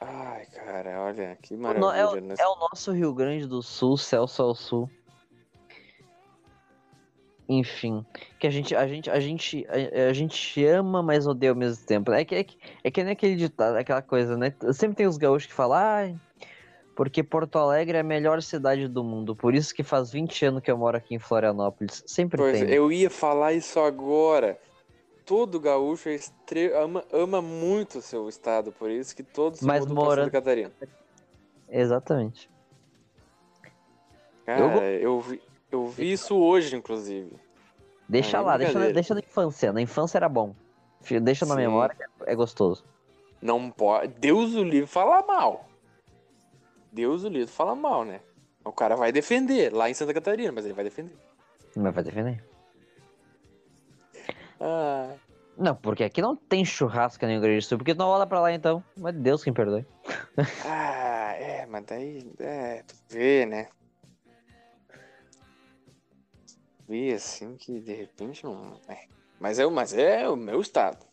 Ai, 0.00 0.46
cara, 0.46 1.02
olha, 1.02 1.36
que 1.42 1.56
maravilha. 1.56 2.18
é, 2.18 2.20
né? 2.20 2.34
o, 2.38 2.42
é 2.42 2.46
o 2.46 2.58
nosso 2.58 2.92
Rio 2.92 3.12
Grande 3.14 3.46
do 3.46 3.62
Sul, 3.62 3.96
Celso 3.96 4.42
ao 4.42 4.54
Sul. 4.54 4.90
Enfim, 7.46 8.04
que 8.38 8.46
a 8.46 8.50
gente, 8.50 8.74
a 8.74 8.88
gente, 8.88 9.10
a 9.10 9.20
gente, 9.20 9.66
a, 9.68 10.08
a 10.08 10.12
gente 10.14 10.64
ama, 10.64 11.02
mas 11.02 11.26
odeia 11.26 11.52
ao 11.52 11.56
mesmo 11.56 11.84
tempo. 11.84 12.10
É 12.10 12.24
que, 12.24 12.34
é 12.34 12.44
que, 12.44 12.58
é 12.82 12.90
que 12.90 13.04
nem 13.04 13.12
aquele 13.12 13.36
ditado, 13.36 13.76
aquela 13.76 14.00
coisa, 14.00 14.34
né? 14.34 14.54
Sempre 14.72 14.96
tem 14.96 15.06
os 15.06 15.18
gaúchos 15.18 15.46
que 15.46 15.52
falam, 15.52 15.76
ah, 15.76 16.14
porque 16.94 17.22
Porto 17.22 17.58
Alegre 17.58 17.96
é 17.96 18.00
a 18.00 18.04
melhor 18.04 18.40
cidade 18.42 18.86
do 18.88 19.02
mundo, 19.02 19.34
por 19.34 19.54
isso 19.54 19.74
que 19.74 19.82
faz 19.82 20.10
20 20.10 20.46
anos 20.46 20.62
que 20.62 20.70
eu 20.70 20.78
moro 20.78 20.96
aqui 20.96 21.14
em 21.14 21.18
Florianópolis. 21.18 22.02
Sempre 22.06 22.38
Pois, 22.38 22.60
tem. 22.60 22.70
eu 22.70 22.90
ia 22.92 23.10
falar 23.10 23.52
isso 23.52 23.78
agora. 23.80 24.58
Todo 25.26 25.58
gaúcho 25.58 26.08
é 26.10 26.14
estre- 26.14 26.72
ama, 26.74 27.02
ama 27.12 27.40
muito 27.40 27.98
o 27.98 28.02
seu 28.02 28.28
estado, 28.28 28.70
por 28.72 28.90
isso 28.90 29.16
que 29.16 29.22
todos 29.22 29.60
Mas 29.62 29.80
mudam 29.80 29.94
pra 29.96 30.04
mora- 30.04 30.20
Santa 30.24 30.30
Catarina. 30.32 30.70
Exatamente. 31.68 32.50
Cara, 34.44 34.62
eu, 34.92 35.20
vi, 35.20 35.40
Eu 35.72 35.86
vi 35.88 36.12
isso 36.12 36.36
hoje, 36.36 36.76
inclusive. 36.76 37.32
Deixa 38.08 38.38
Aí, 38.38 38.44
lá, 38.44 38.56
deixa, 38.58 38.78
na- 38.78 38.90
deixa 38.90 39.14
na 39.14 39.20
infância. 39.20 39.72
Na 39.72 39.80
infância 39.80 40.18
era 40.18 40.28
bom. 40.28 40.54
Deixa 41.22 41.44
na 41.46 41.54
Sim. 41.54 41.60
memória, 41.62 41.96
é 42.26 42.34
gostoso. 42.34 42.84
Não 43.42 43.70
pode. 43.70 44.12
Deus 44.20 44.54
o 44.54 44.62
livre 44.62 44.86
falar 44.86 45.26
mal. 45.26 45.66
Deus 46.94 47.24
o 47.24 47.28
livre 47.28 47.52
fala 47.52 47.74
mal, 47.74 48.04
né? 48.04 48.20
O 48.64 48.72
cara 48.72 48.94
vai 48.96 49.10
defender 49.10 49.72
lá 49.72 49.90
em 49.90 49.94
Santa 49.94 50.14
Catarina, 50.14 50.52
mas 50.52 50.64
ele 50.64 50.74
vai 50.74 50.84
defender. 50.84 51.14
Mas 51.76 51.92
vai 51.92 52.04
defender. 52.04 52.42
Ah, 54.60 55.14
Não, 55.58 55.74
porque 55.74 56.04
aqui 56.04 56.22
não 56.22 56.36
tem 56.36 56.64
churrasco 56.64 57.26
nem 57.26 57.40
Grande 57.40 57.58
do 57.58 57.62
Sul. 57.68 57.78
Por 57.78 57.84
que 57.84 57.94
tu 57.94 57.98
não 57.98 58.08
olha 58.08 58.26
pra 58.26 58.40
lá 58.40 58.52
então? 58.52 58.82
Mas 58.96 59.14
Deus 59.16 59.42
quem 59.42 59.52
perdoe. 59.52 59.84
ah, 60.64 61.32
é, 61.36 61.66
mas 61.66 61.84
daí. 61.84 62.32
É, 62.38 62.82
tu 62.84 62.94
vê, 63.10 63.44
né? 63.44 63.68
Vê 66.88 67.12
assim 67.12 67.56
que 67.56 67.80
de 67.80 67.92
repente 67.92 68.44
não. 68.44 68.80
É. 68.88 69.06
Mas, 69.40 69.58
é, 69.58 69.66
o- 69.66 69.70
mas 69.70 69.92
é 69.92 70.28
o 70.28 70.36
meu 70.36 70.60
estado. 70.60 71.04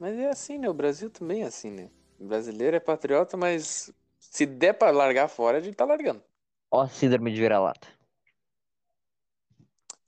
Mas 0.00 0.18
é 0.18 0.28
assim, 0.30 0.58
né? 0.58 0.68
O 0.68 0.74
Brasil 0.74 1.08
também 1.10 1.42
é 1.42 1.46
assim, 1.46 1.70
né? 1.70 1.88
Brasileiro 2.18 2.76
é 2.76 2.80
patriota, 2.80 3.36
mas 3.36 3.92
se 4.18 4.44
der 4.44 4.74
pra 4.74 4.90
largar 4.90 5.28
fora, 5.28 5.58
a 5.58 5.60
gente 5.60 5.76
tá 5.76 5.84
largando. 5.84 6.22
Ó, 6.70 6.86
síndrome 6.88 7.32
de 7.32 7.40
vira-lata. 7.40 7.86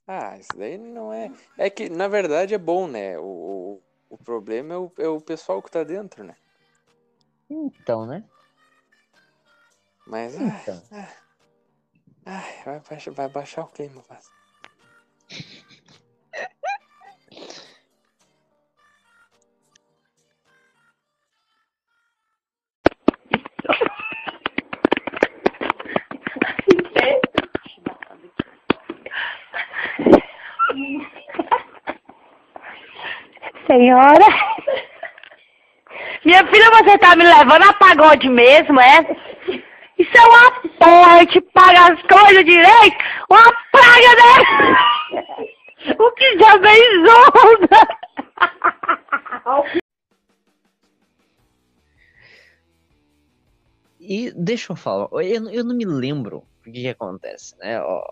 Ah, 0.05 0.37
isso 0.37 0.55
daí 0.57 0.77
não 0.77 1.13
é. 1.13 1.31
É 1.57 1.69
que, 1.69 1.89
na 1.89 2.07
verdade, 2.07 2.53
é 2.53 2.57
bom, 2.57 2.87
né? 2.87 3.17
O, 3.17 3.23
o, 3.23 3.81
o 4.09 4.17
problema 4.17 4.73
é 4.73 4.77
o, 4.77 4.91
é 4.97 5.07
o 5.07 5.21
pessoal 5.21 5.61
que 5.61 5.71
tá 5.71 5.83
dentro, 5.83 6.23
né? 6.23 6.35
Então, 7.49 8.05
né? 8.05 8.23
Mas, 10.05 10.35
ai, 10.35 10.61
Então. 10.61 10.83
ai, 12.25 12.63
vai, 12.65 12.79
baixar, 12.81 13.13
vai 13.13 13.29
baixar 13.29 13.63
o 13.63 13.67
clima, 13.67 14.03
faz. 14.03 14.29
Senhora, 33.71 34.25
Minha 36.25 36.45
filha, 36.47 36.69
você 36.71 36.97
tá 36.97 37.15
me 37.15 37.23
levando 37.23 37.63
a 37.63 37.73
pagode 37.75 38.27
mesmo, 38.27 38.81
é? 38.81 38.99
Isso 39.97 40.11
é 40.17 40.21
uma 40.21 41.19
gente 41.19 41.39
paga 41.39 41.93
as 41.93 42.01
coisas 42.01 42.43
direito, 42.43 42.97
uma 43.29 43.49
praga, 43.71 44.15
né? 44.17 45.95
O 45.97 46.11
que 46.11 46.37
já 46.37 46.57
vem? 46.57 46.81
E 54.01 54.33
deixa 54.35 54.73
eu 54.73 54.75
falar, 54.75 55.07
eu, 55.13 55.49
eu 55.49 55.63
não 55.63 55.73
me 55.73 55.85
lembro 55.85 56.43
o 56.59 56.63
que, 56.63 56.73
que 56.73 56.89
acontece, 56.89 57.57
né? 57.57 57.81
Ó 57.81 58.03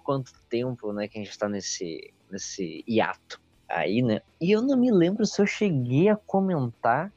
quanto 0.00 0.30
tempo 0.48 0.92
né, 0.92 1.08
que 1.08 1.18
a 1.18 1.24
gente 1.24 1.36
tá 1.36 1.48
nesse, 1.48 2.12
nesse 2.30 2.84
hiato 2.86 3.40
aí, 3.68 4.02
né? 4.02 4.20
E 4.40 4.50
eu 4.52 4.62
não 4.62 4.76
me 4.76 4.90
lembro 4.90 5.26
se 5.26 5.40
eu 5.40 5.46
cheguei 5.46 6.08
a 6.08 6.16
comentar 6.16 7.12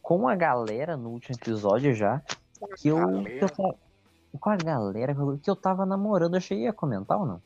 com 0.00 0.28
a 0.28 0.34
galera 0.34 0.96
no 0.96 1.10
último 1.10 1.36
episódio 1.36 1.94
já 1.94 2.22
que 2.76 2.88
eu, 2.88 3.24
que 3.24 3.44
eu 3.44 3.48
tava. 3.48 3.74
Com 4.40 4.48
a 4.48 4.56
galera 4.56 5.14
que 5.42 5.50
eu 5.50 5.56
tava 5.56 5.84
namorando, 5.84 6.36
eu 6.36 6.40
cheguei 6.40 6.66
a 6.66 6.72
comentar 6.72 7.18
ou 7.18 7.26
não? 7.26 7.42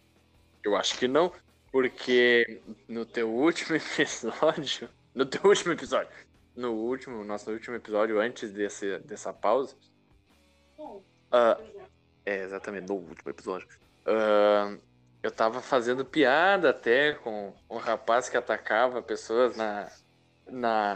Eu 0.62 0.77
acho 0.77 0.97
que 0.97 1.09
não, 1.09 1.32
porque 1.73 2.60
no 2.89 3.05
teu 3.05 3.28
último 3.28 3.74
episódio. 3.98 4.89
No 5.14 5.27
teu 5.27 5.40
último 5.44 5.73
episódio. 5.73 6.09
No 6.55 6.73
último, 6.73 7.24
nosso 7.24 7.51
último 7.51 7.74
episódio, 7.74 8.20
antes 8.20 8.52
desse, 8.52 8.98
dessa 9.01 9.32
pausa. 9.32 9.74
ah, 11.32 11.59
é, 12.24 12.44
exatamente, 12.44 12.89
no 12.89 12.94
último 12.94 13.31
episódio. 13.31 13.68
ah, 14.06 14.77
eu 15.26 15.30
tava 15.30 15.60
fazendo 15.60 16.04
piada 16.04 16.70
até 16.70 17.12
com 17.14 17.52
um 17.68 17.78
rapaz 17.78 18.28
que 18.28 18.36
atacava 18.36 19.02
pessoas 19.02 19.56
na. 19.56 19.88
Na. 20.46 20.94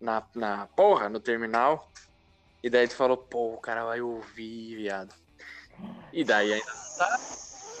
Na, 0.00 0.26
na 0.34 0.66
porra, 0.68 1.08
no 1.08 1.20
terminal. 1.20 1.90
E 2.62 2.68
daí 2.68 2.86
tu 2.86 2.94
falou, 2.94 3.16
pô, 3.16 3.54
o 3.54 3.60
cara 3.60 3.84
vai 3.84 4.00
ouvir, 4.00 4.76
viado. 4.76 5.14
E 6.12 6.24
daí 6.24 6.52
ainda 6.52 6.66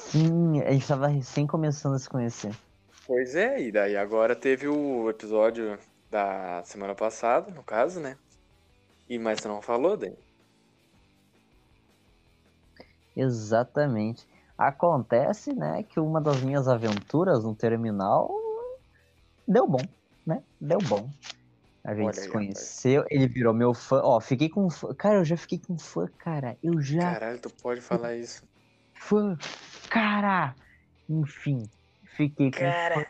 Sim, 0.06 0.62
a 0.62 0.72
gente 0.72 0.86
tava 0.86 1.08
recém 1.08 1.46
começando 1.46 1.94
a 1.94 1.98
se 1.98 2.08
conhecer. 2.08 2.54
Pois 3.06 3.34
é, 3.34 3.60
e 3.60 3.72
daí 3.72 3.96
agora 3.96 4.34
teve 4.34 4.68
o 4.68 5.10
episódio 5.10 5.78
da 6.10 6.62
semana 6.64 6.94
passada, 6.94 7.50
no 7.50 7.62
caso, 7.62 8.00
né? 8.00 8.16
E 9.08 9.18
mas 9.18 9.40
você 9.40 9.48
não 9.48 9.60
falou 9.60 9.96
daí? 9.96 10.16
Exatamente. 13.16 14.26
Acontece, 14.58 15.52
né, 15.52 15.82
que 15.82 16.00
uma 16.00 16.20
das 16.20 16.40
minhas 16.40 16.66
aventuras 16.66 17.44
no 17.44 17.54
terminal 17.54 18.30
deu 19.46 19.66
bom, 19.66 19.82
né? 20.26 20.42
Deu 20.60 20.78
bom. 20.78 21.10
A 21.84 21.94
gente 21.94 22.06
Olha 22.06 22.14
se 22.14 22.22
aí, 22.22 22.28
conheceu, 22.28 23.04
ele 23.08 23.28
virou 23.28 23.54
meu 23.54 23.72
fã. 23.72 24.00
Ó, 24.02 24.18
fiquei 24.18 24.48
com 24.48 24.68
fã. 24.68 24.92
Cara, 24.94 25.16
eu 25.16 25.24
já 25.24 25.36
fiquei 25.36 25.58
com 25.58 25.78
fã, 25.78 26.08
cara. 26.18 26.56
Eu 26.62 26.80
já 26.80 27.12
Caralho, 27.12 27.38
tu 27.38 27.50
pode 27.62 27.80
falar 27.80 28.16
isso. 28.16 28.42
fã. 28.92 29.38
Cara! 29.88 30.54
Enfim, 31.08 31.62
fiquei 32.02 32.50
com 32.50 32.58
Cara. 32.58 33.06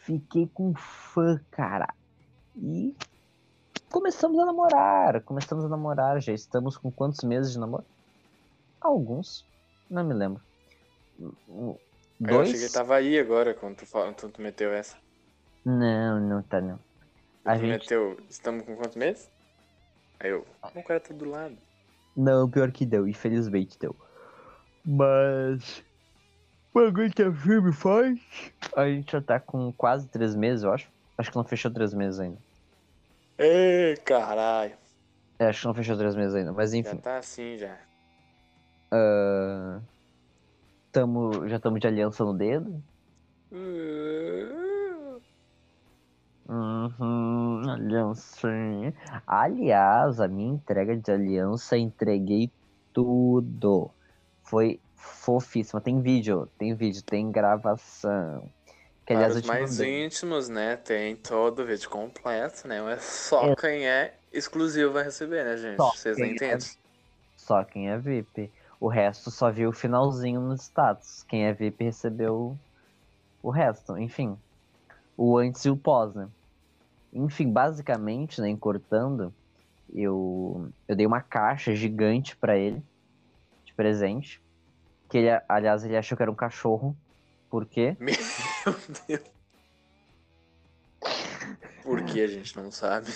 Fiquei 0.00 0.46
com 0.52 0.74
fã, 0.74 1.40
cara. 1.50 1.88
E 2.54 2.94
começamos 3.90 4.38
a 4.38 4.44
namorar. 4.44 5.22
Começamos 5.22 5.64
a 5.64 5.68
namorar. 5.68 6.20
Já 6.20 6.34
estamos 6.34 6.76
com 6.76 6.90
quantos 6.90 7.24
meses 7.24 7.52
de 7.52 7.58
namoro? 7.58 7.86
Alguns. 8.84 9.44
Não 9.90 10.04
me 10.04 10.12
lembro. 10.14 10.40
Um, 11.48 11.74
Eu 12.20 12.40
achei 12.40 12.52
que 12.52 12.58
Dois? 12.60 12.72
tava 12.72 12.96
aí 12.96 13.18
agora 13.18 13.54
quando 13.54 13.76
tu, 13.76 13.86
fala- 13.86 14.12
tu 14.12 14.30
meteu 14.40 14.72
essa. 14.72 14.96
Não, 15.64 16.20
não 16.20 16.42
tá 16.42 16.60
não. 16.60 16.78
A 17.44 17.54
tu 17.54 17.60
gente... 17.60 17.70
meteu, 17.70 18.20
estamos 18.28 18.64
com 18.64 18.76
quantos 18.76 18.96
meses? 18.96 19.28
Aí 20.20 20.30
eu, 20.30 20.46
o 20.62 20.82
cara 20.82 21.00
tá 21.00 21.14
do 21.14 21.24
lado. 21.24 21.56
Não, 22.16 22.48
pior 22.48 22.70
que 22.70 22.84
deu, 22.86 23.08
infelizmente 23.08 23.78
deu. 23.78 23.96
Mas. 24.84 25.82
O 26.74 26.80
bagulho 26.80 27.10
que 27.12 27.22
a 27.22 27.32
firme 27.32 27.72
faz. 27.72 28.18
A 28.76 28.86
gente 28.86 29.12
já 29.12 29.20
tá 29.22 29.40
com 29.40 29.72
quase 29.72 30.08
três 30.08 30.34
meses, 30.34 30.62
eu 30.64 30.72
acho. 30.72 30.88
Acho 31.16 31.30
que 31.30 31.36
não 31.36 31.44
fechou 31.44 31.70
três 31.72 31.94
meses 31.94 32.20
ainda. 32.20 32.38
Ê, 33.38 33.96
caralho. 34.04 34.76
É, 35.38 35.46
acho 35.46 35.60
que 35.62 35.66
não 35.66 35.74
fechou 35.74 35.96
três 35.96 36.14
meses 36.14 36.34
ainda. 36.34 36.52
Mas 36.52 36.72
Já 36.72 36.78
enfim. 36.78 36.96
tá 36.98 37.18
assim 37.18 37.56
já. 37.56 37.78
Ah, 38.94 39.80
tamo, 40.92 41.48
já 41.48 41.56
estamos 41.56 41.80
de 41.80 41.86
aliança 41.88 42.24
no 42.24 42.32
dedo. 42.32 42.80
Uhum, 46.48 47.62
aliancinha. 47.68 48.94
Aliás, 49.26 50.20
a 50.20 50.28
minha 50.28 50.54
entrega 50.54 50.96
de 50.96 51.10
aliança, 51.10 51.76
entreguei 51.76 52.50
tudo. 52.92 53.90
Foi 54.42 54.78
fofíssima. 54.94 55.80
Tem 55.80 56.00
vídeo, 56.00 56.48
tem 56.56 56.74
vídeo, 56.74 57.02
tem 57.02 57.32
gravação. 57.32 58.48
Que 59.04 59.12
Para 59.12 59.16
aliás 59.16 59.34
eu 59.34 59.40
os 59.40 59.46
mais 59.46 59.78
mandei. 59.78 60.06
íntimos, 60.06 60.48
né? 60.48 60.76
Tem 60.76 61.16
todo 61.16 61.62
o 61.62 61.66
vídeo 61.66 61.90
completo, 61.90 62.68
né? 62.68 62.80
Mas 62.80 63.02
só 63.02 63.54
quem 63.56 63.86
é 63.88 64.14
exclusivo 64.32 64.92
vai 64.92 65.04
receber, 65.04 65.44
né, 65.44 65.56
gente? 65.56 65.76
Só 65.76 65.90
Vocês 65.90 66.18
é 66.18 66.26
entendem? 66.26 66.68
Só 67.36 67.64
quem 67.64 67.90
é 67.90 67.98
VIP. 67.98 68.50
O 68.80 68.88
resto 68.88 69.30
só 69.30 69.50
viu 69.50 69.70
o 69.70 69.72
finalzinho 69.72 70.40
nos 70.40 70.62
status. 70.62 71.22
Quem 71.24 71.44
é 71.44 71.52
VIP 71.52 71.84
recebeu 71.84 72.58
o 73.42 73.50
resto. 73.50 73.96
Enfim, 73.98 74.36
o 75.16 75.38
antes 75.38 75.64
e 75.64 75.70
o 75.70 75.76
pós, 75.76 76.14
né? 76.14 76.28
Enfim, 77.12 77.50
basicamente, 77.50 78.40
né, 78.40 78.48
encurtando, 78.48 79.32
eu, 79.92 80.68
eu 80.88 80.96
dei 80.96 81.06
uma 81.06 81.20
caixa 81.20 81.74
gigante 81.74 82.36
pra 82.36 82.56
ele 82.56 82.82
de 83.64 83.72
presente. 83.74 84.42
Que 85.08 85.18
ele, 85.18 85.42
aliás, 85.48 85.84
ele 85.84 85.96
achou 85.96 86.16
que 86.16 86.22
era 86.22 86.30
um 86.30 86.34
cachorro. 86.34 86.96
Por 87.48 87.66
quê? 87.66 87.96
Meu 88.00 88.14
Deus. 89.06 89.34
Por 91.84 92.02
que 92.04 92.22
a 92.22 92.26
gente 92.26 92.56
não 92.56 92.72
sabe? 92.72 93.12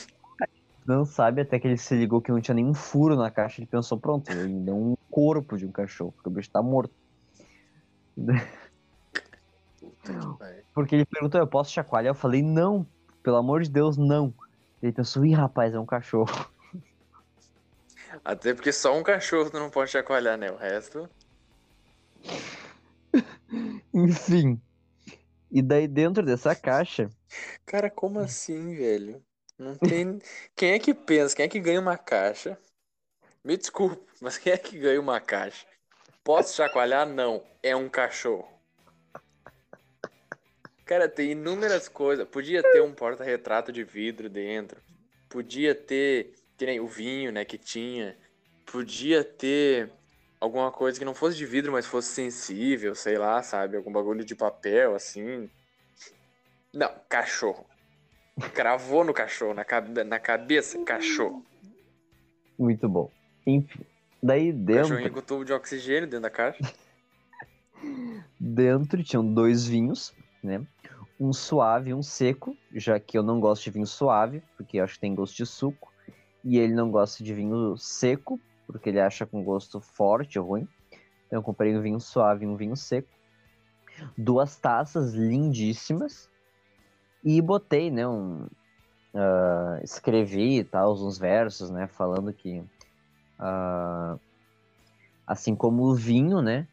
Não 0.89 1.05
sabe 1.05 1.43
até 1.43 1.61
que 1.61 1.69
ele 1.69 1.77
se 1.77 1.95
ligou 1.95 2.23
que 2.23 2.33
não 2.33 2.41
tinha 2.41 2.55
nenhum 2.55 2.73
furo 2.73 3.15
na 3.15 3.31
caixa. 3.31 3.61
Ele 3.61 3.69
pensou, 3.69 4.01
pronto, 4.01 4.33
ele 4.33 4.49
deu 4.61 4.75
um 4.75 4.95
corpo 5.11 5.59
de 5.59 5.67
um 5.67 5.71
cachorro, 5.71 6.13
porque 6.13 6.31
o 6.31 6.33
bicho 6.33 6.51
tá 6.51 6.63
morto. 6.63 6.95
Porque 10.73 10.95
ele 10.95 11.05
perguntou, 11.05 11.39
eu 11.39 11.47
posso 11.47 11.71
chacoalhar? 11.73 12.13
Eu 12.13 12.15
falei, 12.15 12.43
não, 12.43 12.89
pelo 13.23 13.37
amor 13.37 13.63
de 13.63 13.69
Deus, 13.69 13.99
não. 13.99 14.33
Ele 14.81 14.91
pensou, 14.91 15.27
ih, 15.27 15.35
rapaz, 15.35 15.75
é 15.75 15.79
um 15.79 15.85
cachorro. 15.85 16.51
Até 18.25 18.55
porque 18.55 18.73
só 18.73 18.97
um 18.97 19.03
cachorro 19.03 19.51
tu 19.51 19.59
não 19.59 19.69
pode 19.69 19.91
chacoalhar, 19.91 20.39
né? 20.39 20.51
O 20.51 20.57
resto. 20.57 21.07
Enfim. 23.93 24.59
E 25.51 25.61
daí 25.61 25.87
dentro 25.87 26.25
dessa 26.25 26.57
caixa, 26.57 27.11
Cara, 27.67 27.91
como 27.91 28.19
assim, 28.19 28.75
velho? 28.75 29.23
Não 29.59 29.77
tem. 29.77 30.19
Quem 30.55 30.73
é 30.73 30.79
que 30.79 30.95
pensa? 30.95 31.35
Quem 31.35 31.45
é 31.45 31.49
que 31.49 31.61
ganha 31.61 31.81
uma 31.81 31.99
caixa? 31.99 32.59
Me 33.45 33.57
desculpe, 33.57 34.05
mas 34.21 34.37
quem 34.37 34.53
é 34.53 34.59
que 34.59 34.79
ganha 34.79 35.01
uma 35.01 35.21
caixa? 35.21 35.65
Posso 36.23 36.55
chacoalhar? 36.55 37.07
Não. 37.07 37.43
É 37.63 37.75
um 37.75 37.89
cachorro. 37.89 38.47
Cara, 40.85 41.09
tem 41.09 41.33
inúmeras 41.33 41.89
coisas. 41.89 42.29
Podia 42.29 42.63
ter 42.63 42.83
um 42.83 42.93
porta-retrato 42.93 43.73
de 43.73 43.85
vidro 43.85 44.29
dentro. 44.29 44.81
Podia 45.29 45.75
ter. 45.75 46.35
Que 46.57 46.67
nem 46.67 46.81
o 46.81 46.87
vinho, 46.87 47.33
né? 47.33 47.45
Que 47.45 47.57
tinha. 47.57 48.17
Podia 48.67 49.25
ter 49.25 49.91
alguma 50.41 50.71
coisa 50.71 50.99
que 50.99 51.05
não 51.05 51.15
fosse 51.15 51.37
de 51.37 51.47
vidro, 51.47 51.73
mas 51.73 51.87
fosse 51.87 52.13
sensível, 52.13 52.95
sei 52.95 53.17
lá, 53.17 53.43
sabe? 53.43 53.77
Algum 53.77 53.93
bagulho 53.93 54.25
de 54.25 54.35
papel, 54.35 54.95
assim. 54.95 55.49
Não, 56.73 56.93
cachorro. 57.09 57.67
Cravou 58.55 59.05
no 59.05 59.13
cachorro, 59.13 59.55
na, 59.55 59.65
cabe- 59.65 60.05
na 60.05 60.19
cabeça, 60.19 60.83
cachorro. 60.85 61.45
muito 62.59 62.89
bom. 62.89 63.11
Enfim. 63.47 63.85
Daí 64.23 64.53
dentro, 64.53 64.83
Cachorrinho 64.83 65.13
com 65.13 65.23
tubo 65.23 65.45
de 65.45 65.53
oxigênio 65.53 66.09
dentro 66.09 66.23
da 66.23 66.31
caixa. 66.31 66.59
dentro 68.39 69.03
tinham 69.03 69.25
dois 69.33 69.67
vinhos, 69.67 70.15
né? 70.43 70.65
Um 71.21 71.33
suave 71.33 71.91
e 71.91 71.95
um 71.95 72.03
seco, 72.03 72.57
já 72.73 72.99
que 73.01 73.19
eu 73.19 73.23
não 73.23 73.41
gosto 73.41 73.65
de 73.65 73.71
vinho 73.71 73.87
suave, 73.87 74.43
porque 74.57 74.79
eu 74.79 74.85
acho 74.85 74.95
que 74.95 75.01
tem 75.01 75.15
gosto 75.15 75.37
de 75.37 75.47
suco. 75.47 75.93
E 76.45 76.59
ele 76.59 76.75
não 76.75 76.91
gosta 76.91 77.23
de 77.25 77.35
vinho 77.35 77.77
seco, 77.77 78.41
porque 78.67 78.89
ele 78.89 79.01
acha 79.01 79.27
com 79.27 79.43
gosto 79.43 79.81
forte 79.81 80.39
ou 80.39 80.47
ruim. 80.47 80.69
Então 81.27 81.41
eu 81.41 81.43
comprei 81.43 81.77
um 81.77 81.83
vinho 81.83 82.01
suave 82.01 82.45
e 82.45 82.49
um 82.49 82.57
vinho 82.57 82.77
seco. 82.77 83.09
Duas 84.17 84.57
taças 84.57 85.13
lindíssimas. 85.13 86.29
E 87.25 87.41
botei, 87.43 87.91
né, 87.91 88.07
um... 88.07 88.47
ah, 89.15 89.81
escrevi 89.83 90.65
tal, 90.65 90.95
uns 90.95 91.19
versos, 91.19 91.71
né, 91.71 91.87
falando 91.89 92.33
que... 92.33 92.63
ah, 93.39 94.17
assim 95.27 95.55
como 95.55 95.85
o 95.85 95.95
vinho, 95.95 96.41
né, 96.41 96.67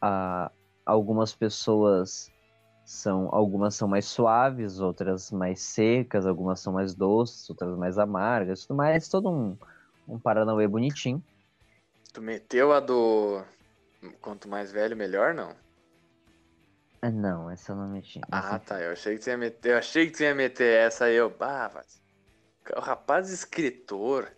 ah, 0.00 0.50
algumas 0.84 1.34
pessoas 1.34 2.30
são 2.84 3.28
algumas 3.30 3.76
são 3.76 3.86
mais 3.86 4.06
suaves, 4.06 4.80
outras 4.80 5.30
mais 5.30 5.60
secas, 5.60 6.26
algumas 6.26 6.58
são 6.58 6.72
mais 6.72 6.92
doces, 6.92 7.48
outras 7.48 7.78
mais 7.78 7.98
amargas, 7.98 8.66
tudo 8.66 8.76
mais, 8.76 9.08
todo 9.08 9.30
um, 9.30 9.56
um 10.08 10.18
Paranauê 10.18 10.66
bonitinho. 10.66 11.22
Tu 12.12 12.20
meteu 12.20 12.72
a 12.72 12.80
do. 12.80 13.44
Quanto 14.20 14.48
mais 14.48 14.72
velho, 14.72 14.96
melhor, 14.96 15.32
não? 15.34 15.54
Ah, 17.02 17.10
não, 17.10 17.50
essa 17.50 17.72
eu 17.72 17.76
não 17.76 17.88
meti. 17.88 18.20
Ah, 18.30 18.58
tá. 18.58 18.80
Eu 18.80 18.92
achei 18.92 19.16
que 19.16 19.24
tu 19.24 19.30
ia 19.30 19.36
meter. 19.38 19.72
Eu 19.72 19.78
achei 19.78 20.06
que 20.06 20.16
tu 20.16 20.22
ia 20.22 20.34
meter 20.34 20.86
essa 20.86 21.06
aí, 21.06 21.16
eu. 21.16 21.34
Ah, 21.40 21.70
mas... 21.74 22.00
O 22.76 22.80
rapaz 22.80 23.30
escritor 23.30 24.30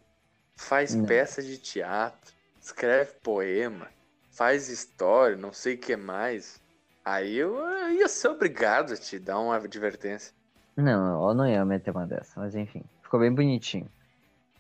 faz 0.57 0.95
Não. 0.95 1.05
peça 1.05 1.43
de 1.43 1.59
teatro, 1.59 2.33
escreve 2.61 3.13
poema, 3.23 3.89
faz 4.31 4.69
história, 4.69 5.37
não 5.37 5.53
sei 5.53 5.75
o 5.75 5.79
que 5.79 5.97
mais. 5.97 6.61
Aí 7.05 7.37
eu, 7.37 7.57
eu 7.57 7.93
ia 7.93 8.09
ser 8.09 8.29
obrigado 8.29 8.93
a 8.93 8.97
te 8.97 9.19
dar 9.19 9.41
uma 9.41 9.57
advertência. 9.57 10.33
Não, 10.77 11.29
eu 11.29 11.35
não 11.35 11.47
ia 11.47 11.65
meter 11.65 11.91
uma 11.91 12.07
dessa, 12.07 12.39
mas 12.39 12.55
enfim, 12.55 12.85
ficou 13.03 13.19
bem 13.19 13.35
bonitinho. 13.35 13.91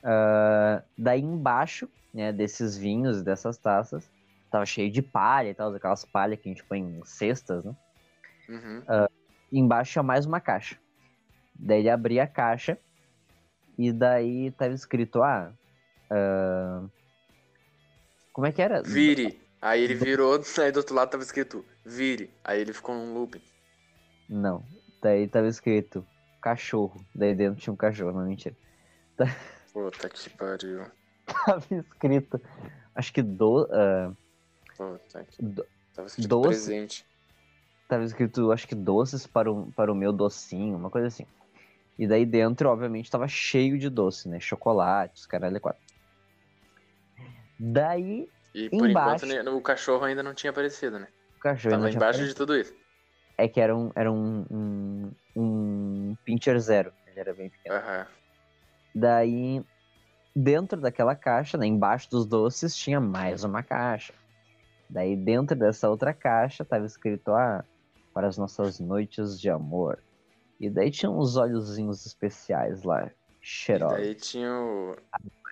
Ah, 0.03 0.83
daí 0.99 1.21
embaixo, 1.21 1.89
né, 2.13 2.33
desses 2.33 2.77
vinhos 2.77 3.21
e 3.21 3.25
dessas 3.25 3.57
taças, 3.57 4.11
tava 4.51 4.67
cheio 4.67 4.91
de 4.91 5.01
palha 5.01 5.51
e 5.51 5.55
tal, 5.55 5.73
aquelas 5.73 6.05
palhas 6.05 6.39
que 6.41 6.49
a 6.49 6.53
gente 6.53 6.65
põe 6.65 6.81
em 6.81 7.01
cestas, 7.05 7.65
né? 7.65 7.75
Uhum. 8.49 8.83
E 9.51 9.59
embaixo 9.59 9.93
tinha 9.93 10.03
mais 10.03 10.27
uma 10.27 10.41
caixa. 10.41 10.79
Daí 11.55 11.81
ele 11.81 11.91
abria 11.91 12.25
a 12.25 12.27
caixa 12.27 12.79
e 13.79 13.93
daí 13.93 14.51
tava 14.53 14.73
escrito, 14.75 15.23
ah, 15.23 15.53
ah, 16.11 16.85
como 18.33 18.47
é 18.47 18.53
que 18.53 18.63
era? 18.63 18.83
Vire. 18.83 19.41
Aí 19.61 19.83
ele 19.83 19.95
virou, 19.95 20.41
aí 20.61 20.73
do 20.73 20.79
outro 20.79 20.95
lado 20.95 21.11
tava 21.11 21.23
escrito 21.23 21.65
vire. 21.85 22.31
Aí 22.43 22.61
ele 22.61 22.73
ficou 22.73 22.95
num 22.95 23.15
looping. 23.15 23.43
Não, 24.29 24.65
daí 25.01 25.29
tava 25.29 25.47
escrito 25.49 26.07
cachorro. 26.41 27.05
Daí 27.15 27.35
dentro 27.35 27.61
tinha 27.61 27.73
um 27.73 27.77
cachorro, 27.77 28.13
não 28.13 28.27
mentira. 28.27 28.57
Puta 29.73 30.09
que 30.09 30.31
pariu. 30.31 30.85
Tava 31.47 31.65
escrito, 31.71 32.41
acho 32.95 33.13
que 33.13 33.23
do, 33.23 33.69
ah, 33.71 34.13
Puta 34.77 35.25
que. 35.25 35.43
Do- 35.43 35.67
Tava 35.95 36.09
escrito 36.09 36.29
doce. 36.29 36.49
presente. 36.49 37.07
Tava 37.93 38.05
escrito, 38.05 38.51
acho 38.51 38.67
que 38.67 38.75
doces 38.75 39.27
para 39.27 39.53
o, 39.53 39.71
para 39.73 39.93
o 39.93 39.95
meu 39.95 40.13
docinho, 40.13 40.77
uma 40.79 40.89
coisa 40.89 41.09
assim. 41.09 41.27
E 41.99 42.07
daí 42.07 42.25
dentro, 42.25 42.71
obviamente, 42.71 43.11
tava 43.11 43.29
cheio 43.29 43.79
de 43.79 43.91
doce, 43.91 44.29
né? 44.29 44.41
Chocolates, 44.41 45.27
caralho, 45.27 45.61
quatro. 45.61 45.83
Daí 47.61 48.27
E 48.55 48.71
por 48.71 48.89
Embaixo. 48.89 49.27
enquanto 49.27 49.57
o 49.57 49.61
cachorro 49.61 50.05
ainda 50.05 50.23
não 50.23 50.33
tinha 50.33 50.51
aparecido, 50.51 50.99
né? 50.99 51.07
o 51.37 51.41
cachorro 51.41 51.77
Tava 51.77 51.91
embaixo 51.91 52.21
aparecido. 52.21 52.29
de 52.29 52.35
tudo 52.35 52.57
isso. 52.57 52.75
É 53.37 53.47
que 53.47 53.61
era 53.61 53.77
um, 53.77 53.91
era 53.95 54.11
um, 54.11 54.47
um, 54.51 55.13
um 55.37 56.17
Pincher 56.25 56.59
Zero. 56.59 56.93
Ele 57.07 57.21
era 57.21 57.35
bem 57.35 57.51
pequeno. 57.51 57.77
Aham. 57.77 58.07
Daí, 58.95 59.63
dentro 60.35 60.81
daquela 60.81 61.15
caixa, 61.15 61.59
né, 61.59 61.67
embaixo 61.67 62.09
dos 62.11 62.27
doces, 62.27 62.75
tinha 62.75 63.01
mais 63.01 63.45
uma 63.45 63.63
caixa. 63.63 64.15
Daí, 64.89 65.15
dentro 65.17 65.57
dessa 65.57 65.89
outra 65.89 66.13
caixa, 66.13 66.65
tava 66.65 66.85
escrito, 66.85 67.33
ah, 67.33 67.65
para 68.13 68.29
as 68.29 68.37
nossas 68.39 68.79
noites 68.79 69.41
de 69.41 69.49
amor. 69.51 70.03
E 70.61 70.71
daí 70.71 70.91
tinha 70.91 71.11
uns 71.11 71.37
olhozinhos 71.37 72.07
especiais 72.07 72.83
lá, 72.85 73.07
E 73.07 73.13
cheirosos. 73.41 73.97
daí 73.99 74.15
tinha 74.15 74.53
o. 74.53 74.97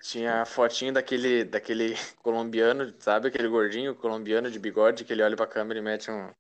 Tinha 0.03 0.43
a 0.43 0.47
fotinho 0.47 0.95
daquele, 0.95 1.45
daquele 1.45 1.95
colombiano, 2.23 2.95
sabe? 3.01 3.29
Aquele 3.29 3.49
gordinho 3.49 3.95
colombiano 3.95 4.51
de 4.51 4.59
bigode 4.59 5.05
que 5.05 5.13
ele 5.13 5.23
olha 5.23 5.37
pra 5.37 5.47
câmera 5.47 5.79
e 5.79 5.83
mete 5.83 6.11
um. 6.11 6.31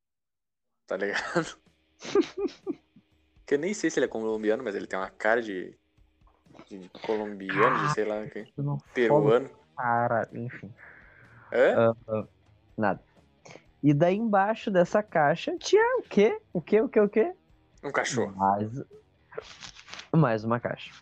Tá 0.87 0.97
ligado? 0.97 1.59
que 3.47 3.55
eu 3.55 3.59
nem 3.59 3.75
sei 3.75 3.91
se 3.91 3.99
ele 3.99 4.07
é 4.07 4.09
colombiano, 4.09 4.63
mas 4.65 4.75
ele 4.75 4.87
tem 4.87 4.99
uma 4.99 5.11
cara 5.11 5.43
de. 5.43 5.77
de 6.69 6.89
colombiano, 7.03 7.77
de 7.79 7.89
sei 7.93 8.05
lá, 8.05 8.27
que- 8.27 8.47
peruano. 8.95 9.51
Cara, 9.77 10.29
enfim, 10.33 10.73
Hã? 11.53 11.95
nada. 12.77 13.03
E 13.82 13.94
daí 13.94 14.16
embaixo 14.16 14.70
dessa 14.70 15.02
caixa 15.02 15.57
tinha 15.59 15.98
o 15.98 16.02
quê? 16.02 16.39
O 16.52 16.61
quê? 16.61 16.81
O 16.81 16.89
quê? 16.89 17.01
O 17.01 17.09
quê? 17.09 17.32
Um 17.82 17.90
cachorro. 17.90 18.35
Mais, 18.36 18.82
mais 20.12 20.44
uma 20.44 20.61
caixa. 20.61 20.93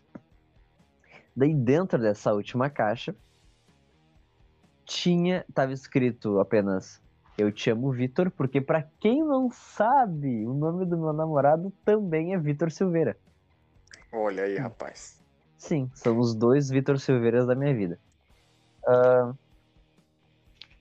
Daí 1.34 1.54
dentro 1.54 1.98
dessa 1.98 2.32
última 2.32 2.70
caixa 2.70 3.14
tinha, 4.84 5.44
tava 5.52 5.72
escrito 5.72 6.38
apenas 6.40 7.00
eu 7.36 7.52
te 7.52 7.70
amo 7.70 7.92
Vitor, 7.92 8.32
porque 8.32 8.60
pra 8.60 8.82
quem 8.98 9.22
não 9.22 9.48
sabe, 9.48 10.44
o 10.44 10.52
nome 10.52 10.84
do 10.84 10.98
meu 10.98 11.12
namorado 11.12 11.72
também 11.84 12.34
é 12.34 12.38
Vitor 12.38 12.70
Silveira. 12.72 13.16
Olha 14.12 14.42
aí, 14.42 14.56
rapaz. 14.56 15.22
Sim, 15.56 15.88
são 15.94 16.18
os 16.18 16.34
dois 16.34 16.68
Vitor 16.68 16.98
Silveiras 16.98 17.46
da 17.46 17.54
minha 17.54 17.72
vida. 17.72 17.98
Ah, 18.84 19.32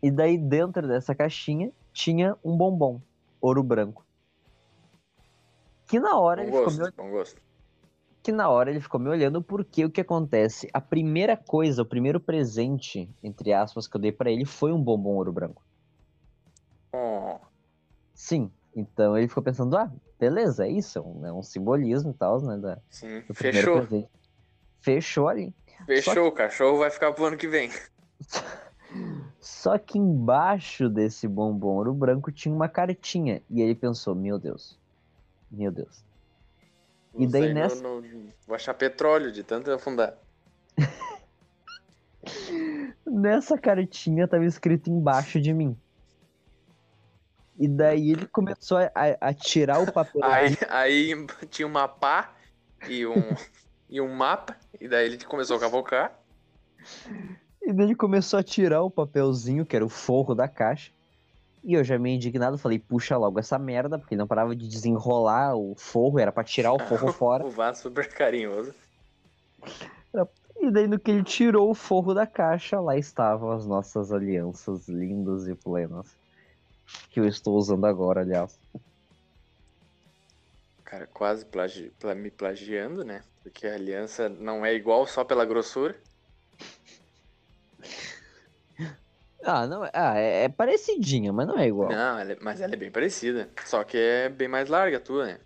e 0.02 0.10
daí 0.10 0.38
dentro 0.38 0.88
dessa 0.88 1.14
caixinha 1.14 1.72
tinha 1.98 2.38
um 2.44 2.56
bombom, 2.56 3.02
ouro 3.42 3.64
branco. 3.64 4.06
Que 5.88 6.00
na 6.00 6.16
hora 6.16 6.44
Bom 6.44 6.48
ele 6.48 6.58
ficou 6.58 6.72
me 6.72 6.78
gosto, 6.78 7.10
gosto. 7.10 7.42
que 8.22 8.32
na 8.32 8.50
hora 8.50 8.70
ele 8.70 8.80
ficou 8.80 9.00
me 9.00 9.10
olhando 9.10 9.42
porque 9.42 9.84
o 9.84 9.90
que 9.90 10.02
acontece? 10.02 10.70
A 10.72 10.80
primeira 10.80 11.36
coisa, 11.36 11.82
o 11.82 11.86
primeiro 11.86 12.20
presente, 12.20 13.10
entre 13.24 13.52
aspas, 13.52 13.88
que 13.88 13.98
eu 13.98 14.02
dei 14.02 14.12
pra 14.12 14.30
ele 14.30 14.46
foi 14.46 14.72
um 14.72 14.80
bombom 14.82 15.16
ouro 15.16 15.34
branco. 15.34 15.64
Oh, 16.94 17.40
Sim. 18.14 18.52
Então 18.76 19.18
ele 19.18 19.28
ficou 19.28 19.42
pensando, 19.42 19.76
ah, 19.76 19.92
beleza, 20.20 20.68
é 20.68 20.70
isso, 20.70 21.00
é 21.00 21.02
um, 21.02 21.26
é 21.26 21.34
um 21.34 21.42
simbolismo 21.42 22.12
e 22.12 22.14
tal, 22.14 22.40
né? 22.42 22.58
Da, 22.58 22.78
sim. 22.92 23.24
Fechou. 23.34 23.80
presente. 23.80 24.10
Fechou 24.82 25.28
ali. 25.28 25.52
Fechou. 25.88 26.28
O 26.28 26.32
cachorro 26.32 26.78
vai 26.78 26.92
ficar 26.92 27.12
pro 27.12 27.26
ano 27.26 27.38
que 27.38 27.48
vem. 27.48 27.72
Só 29.40 29.78
que 29.78 29.98
embaixo 29.98 30.90
desse 30.90 31.28
bombom 31.28 31.76
ouro 31.76 31.94
branco 31.94 32.32
tinha 32.32 32.54
uma 32.54 32.68
cartinha. 32.68 33.42
E 33.50 33.62
ele 33.62 33.76
pensou, 33.76 34.14
meu 34.16 34.38
Deus. 34.40 34.78
Meu 35.50 35.72
Deus. 35.72 36.04
E 37.18 37.26
daí 37.28 37.54
nessa- 37.54 37.82
Vou 38.46 38.56
achar 38.56 38.74
petróleo 38.74 39.32
de 39.32 39.44
tanto 39.44 39.72
afundar. 39.72 40.18
Nessa 43.06 43.58
cartinha 43.58 44.28
tava 44.28 44.46
escrito 44.46 44.90
embaixo 44.90 45.40
de 45.40 45.54
mim. 45.54 45.78
E 47.60 47.68
daí 47.68 48.12
ele 48.12 48.28
começou 48.28 48.78
a, 48.78 48.92
a- 48.94 49.18
a 49.30 49.34
tirar 49.34 49.80
o 49.80 49.92
papel. 49.92 50.24
Aí, 50.24 50.58
aí 50.70 51.26
tinha 51.50 51.68
uma 51.68 51.88
pá 51.88 52.36
e 52.88 53.06
um, 53.08 53.14
e 53.90 54.00
um 54.02 54.14
mapa, 54.14 54.56
e 54.80 54.88
daí 54.88 55.06
ele 55.08 55.24
começou 55.26 55.58
a 55.58 55.60
cavocar. 55.60 56.20
E 57.68 57.74
daí 57.74 57.88
ele 57.88 57.96
começou 57.96 58.40
a 58.40 58.44
tirar 58.44 58.82
o 58.82 58.90
papelzinho, 58.90 59.66
que 59.66 59.76
era 59.76 59.84
o 59.84 59.90
forro 59.90 60.34
da 60.34 60.48
caixa. 60.48 60.90
E 61.62 61.74
eu 61.74 61.84
já 61.84 62.00
meio 62.00 62.16
indignado, 62.16 62.58
falei, 62.58 62.80
puxa 62.80 63.18
logo 63.18 63.38
essa 63.42 63.60
merda, 63.60 64.00
porque 64.00 64.14
ele 64.14 64.20
não 64.20 64.28
parava 64.28 64.56
de 64.56 64.66
desenrolar 64.70 65.54
o 65.54 65.76
forro, 65.76 66.18
era 66.18 66.32
pra 66.32 66.46
tirar 66.46 66.72
o 66.72 66.80
forro 66.80 67.12
fora. 67.12 67.46
O 67.46 67.50
Vá 67.50 67.74
super 67.74 68.08
carinhoso. 68.08 68.74
E 70.62 70.72
daí 70.72 70.88
no 70.88 70.98
que 70.98 71.12
ele 71.12 71.26
tirou 71.26 71.70
o 71.70 71.76
forro 71.76 72.14
da 72.14 72.26
caixa, 72.26 72.80
lá 72.80 72.98
estavam 72.98 73.52
as 73.52 73.66
nossas 73.68 74.14
alianças 74.14 74.88
lindas 74.88 75.46
e 75.46 75.54
plenas. 75.54 76.08
Que 77.10 77.20
eu 77.20 77.28
estou 77.28 77.58
usando 77.58 77.86
agora, 77.86 78.22
aliás. 78.22 78.58
Cara, 80.86 81.06
quase 81.06 81.46
plagi- 81.46 81.92
pla- 82.00 82.16
me 82.16 82.32
plagiando, 82.32 83.04
né? 83.04 83.24
Porque 83.44 83.68
a 83.68 83.74
aliança 83.76 84.30
não 84.30 84.66
é 84.66 84.74
igual 84.74 85.06
só 85.06 85.26
pela 85.26 85.44
grossura. 85.44 85.98
Ah, 89.44 89.68
não, 89.68 89.86
é- 89.86 89.92
ah, 89.94 90.18
é, 90.18 90.44
é 90.46 90.50
parecidinha, 90.50 91.32
mas 91.32 91.48
não 91.48 91.58
é 91.58 91.68
igual. 91.68 91.90
Não, 91.92 92.20
ela 92.20 92.34
é- 92.34 92.38
mas 92.42 92.60
ela 92.60 92.74
é 92.74 92.76
bem 92.76 92.92
parecida. 92.92 93.50
Só 93.66 93.84
que 93.84 93.96
é 93.96 94.28
bem 94.30 94.48
mais 94.48 94.68
larga 94.68 94.98
a 94.98 95.00
tua, 95.00 95.26
né? 95.28 95.40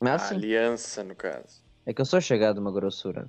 Mas 0.00 0.12
A 0.12 0.14
assim, 0.26 0.34
aliança, 0.36 1.02
no 1.02 1.16
caso. 1.16 1.62
é 1.86 1.92
que 1.94 2.00
eu 2.00 2.04
sou 2.04 2.20
chegado 2.20 2.58
uma 2.58 2.70
grossura. 2.70 3.28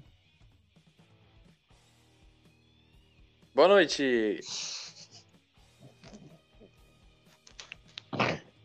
Boa 3.56 3.70
noite! 3.70 4.41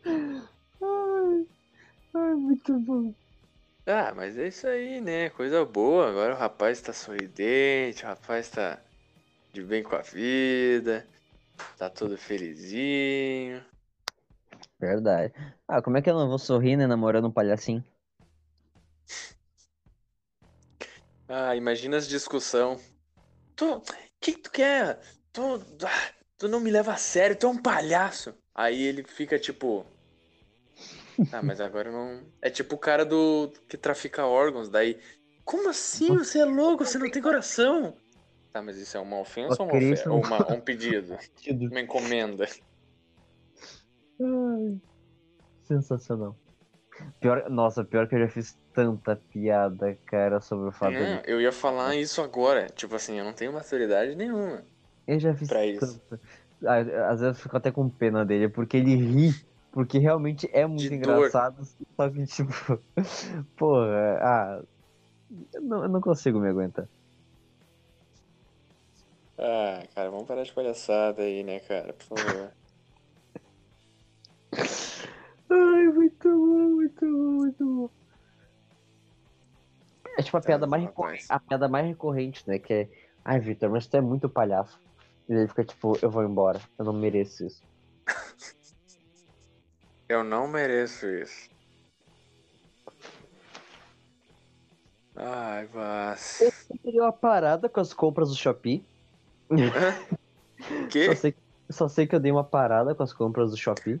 Ai, 0.05 1.45
ai, 2.13 2.35
muito 2.35 2.79
bom. 2.79 3.13
Ah, 3.87 4.13
mas 4.15 4.37
é 4.37 4.47
isso 4.47 4.67
aí, 4.67 5.01
né? 5.01 5.29
Coisa 5.31 5.65
boa. 5.65 6.09
Agora 6.09 6.33
o 6.35 6.37
rapaz 6.37 6.81
tá 6.81 6.93
sorridente, 6.93 8.03
o 8.03 8.07
rapaz 8.07 8.49
tá 8.49 8.79
de 9.51 9.63
bem 9.63 9.83
com 9.83 9.95
a 9.95 10.01
vida, 10.01 11.07
tá 11.77 11.89
todo 11.89 12.17
felizinho. 12.17 13.63
Verdade. 14.79 15.33
Ah, 15.67 15.81
como 15.81 15.97
é 15.97 16.01
que 16.01 16.09
eu 16.09 16.15
não 16.15 16.27
vou 16.27 16.39
sorrir, 16.39 16.75
né, 16.75 16.87
namorando 16.87 17.27
um 17.27 17.31
palhacinho? 17.31 17.83
Ah, 21.27 21.55
imagina 21.55 21.97
as 21.97 22.07
discussão. 22.07 22.79
Tu, 23.55 23.65
o 23.65 23.81
que, 24.19 24.33
que 24.33 24.39
tu 24.39 24.51
quer? 24.51 24.99
Tu, 25.31 25.41
ah, 25.85 26.13
tu 26.37 26.47
não 26.47 26.59
me 26.59 26.71
leva 26.71 26.93
a 26.93 26.97
sério, 26.97 27.35
tu 27.35 27.45
é 27.45 27.49
um 27.49 27.61
palhaço. 27.61 28.33
Aí 28.53 28.81
ele 28.81 29.03
fica 29.03 29.39
tipo. 29.39 29.85
Ah, 31.31 31.41
mas 31.41 31.61
agora 31.61 31.91
não. 31.91 32.21
É 32.41 32.49
tipo 32.49 32.75
o 32.75 32.79
cara 32.79 33.05
do 33.05 33.53
que 33.67 33.77
trafica 33.77 34.25
órgãos, 34.25 34.69
daí. 34.69 34.99
Como 35.45 35.69
assim? 35.69 36.17
Você 36.17 36.39
é 36.39 36.45
louco, 36.45 36.85
você 36.85 36.97
não 36.97 37.09
tem 37.09 37.21
coração. 37.21 37.95
Tá, 38.51 38.61
mas 38.61 38.77
isso 38.77 38.97
é 38.97 38.99
uma 38.99 39.19
ofensa 39.19 39.61
ou, 39.61 39.67
uma 39.69 39.75
Ok, 39.75 39.79
ofe- 39.87 39.93
isso 39.93 40.07
é 40.07 40.11
ou 40.11 40.17
um- 40.17 40.21
uma- 40.21 40.37
um 40.53 40.61
pedido? 40.61 41.17
Uma 41.69 41.79
encomenda. 41.79 42.45
Ai, 44.19 44.79
sensacional. 45.63 46.35
Pior, 47.19 47.49
nossa, 47.49 47.83
pior 47.83 48.07
que 48.07 48.15
eu 48.15 48.19
já 48.19 48.29
fiz 48.29 48.55
tanta 48.73 49.15
piada, 49.15 49.97
cara, 50.05 50.41
sobre 50.41 50.69
o 50.69 50.71
fato 50.71 50.93
Não, 50.93 51.21
de. 51.21 51.31
eu 51.31 51.41
ia 51.41 51.51
falar 51.51 51.95
isso 51.95 52.21
agora. 52.21 52.67
Tipo 52.67 52.95
assim, 52.95 53.17
eu 53.17 53.25
não 53.25 53.33
tenho 53.33 53.53
maturidade 53.53 54.15
nenhuma. 54.15 54.63
Eu 55.07 55.19
já 55.19 55.33
fiz 55.33 55.47
pra 55.47 55.65
isso. 55.65 55.99
tanta. 55.99 56.21
Ah, 56.65 57.09
Às 57.11 57.21
vezes 57.21 57.37
eu 57.37 57.43
fico 57.43 57.57
até 57.57 57.71
com 57.71 57.89
pena 57.89 58.25
dele, 58.25 58.49
porque 58.49 58.77
ele 58.77 58.95
ri, 58.95 59.31
porque 59.71 59.97
realmente 59.97 60.47
é 60.53 60.67
muito 60.67 60.81
De 60.89 60.97
dor. 60.97 60.97
engraçado. 60.97 61.63
Só 61.95 62.09
que, 62.09 62.25
tipo, 62.25 62.51
porra, 63.57 64.19
ah. 64.21 64.63
Eu 65.53 65.61
não, 65.61 65.83
eu 65.83 65.89
não 65.89 66.01
consigo 66.01 66.39
me 66.39 66.49
aguentar. 66.49 66.87
Ah, 69.37 69.83
cara, 69.95 70.09
vamos 70.09 70.27
parar 70.27 70.43
de 70.43 70.51
palhaçada 70.51 71.23
aí, 71.23 71.43
né, 71.43 71.59
cara? 71.61 71.93
Por 71.93 72.17
favor. 72.17 72.51
Ai, 75.49 75.87
muito 75.87 76.29
bom, 76.29 76.69
muito 76.75 77.05
bom, 77.05 77.31
muito 77.33 77.65
bom. 77.65 77.89
É 80.17 80.21
tipo 80.21 80.37
a 80.37 80.41
piada 80.41 80.67
mais 80.67 80.83
recorrente, 80.83 81.25
a 81.29 81.39
piada 81.39 81.67
mais 81.67 81.87
recorrente, 81.87 82.47
né? 82.47 82.59
Que 82.59 82.73
é, 82.73 82.89
ai, 83.23 83.39
Vitor, 83.39 83.69
mas 83.69 83.87
tu 83.87 83.97
é 83.97 84.01
muito 84.01 84.29
palhaço. 84.29 84.79
E 85.27 85.33
ele 85.33 85.47
fica 85.47 85.63
tipo, 85.63 85.97
eu 86.01 86.09
vou 86.09 86.23
embora, 86.23 86.59
eu 86.77 86.85
não 86.85 86.93
mereço 86.93 87.45
isso. 87.45 87.63
Eu 90.09 90.23
não 90.23 90.47
mereço 90.47 91.07
isso. 91.07 91.49
Ai. 95.15 95.69
Eu 96.39 96.51
teria 96.83 97.03
uma 97.03 97.13
parada 97.13 97.69
com 97.69 97.79
as 97.79 97.93
compras 97.93 98.29
do 98.29 98.35
Shopee. 98.35 98.83
O 100.61 101.05
Só 101.05 101.15
sei, 101.15 101.35
só 101.69 101.87
sei 101.87 102.07
que 102.07 102.15
eu 102.15 102.19
dei 102.19 102.31
uma 102.31 102.43
parada 102.43 102.93
com 102.93 103.01
as 103.01 103.11
compras 103.11 103.49
do 103.49 103.57
Shopee. 103.57 103.99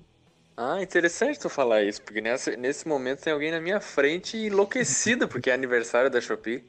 Ah, 0.55 0.81
interessante 0.81 1.39
tu 1.39 1.49
falar 1.49 1.81
isso, 1.81 2.01
porque 2.03 2.21
nessa, 2.21 2.55
nesse 2.55 2.87
momento 2.87 3.23
tem 3.23 3.33
alguém 3.33 3.51
na 3.51 3.59
minha 3.59 3.79
frente 3.79 4.37
enlouquecida 4.37 5.27
porque 5.27 5.49
é 5.49 5.53
aniversário 5.53 6.09
da 6.09 6.21
Shopee. 6.21 6.63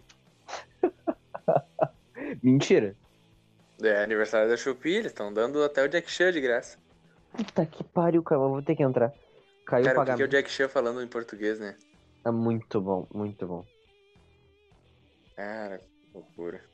Mentira. 2.43 2.97
É 3.83 4.03
aniversário 4.03 4.49
da 4.49 4.57
Shopee, 4.57 4.95
eles 4.95 5.13
estão 5.13 5.33
dando 5.33 5.63
até 5.63 5.85
o 5.85 5.89
Jack 5.89 6.11
Chan 6.11 6.33
de 6.33 6.41
graça. 6.41 6.79
Puta 7.33 7.67
que 7.67 7.85
pariu, 7.85 8.23
cara, 8.23 8.41
vou 8.41 8.63
ter 8.63 8.77
que 8.77 8.83
entrar. 8.83 9.13
Caiu 9.67 9.85
Cara, 9.85 10.01
o 10.01 10.01
que, 10.01 10.07
que 10.07 10.23
é 10.23 10.25
o 10.25 10.29
pagamento. 10.29 10.31
Jack 10.31 10.51
Chan 10.51 10.69
falando 10.69 11.03
em 11.03 11.09
português, 11.09 11.59
né? 11.59 11.77
É 12.25 12.31
muito 12.31 12.81
bom, 12.81 13.07
muito 13.13 13.47
bom. 13.47 13.65
Cara, 15.37 15.79
que 15.79 16.15
loucura. 16.15 16.72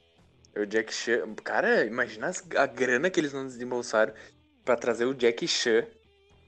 O 0.59 0.67
Jack 0.67 0.93
Chan. 0.93 1.35
Cara, 1.45 1.85
imagina 1.85 2.31
a 2.57 2.67
grana 2.67 3.09
que 3.09 3.21
eles 3.21 3.33
não 3.33 3.47
desembolsaram 3.47 4.13
pra 4.65 4.77
trazer 4.77 5.05
o 5.05 5.15
Jack 5.15 5.47
Chan, 5.47 5.87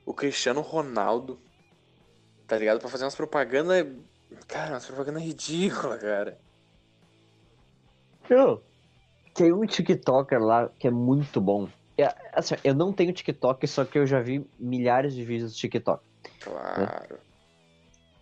o 0.04 0.12
Cristiano 0.12 0.60
Ronaldo, 0.60 1.40
tá 2.46 2.58
ligado? 2.58 2.80
Pra 2.80 2.88
fazer 2.88 3.04
umas 3.04 3.14
propagandas. 3.14 3.86
Cara, 4.48 4.72
umas 4.72 4.86
propagandas 4.86 5.22
ridículas, 5.22 6.00
cara. 6.00 6.38
Tem 9.34 9.52
um 9.52 9.64
TikToker 9.64 10.40
lá 10.40 10.68
que 10.78 10.86
é 10.86 10.90
muito 10.90 11.40
bom. 11.40 11.68
É, 11.96 12.14
assim, 12.32 12.56
eu 12.64 12.74
não 12.74 12.92
tenho 12.92 13.12
TikTok, 13.12 13.66
só 13.66 13.84
que 13.84 13.98
eu 13.98 14.06
já 14.06 14.20
vi 14.20 14.46
milhares 14.58 15.14
de 15.14 15.24
vídeos 15.24 15.52
do 15.52 15.56
TikTok. 15.56 16.02
Claro. 16.40 17.18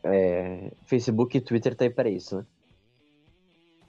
É, 0.05 0.71
Facebook 0.85 1.37
e 1.37 1.41
Twitter 1.41 1.75
tá 1.75 1.85
aí 1.85 1.91
pra 1.91 2.09
isso, 2.09 2.37
né? 2.37 2.47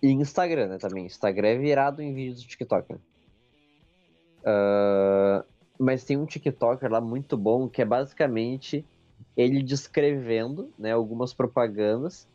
E 0.01 0.07
Instagram, 0.09 0.67
né, 0.67 0.77
também. 0.77 1.05
Instagram 1.05 1.47
é 1.47 1.57
virado 1.57 2.01
em 2.01 2.13
vídeos 2.13 2.41
do 2.41 2.47
TikTok, 2.47 2.93
né? 2.93 2.99
Ah, 4.45 5.43
mas 5.77 6.03
tem 6.03 6.17
um 6.17 6.25
TikToker 6.25 6.91
lá 6.91 6.99
muito 6.99 7.37
bom 7.37 7.67
que 7.69 7.81
é 7.81 7.85
basicamente 7.85 8.85
ele 9.35 9.63
descrevendo, 9.63 10.69
né, 10.77 10.91
algumas 10.91 11.33
propagandas, 11.33 12.27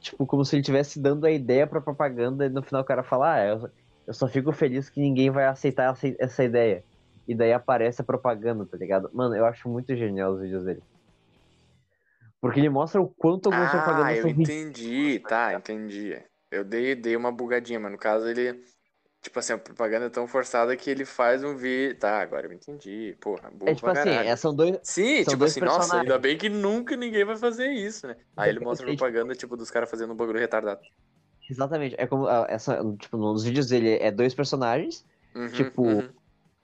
tipo, 0.00 0.26
como 0.26 0.44
se 0.44 0.54
ele 0.56 0.60
estivesse 0.60 0.98
dando 1.00 1.26
a 1.26 1.30
ideia 1.30 1.66
pra 1.66 1.80
propaganda 1.80 2.46
e 2.46 2.48
no 2.48 2.62
final 2.62 2.82
o 2.82 2.84
cara 2.84 3.02
fala, 3.02 3.34
ah, 3.34 3.46
eu, 3.46 3.70
eu 4.06 4.14
só 4.14 4.26
fico 4.28 4.52
feliz 4.52 4.88
que 4.88 5.00
ninguém 5.00 5.30
vai 5.30 5.46
aceitar 5.46 5.92
essa, 5.92 6.14
essa 6.18 6.44
ideia. 6.44 6.82
E 7.28 7.34
daí 7.34 7.52
aparece 7.52 8.00
a 8.00 8.04
propaganda, 8.04 8.64
tá 8.66 8.76
ligado? 8.76 9.10
Mano, 9.12 9.36
eu 9.36 9.44
acho 9.44 9.68
muito 9.68 9.94
genial 9.94 10.32
os 10.32 10.40
vídeos 10.40 10.64
dele. 10.64 10.82
Porque 12.40 12.58
ele 12.58 12.70
mostra 12.70 13.00
o 13.00 13.08
quanto 13.08 13.46
algumas 13.46 13.68
Ah, 13.68 13.82
propagandas 13.82 14.16
eu 14.16 14.22
são 14.22 14.30
entendi, 14.30 15.18
tá, 15.20 15.54
entendi. 15.54 16.18
Eu 16.50 16.64
dei, 16.64 16.94
dei 16.94 17.16
uma 17.16 17.30
bugadinha, 17.32 17.78
mas 17.80 17.92
no 17.92 17.98
caso 17.98 18.28
ele. 18.28 18.62
Tipo 19.22 19.38
assim, 19.38 19.52
a 19.52 19.58
propaganda 19.58 20.06
é 20.06 20.10
tão 20.10 20.26
forçada 20.26 20.74
que 20.76 20.88
ele 20.90 21.04
faz 21.04 21.44
um 21.44 21.54
vídeo. 21.54 21.98
Tá, 21.98 22.20
agora 22.22 22.46
eu 22.46 22.52
entendi. 22.52 23.16
Porra, 23.20 23.50
burro 23.50 23.68
É 23.70 23.74
tipo 23.74 23.90
pra 23.90 24.00
assim, 24.00 24.08
é, 24.10 24.34
são 24.36 24.54
dois. 24.54 24.78
Sim, 24.82 25.22
São 25.24 25.34
tipo 25.34 25.36
dois 25.36 25.52
assim, 25.52 25.60
nossa, 25.60 26.00
ainda 26.00 26.18
bem 26.18 26.38
que 26.38 26.48
nunca 26.48 26.96
ninguém 26.96 27.24
vai 27.24 27.36
fazer 27.36 27.68
isso, 27.70 28.06
né? 28.06 28.16
Aí 28.36 28.48
ele 28.50 28.60
mostra 28.60 28.90
Exatamente. 28.90 28.98
propaganda, 28.98 29.34
tipo, 29.34 29.56
dos 29.56 29.70
caras 29.70 29.90
fazendo 29.90 30.12
um 30.14 30.16
bagulho 30.16 30.38
retardado. 30.40 30.80
Exatamente. 31.48 31.94
É 31.98 32.06
como. 32.06 32.26
ah, 32.26 32.46
Essa, 32.48 32.82
tipo, 32.98 33.16
nos 33.18 33.44
vídeos 33.44 33.68
dele 33.68 33.98
é 34.00 34.10
dois 34.10 34.34
personagens, 34.34 35.04
Uhum, 35.34 35.48
Tipo, 35.48 35.82
uhum. 35.82 36.08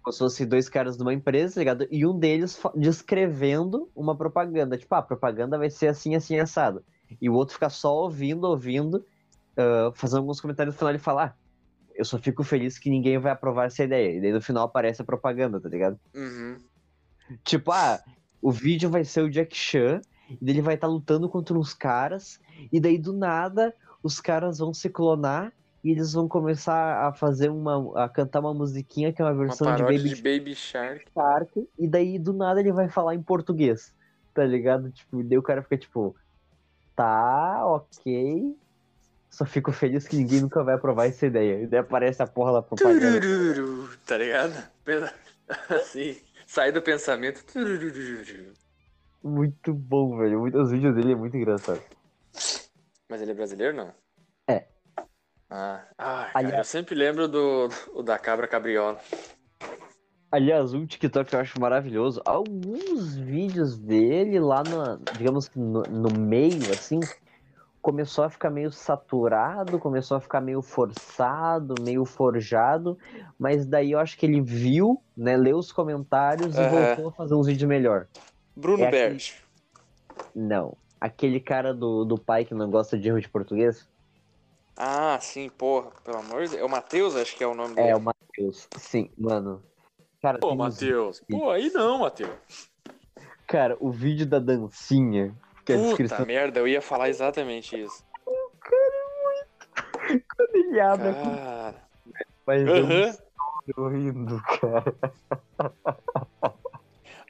como 0.02 0.12
se 0.12 0.18
fossem 0.18 0.46
dois 0.48 0.68
caras 0.68 0.96
de 0.96 1.02
uma 1.02 1.14
empresa, 1.14 1.54
tá 1.54 1.60
ligado? 1.60 1.86
E 1.90 2.04
um 2.06 2.18
deles 2.18 2.60
descrevendo 2.74 3.90
uma 3.94 4.16
propaganda. 4.16 4.76
Tipo, 4.78 4.94
ah, 4.94 4.98
a 4.98 5.02
propaganda 5.02 5.58
vai 5.58 5.70
ser 5.70 5.88
assim, 5.88 6.14
assim, 6.16 6.38
assado. 6.40 6.84
E 7.20 7.28
o 7.28 7.34
outro 7.34 7.54
fica 7.54 7.70
só 7.70 7.94
ouvindo, 7.94 8.44
ouvindo, 8.44 9.04
ah, 9.56 9.90
fazendo 9.94 10.18
alguns 10.18 10.40
comentários 10.40 10.74
no 10.74 10.78
final 10.78 10.92
ele 10.92 10.98
fala, 10.98 11.24
ah, 11.24 11.34
eu 11.94 12.04
só 12.04 12.18
fico 12.18 12.44
feliz 12.44 12.78
que 12.78 12.90
ninguém 12.90 13.18
vai 13.18 13.32
aprovar 13.32 13.66
essa 13.66 13.84
ideia. 13.84 14.16
E 14.16 14.20
daí 14.20 14.32
no 14.32 14.40
final 14.40 14.64
aparece 14.64 15.00
a 15.00 15.04
propaganda, 15.04 15.60
tá 15.60 15.68
ligado? 15.68 15.98
Uhum. 16.14 16.58
Tipo, 17.42 17.72
ah, 17.72 18.00
o 18.40 18.52
vídeo 18.52 18.90
vai 18.90 19.04
ser 19.04 19.22
o 19.22 19.30
Jack 19.30 19.56
Chan, 19.56 20.00
e 20.30 20.50
ele 20.50 20.60
vai 20.60 20.74
estar 20.74 20.86
lutando 20.86 21.28
contra 21.28 21.56
uns 21.56 21.72
caras, 21.72 22.38
e 22.72 22.80
daí 22.80 22.98
do 22.98 23.12
nada 23.12 23.74
os 24.02 24.20
caras 24.20 24.58
vão 24.58 24.72
se 24.72 24.88
clonar 24.88 25.52
e 25.82 25.90
eles 25.90 26.12
vão 26.12 26.26
começar 26.26 27.06
a 27.06 27.12
fazer 27.12 27.48
uma. 27.48 28.04
a 28.04 28.08
cantar 28.08 28.40
uma 28.40 28.52
musiquinha 28.52 29.12
que 29.12 29.22
é 29.22 29.24
uma 29.24 29.32
Uma 29.32 29.44
versão 29.44 29.68
de 29.68 29.82
paródia 29.82 29.98
Baby 29.98 30.14
de 30.14 30.22
Baby 30.22 30.54
Shark. 30.54 31.04
Shark, 31.14 31.68
e 31.78 31.88
daí 31.88 32.18
do 32.18 32.32
nada 32.32 32.60
ele 32.60 32.72
vai 32.72 32.88
falar 32.88 33.14
em 33.14 33.22
português, 33.22 33.94
tá 34.34 34.44
ligado? 34.44 34.90
Tipo, 34.90 35.22
daí 35.22 35.38
o 35.38 35.42
cara 35.42 35.62
fica 35.62 35.78
tipo, 35.78 36.16
tá, 36.94 37.64
ok. 37.66 38.56
Só 39.36 39.44
fico 39.44 39.70
feliz 39.70 40.08
que 40.08 40.16
ninguém 40.16 40.40
nunca 40.40 40.64
vai 40.64 40.76
aprovar 40.76 41.04
essa 41.08 41.26
ideia. 41.26 41.60
E 41.60 41.66
daí 41.66 41.80
aparece 41.80 42.22
a 42.22 42.26
porra 42.26 42.54
da 42.54 42.62
propaganda. 42.62 43.20
Turururu, 43.20 43.94
tá 44.06 44.16
ligado? 44.16 44.54
Assim, 45.68 46.16
sai 46.46 46.72
do 46.72 46.80
pensamento. 46.80 47.44
Turururu. 47.44 48.54
Muito 49.22 49.74
bom, 49.74 50.16
velho. 50.16 50.42
Os 50.42 50.70
vídeos 50.70 50.94
dele 50.94 51.12
é 51.12 51.14
muito 51.14 51.36
engraçado. 51.36 51.82
Mas 53.10 53.20
ele 53.20 53.32
é 53.32 53.34
brasileiro, 53.34 53.76
não? 53.76 53.92
É. 54.48 54.64
Ah, 55.50 55.84
ah 55.98 56.24
cara, 56.24 56.30
Aliás- 56.32 56.58
eu 56.58 56.64
sempre 56.64 56.94
lembro 56.94 57.28
do, 57.28 57.68
da 58.02 58.18
cabra 58.18 58.48
cabriola. 58.48 58.98
Aliás, 60.32 60.72
um 60.72 60.86
TikTok 60.86 61.34
eu 61.34 61.40
acho 61.40 61.60
maravilhoso. 61.60 62.22
Alguns 62.24 63.16
vídeos 63.16 63.76
dele 63.76 64.40
lá 64.40 64.62
no, 64.62 64.98
digamos 65.18 65.46
que 65.46 65.58
no, 65.58 65.82
no 65.82 66.18
meio, 66.18 66.72
assim, 66.72 67.00
começou 67.86 68.24
a 68.24 68.28
ficar 68.28 68.50
meio 68.50 68.72
saturado, 68.72 69.78
começou 69.78 70.16
a 70.16 70.20
ficar 70.20 70.40
meio 70.40 70.60
forçado, 70.60 71.80
meio 71.84 72.04
forjado, 72.04 72.98
mas 73.38 73.64
daí 73.64 73.92
eu 73.92 74.00
acho 74.00 74.18
que 74.18 74.26
ele 74.26 74.40
viu, 74.40 75.00
né, 75.16 75.36
leu 75.36 75.56
os 75.56 75.70
comentários 75.70 76.56
e 76.56 76.68
voltou 76.68 77.10
a 77.10 77.12
fazer 77.12 77.36
uns 77.36 77.46
vídeos 77.46 77.68
melhor. 77.68 78.08
Bruno 78.56 78.82
É 78.82 78.88
aquele-. 78.88 79.22
Não. 80.34 80.76
Aquele 81.00 81.38
cara 81.38 81.72
do, 81.72 82.04
do 82.04 82.18
pai 82.18 82.44
que 82.44 82.54
não 82.54 82.68
gosta 82.68 82.98
de 82.98 83.06
erro 83.06 83.20
de 83.20 83.28
português? 83.28 83.88
Ah, 84.76 85.16
sim, 85.20 85.48
porra, 85.48 85.92
pelo 86.02 86.16
amor 86.18 86.42
de 86.42 86.48
Deus. 86.48 86.62
É 86.62 86.64
o 86.64 86.68
Matheus, 86.68 87.14
acho 87.14 87.36
que 87.36 87.44
é 87.44 87.46
o 87.46 87.54
nome 87.54 87.76
dele. 87.76 87.90
É, 87.90 87.94
o 87.94 88.00
Matheus. 88.00 88.68
Sim, 88.78 89.12
mano. 89.16 89.62
Cara, 90.20 90.40
Pô, 90.40 90.50
uns- 90.54 90.56
Matheus. 90.56 91.22
Pô, 91.30 91.50
aí 91.50 91.70
não, 91.70 92.00
Matheus. 92.00 92.34
cara, 93.46 93.76
o 93.78 93.92
vídeo 93.92 94.26
da 94.26 94.40
dancinha, 94.40 95.36
que 95.66 95.72
é 95.72 95.74
a 95.74 95.78
Puta 95.78 95.88
descrição 95.88 96.24
merda, 96.24 96.60
eu 96.60 96.68
ia 96.68 96.80
falar 96.80 97.08
exatamente 97.08 97.78
isso. 97.78 98.04
quando 100.36 100.54
ele 100.54 100.80
abre, 100.80 101.12
Cara. 101.12 101.82
mas 102.46 102.62
eu 102.62 102.84
Aham. 102.84 103.18
estou 103.68 103.88
rindo, 103.88 104.40
cara. 104.60 104.96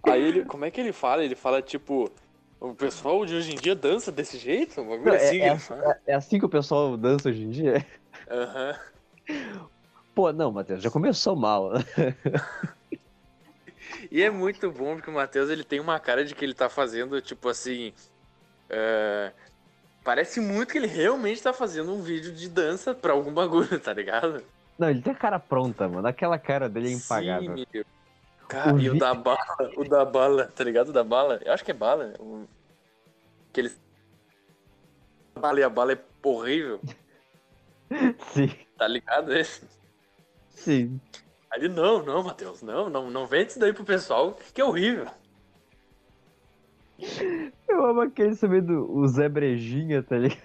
Aí 0.03 0.23
ele, 0.23 0.45
como 0.45 0.67
é 0.67 0.71
que 0.71 0.81
ele 0.81 0.93
fala? 0.93 1.25
Ele 1.25 1.35
fala 1.35 1.63
tipo, 1.63 2.13
o 2.61 2.75
pessoal 2.75 3.25
de 3.25 3.35
hoje 3.35 3.53
em 3.53 3.57
dia 3.57 3.75
dança 3.75 4.13
desse 4.13 4.37
jeito? 4.37 4.85
Não, 4.85 5.15
assim 5.15 5.37
é, 5.37 5.39
que 5.39 5.45
é, 5.45 5.59
fala. 5.59 6.01
é 6.07 6.15
assim 6.15 6.39
que 6.39 6.45
o 6.45 6.51
pessoal 6.51 6.95
dança 6.97 7.31
hoje 7.31 7.43
em 7.43 7.51
dia? 7.51 7.87
Aham. 8.31 8.79
Pô, 10.15 10.33
não, 10.33 10.53
Matheus, 10.53 10.83
já 10.83 10.91
começou 10.91 11.35
mal. 11.35 11.73
E 14.11 14.23
é 14.23 14.31
muito 14.31 14.71
bom 14.71 14.97
porque 14.97 15.11
o 15.11 15.15
Matheus 15.15 15.51
ele 15.51 15.65
tem 15.65 15.81
uma 15.81 15.99
cara 15.99 16.25
de 16.25 16.35
que 16.35 16.45
ele 16.45 16.55
tá 16.55 16.69
fazendo, 16.69 17.21
tipo 17.21 17.49
assim. 17.49 17.93
É, 18.69 19.33
Parece 20.05 20.41
muito 20.41 20.71
que 20.71 20.79
ele 20.79 20.87
realmente 20.87 21.43
tá 21.43 21.53
fazendo 21.53 21.93
um 21.93 22.01
vídeo 22.01 22.33
de 22.33 22.49
dança 22.49 22.95
pra 22.95 23.13
algum 23.13 23.33
bagulho, 23.35 23.79
tá 23.81 23.93
ligado? 23.93 24.43
Não, 24.79 24.89
ele 24.89 25.03
tem 25.03 25.13
a 25.13 25.17
cara 25.17 25.39
pronta, 25.41 25.89
mano. 25.89 26.07
Aquela 26.07 26.39
cara 26.39 26.69
dele 26.69 26.89
é 26.89 26.93
impagável. 26.93 27.57
Sim, 27.57 27.67
meu. 27.73 27.85
Cara, 28.49 28.75
O 28.75 28.79
e 28.81 28.89
o 28.89 28.93
vi- 28.93 28.99
da 29.01 29.13
bala, 29.15 29.71
o 29.77 29.85
da 29.89 30.05
bala, 30.05 30.47
tá 30.55 30.63
ligado? 30.63 30.91
O 30.91 30.93
da 30.93 31.03
bala, 31.03 31.41
eu 31.45 31.53
acho 31.53 31.65
que 31.65 31.73
é 31.73 31.75
bala, 31.75 32.07
né? 32.07 32.15
O... 32.21 32.47
Que 33.53 33.63
eles. 33.63 33.81
A 35.35 35.41
bala 35.41 35.59
e 35.59 35.63
a 35.65 35.69
bala 35.69 35.93
é 35.95 35.99
horrível, 36.23 36.81
Sim, 38.33 38.51
tá 38.79 38.87
ligado? 38.87 39.35
esse? 39.37 39.63
sim. 40.51 41.01
Ele, 41.55 41.69
não, 41.69 42.03
não, 42.05 42.23
Matheus, 42.23 42.63
não, 42.63 42.91
não, 42.91 43.11
não 43.11 43.27
vende 43.27 43.51
isso 43.51 43.59
daí 43.59 43.73
pro 43.73 43.85
pessoal, 43.85 44.39
que 44.55 44.61
é 44.61 44.65
horrível. 44.65 45.07
Eu 47.69 47.85
amo 47.87 48.01
aquele 48.01 48.37
também 48.37 48.63
do 48.63 48.91
o 48.91 49.07
Zé 49.09 49.29
Brejinha, 49.29 50.03
tá 50.03 50.17
ligado? 50.17 50.41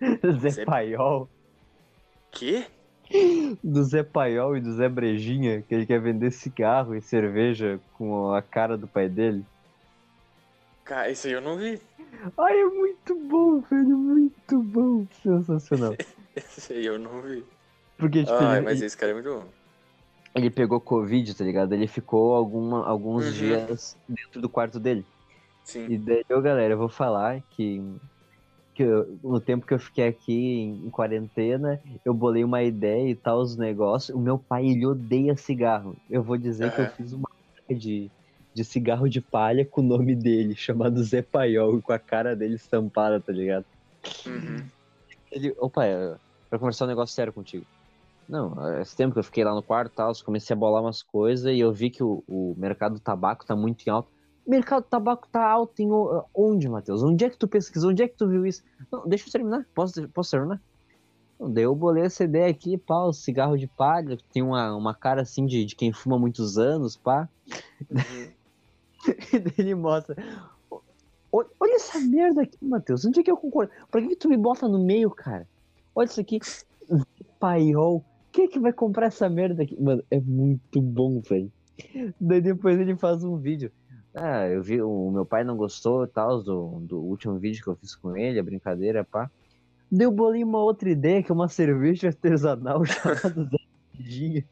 Zé 0.40 0.50
Zé- 0.50 0.64
Paiol. 0.64 1.28
Que? 2.30 2.66
Do 3.62 3.82
Zé 3.84 4.02
Paiol 4.02 4.56
e 4.56 4.60
do 4.60 4.72
Zé 4.74 4.88
Brejinha, 4.88 5.62
que 5.62 5.74
ele 5.74 5.86
quer 5.86 6.00
vender 6.00 6.30
cigarro 6.32 6.94
e 6.94 7.00
cerveja 7.02 7.80
com 7.94 8.32
a 8.32 8.42
cara 8.42 8.76
do 8.76 8.86
pai 8.88 9.08
dele. 9.08 9.44
Cara, 10.84 11.10
isso 11.10 11.26
aí 11.26 11.32
eu 11.32 11.40
não 11.40 11.56
vi. 11.56 11.80
Ai, 12.38 12.60
é 12.60 12.64
muito 12.64 13.14
bom, 13.28 13.60
velho, 13.60 13.96
muito 13.98 14.62
bom. 14.62 15.06
Sensacional. 15.22 15.96
Isso 16.36 16.72
aí 16.72 16.84
eu 16.86 16.98
não 16.98 17.22
vi. 17.22 17.44
Porque, 17.98 18.24
tipo, 18.24 18.42
Ai, 18.42 18.56
ele, 18.58 18.64
mas 18.64 18.82
esse 18.82 18.96
cara 18.96 19.12
é 19.12 19.14
muito 19.14 19.30
bom. 19.34 19.44
ele 20.34 20.50
pegou 20.50 20.80
Covid, 20.80 21.34
tá 21.34 21.44
ligado? 21.44 21.72
Ele 21.72 21.86
ficou 21.88 22.34
alguma, 22.34 22.86
alguns 22.86 23.24
Uhum. 23.26 23.32
dias 23.32 23.96
dentro 24.08 24.40
do 24.40 24.48
quarto 24.48 24.78
dele. 24.78 25.04
Sim. 25.66 25.88
E 25.88 25.98
daí, 25.98 26.24
eu, 26.28 26.42
galera, 26.42 26.74
eu 26.74 26.78
vou 26.78 26.88
falar 26.88 27.42
que, 27.50 27.78
que 28.74 28.82
eu- 28.82 29.18
no 29.22 29.40
tempo 29.40 29.66
que 29.66 29.74
eu 29.74 29.78
fiquei 29.78 30.06
aqui 30.08 30.32
em, 30.32 30.86
em 30.86 30.90
quarentena, 30.90 31.80
eu 32.04 32.14
bolei 32.14 32.44
uma 32.44 32.62
ideia 32.62 33.10
e 33.10 33.16
tal, 33.16 33.40
os 33.40 33.56
negócios. 33.56 34.16
O 34.16 34.20
meu 34.20 34.38
pai, 34.38 34.66
ele 34.68 34.86
odeia 34.86 35.36
cigarro. 35.36 36.00
Eu 36.08 36.22
vou 36.24 36.36
dizer 36.38 36.70
que 36.72 36.80
eu 36.80 36.86
Aham. 36.86 36.96
fiz 36.96 37.12
uma 37.12 37.26
de, 37.70 38.12
de 38.54 38.64
cigarro 38.64 39.08
de 39.08 39.20
palha 39.22 39.66
com 39.68 39.80
o 39.82 39.84
nome 39.84 40.14
dele, 40.16 40.54
chamado 40.56 41.02
Zé 41.04 41.22
Paiol, 41.22 41.82
com 41.82 41.92
a 41.92 41.98
cara 41.98 42.36
dele 42.36 42.56
estampada, 42.56 43.22
tá 43.22 43.32
ligado? 43.32 43.66
Uhum. 44.26 44.70
Ele, 45.30 45.54
opa, 45.58 45.84
é, 45.86 46.18
pra 46.48 46.58
conversar 46.58 46.84
um 46.84 46.88
negócio 46.88 47.14
sério 47.14 47.32
contigo. 47.32 47.66
Não, 48.28 48.80
esse 48.80 48.96
tempo 48.96 49.14
que 49.14 49.20
eu 49.20 49.24
fiquei 49.24 49.44
lá 49.44 49.54
no 49.54 49.62
quarto 49.64 49.92
e 49.92 49.94
tal, 49.96 50.10
eu 50.12 50.24
comecei 50.24 50.54
a 50.54 50.58
bolar 50.58 50.82
umas 50.82 51.02
coisas 51.02 51.52
e 51.54 51.60
eu 51.60 51.72
vi 51.72 51.90
que 51.90 52.02
o, 52.02 52.24
o 52.28 52.54
mercado 52.58 52.94
do 52.96 53.00
tabaco 53.00 53.44
tá 53.46 53.56
muito 53.56 53.84
em 53.86 53.90
alta. 53.90 54.10
Mercado 54.46 54.84
do 54.84 54.88
tabaco 54.88 55.26
tá 55.28 55.44
alto 55.44 55.82
em 55.82 55.88
onde, 56.34 56.68
Matheus? 56.68 57.02
Onde 57.02 57.24
é 57.24 57.30
que 57.30 57.36
tu 57.36 57.48
pesquisou? 57.48 57.90
Onde 57.90 58.02
é 58.02 58.08
que 58.08 58.16
tu 58.16 58.28
viu 58.28 58.46
isso? 58.46 58.62
Não, 58.92 59.06
deixa 59.08 59.28
eu 59.28 59.32
terminar. 59.32 59.66
Posso, 59.74 60.08
posso 60.08 60.30
terminar? 60.30 60.60
Não, 61.38 61.50
daí 61.50 61.64
eu 61.64 61.74
bolei 61.74 62.04
essa 62.04 62.24
ideia 62.24 62.48
aqui, 62.48 62.78
pá, 62.78 63.04
o 63.04 63.12
cigarro 63.12 63.58
de 63.58 63.66
palha, 63.66 64.16
que 64.16 64.24
tem 64.32 64.42
uma, 64.42 64.74
uma 64.74 64.94
cara 64.94 65.22
assim 65.22 65.44
de, 65.46 65.64
de 65.64 65.74
quem 65.74 65.92
fuma 65.92 66.18
muitos 66.18 66.56
anos, 66.58 66.96
pá. 66.96 67.28
Uhum. 67.90 68.36
E 69.32 69.38
daí 69.38 69.54
ele 69.58 69.74
mostra. 69.74 70.16
"Ô, 70.68 70.80
Olha, 71.30 71.48
olha 71.60 71.76
essa 71.76 72.00
merda 72.00 72.42
aqui, 72.42 72.56
Matheus. 72.62 73.04
Onde 73.04 73.20
é 73.20 73.22
que 73.22 73.30
eu 73.30 73.36
concordo? 73.36 73.70
Por 73.90 74.00
que, 74.00 74.08
que 74.08 74.16
tu 74.16 74.28
me 74.28 74.36
bota 74.36 74.66
no 74.66 74.78
meio, 74.78 75.10
cara? 75.10 75.46
Olha 75.94 76.06
isso 76.06 76.20
aqui. 76.20 76.40
Paiol. 77.38 78.02
Quem 78.32 78.46
é 78.46 78.48
que 78.48 78.58
vai 78.58 78.72
comprar 78.72 79.06
essa 79.06 79.28
merda 79.28 79.62
aqui? 79.62 79.80
Mano, 79.80 80.02
é 80.10 80.18
muito 80.20 80.80
bom, 80.80 81.20
velho. 81.20 81.52
Daí 82.20 82.40
depois 82.40 82.78
ele 82.80 82.96
faz 82.96 83.22
um 83.22 83.36
vídeo. 83.36 83.70
Ah, 84.18 84.48
eu 84.48 84.62
vi, 84.62 84.80
o 84.80 85.10
meu 85.10 85.26
pai 85.26 85.44
não 85.44 85.58
gostou 85.58 86.04
e 86.04 86.06
tal 86.06 86.42
do, 86.42 86.80
do 86.80 86.98
último 86.98 87.38
vídeo 87.38 87.62
que 87.62 87.68
eu 87.68 87.76
fiz 87.76 87.94
com 87.94 88.16
ele, 88.16 88.40
a 88.40 88.42
brincadeira, 88.42 89.04
pá. 89.04 89.30
Daí 89.92 90.06
eu 90.06 90.10
bolei 90.10 90.42
uma 90.42 90.58
outra 90.58 90.88
ideia, 90.88 91.22
que 91.22 91.30
é 91.30 91.34
uma 91.34 91.48
cerveja 91.48 92.08
artesanal 92.08 92.82
chamada 92.86 93.44
Zé 93.44 93.58
Cidinha. 93.94 94.44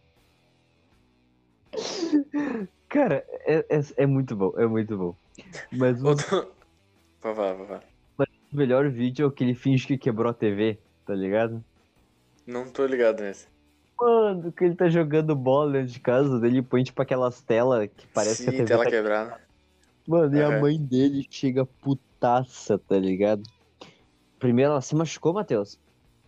Cara, 2.90 3.24
é, 3.46 3.64
é, 3.70 3.80
é 3.96 4.06
muito 4.06 4.36
bom, 4.36 4.52
é 4.58 4.66
muito 4.66 4.98
bom. 4.98 5.16
Mas 5.72 6.02
o 6.02 6.08
Outro... 6.08 6.52
Vá, 7.22 7.32
vá, 7.32 7.52
vá, 7.54 7.80
vá. 8.18 8.26
melhor 8.52 8.90
vídeo 8.90 9.24
é 9.24 9.26
o 9.26 9.30
que 9.30 9.44
ele 9.44 9.54
finge 9.54 9.86
que 9.86 9.96
quebrou 9.96 10.30
a 10.30 10.34
TV, 10.34 10.78
tá 11.06 11.14
ligado? 11.14 11.64
Não 12.46 12.68
tô 12.68 12.84
ligado 12.84 13.22
nesse. 13.22 13.48
Mano, 13.98 14.52
que 14.52 14.62
ele 14.62 14.74
tá 14.74 14.90
jogando 14.90 15.34
bola 15.34 15.72
dentro 15.72 15.92
de 15.92 16.00
casa, 16.00 16.38
daí 16.38 16.50
ele 16.50 16.60
põe 16.60 16.84
tipo 16.84 17.00
aquelas 17.00 17.40
telas 17.40 17.88
que 17.96 18.06
parece 18.08 18.44
que 18.44 18.50
a 18.50 18.52
Sim, 18.52 18.58
TV 18.58 18.68
tela 18.68 18.84
tá... 18.84 18.90
quebrada. 18.90 19.44
Mano, 20.06 20.36
e 20.36 20.42
a 20.42 20.60
mãe 20.60 20.78
dele 20.78 21.26
chega 21.30 21.64
putaça, 21.64 22.78
tá 22.78 22.98
ligado? 22.98 23.42
Primeiro 24.38 24.72
ela 24.72 24.80
se 24.80 24.94
machucou, 24.94 25.32
Matheus? 25.32 25.78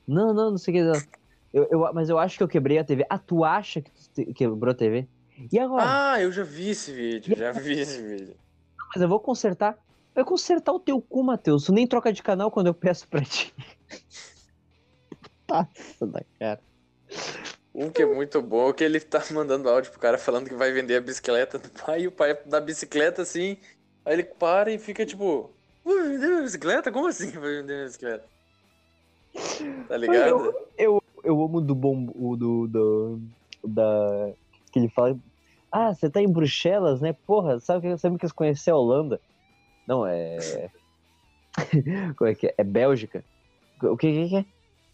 Não, 0.06 0.32
não, 0.32 0.50
não 0.52 0.58
sei 0.58 0.72
o 0.72 1.00
que. 1.00 1.06
Eu, 1.52 1.68
eu, 1.70 1.92
mas 1.92 2.08
eu 2.08 2.18
acho 2.18 2.36
que 2.36 2.42
eu 2.42 2.48
quebrei 2.48 2.78
a 2.78 2.84
TV. 2.84 3.04
Ah, 3.08 3.18
tu 3.18 3.44
acha 3.44 3.80
que 3.80 3.90
tu 4.14 4.34
quebrou 4.34 4.70
a 4.70 4.74
TV? 4.74 5.06
E 5.52 5.58
agora? 5.58 6.12
Ah, 6.12 6.20
eu 6.20 6.32
já 6.32 6.42
vi 6.42 6.70
esse 6.70 6.92
vídeo, 6.92 7.36
já 7.36 7.52
vi 7.52 7.80
esse 7.80 8.02
vídeo. 8.02 8.36
Mas 8.94 9.02
eu 9.02 9.08
vou 9.08 9.20
consertar. 9.20 9.78
Vai 10.14 10.24
consertar 10.24 10.72
o 10.72 10.80
teu 10.80 11.00
cu, 11.00 11.22
Matheus. 11.22 11.64
Tu 11.64 11.72
nem 11.72 11.86
troca 11.86 12.10
de 12.10 12.22
canal 12.22 12.50
quando 12.50 12.68
eu 12.68 12.74
peço 12.74 13.06
pra 13.06 13.20
ti. 13.20 13.52
Passa 15.46 16.06
da 16.06 16.22
cara. 16.38 16.62
Um 17.76 17.90
que 17.90 18.00
é 18.00 18.06
muito 18.06 18.40
bom 18.40 18.70
é 18.70 18.72
que 18.72 18.82
ele 18.82 18.98
tá 18.98 19.22
mandando 19.32 19.68
áudio 19.68 19.90
pro 19.90 20.00
cara 20.00 20.16
falando 20.16 20.48
que 20.48 20.54
vai 20.54 20.72
vender 20.72 20.96
a 20.96 21.00
bicicleta 21.00 21.58
do 21.58 21.68
pai 21.68 22.00
e 22.00 22.08
o 22.08 22.12
pai 22.12 22.34
da 22.46 22.58
bicicleta 22.58 23.20
assim. 23.20 23.58
Aí 24.02 24.14
ele 24.14 24.24
para 24.24 24.72
e 24.72 24.78
fica 24.78 25.04
tipo: 25.04 25.50
Vai 25.84 26.08
vender 26.08 26.26
uma 26.26 26.40
bicicleta? 26.40 26.90
Como 26.90 27.06
assim 27.06 27.30
vai 27.32 27.56
vender 27.56 27.74
uma 27.74 27.84
bicicleta? 27.84 28.24
Tá 29.86 29.96
ligado? 29.98 30.54
Eu, 30.78 31.02
eu 31.22 31.44
amo 31.44 31.60
do 31.60 31.74
bom. 31.74 32.10
O 32.14 32.34
do, 32.34 32.66
do. 32.66 33.20
Da. 33.62 34.32
Que 34.72 34.78
ele 34.78 34.88
fala. 34.88 35.18
Ah, 35.70 35.92
você 35.92 36.08
tá 36.08 36.22
em 36.22 36.32
Bruxelas, 36.32 37.02
né? 37.02 37.12
Porra, 37.26 37.60
sabe 37.60 37.90
que 37.90 37.98
sabe 37.98 38.18
que 38.18 38.26
você 38.26 38.34
conheceu 38.34 38.74
a 38.74 38.78
Holanda? 38.78 39.20
Não, 39.86 40.06
é. 40.06 40.70
Como 42.16 42.30
é 42.30 42.34
que 42.34 42.46
é? 42.46 42.54
É 42.56 42.64
Bélgica. 42.64 43.22
O 43.82 43.98
que, 43.98 44.10
que, 44.10 44.28
que 44.30 44.36
é? 44.36 44.44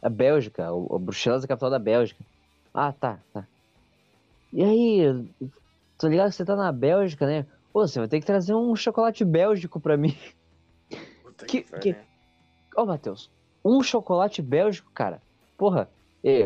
A 0.02 0.08
Bélgica. 0.08 0.72
O, 0.72 0.96
o 0.96 0.98
Bruxelas 0.98 1.42
é 1.42 1.44
a 1.44 1.48
capital 1.48 1.70
da 1.70 1.78
Bélgica. 1.78 2.24
Ah, 2.74 2.92
tá, 2.92 3.20
tá. 3.32 3.46
E 4.52 4.62
aí, 4.62 5.02
tô 5.98 6.08
ligado 6.08 6.30
que 6.30 6.36
você 6.36 6.44
tá 6.44 6.56
na 6.56 6.72
Bélgica, 6.72 7.26
né? 7.26 7.46
Pô, 7.72 7.86
você 7.86 7.98
vai 7.98 8.08
ter 8.08 8.20
que 8.20 8.26
trazer 8.26 8.54
um 8.54 8.74
chocolate 8.76 9.24
bélgico 9.24 9.80
pra 9.80 9.96
mim. 9.96 10.14
Puta 11.22 11.46
que- 11.46 11.62
pariu. 11.62 11.96
Ô, 12.76 12.86
Matheus, 12.86 13.30
um 13.64 13.82
chocolate 13.82 14.40
bélgico, 14.40 14.90
cara, 14.94 15.22
porra, 15.56 15.90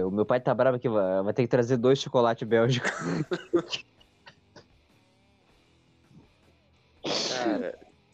o 0.05 0.11
meu 0.11 0.25
pai 0.27 0.41
tá 0.41 0.55
bravo 0.55 0.77
aqui, 0.77 0.89
vai, 0.89 1.23
vai 1.23 1.33
ter 1.33 1.43
que 1.43 1.49
trazer 1.49 1.77
dois 1.77 2.01
chocolates 2.01 2.47
bélgicos. 2.47 2.91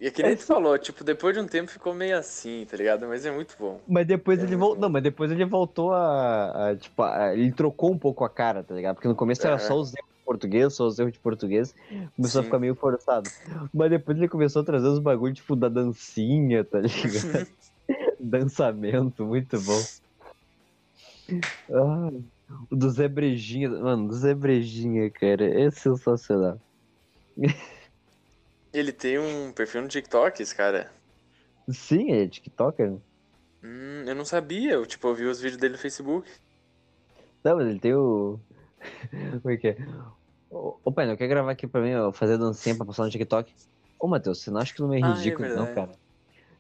e 0.02 0.06
é 0.08 0.10
que 0.10 0.22
nem 0.22 0.36
tu 0.36 0.44
falou, 0.44 0.78
tipo, 0.78 1.04
depois 1.04 1.34
de 1.34 1.40
um 1.40 1.46
tempo 1.46 1.70
ficou 1.70 1.94
meio 1.94 2.16
assim, 2.18 2.66
tá 2.66 2.76
ligado? 2.76 3.06
Mas 3.06 3.24
é 3.24 3.30
muito 3.30 3.56
bom. 3.58 3.80
Mas 3.88 4.06
depois 4.06 4.40
É 4.40 4.44
ele 4.44 4.56
voltou. 4.56 4.80
Não, 4.80 4.88
mas 4.90 5.02
depois 5.02 5.30
ele 5.30 5.44
voltou 5.44 5.92
a. 5.92 6.70
a, 6.70 6.76
tipo, 6.76 7.02
a- 7.02 7.34
ele 7.34 7.52
trocou 7.52 7.92
um 7.92 7.98
pouco 7.98 8.24
a 8.24 8.30
cara, 8.30 8.62
tá 8.64 8.74
ligado? 8.74 8.94
Porque 8.96 9.08
no 9.08 9.16
começo 9.16 9.46
era 9.46 9.56
Aham. 9.56 9.66
só 9.66 9.78
os 9.78 9.88
erros 9.94 10.08
de 10.18 10.24
português, 10.24 10.74
só 10.74 10.86
os 10.86 10.98
erros 10.98 11.12
de 11.12 11.20
português. 11.20 11.74
Começou 12.16 12.40
a 12.40 12.44
Sim. 12.44 12.48
ficar 12.48 12.58
meio 12.58 12.74
forçado. 12.76 13.32
Mas 13.72 13.90
depois 13.90 14.16
ele 14.18 14.28
começou 14.28 14.62
a 14.62 14.64
trazer 14.64 14.86
os 14.88 14.98
bagulhos, 15.00 15.38
tipo, 15.38 15.56
da 15.56 15.68
dancinha, 15.68 16.64
tá 16.64 16.80
ligado? 16.80 17.48
Dançamento, 18.20 19.26
muito 19.26 19.60
bom. 19.60 19.88
Ah, 21.70 22.10
o 22.70 22.76
do 22.76 22.90
Zé 22.90 23.08
Brejinha, 23.08 23.70
mano, 23.70 24.08
do 24.08 24.14
Zé 24.14 24.34
Brejinha, 24.34 25.10
cara, 25.10 25.44
é 25.44 25.70
sensacional. 25.70 26.60
Ele 28.72 28.92
tem 28.92 29.18
um 29.18 29.52
perfil 29.52 29.82
no 29.82 29.88
TikTok, 29.88 30.42
esse 30.42 30.54
cara. 30.54 30.92
Sim, 31.70 32.10
ele 32.10 32.24
é 32.24 32.28
TikToker. 32.28 33.00
Hum, 33.62 34.04
eu 34.06 34.14
não 34.14 34.24
sabia, 34.24 34.72
eu, 34.72 34.86
tipo, 34.86 35.06
eu 35.08 35.14
vi 35.14 35.24
os 35.24 35.40
vídeos 35.40 35.60
dele 35.60 35.72
no 35.74 35.78
Facebook. 35.78 36.28
Não, 37.44 37.56
mas 37.56 37.68
ele 37.68 37.80
tem 37.80 37.94
o. 37.94 38.40
Como 39.42 39.50
é 39.50 39.56
que 39.56 39.68
é? 39.68 39.76
Ô, 40.50 40.80
ô 40.84 40.92
pai, 40.92 41.06
não 41.06 41.16
quer 41.16 41.28
gravar 41.28 41.52
aqui 41.52 41.66
pra 41.66 41.80
mim, 41.80 41.94
ó, 41.94 42.12
fazer 42.12 42.38
dancinha 42.38 42.76
pra 42.76 42.86
postar 42.86 43.04
no 43.04 43.10
TikTok? 43.10 43.54
Ô, 43.98 44.08
Matheus, 44.08 44.42
você 44.42 44.50
não 44.50 44.60
acha 44.60 44.72
aquilo 44.72 44.88
meio 44.88 45.02
Ah, 45.02 45.26
é 45.26 45.36
ridículo, 45.36 45.50
não, 45.54 45.68
verdade. 45.68 45.68
cara? 45.68 45.98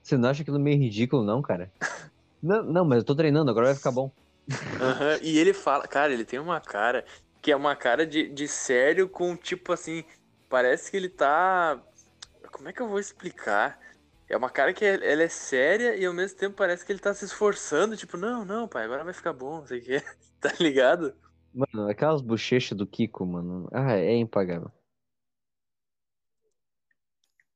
Você 0.02 0.16
não 0.18 0.28
acha 0.30 0.42
aquilo 0.42 0.60
meio 0.60 0.78
ridículo, 0.78 1.24
não, 1.24 1.42
cara? 1.42 1.72
Não, 2.42 2.62
não, 2.64 2.84
mas 2.84 2.98
eu 2.98 3.04
tô 3.04 3.14
treinando, 3.16 3.50
agora 3.50 3.66
vai 3.68 3.76
ficar 3.76 3.92
bom. 3.92 4.12
Aham, 4.80 5.18
E 5.22 5.38
ele 5.38 5.52
fala, 5.52 5.86
cara, 5.86 6.12
ele 6.12 6.24
tem 6.24 6.38
uma 6.38 6.60
cara 6.60 7.04
que 7.40 7.50
é 7.52 7.56
uma 7.56 7.74
cara 7.76 8.06
de, 8.06 8.28
de 8.28 8.46
sério 8.48 9.08
com 9.08 9.36
tipo 9.36 9.72
assim, 9.72 10.04
parece 10.48 10.90
que 10.90 10.96
ele 10.96 11.08
tá. 11.08 11.82
Como 12.52 12.68
é 12.68 12.72
que 12.72 12.80
eu 12.80 12.88
vou 12.88 13.00
explicar? 13.00 13.80
É 14.28 14.36
uma 14.36 14.50
cara 14.50 14.72
que 14.72 14.84
é- 14.84 15.12
ela 15.12 15.22
é 15.22 15.28
séria 15.28 15.96
e 15.96 16.04
ao 16.06 16.14
mesmo 16.14 16.38
tempo 16.38 16.54
parece 16.56 16.86
que 16.86 16.92
ele 16.92 17.00
tá 17.00 17.12
se 17.12 17.24
esforçando, 17.24 17.96
tipo, 17.96 18.16
não, 18.16 18.44
não, 18.44 18.68
pai, 18.68 18.84
agora 18.84 19.02
vai 19.02 19.12
ficar 19.12 19.32
bom, 19.32 19.58
não 19.58 19.66
sei 19.66 19.80
o 19.80 19.82
quê. 19.82 20.02
Tá 20.42 20.52
ligado? 20.58 21.14
Mano, 21.54 21.88
aquelas 21.88 22.20
bochechas 22.20 22.76
do 22.76 22.84
Kiko, 22.84 23.24
mano. 23.24 23.68
Ah, 23.72 23.92
é 23.92 24.16
impagável. 24.16 24.72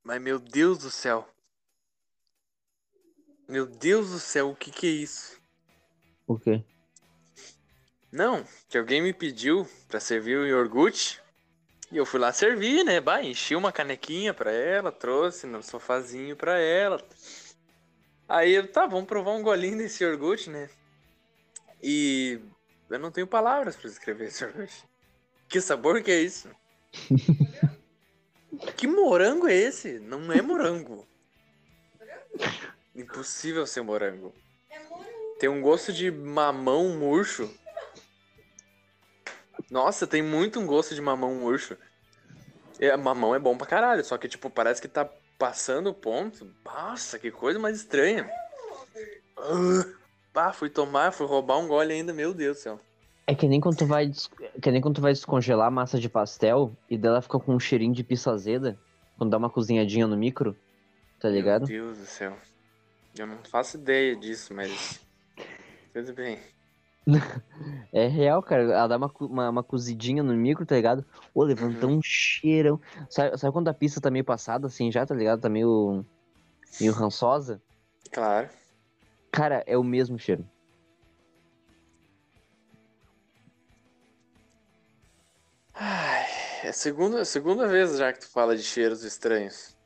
Mas 0.04 0.22
meu 0.22 0.38
Deus 0.38 0.78
do 0.78 0.88
céu. 0.88 1.28
Meu 3.48 3.66
Deus 3.66 4.12
do 4.12 4.20
céu, 4.20 4.50
o 4.50 4.54
que 4.54 4.70
que 4.70 4.86
é 4.86 4.90
isso? 4.90 5.40
O 6.28 6.38
quê? 6.38 6.64
Não, 8.12 8.44
que 8.68 8.78
alguém 8.78 9.02
me 9.02 9.12
pediu 9.12 9.68
pra 9.88 9.98
servir 9.98 10.38
o 10.38 10.46
iogurte. 10.46 11.20
E 11.90 11.96
eu 11.96 12.04
fui 12.04 12.18
lá 12.18 12.32
servir, 12.32 12.84
né? 12.84 13.00
Bah, 13.00 13.22
enchi 13.22 13.54
uma 13.54 13.70
canequinha 13.70 14.34
pra 14.34 14.50
ela, 14.50 14.90
trouxe 14.90 15.46
no 15.46 15.62
sofazinho 15.62 16.34
pra 16.36 16.58
ela. 16.58 17.00
Aí 18.28 18.54
eu, 18.54 18.66
tá, 18.66 18.86
vamos 18.86 19.06
provar 19.06 19.32
um 19.32 19.42
golinho 19.42 19.78
desse 19.78 20.02
iogurte, 20.02 20.50
né? 20.50 20.68
E 21.80 22.40
eu 22.90 22.98
não 22.98 23.12
tenho 23.12 23.26
palavras 23.26 23.76
pra 23.76 23.88
descrever 23.88 24.26
esse 24.26 24.42
iogurte. 24.44 24.84
Que 25.48 25.60
sabor 25.60 26.02
que 26.02 26.10
é 26.10 26.20
isso? 26.20 26.50
que 28.76 28.88
morango 28.88 29.46
é 29.46 29.54
esse? 29.54 30.00
Não 30.00 30.32
é 30.32 30.42
morango. 30.42 31.06
Impossível 32.94 33.64
ser 33.66 33.82
morango. 33.82 34.34
Tem 35.38 35.48
um 35.48 35.60
gosto 35.60 35.92
de 35.92 36.10
mamão 36.10 36.96
murcho. 36.96 37.48
Nossa, 39.70 40.06
tem 40.06 40.22
muito 40.22 40.60
um 40.60 40.66
gosto 40.66 40.94
de 40.94 41.00
mamão 41.00 41.34
murcho. 41.34 41.76
É, 42.78 42.96
mamão 42.96 43.34
é 43.34 43.38
bom 43.38 43.56
pra 43.56 43.66
caralho, 43.66 44.04
só 44.04 44.16
que, 44.18 44.28
tipo, 44.28 44.48
parece 44.50 44.80
que 44.80 44.88
tá 44.88 45.08
passando 45.38 45.88
o 45.88 45.94
ponto. 45.94 46.50
Nossa, 46.64 47.18
que 47.18 47.30
coisa 47.30 47.58
mais 47.58 47.76
estranha. 47.76 48.30
Ah, 49.36 49.84
pá, 50.32 50.52
fui 50.52 50.70
tomar, 50.70 51.12
fui 51.12 51.26
roubar 51.26 51.58
um 51.58 51.66
gole 51.66 51.92
ainda, 51.92 52.12
meu 52.12 52.32
Deus 52.32 52.58
do 52.58 52.60
céu. 52.60 52.80
É 53.26 53.34
que 53.34 53.48
nem 53.48 53.60
quando 53.60 53.78
tu 53.78 53.86
vai, 53.86 54.10
que 54.62 54.70
nem 54.70 54.80
quando 54.80 54.96
tu 54.96 55.00
vai 55.00 55.12
descongelar 55.12 55.66
a 55.66 55.70
massa 55.70 55.98
de 55.98 56.08
pastel 56.08 56.76
e 56.88 56.96
dela 56.96 57.20
fica 57.20 57.38
com 57.40 57.54
um 57.54 57.60
cheirinho 57.60 57.92
de 57.92 58.04
pizza 58.04 58.30
azeda, 58.30 58.78
quando 59.18 59.30
dá 59.30 59.36
uma 59.36 59.50
cozinhadinha 59.50 60.06
no 60.06 60.16
micro, 60.16 60.56
tá 61.18 61.28
ligado? 61.28 61.66
Meu 61.66 61.86
Deus 61.86 61.98
do 61.98 62.06
céu. 62.06 62.36
Eu 63.18 63.26
não 63.26 63.38
faço 63.38 63.78
ideia 63.78 64.14
disso, 64.14 64.54
mas. 64.54 65.00
Tudo 65.92 66.12
bem. 66.12 66.38
É 67.92 68.06
real, 68.08 68.42
cara. 68.42 68.62
Ela 68.64 68.86
dá 68.88 68.96
uma, 68.96 69.10
uma, 69.20 69.48
uma 69.50 69.62
cozidinha 69.62 70.22
no 70.22 70.34
micro, 70.34 70.66
tá 70.66 70.74
ligado? 70.74 71.04
Ô, 71.34 71.42
levantou 71.44 71.88
um 71.88 72.00
cheirão. 72.02 72.78
Sabe, 73.08 73.38
sabe 73.38 73.52
quando 73.52 73.68
a 73.68 73.74
pizza 73.74 74.00
tá 74.00 74.10
meio 74.10 74.24
passada 74.24 74.66
assim 74.66 74.92
já, 74.92 75.06
tá 75.06 75.14
ligado? 75.14 75.40
Tá 75.40 75.48
meio. 75.48 76.04
meio 76.80 76.92
rançosa? 76.92 77.62
Claro. 78.12 78.50
Cara, 79.32 79.62
é 79.66 79.78
o 79.78 79.84
mesmo 79.84 80.18
cheiro. 80.18 80.46
Ai, 85.74 86.26
é 86.64 86.68
a 86.68 86.72
segunda, 86.72 87.24
segunda 87.24 87.68
vez 87.68 87.96
já 87.98 88.12
que 88.12 88.20
tu 88.20 88.28
fala 88.28 88.56
de 88.56 88.62
cheiros 88.62 89.04
estranhos. 89.04 89.76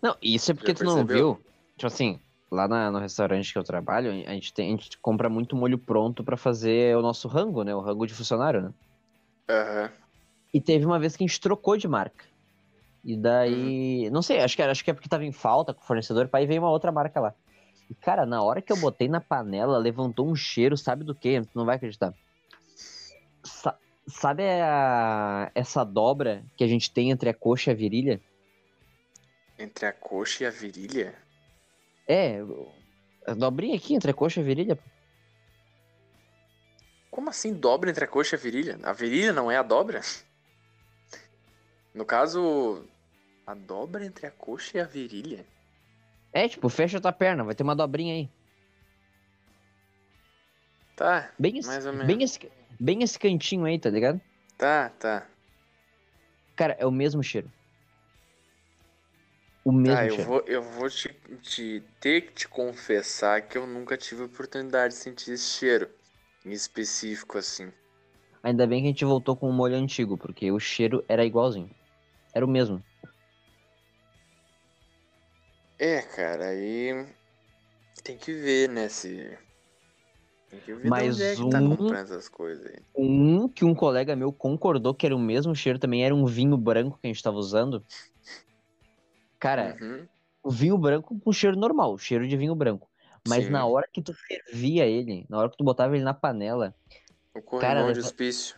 Não, 0.00 0.16
isso 0.22 0.50
é 0.50 0.54
porque 0.54 0.72
Já 0.72 0.78
tu 0.78 0.84
não 0.84 0.94
percebeu? 1.06 1.34
viu. 1.34 1.44
Tipo 1.76 1.86
assim, 1.86 2.20
lá 2.50 2.66
na- 2.66 2.90
no 2.90 2.98
restaurante 2.98 3.52
que 3.52 3.58
eu 3.58 3.64
trabalho, 3.64 4.10
a 4.10 4.32
gente, 4.32 4.52
tem, 4.52 4.68
a 4.68 4.70
gente 4.70 4.98
compra 4.98 5.28
muito 5.28 5.54
molho 5.56 5.78
pronto 5.78 6.24
pra 6.24 6.36
fazer 6.36 6.96
o 6.96 7.02
nosso 7.02 7.28
rango, 7.28 7.62
né? 7.62 7.74
O 7.74 7.80
rango 7.80 8.06
de 8.06 8.14
funcionário, 8.14 8.62
né? 8.62 8.72
Aham. 9.48 9.92
E 10.52 10.60
teve 10.60 10.86
uma 10.86 10.98
vez 10.98 11.16
que 11.16 11.24
a 11.24 11.26
gente 11.26 11.40
trocou 11.40 11.76
de 11.76 11.86
marca. 11.86 12.24
E 13.04 13.16
daí. 13.16 14.10
Não 14.10 14.22
sei, 14.22 14.40
acho 14.40 14.56
que, 14.56 14.62
acho 14.62 14.84
que 14.84 14.90
é 14.90 14.94
porque 14.94 15.08
tava 15.08 15.24
em 15.24 15.32
falta 15.32 15.72
com 15.72 15.82
o 15.82 15.86
fornecedor, 15.86 16.28
pai 16.28 16.46
veio 16.46 16.62
uma 16.62 16.70
outra 16.70 16.90
marca 16.90 17.20
lá. 17.20 17.34
E, 17.90 17.94
cara, 17.94 18.26
na 18.26 18.42
hora 18.42 18.60
que 18.60 18.72
eu 18.72 18.76
botei 18.76 19.08
na 19.08 19.20
panela, 19.20 19.78
levantou 19.78 20.28
um 20.28 20.34
cheiro, 20.34 20.76
sabe 20.76 21.04
do 21.04 21.14
quê? 21.14 21.40
Tu 21.40 21.50
não 21.54 21.64
vai 21.64 21.76
acreditar. 21.76 22.12
Sa- 23.44 23.78
sabe 24.06 24.42
a- 24.42 25.50
essa 25.54 25.84
dobra 25.84 26.44
que 26.56 26.64
a 26.64 26.66
gente 26.66 26.92
tem 26.92 27.10
entre 27.10 27.30
a 27.30 27.34
coxa 27.34 27.70
e 27.70 27.72
a 27.72 27.76
virilha? 27.76 28.20
Entre 29.58 29.86
a 29.86 29.92
coxa 29.92 30.44
e 30.44 30.46
a 30.46 30.50
virilha? 30.50 31.14
É, 32.08 32.38
a 33.26 33.34
dobrinha 33.34 33.76
aqui 33.76 33.94
entre 33.94 34.10
a 34.10 34.14
coxa 34.14 34.40
e 34.40 34.42
a 34.42 34.46
virilha. 34.46 34.78
Como 37.10 37.28
assim 37.28 37.52
dobra 37.52 37.90
entre 37.90 38.04
a 38.04 38.08
coxa 38.08 38.34
e 38.34 38.38
a 38.38 38.40
virilha? 38.40 38.78
A 38.82 38.92
virilha 38.92 39.32
não 39.32 39.50
é 39.50 39.58
a 39.58 39.62
dobra? 39.62 40.00
No 41.94 42.06
caso, 42.06 42.84
a 43.46 43.54
dobra 43.54 44.06
entre 44.06 44.26
a 44.26 44.30
coxa 44.30 44.78
e 44.78 44.80
a 44.80 44.84
virilha? 44.84 45.44
É, 46.32 46.48
tipo, 46.48 46.68
fecha 46.68 47.00
tua 47.00 47.12
perna, 47.12 47.44
vai 47.44 47.54
ter 47.54 47.62
uma 47.62 47.76
dobrinha 47.76 48.14
aí. 48.14 48.28
Tá, 50.96 51.30
Bem 51.38 51.58
esse, 51.58 51.68
Mais 51.68 51.86
ou 51.86 51.92
menos. 51.92 52.06
bem 52.06 52.22
esse, 52.22 52.52
bem 52.80 53.02
esse 53.02 53.18
cantinho 53.18 53.64
aí, 53.64 53.78
tá 53.78 53.90
ligado? 53.90 54.20
tá, 54.56 54.88
tá. 54.90 55.26
Cara, 56.56 56.76
é 56.78 56.84
o 56.84 56.90
mesmo 56.90 57.22
cheiro. 57.22 57.48
O 59.68 59.72
mesmo 59.72 59.98
Tá, 59.98 60.06
eu 60.06 60.16
vou, 60.18 60.44
eu 60.46 60.62
vou 60.62 60.88
te, 60.90 61.08
te- 61.42 61.80
ter 61.98 62.20
que 62.22 62.32
te 62.32 62.48
confessar 62.48 63.48
que 63.48 63.58
eu 63.58 63.66
nunca 63.66 63.96
tive 63.96 64.22
oportunidade 64.22 64.94
de 64.94 65.00
sentir 65.00 65.32
esse 65.32 65.46
cheiro. 65.46 65.90
Em 66.44 66.52
específico, 66.52 67.38
assim. 67.38 67.72
Ainda 68.42 68.66
bem 68.66 68.80
que 68.82 68.86
a 68.88 68.90
gente 68.90 69.04
voltou 69.04 69.36
com 69.36 69.48
o 69.48 69.52
molho 69.52 69.76
antigo, 69.76 70.16
porque 70.18 70.50
o 70.50 70.58
cheiro 70.58 71.04
era 71.08 71.24
igualzinho. 71.24 71.70
Era 72.34 72.44
o 72.46 72.50
mesmo. 72.50 72.84
É, 75.78 76.02
cara, 76.02 76.48
aí 76.50 76.92
tem 78.02 78.18
que 78.18 78.32
ver, 78.32 78.68
né, 78.68 78.88
se... 78.88 79.38
Tem 80.50 80.60
que 80.60 80.74
ver 80.74 80.92
é 81.22 81.36
que 81.38 81.46
tá 81.48 81.62
um- 81.62 81.62
comprando 81.62 82.04
essas 82.04 82.28
coisas 82.28 82.66
aí. 82.66 82.84
Um 82.94 83.48
que 83.48 83.64
um 83.64 83.74
colega 83.74 84.16
meu 84.16 84.32
concordou 84.32 84.94
que 84.94 85.06
era 85.06 85.14
o 85.14 85.18
mesmo 85.18 85.54
cheiro 85.54 85.78
também 85.78 86.04
era 86.04 86.14
um 86.14 86.26
vinho 86.26 86.56
branco 86.56 86.98
que 87.00 87.06
a 87.06 87.12
gente 87.12 87.22
tava 87.22 87.36
usando. 87.36 87.84
Cara, 89.38 89.76
Uhum. 89.80 90.06
o 90.42 90.50
vinho 90.50 90.76
branco 90.78 91.18
com 91.18 91.32
cheiro 91.32 91.56
normal, 91.56 91.96
cheiro 91.98 92.26
de 92.26 92.36
vinho 92.36 92.54
branco. 92.54 92.90
Mas 93.26 93.44
Sim. 93.46 93.50
na 93.52 93.64
hora 93.66 93.88
que 93.92 94.02
tu 94.02 94.12
fervia 94.14 94.86
ele, 94.86 95.26
na 95.28 95.38
hora 95.38 95.50
que 95.50 95.56
tu 95.56 95.64
botava 95.64 95.94
ele 95.94 96.04
na 96.04 96.14
panela, 96.14 96.74
O 97.34 97.42
corrimão 97.42 97.74
Cara, 97.74 97.92
de 97.92 98.00
hospício. 98.00 98.56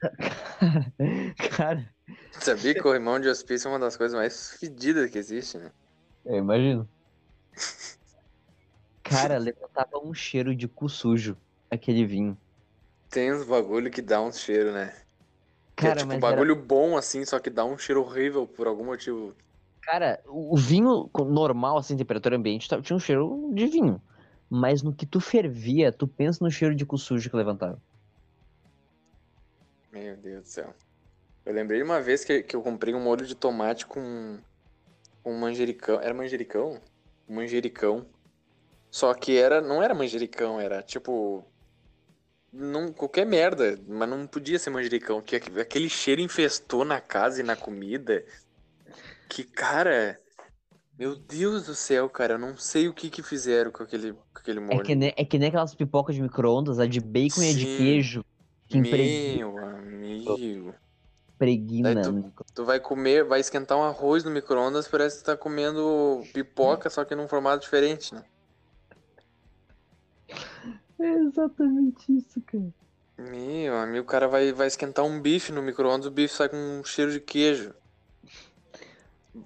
cara, 1.56 1.94
Sabia 2.40 2.74
que 2.74 2.80
o 2.80 2.82
corrimão 2.82 3.20
de 3.20 3.28
hospício 3.28 3.68
é 3.68 3.70
uma 3.72 3.78
das 3.78 3.96
coisas 3.96 4.16
mais 4.16 4.56
fedidas 4.58 5.10
que 5.10 5.18
existe, 5.18 5.58
né? 5.58 5.70
eu 6.24 6.36
imagino. 6.38 6.88
Cara, 9.02 9.38
levantava 9.38 9.98
um 10.02 10.14
cheiro 10.14 10.54
de 10.54 10.66
cu 10.68 10.88
sujo, 10.88 11.36
aquele 11.70 12.04
vinho. 12.06 12.36
Tem 13.10 13.32
uns 13.32 13.44
bagulho 13.44 13.90
que 13.90 14.00
dá 14.00 14.20
um 14.22 14.32
cheiro, 14.32 14.72
né? 14.72 14.88
Que 15.76 15.86
é 15.86 15.90
Cara, 15.90 15.96
tipo 16.00 16.12
um 16.14 16.16
era- 16.16 16.20
bagulho 16.20 16.56
bom 16.56 16.96
assim, 16.96 17.24
só 17.24 17.38
que 17.38 17.50
dá 17.50 17.64
um 17.64 17.76
cheiro 17.76 18.02
horrível 18.02 18.46
por 18.46 18.66
algum 18.66 18.84
motivo. 18.84 19.34
Cara, 19.82 20.22
o 20.26 20.56
vinho 20.56 21.10
normal, 21.26 21.76
assim, 21.76 21.96
temperatura 21.96 22.36
ambiente, 22.36 22.68
tá- 22.68 22.80
tinha 22.80 22.96
um 22.96 23.00
cheiro 23.00 23.50
de 23.52 23.66
vinho. 23.66 24.00
Mas 24.48 24.82
no 24.82 24.94
que 24.94 25.04
tu 25.06 25.20
fervia, 25.20 25.90
tu 25.90 26.06
pensa 26.06 26.44
no 26.44 26.50
cheiro 26.50 26.74
de 26.74 26.86
cu 26.86 26.96
sujo 26.98 27.28
que 27.28 27.36
levantava. 27.36 27.80
Meu 29.90 30.16
Deus 30.16 30.42
do 30.42 30.48
céu. 30.48 30.74
Eu 31.44 31.52
lembrei 31.52 31.82
uma 31.82 32.00
vez 32.00 32.24
que, 32.24 32.42
que 32.42 32.54
eu 32.54 32.62
comprei 32.62 32.94
um 32.94 33.00
molho 33.02 33.26
de 33.26 33.34
tomate 33.34 33.86
com, 33.86 34.38
com 35.22 35.32
manjericão. 35.34 36.00
Era 36.00 36.14
manjericão? 36.14 36.80
Manjericão. 37.28 38.06
Só 38.90 39.12
que 39.14 39.36
era, 39.36 39.60
não 39.60 39.82
era 39.82 39.94
manjericão, 39.94 40.60
era 40.60 40.82
tipo. 40.82 41.44
Não, 42.52 42.92
qualquer 42.92 43.24
merda, 43.24 43.78
mas 43.88 44.08
não 44.08 44.26
podia 44.26 44.58
ser 44.58 44.68
manjericão, 44.68 45.22
que 45.22 45.36
aqu- 45.36 45.58
aquele 45.58 45.88
cheiro 45.88 46.20
infestou 46.20 46.84
na 46.84 47.00
casa 47.00 47.40
e 47.40 47.42
na 47.42 47.56
comida. 47.56 48.22
Que, 49.28 49.44
cara. 49.44 50.18
Meu 50.98 51.16
Deus 51.16 51.66
do 51.66 51.74
céu, 51.74 52.08
cara, 52.08 52.34
eu 52.34 52.38
não 52.38 52.56
sei 52.56 52.86
o 52.86 52.92
que 52.94 53.08
que 53.10 53.22
fizeram 53.22 53.72
com 53.72 53.82
aquele, 53.82 54.12
com 54.12 54.20
aquele 54.38 54.58
É 54.60 54.62
molho. 54.62 54.82
que, 54.84 54.94
nem, 54.94 55.12
é 55.16 55.24
que 55.24 55.38
nem 55.38 55.48
aquelas 55.48 55.74
pipocas 55.74 56.14
de 56.14 56.22
micro-ondas, 56.22 56.78
a 56.78 56.86
de 56.86 57.00
bacon 57.00 57.42
e 57.42 57.50
a 57.50 57.52
de 57.54 57.64
Sim. 57.64 57.76
queijo. 57.78 58.24
Que 58.68 58.78
impregna, 58.78 59.36
Meu 59.38 59.58
amigo. 59.58 60.74
impregna 61.34 61.94
Daí 61.94 62.04
tu- 62.04 62.12
no 62.12 62.22
micro- 62.24 62.46
Tu 62.54 62.64
vai 62.64 62.78
comer, 62.78 63.24
vai 63.24 63.40
esquentar 63.40 63.76
um 63.76 63.82
arroz 63.82 64.22
no 64.22 64.30
micro-ondas, 64.30 64.86
parece 64.86 65.16
que 65.18 65.22
tu 65.24 65.26
tá 65.26 65.36
comendo 65.36 66.22
pipoca, 66.32 66.88
só 66.90 67.04
que 67.04 67.14
num 67.16 67.26
formato 67.26 67.62
diferente, 67.64 68.14
né? 68.14 68.22
É 71.00 71.10
exatamente 71.14 72.16
isso, 72.16 72.40
cara. 72.42 72.72
Meu 73.18 73.76
amigo, 73.76 74.04
o 74.04 74.08
cara 74.08 74.28
vai, 74.28 74.52
vai 74.52 74.66
esquentar 74.68 75.04
um 75.04 75.20
bife 75.20 75.52
no 75.52 75.62
micro-ondas, 75.62 76.06
o 76.06 76.10
bife 76.10 76.34
sai 76.34 76.48
com 76.48 76.56
um 76.56 76.84
cheiro 76.84 77.10
de 77.12 77.20
queijo. 77.20 77.74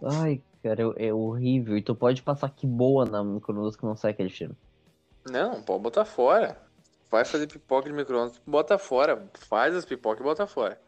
Ai, 0.02 0.42
cara, 0.62 0.82
é, 0.96 1.12
horrível. 1.12 1.76
E 1.76 1.82
tu 1.82 1.94
pode 1.94 2.22
passar 2.22 2.50
que 2.50 2.66
boa 2.66 3.04
na 3.04 3.22
micro-ondas 3.22 3.76
que 3.76 3.84
não 3.84 3.96
sai 3.96 4.10
aquele 4.10 4.28
cheiro. 4.28 4.56
Não, 5.24 5.62
pode 5.62 5.82
botar 5.82 6.04
fora. 6.04 6.60
Vai 7.10 7.24
fazer 7.24 7.46
pipoca 7.46 7.88
de 7.88 7.94
micro-ondas, 7.94 8.40
bota 8.46 8.78
fora. 8.78 9.28
Faz 9.34 9.74
as 9.74 9.84
pipocas 9.84 10.20
e 10.20 10.24
bota 10.24 10.46
fora. 10.46 10.80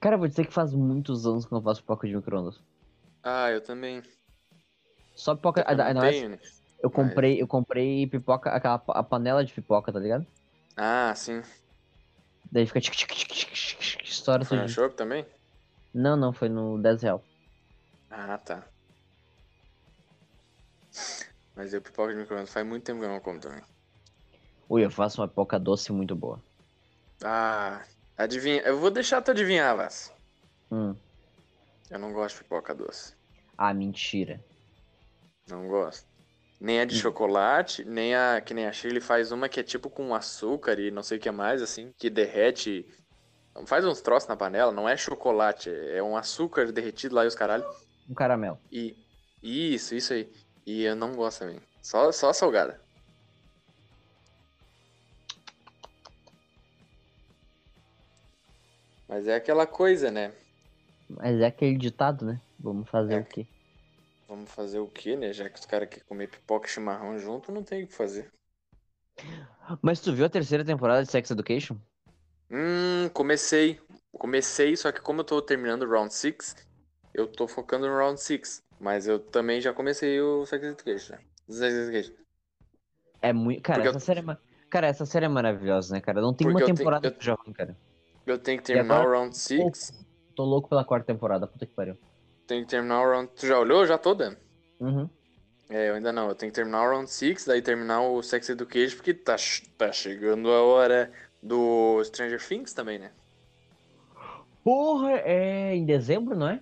Cara, 0.00 0.16
vou 0.16 0.26
dizer 0.26 0.46
que 0.46 0.52
faz 0.52 0.72
muitos 0.72 1.26
anos 1.26 1.44
que 1.44 1.52
eu 1.52 1.56
não 1.56 1.62
faço 1.62 1.80
pipoca 1.82 2.06
de 2.08 2.14
micro-ondas. 2.14 2.60
Ah, 3.22 3.50
eu 3.50 3.60
também. 3.60 4.02
Só 5.14 5.34
pipoca. 5.34 5.60
Eu 5.60 5.66
ainda- 5.68 5.94
não 5.94 6.00
tenho, 6.00 6.30
né? 6.30 6.38
eu 6.82 6.90
comprei, 6.90 7.40
eu 7.40 7.46
comprei 7.46 8.06
pipoca, 8.06 8.50
aquela 8.50 8.82
a 8.88 9.02
panela 9.02 9.44
de 9.44 9.52
pipoca, 9.52 9.92
tá 9.92 9.98
ligado? 10.00 10.26
Ah, 10.76 11.12
sim. 11.14 11.42
Daí 12.50 12.66
fica 12.66 12.80
estoura 14.04 14.44
shopping 14.68 14.96
também? 14.96 15.26
Não, 15.94 16.16
não, 16.16 16.32
foi 16.32 16.48
no 16.48 16.80
10 16.80 17.02
real. 17.02 17.22
Ah, 18.10 18.38
tá. 18.38 18.66
Mas 21.54 21.72
eu 21.72 21.82
pipoca 21.82 22.12
de 22.12 22.18
micro-ondas 22.18 22.52
faz 22.52 22.66
muito 22.66 22.84
tempo 22.84 23.00
que 23.00 23.06
eu 23.06 23.10
não 23.10 23.20
como 23.20 23.40
também. 23.40 23.62
Ui, 24.68 24.84
eu 24.84 24.90
faço 24.90 25.20
uma 25.20 25.28
pipoca 25.28 25.58
doce 25.58 25.92
muito 25.92 26.14
boa. 26.14 26.42
Ah, 27.22 27.82
adivinha. 28.16 28.62
Eu 28.62 28.78
vou 28.78 28.90
deixar 28.90 29.20
tu 29.22 29.30
adivinhar, 29.30 29.76
Vaz. 29.76 30.12
Hum. 30.70 30.94
Eu 31.90 31.98
não 31.98 32.12
gosto 32.12 32.36
de 32.36 32.44
pipoca 32.44 32.74
doce. 32.74 33.14
Ah, 33.56 33.74
mentira. 33.74 34.42
Não 35.48 35.68
gosto. 35.68 36.06
Nem 36.60 36.80
a 36.80 36.84
de 36.84 36.94
chocolate, 36.94 37.84
nem 37.84 38.14
a 38.14 38.40
que 38.40 38.54
nem 38.54 38.66
a 38.66 38.72
Shirley 38.72 39.00
faz 39.00 39.32
uma 39.32 39.48
que 39.48 39.58
é 39.60 39.62
tipo 39.62 39.90
com 39.90 40.14
açúcar 40.14 40.78
e 40.78 40.90
não 40.90 41.02
sei 41.02 41.18
o 41.18 41.20
que 41.20 41.30
mais, 41.30 41.60
assim, 41.60 41.92
que 41.98 42.08
derrete. 42.08 42.86
Faz 43.66 43.84
uns 43.84 44.00
troços 44.00 44.28
na 44.28 44.36
panela, 44.36 44.72
não 44.72 44.88
é 44.88 44.96
chocolate, 44.96 45.68
é 45.70 46.02
um 46.02 46.16
açúcar 46.16 46.72
derretido 46.72 47.14
lá 47.14 47.24
e 47.24 47.28
os 47.28 47.34
caralho. 47.34 47.64
Um 48.08 48.14
caramelo. 48.14 48.58
E. 48.70 48.96
Isso, 49.42 49.94
isso 49.94 50.12
aí. 50.12 50.32
E 50.64 50.82
eu 50.84 50.94
não 50.96 51.14
gosto 51.14 51.40
também. 51.40 51.60
Só, 51.82 52.10
só 52.12 52.30
a 52.30 52.34
salgada. 52.34 52.80
Mas 59.08 59.26
é 59.26 59.34
aquela 59.34 59.66
coisa, 59.66 60.10
né? 60.10 60.32
Mas 61.08 61.40
é 61.40 61.46
aquele 61.46 61.76
ditado, 61.76 62.24
né? 62.24 62.40
Vamos 62.58 62.88
fazer 62.88 63.14
É. 63.14 63.18
o 63.20 63.24
quê? 63.24 63.46
Vamos 64.28 64.50
fazer 64.50 64.78
o 64.78 64.88
quê, 64.88 65.16
né? 65.16 65.32
Já 65.32 65.48
que 65.50 65.58
os 65.58 65.66
caras 65.66 65.88
querem 65.88 66.04
comer 66.06 66.28
pipoca 66.28 66.66
e 66.66 66.70
chimarrão 66.70 67.18
junto, 67.18 67.52
não 67.52 67.62
tem 67.62 67.84
o 67.84 67.86
que 67.86 67.92
fazer. 67.94 68.30
Mas 69.82 70.00
tu 70.00 70.12
viu 70.12 70.24
a 70.24 70.30
terceira 70.30 70.64
temporada 70.64 71.02
de 71.04 71.10
Sex 71.10 71.30
Education? 71.30 71.76
Hum, 72.52 73.08
comecei. 73.14 73.80
Comecei, 74.12 74.76
só 74.76 74.92
que 74.92 75.00
como 75.00 75.20
eu 75.20 75.24
tô 75.24 75.40
terminando 75.40 75.82
o 75.84 75.90
round 75.90 76.12
6, 76.12 76.54
eu 77.14 77.26
tô 77.26 77.48
focando 77.48 77.88
no 77.88 77.96
round 77.96 78.20
6. 78.20 78.62
Mas 78.78 79.06
eu 79.08 79.18
também 79.18 79.60
já 79.60 79.72
comecei 79.72 80.20
o 80.20 80.44
Sex 80.44 80.62
Education. 80.62 81.14
né? 81.14 81.20
Sex 81.48 81.74
Education. 81.74 82.12
É 83.22 83.32
muito. 83.32 83.62
Cara, 83.62 83.78
Porque 83.82 83.96
essa 83.96 84.04
série 84.04 84.20
é. 84.20 84.22
ma- 84.22 84.38
Cara, 84.68 84.86
essa 84.86 85.04
série 85.06 85.26
é 85.26 85.28
maravilhosa, 85.28 85.94
né, 85.94 86.00
cara? 86.00 86.20
Não 86.20 86.32
tem 86.34 86.46
Porque 86.46 86.62
uma 86.64 86.70
eu 86.70 86.74
temporada 86.74 87.08
eu- 87.08 87.12
que 87.12 87.24
já 87.24 87.34
ruim, 87.34 87.52
cara. 87.52 87.76
Eu 88.26 88.38
tenho 88.38 88.58
que 88.58 88.64
terminar 88.64 88.96
agora- 89.00 89.08
o 89.08 89.12
round 89.20 89.36
6. 89.36 89.92
Tô 90.34 90.44
louco 90.44 90.68
pela 90.68 90.84
quarta 90.84 91.06
temporada, 91.06 91.46
puta 91.46 91.66
que 91.66 91.74
pariu. 91.74 91.96
Tenho 92.46 92.64
que 92.64 92.70
terminar 92.70 93.00
o 93.02 93.10
round. 93.10 93.30
Tu 93.36 93.46
já 93.46 93.58
olhou? 93.58 93.86
Já 93.86 93.98
toda? 93.98 94.38
Uhum. 94.80 95.08
É, 95.68 95.90
eu 95.90 95.94
ainda 95.94 96.12
não. 96.12 96.28
Eu 96.28 96.34
tenho 96.34 96.50
que 96.50 96.56
terminar 96.56 96.82
o 96.86 96.90
round 96.90 97.10
6, 97.10 97.44
daí 97.44 97.62
terminar 97.62 98.00
o 98.02 98.22
Sex 98.22 98.48
Education, 98.48 98.96
porque 98.96 99.14
tá, 99.14 99.36
tá 99.78 99.92
chegando 99.92 100.50
a 100.50 100.62
hora 100.62 101.12
do 101.42 102.02
Stranger 102.04 102.40
Things 102.46 102.72
também, 102.72 102.98
né? 102.98 103.10
Porra, 104.62 105.12
é 105.24 105.74
em 105.74 105.84
dezembro, 105.84 106.36
não 106.36 106.48
é? 106.48 106.60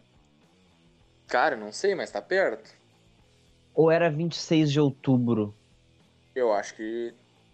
Cara, 1.29 1.57
não 1.57 1.71
sei, 1.71 1.95
mas 1.95 2.11
tá 2.11 2.23
perto. 2.23 2.75
Ou 3.75 3.91
era 3.91 4.11
26 4.11 4.73
de 4.73 4.81
outubro? 4.81 5.55
Eu 6.35 6.53
acho 6.53 6.75
que. 6.75 7.13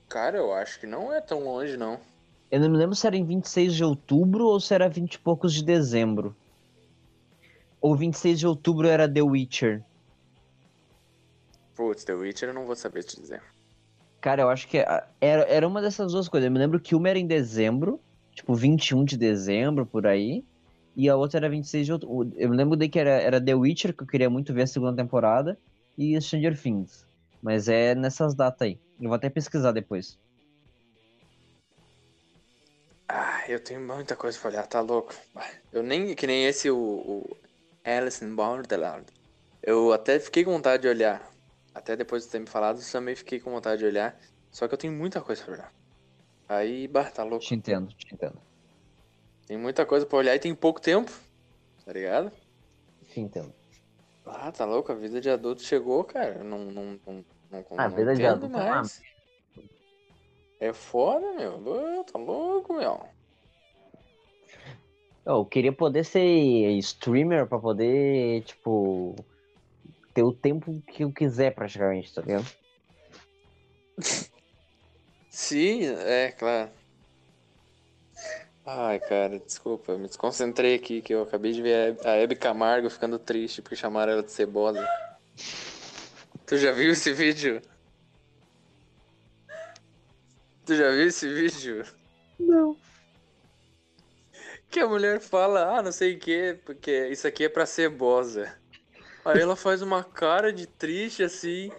Cara, 0.08 0.38
eu 0.38 0.54
acho 0.54 0.78
que 0.78 0.86
não 0.86 1.12
é 1.12 1.20
tão 1.20 1.44
longe, 1.44 1.76
não. 1.76 1.98
Eu 2.50 2.60
não 2.60 2.70
me 2.70 2.76
lembro 2.76 2.94
se 2.94 3.06
era 3.06 3.16
em 3.16 3.24
26 3.24 3.74
de 3.74 3.82
outubro 3.82 4.46
ou 4.46 4.60
se 4.60 4.72
era 4.72 4.88
20 4.88 5.14
e 5.14 5.18
poucos 5.18 5.52
de 5.52 5.64
dezembro. 5.64 6.34
Ou 7.80 7.96
26 7.96 8.38
de 8.38 8.46
outubro 8.46 8.86
era 8.86 9.12
The 9.12 9.22
Witcher. 9.22 9.82
Putz, 11.74 12.04
The 12.04 12.14
Witcher 12.14 12.50
eu 12.50 12.54
não 12.54 12.64
vou 12.64 12.76
saber 12.76 13.02
te 13.02 13.20
dizer. 13.20 13.42
Cara, 14.26 14.42
eu 14.42 14.48
acho 14.48 14.66
que 14.66 14.78
a- 14.78 15.06
era, 15.20 15.42
era 15.42 15.68
uma 15.68 15.80
dessas 15.80 16.10
duas 16.10 16.28
coisas. 16.28 16.46
Eu 16.46 16.50
me 16.52 16.58
lembro 16.58 16.80
que 16.80 16.96
uma 16.96 17.08
era 17.08 17.16
em 17.16 17.28
dezembro, 17.28 18.00
tipo 18.34 18.56
21 18.56 19.04
de 19.04 19.16
dezembro, 19.16 19.86
por 19.86 20.04
aí. 20.04 20.42
E 20.96 21.08
a 21.08 21.14
outra 21.14 21.38
era 21.38 21.48
26 21.48 21.86
de 21.86 21.92
outubro. 21.92 22.32
Eu 22.36 22.50
me 22.50 22.56
lembro 22.56 22.76
de 22.76 22.88
que 22.88 22.98
era, 22.98 23.10
era 23.10 23.40
The 23.40 23.54
Witcher, 23.54 23.94
que 23.94 24.02
eu 24.02 24.06
queria 24.08 24.28
muito 24.28 24.52
ver 24.52 24.62
a 24.62 24.66
segunda 24.66 24.96
temporada, 25.00 25.56
e 25.96 26.20
Stranger 26.20 26.60
Things. 26.60 27.06
Mas 27.40 27.68
é 27.68 27.94
nessas 27.94 28.34
datas 28.34 28.62
aí. 28.62 28.80
Eu 29.00 29.10
vou 29.10 29.14
até 29.14 29.30
pesquisar 29.30 29.70
depois. 29.70 30.18
Ah, 33.08 33.44
eu 33.48 33.60
tenho 33.60 33.80
muita 33.80 34.16
coisa 34.16 34.36
pra 34.40 34.50
olhar, 34.50 34.66
tá 34.66 34.80
louco. 34.80 35.14
Eu 35.72 35.84
nem. 35.84 36.16
Que 36.16 36.26
nem 36.26 36.46
esse, 36.46 36.68
o, 36.68 36.76
o 36.76 37.36
Alice 37.84 38.24
in 38.24 38.34
Borderland. 38.34 39.06
Eu 39.62 39.92
até 39.92 40.18
fiquei 40.18 40.42
com 40.42 40.50
vontade 40.50 40.82
de 40.82 40.88
olhar. 40.88 41.35
Até 41.76 41.94
depois 41.94 42.24
de 42.24 42.30
ter 42.30 42.38
me 42.38 42.46
falado, 42.46 42.78
eu 42.80 42.90
também 42.90 43.14
fiquei 43.14 43.38
com 43.38 43.50
vontade 43.50 43.80
de 43.80 43.84
olhar. 43.84 44.18
Só 44.50 44.66
que 44.66 44.72
eu 44.72 44.78
tenho 44.78 44.94
muita 44.94 45.20
coisa 45.20 45.44
pra 45.44 45.52
olhar. 45.52 45.72
Aí, 46.48 46.88
bah, 46.88 47.10
tá 47.10 47.22
louco. 47.22 47.44
Te 47.44 47.54
entendo, 47.54 47.92
te 47.92 48.14
entendo. 48.14 48.40
Tem 49.46 49.58
muita 49.58 49.84
coisa 49.84 50.06
pra 50.06 50.16
olhar 50.16 50.34
e 50.34 50.38
tem 50.38 50.54
pouco 50.54 50.80
tempo. 50.80 51.12
Tá 51.84 51.92
ligado? 51.92 52.32
Te 53.12 53.20
entendo. 53.20 53.52
Ah, 54.24 54.50
tá 54.50 54.64
louco, 54.64 54.90
a 54.90 54.94
vida 54.94 55.20
de 55.20 55.28
adulto 55.28 55.62
chegou, 55.62 56.02
cara. 56.02 56.42
Não, 56.42 56.64
não, 56.64 56.98
não, 57.06 57.24
não, 57.50 57.64
Ah, 57.76 57.84
a 57.84 57.88
não 57.90 57.96
vida 57.96 58.14
de 58.14 58.24
adulto 58.24 58.56
é 58.56 58.70
mais. 58.70 59.02
É 60.58 60.72
foda, 60.72 61.30
meu. 61.34 62.04
Tá 62.04 62.18
louco, 62.18 62.72
meu. 62.72 63.06
Eu 65.26 65.44
queria 65.44 65.74
poder 65.74 66.04
ser 66.04 66.22
streamer 66.78 67.46
pra 67.46 67.58
poder, 67.58 68.44
tipo, 68.44 69.14
ter 70.16 70.22
o 70.22 70.32
tempo 70.32 70.82
que 70.90 71.04
eu 71.04 71.12
quiser 71.12 71.54
praticamente, 71.54 72.14
tá 72.14 72.22
ligado? 72.22 72.46
Sim, 75.28 75.84
é, 75.84 76.32
claro. 76.32 76.70
Ai, 78.64 78.98
cara, 78.98 79.38
desculpa, 79.38 79.98
me 79.98 80.08
desconcentrei 80.08 80.74
aqui 80.74 81.02
que 81.02 81.14
eu 81.14 81.22
acabei 81.22 81.52
de 81.52 81.60
ver 81.60 81.98
a 82.02 82.16
Hebe 82.16 82.34
Camargo 82.34 82.88
ficando 82.88 83.18
triste 83.18 83.60
porque 83.60 83.76
chamaram 83.76 84.14
ela 84.14 84.22
de 84.22 84.32
cebosa. 84.32 84.88
Tu 86.46 86.56
já 86.56 86.72
viu 86.72 86.92
esse 86.92 87.12
vídeo? 87.12 87.60
Tu 90.64 90.76
já 90.76 90.90
viu 90.92 91.08
esse 91.08 91.28
vídeo? 91.28 91.84
Não. 92.40 92.74
Que 94.70 94.80
a 94.80 94.88
mulher 94.88 95.20
fala, 95.20 95.76
ah, 95.76 95.82
não 95.82 95.92
sei 95.92 96.14
o 96.14 96.18
que, 96.18 96.58
porque 96.64 97.08
isso 97.08 97.28
aqui 97.28 97.44
é 97.44 97.48
pra 97.50 97.66
cebosa. 97.66 98.58
Aí 99.26 99.40
ela 99.40 99.56
faz 99.56 99.82
uma 99.82 100.04
cara 100.04 100.52
de 100.52 100.68
triste 100.68 101.24
assim. 101.24 101.72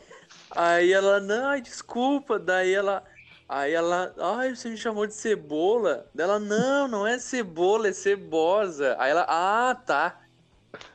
Aí 0.52 0.92
ela, 0.92 1.22
não, 1.22 1.48
ai, 1.48 1.62
desculpa. 1.62 2.38
Daí 2.38 2.74
ela, 2.74 3.06
aí 3.48 3.72
ela, 3.72 4.14
ai, 4.20 4.54
você 4.54 4.70
me 4.70 4.76
chamou 4.76 5.08
de 5.08 5.14
cebola. 5.14 6.12
Daí 6.14 6.26
ela, 6.26 6.40
não, 6.40 6.90
não 6.90 7.08
é 7.08 7.18
cebola, 7.18 7.88
é 7.88 7.94
cebosa. 7.94 8.98
Aí 9.00 9.12
ela, 9.12 9.26
ah, 9.30 9.74
tá. 9.74 10.22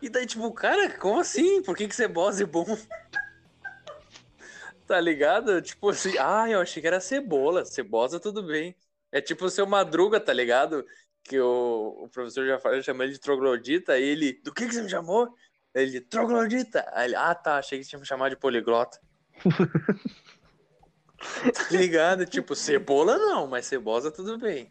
E 0.03 0.11
daí, 0.11 0.27
tipo, 0.27 0.53
cara, 0.53 0.91
como 0.99 1.20
assim? 1.20 1.62
Por 1.62 1.74
que, 1.74 1.89
que 1.89 1.97
cebosa 1.97 2.43
é 2.43 2.47
bom? 2.47 2.66
Tá 4.85 5.01
ligado? 5.01 5.62
Tipo 5.62 5.89
assim, 5.89 6.19
ah, 6.19 6.51
eu 6.51 6.61
achei 6.61 6.83
que 6.83 6.87
era 6.87 7.01
cebola. 7.01 7.65
Cebosa, 7.65 8.20
tudo 8.20 8.43
bem. 8.43 8.77
É 9.11 9.23
tipo 9.23 9.47
o 9.47 9.51
seu 9.51 9.65
Madruga, 9.65 10.20
tá 10.20 10.35
ligado? 10.35 10.85
Que 11.23 11.41
o, 11.41 12.03
o 12.05 12.09
professor 12.11 12.47
já 12.47 12.59
falou, 12.59 12.83
chama 12.83 13.05
ele 13.05 13.15
de 13.15 13.20
troglodita, 13.20 13.93
aí 13.93 14.03
ele, 14.03 14.35
do 14.43 14.53
que 14.53 14.66
que 14.66 14.74
você 14.74 14.83
me 14.83 14.91
chamou? 14.91 15.35
Ele, 15.74 16.01
troglodita. 16.01 16.85
Aí 16.93 17.07
ele, 17.09 17.16
ah 17.16 17.35
tá, 17.35 17.57
achei 17.59 17.78
que 17.81 17.86
tinha 17.86 17.99
me 17.99 18.07
chamado 18.07 18.31
de 18.31 18.36
poliglota. 18.36 18.99
tá 21.16 21.66
ligado? 21.70 22.27
Tipo, 22.27 22.55
cebola 22.55 23.16
não, 23.16 23.47
mas 23.47 23.66
cebosa 23.66 24.11
tudo 24.11 24.39
bem. 24.39 24.70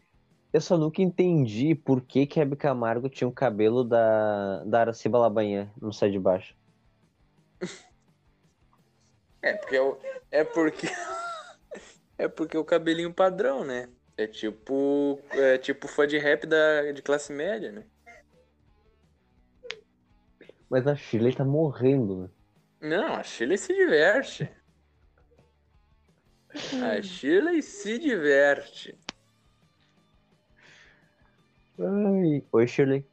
Eu 0.52 0.60
só 0.60 0.76
nunca 0.76 1.00
entendi 1.00 1.74
por 1.74 2.02
que 2.02 2.26
que 2.26 2.38
Hebe 2.38 2.56
Camargo 2.56 3.08
tinha 3.08 3.26
o 3.26 3.32
cabelo 3.32 3.82
da, 3.82 4.62
da 4.64 4.80
Araciba 4.80 5.18
Labanha 5.18 5.72
no 5.80 5.92
sai 5.92 6.10
de 6.10 6.18
baixo. 6.18 6.54
É 9.40 9.54
porque 9.54 9.76
é, 9.76 9.82
o- 9.82 9.98
é 10.30 10.44
porque 10.44 10.86
é 12.18 12.28
porque 12.28 12.56
o 12.56 12.64
cabelinho 12.64 13.12
padrão, 13.12 13.64
né? 13.64 13.88
É 14.16 14.26
tipo 14.26 15.18
é 15.30 15.56
tipo 15.58 15.88
fã 15.88 16.06
de 16.06 16.18
rap 16.18 16.46
da 16.46 16.92
de 16.92 17.02
classe 17.02 17.32
média, 17.32 17.72
né? 17.72 17.84
Mas 20.72 20.86
a 20.86 20.96
Shirley 20.96 21.34
tá 21.34 21.44
morrendo, 21.44 22.22
né? 22.22 22.30
Não, 22.80 23.14
a 23.16 23.22
Shirley 23.22 23.58
se 23.58 23.74
diverte. 23.74 24.50
A 26.82 26.96
Shirley 27.04 27.60
se 27.60 27.98
diverte. 27.98 28.98
Ai. 31.78 32.42
Oi, 32.50 32.66
Shirley. 32.66 33.06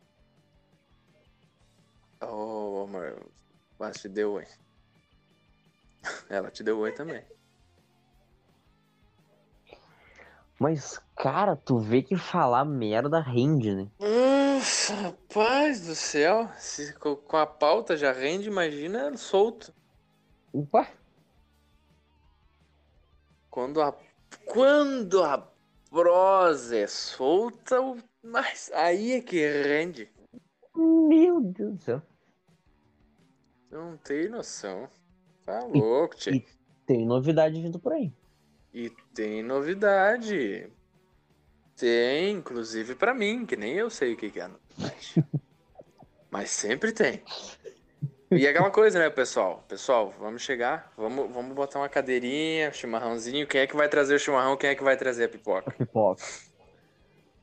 Oh, 2.21 2.85
amor, 2.87 3.29
mas 3.77 3.97
te 3.97 4.07
deu 4.07 4.35
oi. 4.35 4.45
Ela 6.29 6.49
te 6.49 6.63
deu 6.63 6.79
oi 6.79 6.93
também. 6.93 7.25
Mas, 10.57 10.97
cara, 11.13 11.57
tu 11.57 11.77
vê 11.77 12.01
que 12.01 12.15
falar 12.15 12.63
merda 12.63 13.19
rende, 13.19 13.75
né? 13.75 13.91
Uf, 14.59 14.91
rapaz 14.93 15.85
do 15.87 15.95
céu, 15.95 16.49
se 16.57 16.93
co- 16.93 17.15
com 17.15 17.37
a 17.37 17.45
pauta 17.47 17.95
já 17.95 18.11
rende, 18.11 18.47
imagina 18.47 19.15
solto. 19.15 19.73
Ué, 20.53 20.91
Quando 23.49 23.81
a 23.81 23.95
quando 24.45 25.23
a 25.23 25.37
prosa 25.89 26.75
é 26.77 26.87
solta, 26.87 27.77
mas 28.23 28.71
aí 28.73 29.13
é 29.13 29.21
que 29.21 29.37
rende. 29.63 30.11
meu 30.75 31.39
Deus 31.41 31.75
do 31.77 31.83
céu. 31.83 32.01
Não 33.71 33.97
tem 33.97 34.27
noção. 34.29 34.89
Tá 35.45 35.63
louco, 35.63 36.15
tchê. 36.15 36.31
e- 36.31 36.45
Tem 36.85 37.05
novidade 37.05 37.61
vindo 37.61 37.79
por 37.79 37.93
aí. 37.93 38.11
E 38.73 38.89
tem 39.13 39.41
novidade. 39.43 40.71
Tem, 41.79 42.31
inclusive 42.31 42.93
pra 42.93 43.13
mim, 43.13 43.45
que 43.45 43.55
nem 43.55 43.73
eu 43.73 43.89
sei 43.89 44.13
o 44.13 44.17
que 44.17 44.29
que 44.29 44.39
é 44.39 44.47
novidade. 44.47 45.15
Mas 46.29 46.49
sempre 46.49 46.91
tem. 46.91 47.23
E 48.31 48.45
aquela 48.45 48.69
coisa, 48.69 48.99
né, 48.99 49.09
pessoal? 49.09 49.63
Pessoal, 49.67 50.13
vamos 50.19 50.43
chegar, 50.43 50.91
vamos, 50.95 51.33
vamos 51.33 51.55
botar 51.55 51.79
uma 51.79 51.89
cadeirinha, 51.89 52.71
chimarrãozinho. 52.71 53.47
Quem 53.47 53.61
é 53.61 53.67
que 53.67 53.75
vai 53.75 53.89
trazer 53.89 54.15
o 54.15 54.19
chimarrão? 54.19 54.55
Quem 54.57 54.69
é 54.69 54.75
que 54.75 54.83
vai 54.83 54.95
trazer 54.97 55.23
a 55.23 55.29
pipoca? 55.29 55.71
Pipoca. 55.71 56.21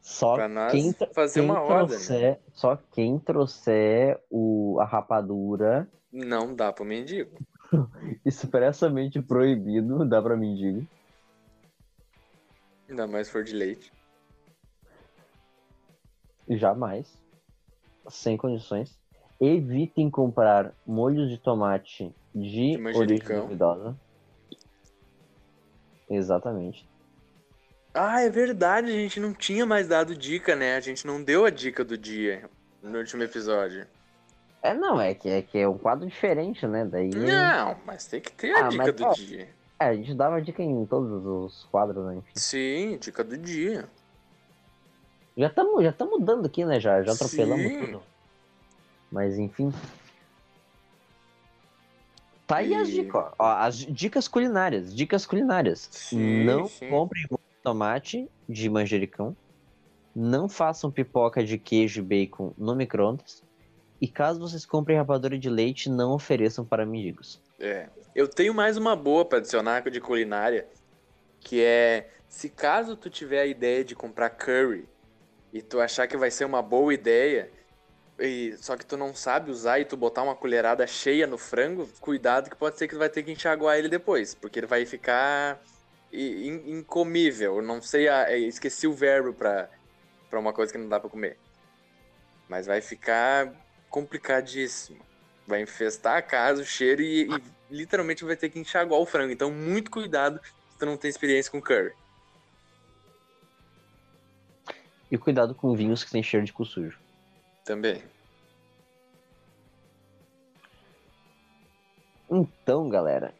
Só 0.01 0.35
Pra 0.37 0.49
nós 0.49 0.71
quem, 0.71 0.95
fazer 1.13 1.41
quem 1.41 1.51
uma 1.51 1.59
roda, 1.59 1.75
né? 1.81 1.87
trouxer, 1.89 2.39
Só 2.53 2.79
quem 2.93 3.19
trouxer 3.19 4.21
o, 4.31 4.79
a 4.81 4.85
rapadura 4.85 5.89
Não 6.13 6.55
dá 6.55 6.73
pro 6.73 6.85
mendigo. 6.85 7.37
expressamente 8.25 9.21
proibido, 9.21 10.05
dá 10.05 10.23
pra 10.23 10.37
mendigo. 10.37 10.87
Ainda 12.89 13.09
mais 13.09 13.29
for 13.29 13.43
de 13.43 13.53
leite. 13.53 13.96
Jamais. 16.49 17.07
Sem 18.09 18.37
condições. 18.37 18.97
Evitem 19.41 20.11
comprar 20.11 20.73
molhos 20.87 21.29
de 21.29 21.39
tomate 21.39 22.15
de, 22.35 22.77
De 22.77 22.97
origem 22.97 23.41
duvidosa. 23.41 23.97
Exatamente. 26.09 26.89
Ah, 27.93 28.21
é 28.21 28.29
verdade, 28.29 28.89
a 28.91 28.95
gente 28.95 29.19
não 29.19 29.33
tinha 29.33 29.65
mais 29.65 29.89
dado 29.89 30.15
dica, 30.15 30.55
né? 30.55 30.77
A 30.77 30.81
gente 30.81 31.07
não 31.07 31.23
deu 31.23 31.45
a 31.45 31.51
dica 31.51 31.83
do 31.85 31.97
dia 31.97 32.49
no 32.83 32.99
último 32.99 33.23
episódio. 33.23 33.87
É, 34.63 34.75
não, 34.75 35.01
é 35.01 35.15
que 35.15 35.29
é, 35.29 35.43
que 35.43 35.59
é 35.59 35.69
um 35.69 35.79
quadro 35.79 36.07
diferente, 36.07 36.67
né? 36.67 36.85
Daí. 36.85 37.09
Não, 37.09 37.77
mas 37.87 38.07
tem 38.07 38.21
que 38.21 38.33
ter 38.33 38.53
a 38.53 38.67
Ah, 38.67 38.69
dica 38.69 38.85
mas, 38.85 38.95
do 38.95 39.05
ó, 39.05 39.13
dia. 39.13 39.49
É, 39.79 39.87
a 39.87 39.95
gente 39.95 40.15
dava 40.15 40.41
dica 40.43 40.63
em 40.63 40.87
todos 40.87 41.25
os 41.25 41.65
quadros, 41.71 42.05
né? 42.07 42.17
Enfim. 42.17 42.33
Sim, 42.35 42.99
dica 42.99 43.23
do 43.25 43.37
dia. 43.37 43.89
Já 45.37 45.49
estamos 45.49 45.83
já 45.85 45.93
tamo 45.93 46.19
dando 46.19 46.47
aqui, 46.47 46.65
né? 46.65 46.81
Já, 46.81 47.03
já 47.03 47.13
atropelamos 47.13 47.71
Sim. 47.73 47.79
tudo. 47.81 48.03
Mas 49.13 49.39
enfim. 49.39 49.73
Tá 52.47 52.57
aí 52.59 52.75
as 52.75 52.89
E- 52.89 52.93
dicas, 52.93 53.15
ó. 53.15 53.33
Ó, 53.39 53.45
As 53.59 53.77
dicas 53.77 54.29
culinárias. 54.29 54.95
Dicas 54.95 55.27
culinárias. 55.27 55.89
Sim, 55.91 56.45
não 56.45 56.67
sim. 56.67 56.89
comprem 56.89 57.25
tomate 57.63 58.29
de 58.49 58.71
manjericão. 58.71 59.37
Não 60.15 60.49
façam 60.49 60.91
pipoca 60.91 61.45
de 61.45 61.59
queijo 61.59 62.01
e 62.01 62.03
bacon 62.03 62.55
no 62.57 62.75
micro-ondas. 62.75 63.43
E 64.01 64.09
caso 64.09 64.41
vocês 64.41 64.65
comprem 64.65 64.97
rapadura 64.97 65.39
de 65.39 65.51
leite, 65.51 65.91
não 65.91 66.13
ofereçam 66.13 66.65
para 66.65 66.87
mendigos. 66.87 67.41
É. 67.59 67.89
Eu 68.15 68.29
tenho 68.29 68.55
mais 68.55 68.77
uma 68.79 68.95
boa 68.97 69.25
pra 69.25 69.39
adicionar 69.39 69.81
de 69.91 70.01
culinária, 70.01 70.67
que 71.41 71.63
é 71.63 72.09
se 72.29 72.49
caso 72.49 72.97
tu 72.97 73.11
tiver 73.11 73.41
a 73.41 73.47
ideia 73.47 73.85
de 73.85 73.95
comprar 73.95 74.31
curry 74.31 74.89
e 75.57 75.63
tu 75.63 75.81
achar 75.81 76.07
que 76.07 76.19
vai 76.19 76.31
ser 76.31 76.45
uma 76.45 76.61
boa 76.61 76.93
ideia, 76.93 77.51
e 78.19 78.55
só 78.59 78.77
que 78.77 78.85
tu 78.85 78.95
não 78.95 79.15
sabe 79.15 79.51
usar 79.51 79.81
e 79.81 79.87
tu 79.87 79.97
botar 79.97 80.23
uma 80.23 80.35
colherada 80.35 80.87
cheia 80.87 81.27
no 81.27 81.39
frango, 81.39 81.89
cuidado 81.99 82.51
que 82.51 82.57
pode 82.57 82.77
ser 82.77 82.87
que 82.87 82.95
tu 82.95 82.99
vai 82.99 83.09
ter 83.09 83.23
que 83.23 83.33
enxaguar 83.33 83.79
ele 83.79 83.89
depois, 83.89 84.35
porque 84.35 84.59
ele 84.59 84.67
vai 84.67 84.85
ficar 84.85 85.59
incomível. 86.13 87.63
Não 87.63 87.81
sei, 87.81 88.07
é, 88.07 88.39
esqueci 88.39 88.87
o 88.87 88.93
verbo 88.93 89.33
pra, 89.33 89.71
pra 90.29 90.39
uma 90.39 90.53
coisa 90.53 90.73
que 90.73 90.79
não 90.79 90.89
dá 90.89 91.01
pra 91.01 91.09
comer. 91.09 91.39
Mas 92.49 92.67
vai 92.67 92.83
ficar 92.83 93.51
complicadíssimo. 93.89 95.05
Vai 95.47 95.63
infestar 95.63 96.19
a 96.19 96.23
casa, 96.23 96.61
o 96.61 96.67
cheiro 96.67 97.01
e, 97.01 97.29
e 97.31 97.43
literalmente 97.71 98.25
vai 98.25 98.37
ter 98.37 98.51
que 98.51 98.59
enxaguar 98.59 99.01
o 99.01 99.07
frango. 99.07 99.33
Então, 99.33 99.51
muito 99.51 99.91
cuidado 99.91 100.39
se 100.71 100.79
tu 100.79 100.85
não 100.85 100.97
tem 100.97 101.09
experiência 101.09 101.51
com 101.51 101.63
curry. 101.63 101.93
E 105.11 105.17
cuidado 105.17 105.55
com 105.55 105.75
vinhos 105.75 106.03
que 106.03 106.11
têm 106.11 106.23
cheiro 106.23 106.45
de 106.45 106.53
cu 106.53 106.65
sujo. 106.65 106.99
Também. 107.65 108.03
Então, 112.31 112.89
galera, 112.89 113.33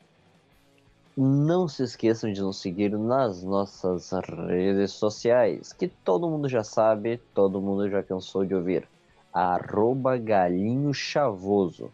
não 1.17 1.67
se 1.67 1.83
esqueçam 1.83 2.31
de 2.33 2.41
nos 2.41 2.61
seguir 2.61 2.97
nas 2.97 3.43
nossas 3.43 4.11
redes 4.49 4.93
sociais, 4.93 5.73
que 5.73 5.89
todo 5.89 6.29
mundo 6.29 6.49
já 6.49 6.63
sabe, 6.63 7.19
todo 7.35 7.61
mundo 7.61 7.89
já 7.89 8.03
cansou 8.03 8.45
de 8.45 8.55
ouvir. 8.55 8.89
Arroba 9.33 10.17
Galinho 10.17 10.95
Chavoso. 10.95 11.91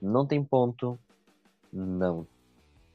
Não 0.00 0.24
tem 0.24 0.42
ponto, 0.42 0.98
não 1.72 2.26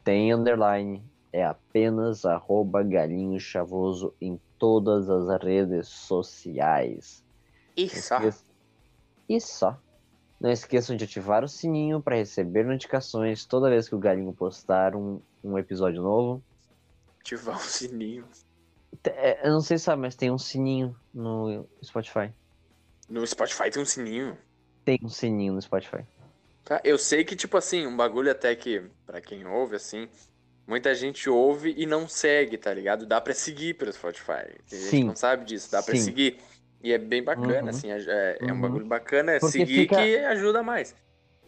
tem 0.04 0.34
underline, 0.34 1.04
é 1.34 1.44
apenas 1.44 2.26
arroba 2.26 2.84
Galinho 2.84 3.40
Chavoso 3.40 4.14
em 4.22 4.40
todas 4.58 5.10
as 5.10 5.42
redes 5.42 5.88
sociais. 5.88 7.24
Isso. 7.76 8.14
Não 8.14 8.20
esqueça- 8.28 8.44
E 9.30 9.42
só. 9.42 9.80
Não 10.40 10.52
esqueçam 10.52 10.96
de 10.96 11.06
ativar 11.06 11.44
o 11.44 11.48
sininho 11.48 12.02
para 12.02 12.16
receber 12.18 12.64
notificações 12.66 13.46
toda 13.46 13.70
vez 13.70 13.88
que 13.88 13.96
o 13.96 14.00
Galinho 14.00 14.34
postar 14.34 14.96
um, 14.96 15.22
um 15.44 15.58
episódio 15.58 16.02
novo. 16.02 16.44
Ativar 17.22 17.58
o 17.58 17.62
sininho. 17.62 18.26
É, 19.06 19.48
Eu 19.48 19.52
não 19.54 19.62
sei 19.62 19.78
se 19.78 19.86
sabe, 19.86 20.02
mas 20.02 20.16
tem 20.16 20.32
um 20.32 20.38
sininho 20.38 20.96
no 21.14 21.66
Spotify. 21.84 22.32
No 23.10 23.26
Spotify 23.26 23.70
tem 23.72 23.82
um 23.82 23.86
sininho. 23.86 24.38
Tem 24.84 25.00
um 25.04 25.10
sininho 25.10 25.54
no 25.54 25.62
Spotify. 25.62 26.06
Tá? 26.64 26.82
Eu 26.84 26.98
sei 26.98 27.24
que, 27.24 27.36
tipo 27.36 27.58
assim, 27.58 27.86
um 27.88 27.96
bagulho 27.96 28.32
até 28.32 28.56
que, 28.56 28.84
pra 29.06 29.22
quem 29.22 29.46
ouve, 29.46 29.76
assim, 29.76 30.08
muita 30.68 30.94
gente 30.96 31.30
ouve 31.30 31.74
e 31.78 31.86
não 31.86 32.08
segue, 32.08 32.58
tá 32.58 32.74
ligado? 32.74 33.06
Dá 33.06 33.20
pra 33.22 33.34
seguir 33.34 33.76
pelo 33.76 33.92
Spotify. 33.94 34.46
Tem 34.70 34.80
gente 34.80 34.90
Sim. 34.90 34.98
que 35.00 35.04
não 35.06 35.16
sabe 35.16 35.46
disso, 35.46 35.72
dá 35.72 35.82
pra 35.84 35.96
Sim. 35.96 36.02
seguir. 36.02 36.38
E 36.84 36.92
é 36.94 36.98
bem 36.98 37.24
bacana, 37.24 37.64
Uhum. 37.64 37.70
assim, 37.70 37.90
é, 37.92 38.38
é 38.40 38.46
um 38.46 38.56
Uhum. 38.56 38.62
bagulho 38.62 38.86
bacana, 38.86 39.32
é 39.34 39.40
Porque 39.40 39.60
seguir 39.60 39.82
fica- 39.82 39.96
que 39.96 40.18
ajuda 40.18 40.62
mais. 40.62 40.96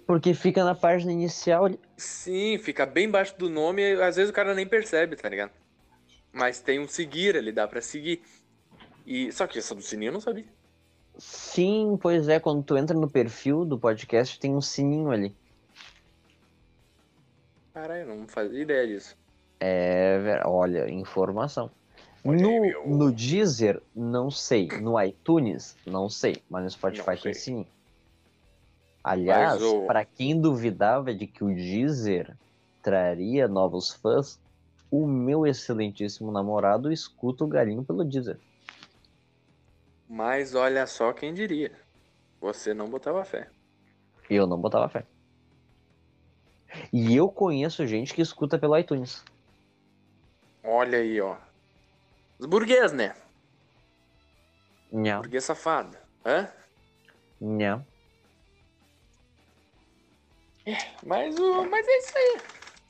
Porque 0.08 0.34
fica 0.34 0.64
na 0.64 0.74
página 0.74 1.12
inicial. 1.12 1.70
Sim, 1.98 2.58
fica 2.60 2.86
bem 2.86 3.06
embaixo 3.06 3.38
do 3.38 3.50
nome 3.50 3.82
e 3.82 4.02
às 4.02 4.16
vezes 4.16 4.30
o 4.32 4.34
cara 4.34 4.56
nem 4.56 4.66
percebe, 4.66 5.16
tá 5.16 5.28
ligado? 5.30 5.52
Mas 6.32 6.60
tem 6.60 6.80
um 6.80 6.88
seguir 6.88 7.36
ali, 7.36 7.52
dá 7.52 7.68
pra 7.68 7.82
seguir. 7.82 8.22
E, 9.06 9.32
só 9.32 9.46
que 9.48 9.60
essa 9.60 9.76
do 9.76 9.82
sininho 9.82 10.10
eu 10.10 10.14
não 10.14 10.22
sabia. 10.22 10.46
Sim, 11.18 11.98
pois 12.02 12.28
é, 12.30 12.40
quando 12.40 12.64
tu 12.64 12.78
entra 12.78 12.96
no 12.98 13.10
perfil 13.10 13.66
do 13.66 13.78
podcast 13.78 14.40
tem 14.40 14.54
um 14.56 14.62
sininho 14.62 15.10
ali. 15.12 15.36
Caralho, 17.78 18.08
não 18.08 18.28
fazia 18.28 18.64
ideia 18.64 18.88
disso. 18.88 19.16
É, 19.60 20.42
olha, 20.46 20.90
informação. 20.90 21.70
Olha 22.26 22.36
aí, 22.36 22.42
No, 22.42 22.62
meu. 22.62 22.88
no 22.88 23.12
Deezer, 23.12 23.80
não 23.96 24.32
sei. 24.32 24.68
No 24.82 25.00
iTunes, 25.00 25.76
não 25.86 26.10
sei. 26.10 26.42
Mas 26.50 26.64
no 26.64 26.70
Spotify 26.72 27.22
tem 27.22 27.34
sim. 27.36 27.68
Aliás, 29.04 29.62
o- 29.62 29.86
para 29.86 30.04
quem 30.04 30.42
duvidava 30.42 31.14
de 31.14 31.28
que 31.28 31.44
o 31.44 31.54
Deezer 31.54 32.36
traria 32.82 33.48
novos 33.48 33.92
fãs, 33.94 34.40
o 34.90 35.06
meu 35.06 35.46
excelentíssimo 35.46 36.32
namorado 36.32 36.92
escuta 36.92 37.44
o 37.44 37.48
galinho 37.48 37.84
pelo 37.84 38.04
Deezer. 38.04 38.40
Mas 40.10 40.56
olha 40.56 40.88
só 40.88 41.14
quem 41.14 41.32
diria. 41.32 41.72
Você 42.42 42.74
não 42.74 42.90
botava 42.90 43.24
fé. 43.24 43.48
Eu 44.30 44.48
não 44.48 44.58
botava 44.60 44.90
fé. 44.90 45.06
E 46.92 47.16
eu 47.16 47.30
conheço 47.30 47.86
gente 47.86 48.14
que 48.14 48.22
escuta 48.22 48.58
pelo 48.58 48.78
iTunes. 48.78 49.24
Olha 50.64 51.00
aí, 51.00 51.20
ó. 51.22 51.38
Os 52.40 52.46
burguês, 52.46 52.92
né? 52.92 53.16
Nham, 54.92 55.22
Burguês 55.22 55.44
safado. 55.44 55.98
Hã? 56.26 56.50
nham. 57.40 57.86
Mas, 61.06 61.40
o, 61.40 61.66
mas 61.70 61.88
é 61.88 61.98
isso 61.98 62.18
aí. 62.18 62.38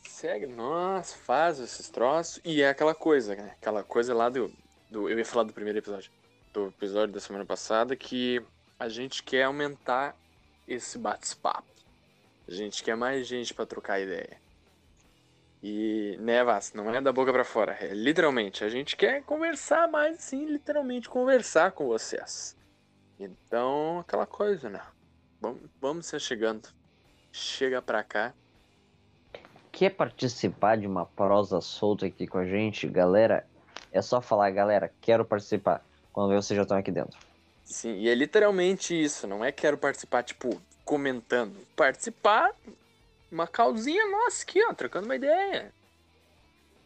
Segue, 0.03 0.47
nossa, 0.47 1.15
faz 1.15 1.59
esses 1.59 1.89
troços. 1.89 2.41
E 2.43 2.61
é 2.61 2.69
aquela 2.69 2.95
coisa, 2.95 3.35
né? 3.35 3.55
Aquela 3.61 3.83
coisa 3.83 4.13
lá 4.15 4.29
do, 4.29 4.51
do. 4.89 5.07
Eu 5.07 5.17
ia 5.17 5.25
falar 5.25 5.43
do 5.43 5.53
primeiro 5.53 5.77
episódio. 5.77 6.11
Do 6.51 6.67
episódio 6.67 7.13
da 7.13 7.19
semana 7.19 7.45
passada, 7.45 7.95
que 7.95 8.41
a 8.79 8.89
gente 8.89 9.21
quer 9.21 9.43
aumentar 9.43 10.15
esse 10.67 10.97
bate-papo. 10.97 11.76
A 12.47 12.51
gente 12.51 12.83
quer 12.83 12.95
mais 12.95 13.27
gente 13.27 13.53
pra 13.53 13.65
trocar 13.65 13.99
ideia. 13.99 14.39
E, 15.61 16.15
né, 16.19 16.43
Vaz, 16.43 16.71
não 16.73 16.93
é 16.93 17.01
da 17.01 17.11
boca 17.11 17.33
pra 17.33 17.43
fora. 17.43 17.77
É 17.81 17.93
literalmente, 17.93 18.63
a 18.63 18.69
gente 18.69 18.95
quer 18.95 19.23
conversar 19.23 19.87
mais, 19.87 20.21
sim, 20.21 20.45
literalmente 20.45 21.09
conversar 21.09 21.71
com 21.71 21.87
vocês. 21.87 22.55
Então, 23.19 23.99
aquela 23.99 24.25
coisa, 24.25 24.69
né? 24.69 24.81
Vamos, 25.41 25.61
vamos 25.81 26.05
se 26.05 26.19
chegando. 26.19 26.69
Chega 27.31 27.81
pra 27.81 28.03
cá. 28.03 28.33
Quer 29.71 29.89
participar 29.91 30.77
de 30.77 30.87
uma 30.87 31.05
prosa 31.05 31.59
solta 31.59 32.05
aqui 32.05 32.27
com 32.27 32.37
a 32.37 32.45
gente, 32.45 32.87
galera? 32.87 33.45
É 33.91 34.01
só 34.01 34.21
falar, 34.21 34.49
galera, 34.51 34.91
quero 35.01 35.25
participar. 35.25 35.83
Quando 36.13 36.33
vocês 36.33 36.55
já 36.55 36.63
estão 36.63 36.77
aqui 36.77 36.91
dentro. 36.91 37.17
Sim, 37.63 37.95
e 37.97 38.09
é 38.09 38.15
literalmente 38.15 38.93
isso. 38.99 39.27
Não 39.27 39.43
é 39.43 39.51
quero 39.51 39.77
participar, 39.77 40.23
tipo, 40.23 40.61
comentando. 40.87 41.53
Participar, 41.75 42.51
uma 43.31 43.45
causinha 43.45 44.07
nossa 44.09 44.41
aqui, 44.43 44.63
ó, 44.65 44.73
trocando 44.73 45.05
uma 45.05 45.15
ideia. 45.15 45.71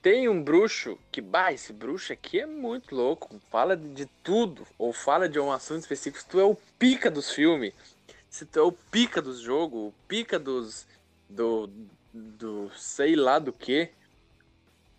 Tem 0.01 0.27
um 0.27 0.41
bruxo 0.43 0.97
que, 1.11 1.21
bah, 1.21 1.53
esse 1.53 1.71
bruxo 1.71 2.11
aqui 2.11 2.39
é 2.39 2.45
muito 2.47 2.95
louco. 2.95 3.39
Fala 3.51 3.77
de 3.77 4.07
tudo. 4.23 4.65
Ou 4.77 4.91
fala 4.91 5.29
de 5.29 5.39
um 5.39 5.51
assunto 5.51 5.81
específico. 5.81 6.19
Se 6.23 6.27
tu 6.27 6.39
é 6.39 6.43
o 6.43 6.55
pica 6.79 7.11
dos 7.11 7.31
filmes. 7.31 7.71
Se 8.27 8.43
tu 8.43 8.57
é 8.59 8.63
o 8.63 8.71
pica 8.71 9.21
dos 9.21 9.39
jogos. 9.39 9.89
O 9.89 9.93
pica 10.07 10.39
dos. 10.39 10.87
Do. 11.29 11.69
Do. 12.11 12.71
Sei 12.75 13.15
lá 13.15 13.37
do 13.37 13.53
que. 13.53 13.91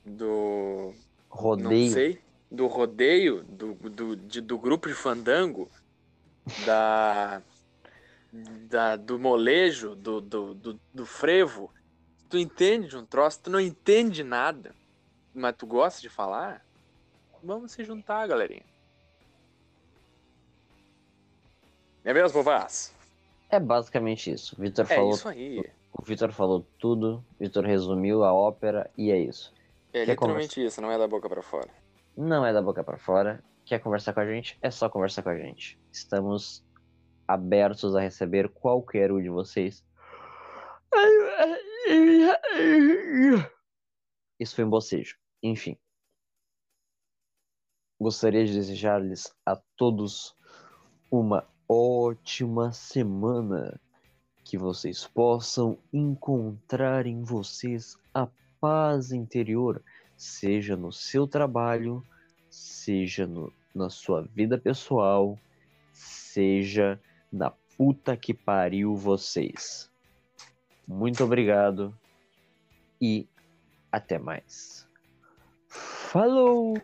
Do. 0.04 0.94
Não 1.28 1.36
Rodeio. 1.36 1.90
sei. 1.92 2.20
Do 2.50 2.66
rodeio, 2.66 3.42
do, 3.44 3.72
do, 3.74 4.14
de- 4.14 4.42
do 4.42 4.58
grupo 4.58 4.86
de 4.86 4.94
fandango, 4.94 5.70
da, 6.66 7.40
da 8.32 8.96
do 8.96 9.18
molejo, 9.18 9.94
do, 9.94 10.20
do, 10.20 10.54
do, 10.54 10.80
do 10.92 11.06
frevo. 11.06 11.70
Tu 12.28 12.38
entende 12.38 12.88
de 12.88 12.96
um 12.96 13.04
troço, 13.04 13.40
tu 13.42 13.50
não 13.50 13.60
entende 13.60 14.24
nada, 14.24 14.74
mas 15.34 15.54
tu 15.54 15.66
gosta 15.66 16.00
de 16.00 16.09
falar, 16.09 16.64
vamos 17.42 17.72
se 17.72 17.84
juntar, 17.84 18.26
galerinha. 18.26 18.64
É 22.04 22.12
mesmo, 22.14 22.30
Vovaz? 22.30 22.94
É 23.50 23.60
basicamente 23.60 24.30
isso. 24.32 24.56
Vitor 24.59 24.86
É 24.88 24.94
falou, 24.96 25.12
isso 25.14 25.28
aí. 25.28 25.62
o 25.92 26.02
Vitor 26.02 26.32
falou 26.32 26.66
tudo, 26.78 27.22
Vitor 27.38 27.64
resumiu 27.64 28.24
a 28.24 28.32
ópera 28.32 28.90
e 28.96 29.10
é 29.10 29.18
isso. 29.18 29.52
É 29.92 30.06
Quer 30.06 30.12
literalmente 30.12 30.64
isso, 30.64 30.80
não 30.80 30.90
é 30.90 30.96
da 30.96 31.06
boca 31.06 31.28
pra 31.28 31.42
fora. 31.42 31.68
Não 32.16 32.44
é 32.46 32.52
da 32.52 32.62
boca 32.62 32.82
pra 32.82 32.96
fora. 32.96 33.44
Quer 33.66 33.78
conversar 33.78 34.14
com 34.14 34.20
a 34.20 34.26
gente? 34.26 34.59
É 34.62 34.70
só 34.70 34.88
conversar 34.88 35.22
com 35.22 35.28
a 35.28 35.36
gente. 35.36 35.78
Estamos 35.92 36.64
abertos 37.32 37.94
a 37.96 38.00
receber 38.00 38.48
qualquer 38.48 39.10
um 39.12 39.20
de 39.20 39.28
vocês. 39.28 39.84
Isso 44.38 44.54
foi 44.54 44.64
um 44.64 44.70
bocejo. 44.70 45.16
Enfim. 45.42 45.76
Gostaria 48.00 48.44
de 48.44 48.52
desejar-lhes 48.52 49.32
a 49.46 49.56
todos 49.76 50.34
uma 51.10 51.46
ótima 51.68 52.72
semana. 52.72 53.80
Que 54.44 54.59
vocês 54.59 55.06
possam 55.06 55.78
encontrar 55.92 57.06
em 57.06 57.22
vocês 57.22 57.96
a 58.12 58.28
paz 58.60 59.12
interior, 59.12 59.82
seja 60.16 60.76
no 60.76 60.92
seu 60.92 61.26
trabalho, 61.26 62.04
seja 62.50 63.26
no, 63.26 63.52
na 63.74 63.88
sua 63.88 64.22
vida 64.22 64.59
pessoal, 64.59 65.38
seja 65.92 67.00
na 67.32 67.50
puta 67.76 68.16
que 68.16 68.34
pariu 68.34 68.94
vocês. 68.94 69.90
Muito 70.86 71.24
obrigado 71.24 71.96
e 73.00 73.26
até 73.90 74.18
mais. 74.18 74.86
Falou! 75.68 76.74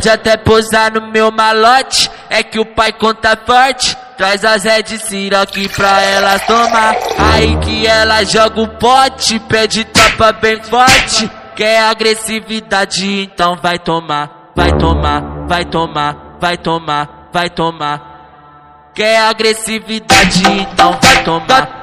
Pode 0.00 0.08
até 0.08 0.34
posar 0.34 0.94
no 0.94 1.08
meu 1.12 1.30
malote, 1.30 2.10
é 2.30 2.42
que 2.42 2.58
o 2.58 2.64
pai 2.64 2.90
conta 2.90 3.38
forte. 3.44 3.94
Traz 4.16 4.42
as 4.46 4.64
Red 4.64 4.96
Siroc 4.96 5.54
pra 5.76 6.00
elas 6.00 6.46
tomar. 6.46 6.96
Aí 7.18 7.54
que 7.58 7.86
ela 7.86 8.24
joga 8.24 8.62
o 8.62 8.68
pote, 8.78 9.38
pede 9.40 9.84
topa 9.84 10.32
bem 10.32 10.58
forte. 10.62 11.30
Quer 11.54 11.82
agressividade, 11.82 13.24
então 13.24 13.58
vai 13.62 13.78
tomar, 13.78 14.50
vai 14.56 14.72
tomar, 14.72 15.46
vai 15.46 15.66
tomar, 15.66 16.38
vai 16.40 16.56
tomar, 16.56 17.28
vai 17.30 17.50
tomar. 17.50 18.90
Quer 18.94 19.20
agressividade, 19.20 20.42
então 20.48 20.98
vai 21.02 21.24
tomar. 21.24 21.79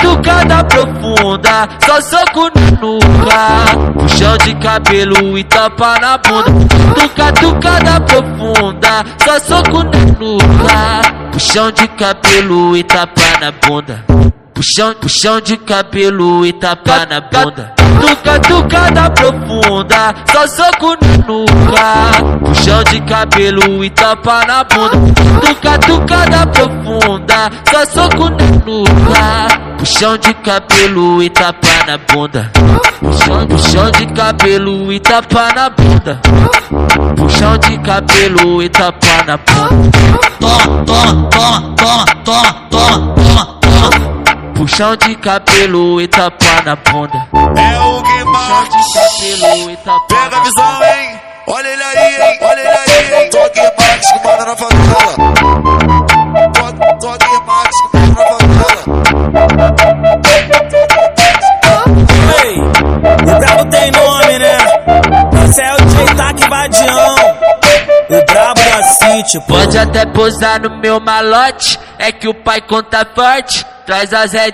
Tuca, 0.00 0.44
da 0.44 0.64
profunda, 0.64 1.68
só 1.84 2.00
soco 2.00 2.50
na 2.54 2.80
nuca. 2.80 3.92
Puxão 3.94 4.36
de 4.38 4.54
cabelo 4.56 5.38
e 5.38 5.44
tapa 5.44 5.98
na 6.00 6.18
bunda. 6.18 6.52
Tuca, 7.40 7.78
da 7.80 8.00
profunda, 8.00 9.04
só 9.24 9.38
soco 9.40 9.84
na 9.84 10.04
nuca. 10.18 11.30
Puxão 11.32 11.70
de 11.70 11.88
cabelo 11.88 12.76
e 12.76 12.84
tapa 12.84 13.22
na 13.40 13.50
bunda. 13.52 14.04
Puxão, 14.58 14.92
puxão 14.94 15.40
de 15.40 15.56
cabelo 15.56 16.44
e 16.44 16.52
tapa 16.52 17.06
na 17.06 17.20
bunda. 17.20 17.72
Tuca, 18.48 18.90
da 18.90 19.08
profunda, 19.08 20.12
só 20.32 20.48
soco 20.48 20.96
na 21.00 21.16
nuca. 21.28 22.38
Puxão 22.44 22.82
de 22.82 23.00
cabelo 23.02 23.84
e 23.84 23.90
tapa 23.90 24.44
na 24.48 24.64
bunda. 24.64 25.14
Tuca, 25.86 26.26
da 26.28 26.44
profunda, 26.44 27.52
só 27.70 27.86
soco 27.86 28.30
na 28.30 28.46
nuca. 28.66 29.76
Puxão 29.78 30.18
de 30.18 30.34
cabelo 30.34 31.22
e 31.22 31.30
tapa 31.30 31.68
na 31.86 31.98
bunda. 31.98 32.50
Puxão, 32.98 33.46
puxão 33.46 33.90
de 33.92 34.06
cabelo 34.06 34.92
e 34.92 34.98
tapa 34.98 35.54
na 35.54 35.70
bunda. 35.70 36.20
Puxão 37.16 37.56
de 37.58 37.78
cabelo 37.78 38.60
e 38.60 38.68
tapa 38.68 39.22
na 39.24 39.36
bunda. 39.36 39.98
Toma, 40.40 40.84
toma, 40.84 41.28
toma, 41.30 41.74
toma, 41.76 42.04
toma, 42.24 42.52
toma, 42.68 43.08
toma, 43.14 43.58
toma. 43.60 44.17
Puxão 44.58 44.96
de 44.96 45.14
cabelo 45.14 46.00
e 46.00 46.08
tapa 46.08 46.62
na 46.64 46.74
bunda. 46.74 47.28
É 47.32 47.78
o 47.78 48.02
de 48.02 48.24
cabelo 48.92 49.70
e 49.70 49.76
tapa 49.76 50.00
pega 50.08 50.36
a 50.36 50.40
visão, 50.40 50.82
hein? 50.82 51.20
Olha 51.46 51.68
ele 51.68 51.82
aí, 51.84 52.16
hein? 52.16 52.38
Olha 52.42 52.58
ele 52.58 52.68
aí, 52.68 53.22
hein? 53.22 53.30
Toque 53.30 53.60
Max 53.60 54.12
que 54.12 54.18
manda 54.26 54.44
na 54.44 54.56
favela. 54.56 55.14
Toque, 56.54 56.80
toque 57.00 57.40
Max 57.46 57.70
que 57.80 57.96
manda 57.96 58.18
na 58.18 58.26
favela. 58.26 58.82
Ei, 62.42 62.58
o 62.58 63.38
brabo 63.38 63.64
tem 63.70 63.90
nome, 63.92 64.38
né? 64.40 64.56
Esse 65.44 65.62
é 65.62 65.72
o 65.72 65.76
DJ 65.76 66.14
Tac 66.16 66.48
Vadião. 66.50 67.14
O 68.18 68.24
brabo 68.26 68.60
City, 68.82 69.38
pô. 69.40 69.54
Pode 69.54 69.78
até 69.78 70.04
posar 70.06 70.60
no 70.60 70.78
meu 70.78 70.98
malote, 70.98 71.78
é 71.98 72.10
que 72.10 72.28
o 72.28 72.34
pai 72.34 72.60
conta 72.60 73.06
forte. 73.14 73.64
Traz 73.86 74.12
as 74.12 74.32
Red 74.32 74.52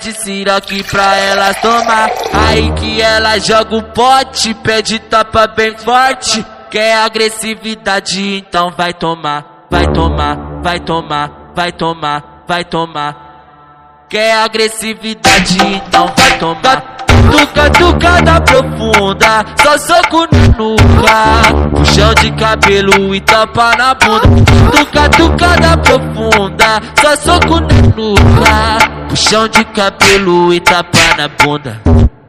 aqui 0.55 0.83
pra 0.85 1.17
elas 1.17 1.61
tomar. 1.61 2.11
Aí 2.33 2.71
que 2.75 3.01
ela 3.01 3.39
joga 3.39 3.77
o 3.77 3.83
pote, 3.83 4.55
pede 4.55 4.99
tapa 5.01 5.47
bem 5.47 5.77
forte. 5.77 6.45
Quer 6.71 6.97
agressividade, 6.99 8.37
então 8.37 8.71
vai 8.71 8.93
tomar, 8.93 9.67
vai 9.71 9.87
tomar, 9.93 10.61
vai 10.63 10.81
tomar, 10.81 11.53
vai 11.55 11.73
tomar, 11.73 12.45
vai 12.47 12.65
tomar. 12.65 14.05
Quer 14.09 14.35
agressividade, 14.37 15.57
então 15.63 16.13
vai 16.17 16.39
tomar. 16.39 16.94
Tuca, 17.31 17.71
tuca 17.71 18.21
da 18.23 18.41
profunda, 18.41 19.45
só 19.63 19.79
soco 19.79 20.27
na 20.33 20.49
nuca. 20.59 21.71
Puxão 21.71 22.15
de 22.15 22.31
cabelo 22.33 23.15
e 23.15 23.21
tapa 23.21 23.77
na 23.77 23.95
bunda. 23.95 24.29
Tuca, 24.73 25.09
tuca 25.09 25.57
da 25.57 25.77
profunda, 25.77 26.81
só 27.01 27.17
soco 27.17 27.61
na 27.61 27.83
nuca. 27.97 29.07
Puxão 29.09 29.49
de 29.49 29.65
cabelo 29.65 30.53
e 30.53 30.61
tapa 30.61 30.99
na 31.17 31.29
bunda. 31.29 31.81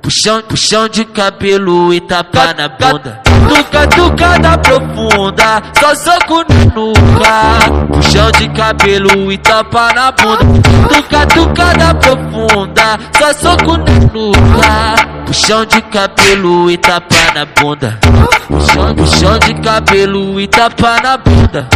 Puxão, 0.05 0.39
puxão 0.43 0.87
de 0.87 1.03
cabelo 1.03 1.91
e 1.91 1.99
tapa 1.99 2.53
na 2.53 2.69
bunda. 2.69 3.19
Tuca, 3.49 3.87
tuca 3.87 4.37
da 4.37 4.55
profunda, 4.55 5.63
só 5.79 5.95
soco 5.95 6.45
na 6.47 6.75
nuca. 6.75 7.87
Puxão 7.87 8.29
de 8.33 8.47
cabelo 8.49 9.31
e 9.31 9.37
tapa 9.39 9.91
na 9.95 10.11
bunda. 10.11 10.45
Tuca, 10.89 11.25
tuca 11.25 11.73
da 11.73 11.95
profunda, 11.95 12.99
só 13.17 13.33
soco 13.33 13.77
na 13.77 13.93
nuca. 14.13 15.25
Puxão 15.25 15.65
de 15.65 15.81
cabelo 15.81 16.69
e 16.69 16.77
tapa 16.77 17.15
na 17.33 17.45
bunda. 17.45 17.99
Puxão, 18.47 18.93
puxão 18.93 19.39
de 19.39 19.55
cabelo 19.55 20.39
e 20.39 20.47
tapa 20.47 21.01
na 21.01 21.17
bunda. 21.17 21.67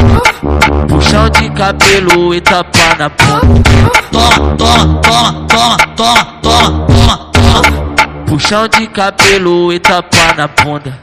Puxão 0.88 1.30
de 1.32 1.50
cabelo 1.50 2.36
e 2.36 2.42
tapa 2.42 2.96
na 2.96 3.10
bunda. 3.10 3.70
Toma, 4.12 4.56
toma, 4.56 5.02
toma, 5.02 5.48
toma, 5.48 5.78
toma, 5.96 6.26
toma, 6.44 6.76
toma, 6.84 7.32
toma. 7.34 7.89
Puxão 8.30 8.68
de 8.68 8.86
cabelo 8.86 9.74
e 9.74 9.80
tapa 9.80 10.36
na 10.38 10.48
bunda. 10.48 11.00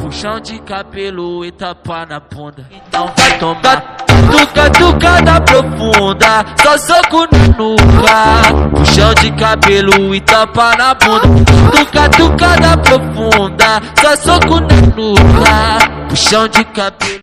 Puxão 0.00 0.40
de 0.40 0.58
cabelo 0.60 1.44
e 1.44 1.52
tapa 1.52 2.06
na 2.06 2.20
bunda. 2.20 2.66
Então 2.70 3.12
vai 3.14 3.38
tomar. 3.38 3.96
Tuca, 4.30 4.70
tuca 4.70 5.20
da 5.20 5.38
profunda, 5.42 6.44
só 6.62 6.78
soco 6.78 7.28
na 7.30 7.48
nuca. 7.58 8.70
Puxão 8.74 9.12
de 9.12 9.30
cabelo 9.32 10.14
e 10.14 10.20
tapa 10.22 10.74
na 10.74 10.94
bunda. 10.94 11.28
Tuca, 11.70 12.08
tuca 12.08 12.56
da 12.56 12.76
profunda, 12.78 13.82
só 14.00 14.16
soco 14.16 14.60
na 14.60 14.80
nuca. 14.96 16.08
Puxão 16.08 16.48
de 16.48 16.64
cabelo. 16.64 17.20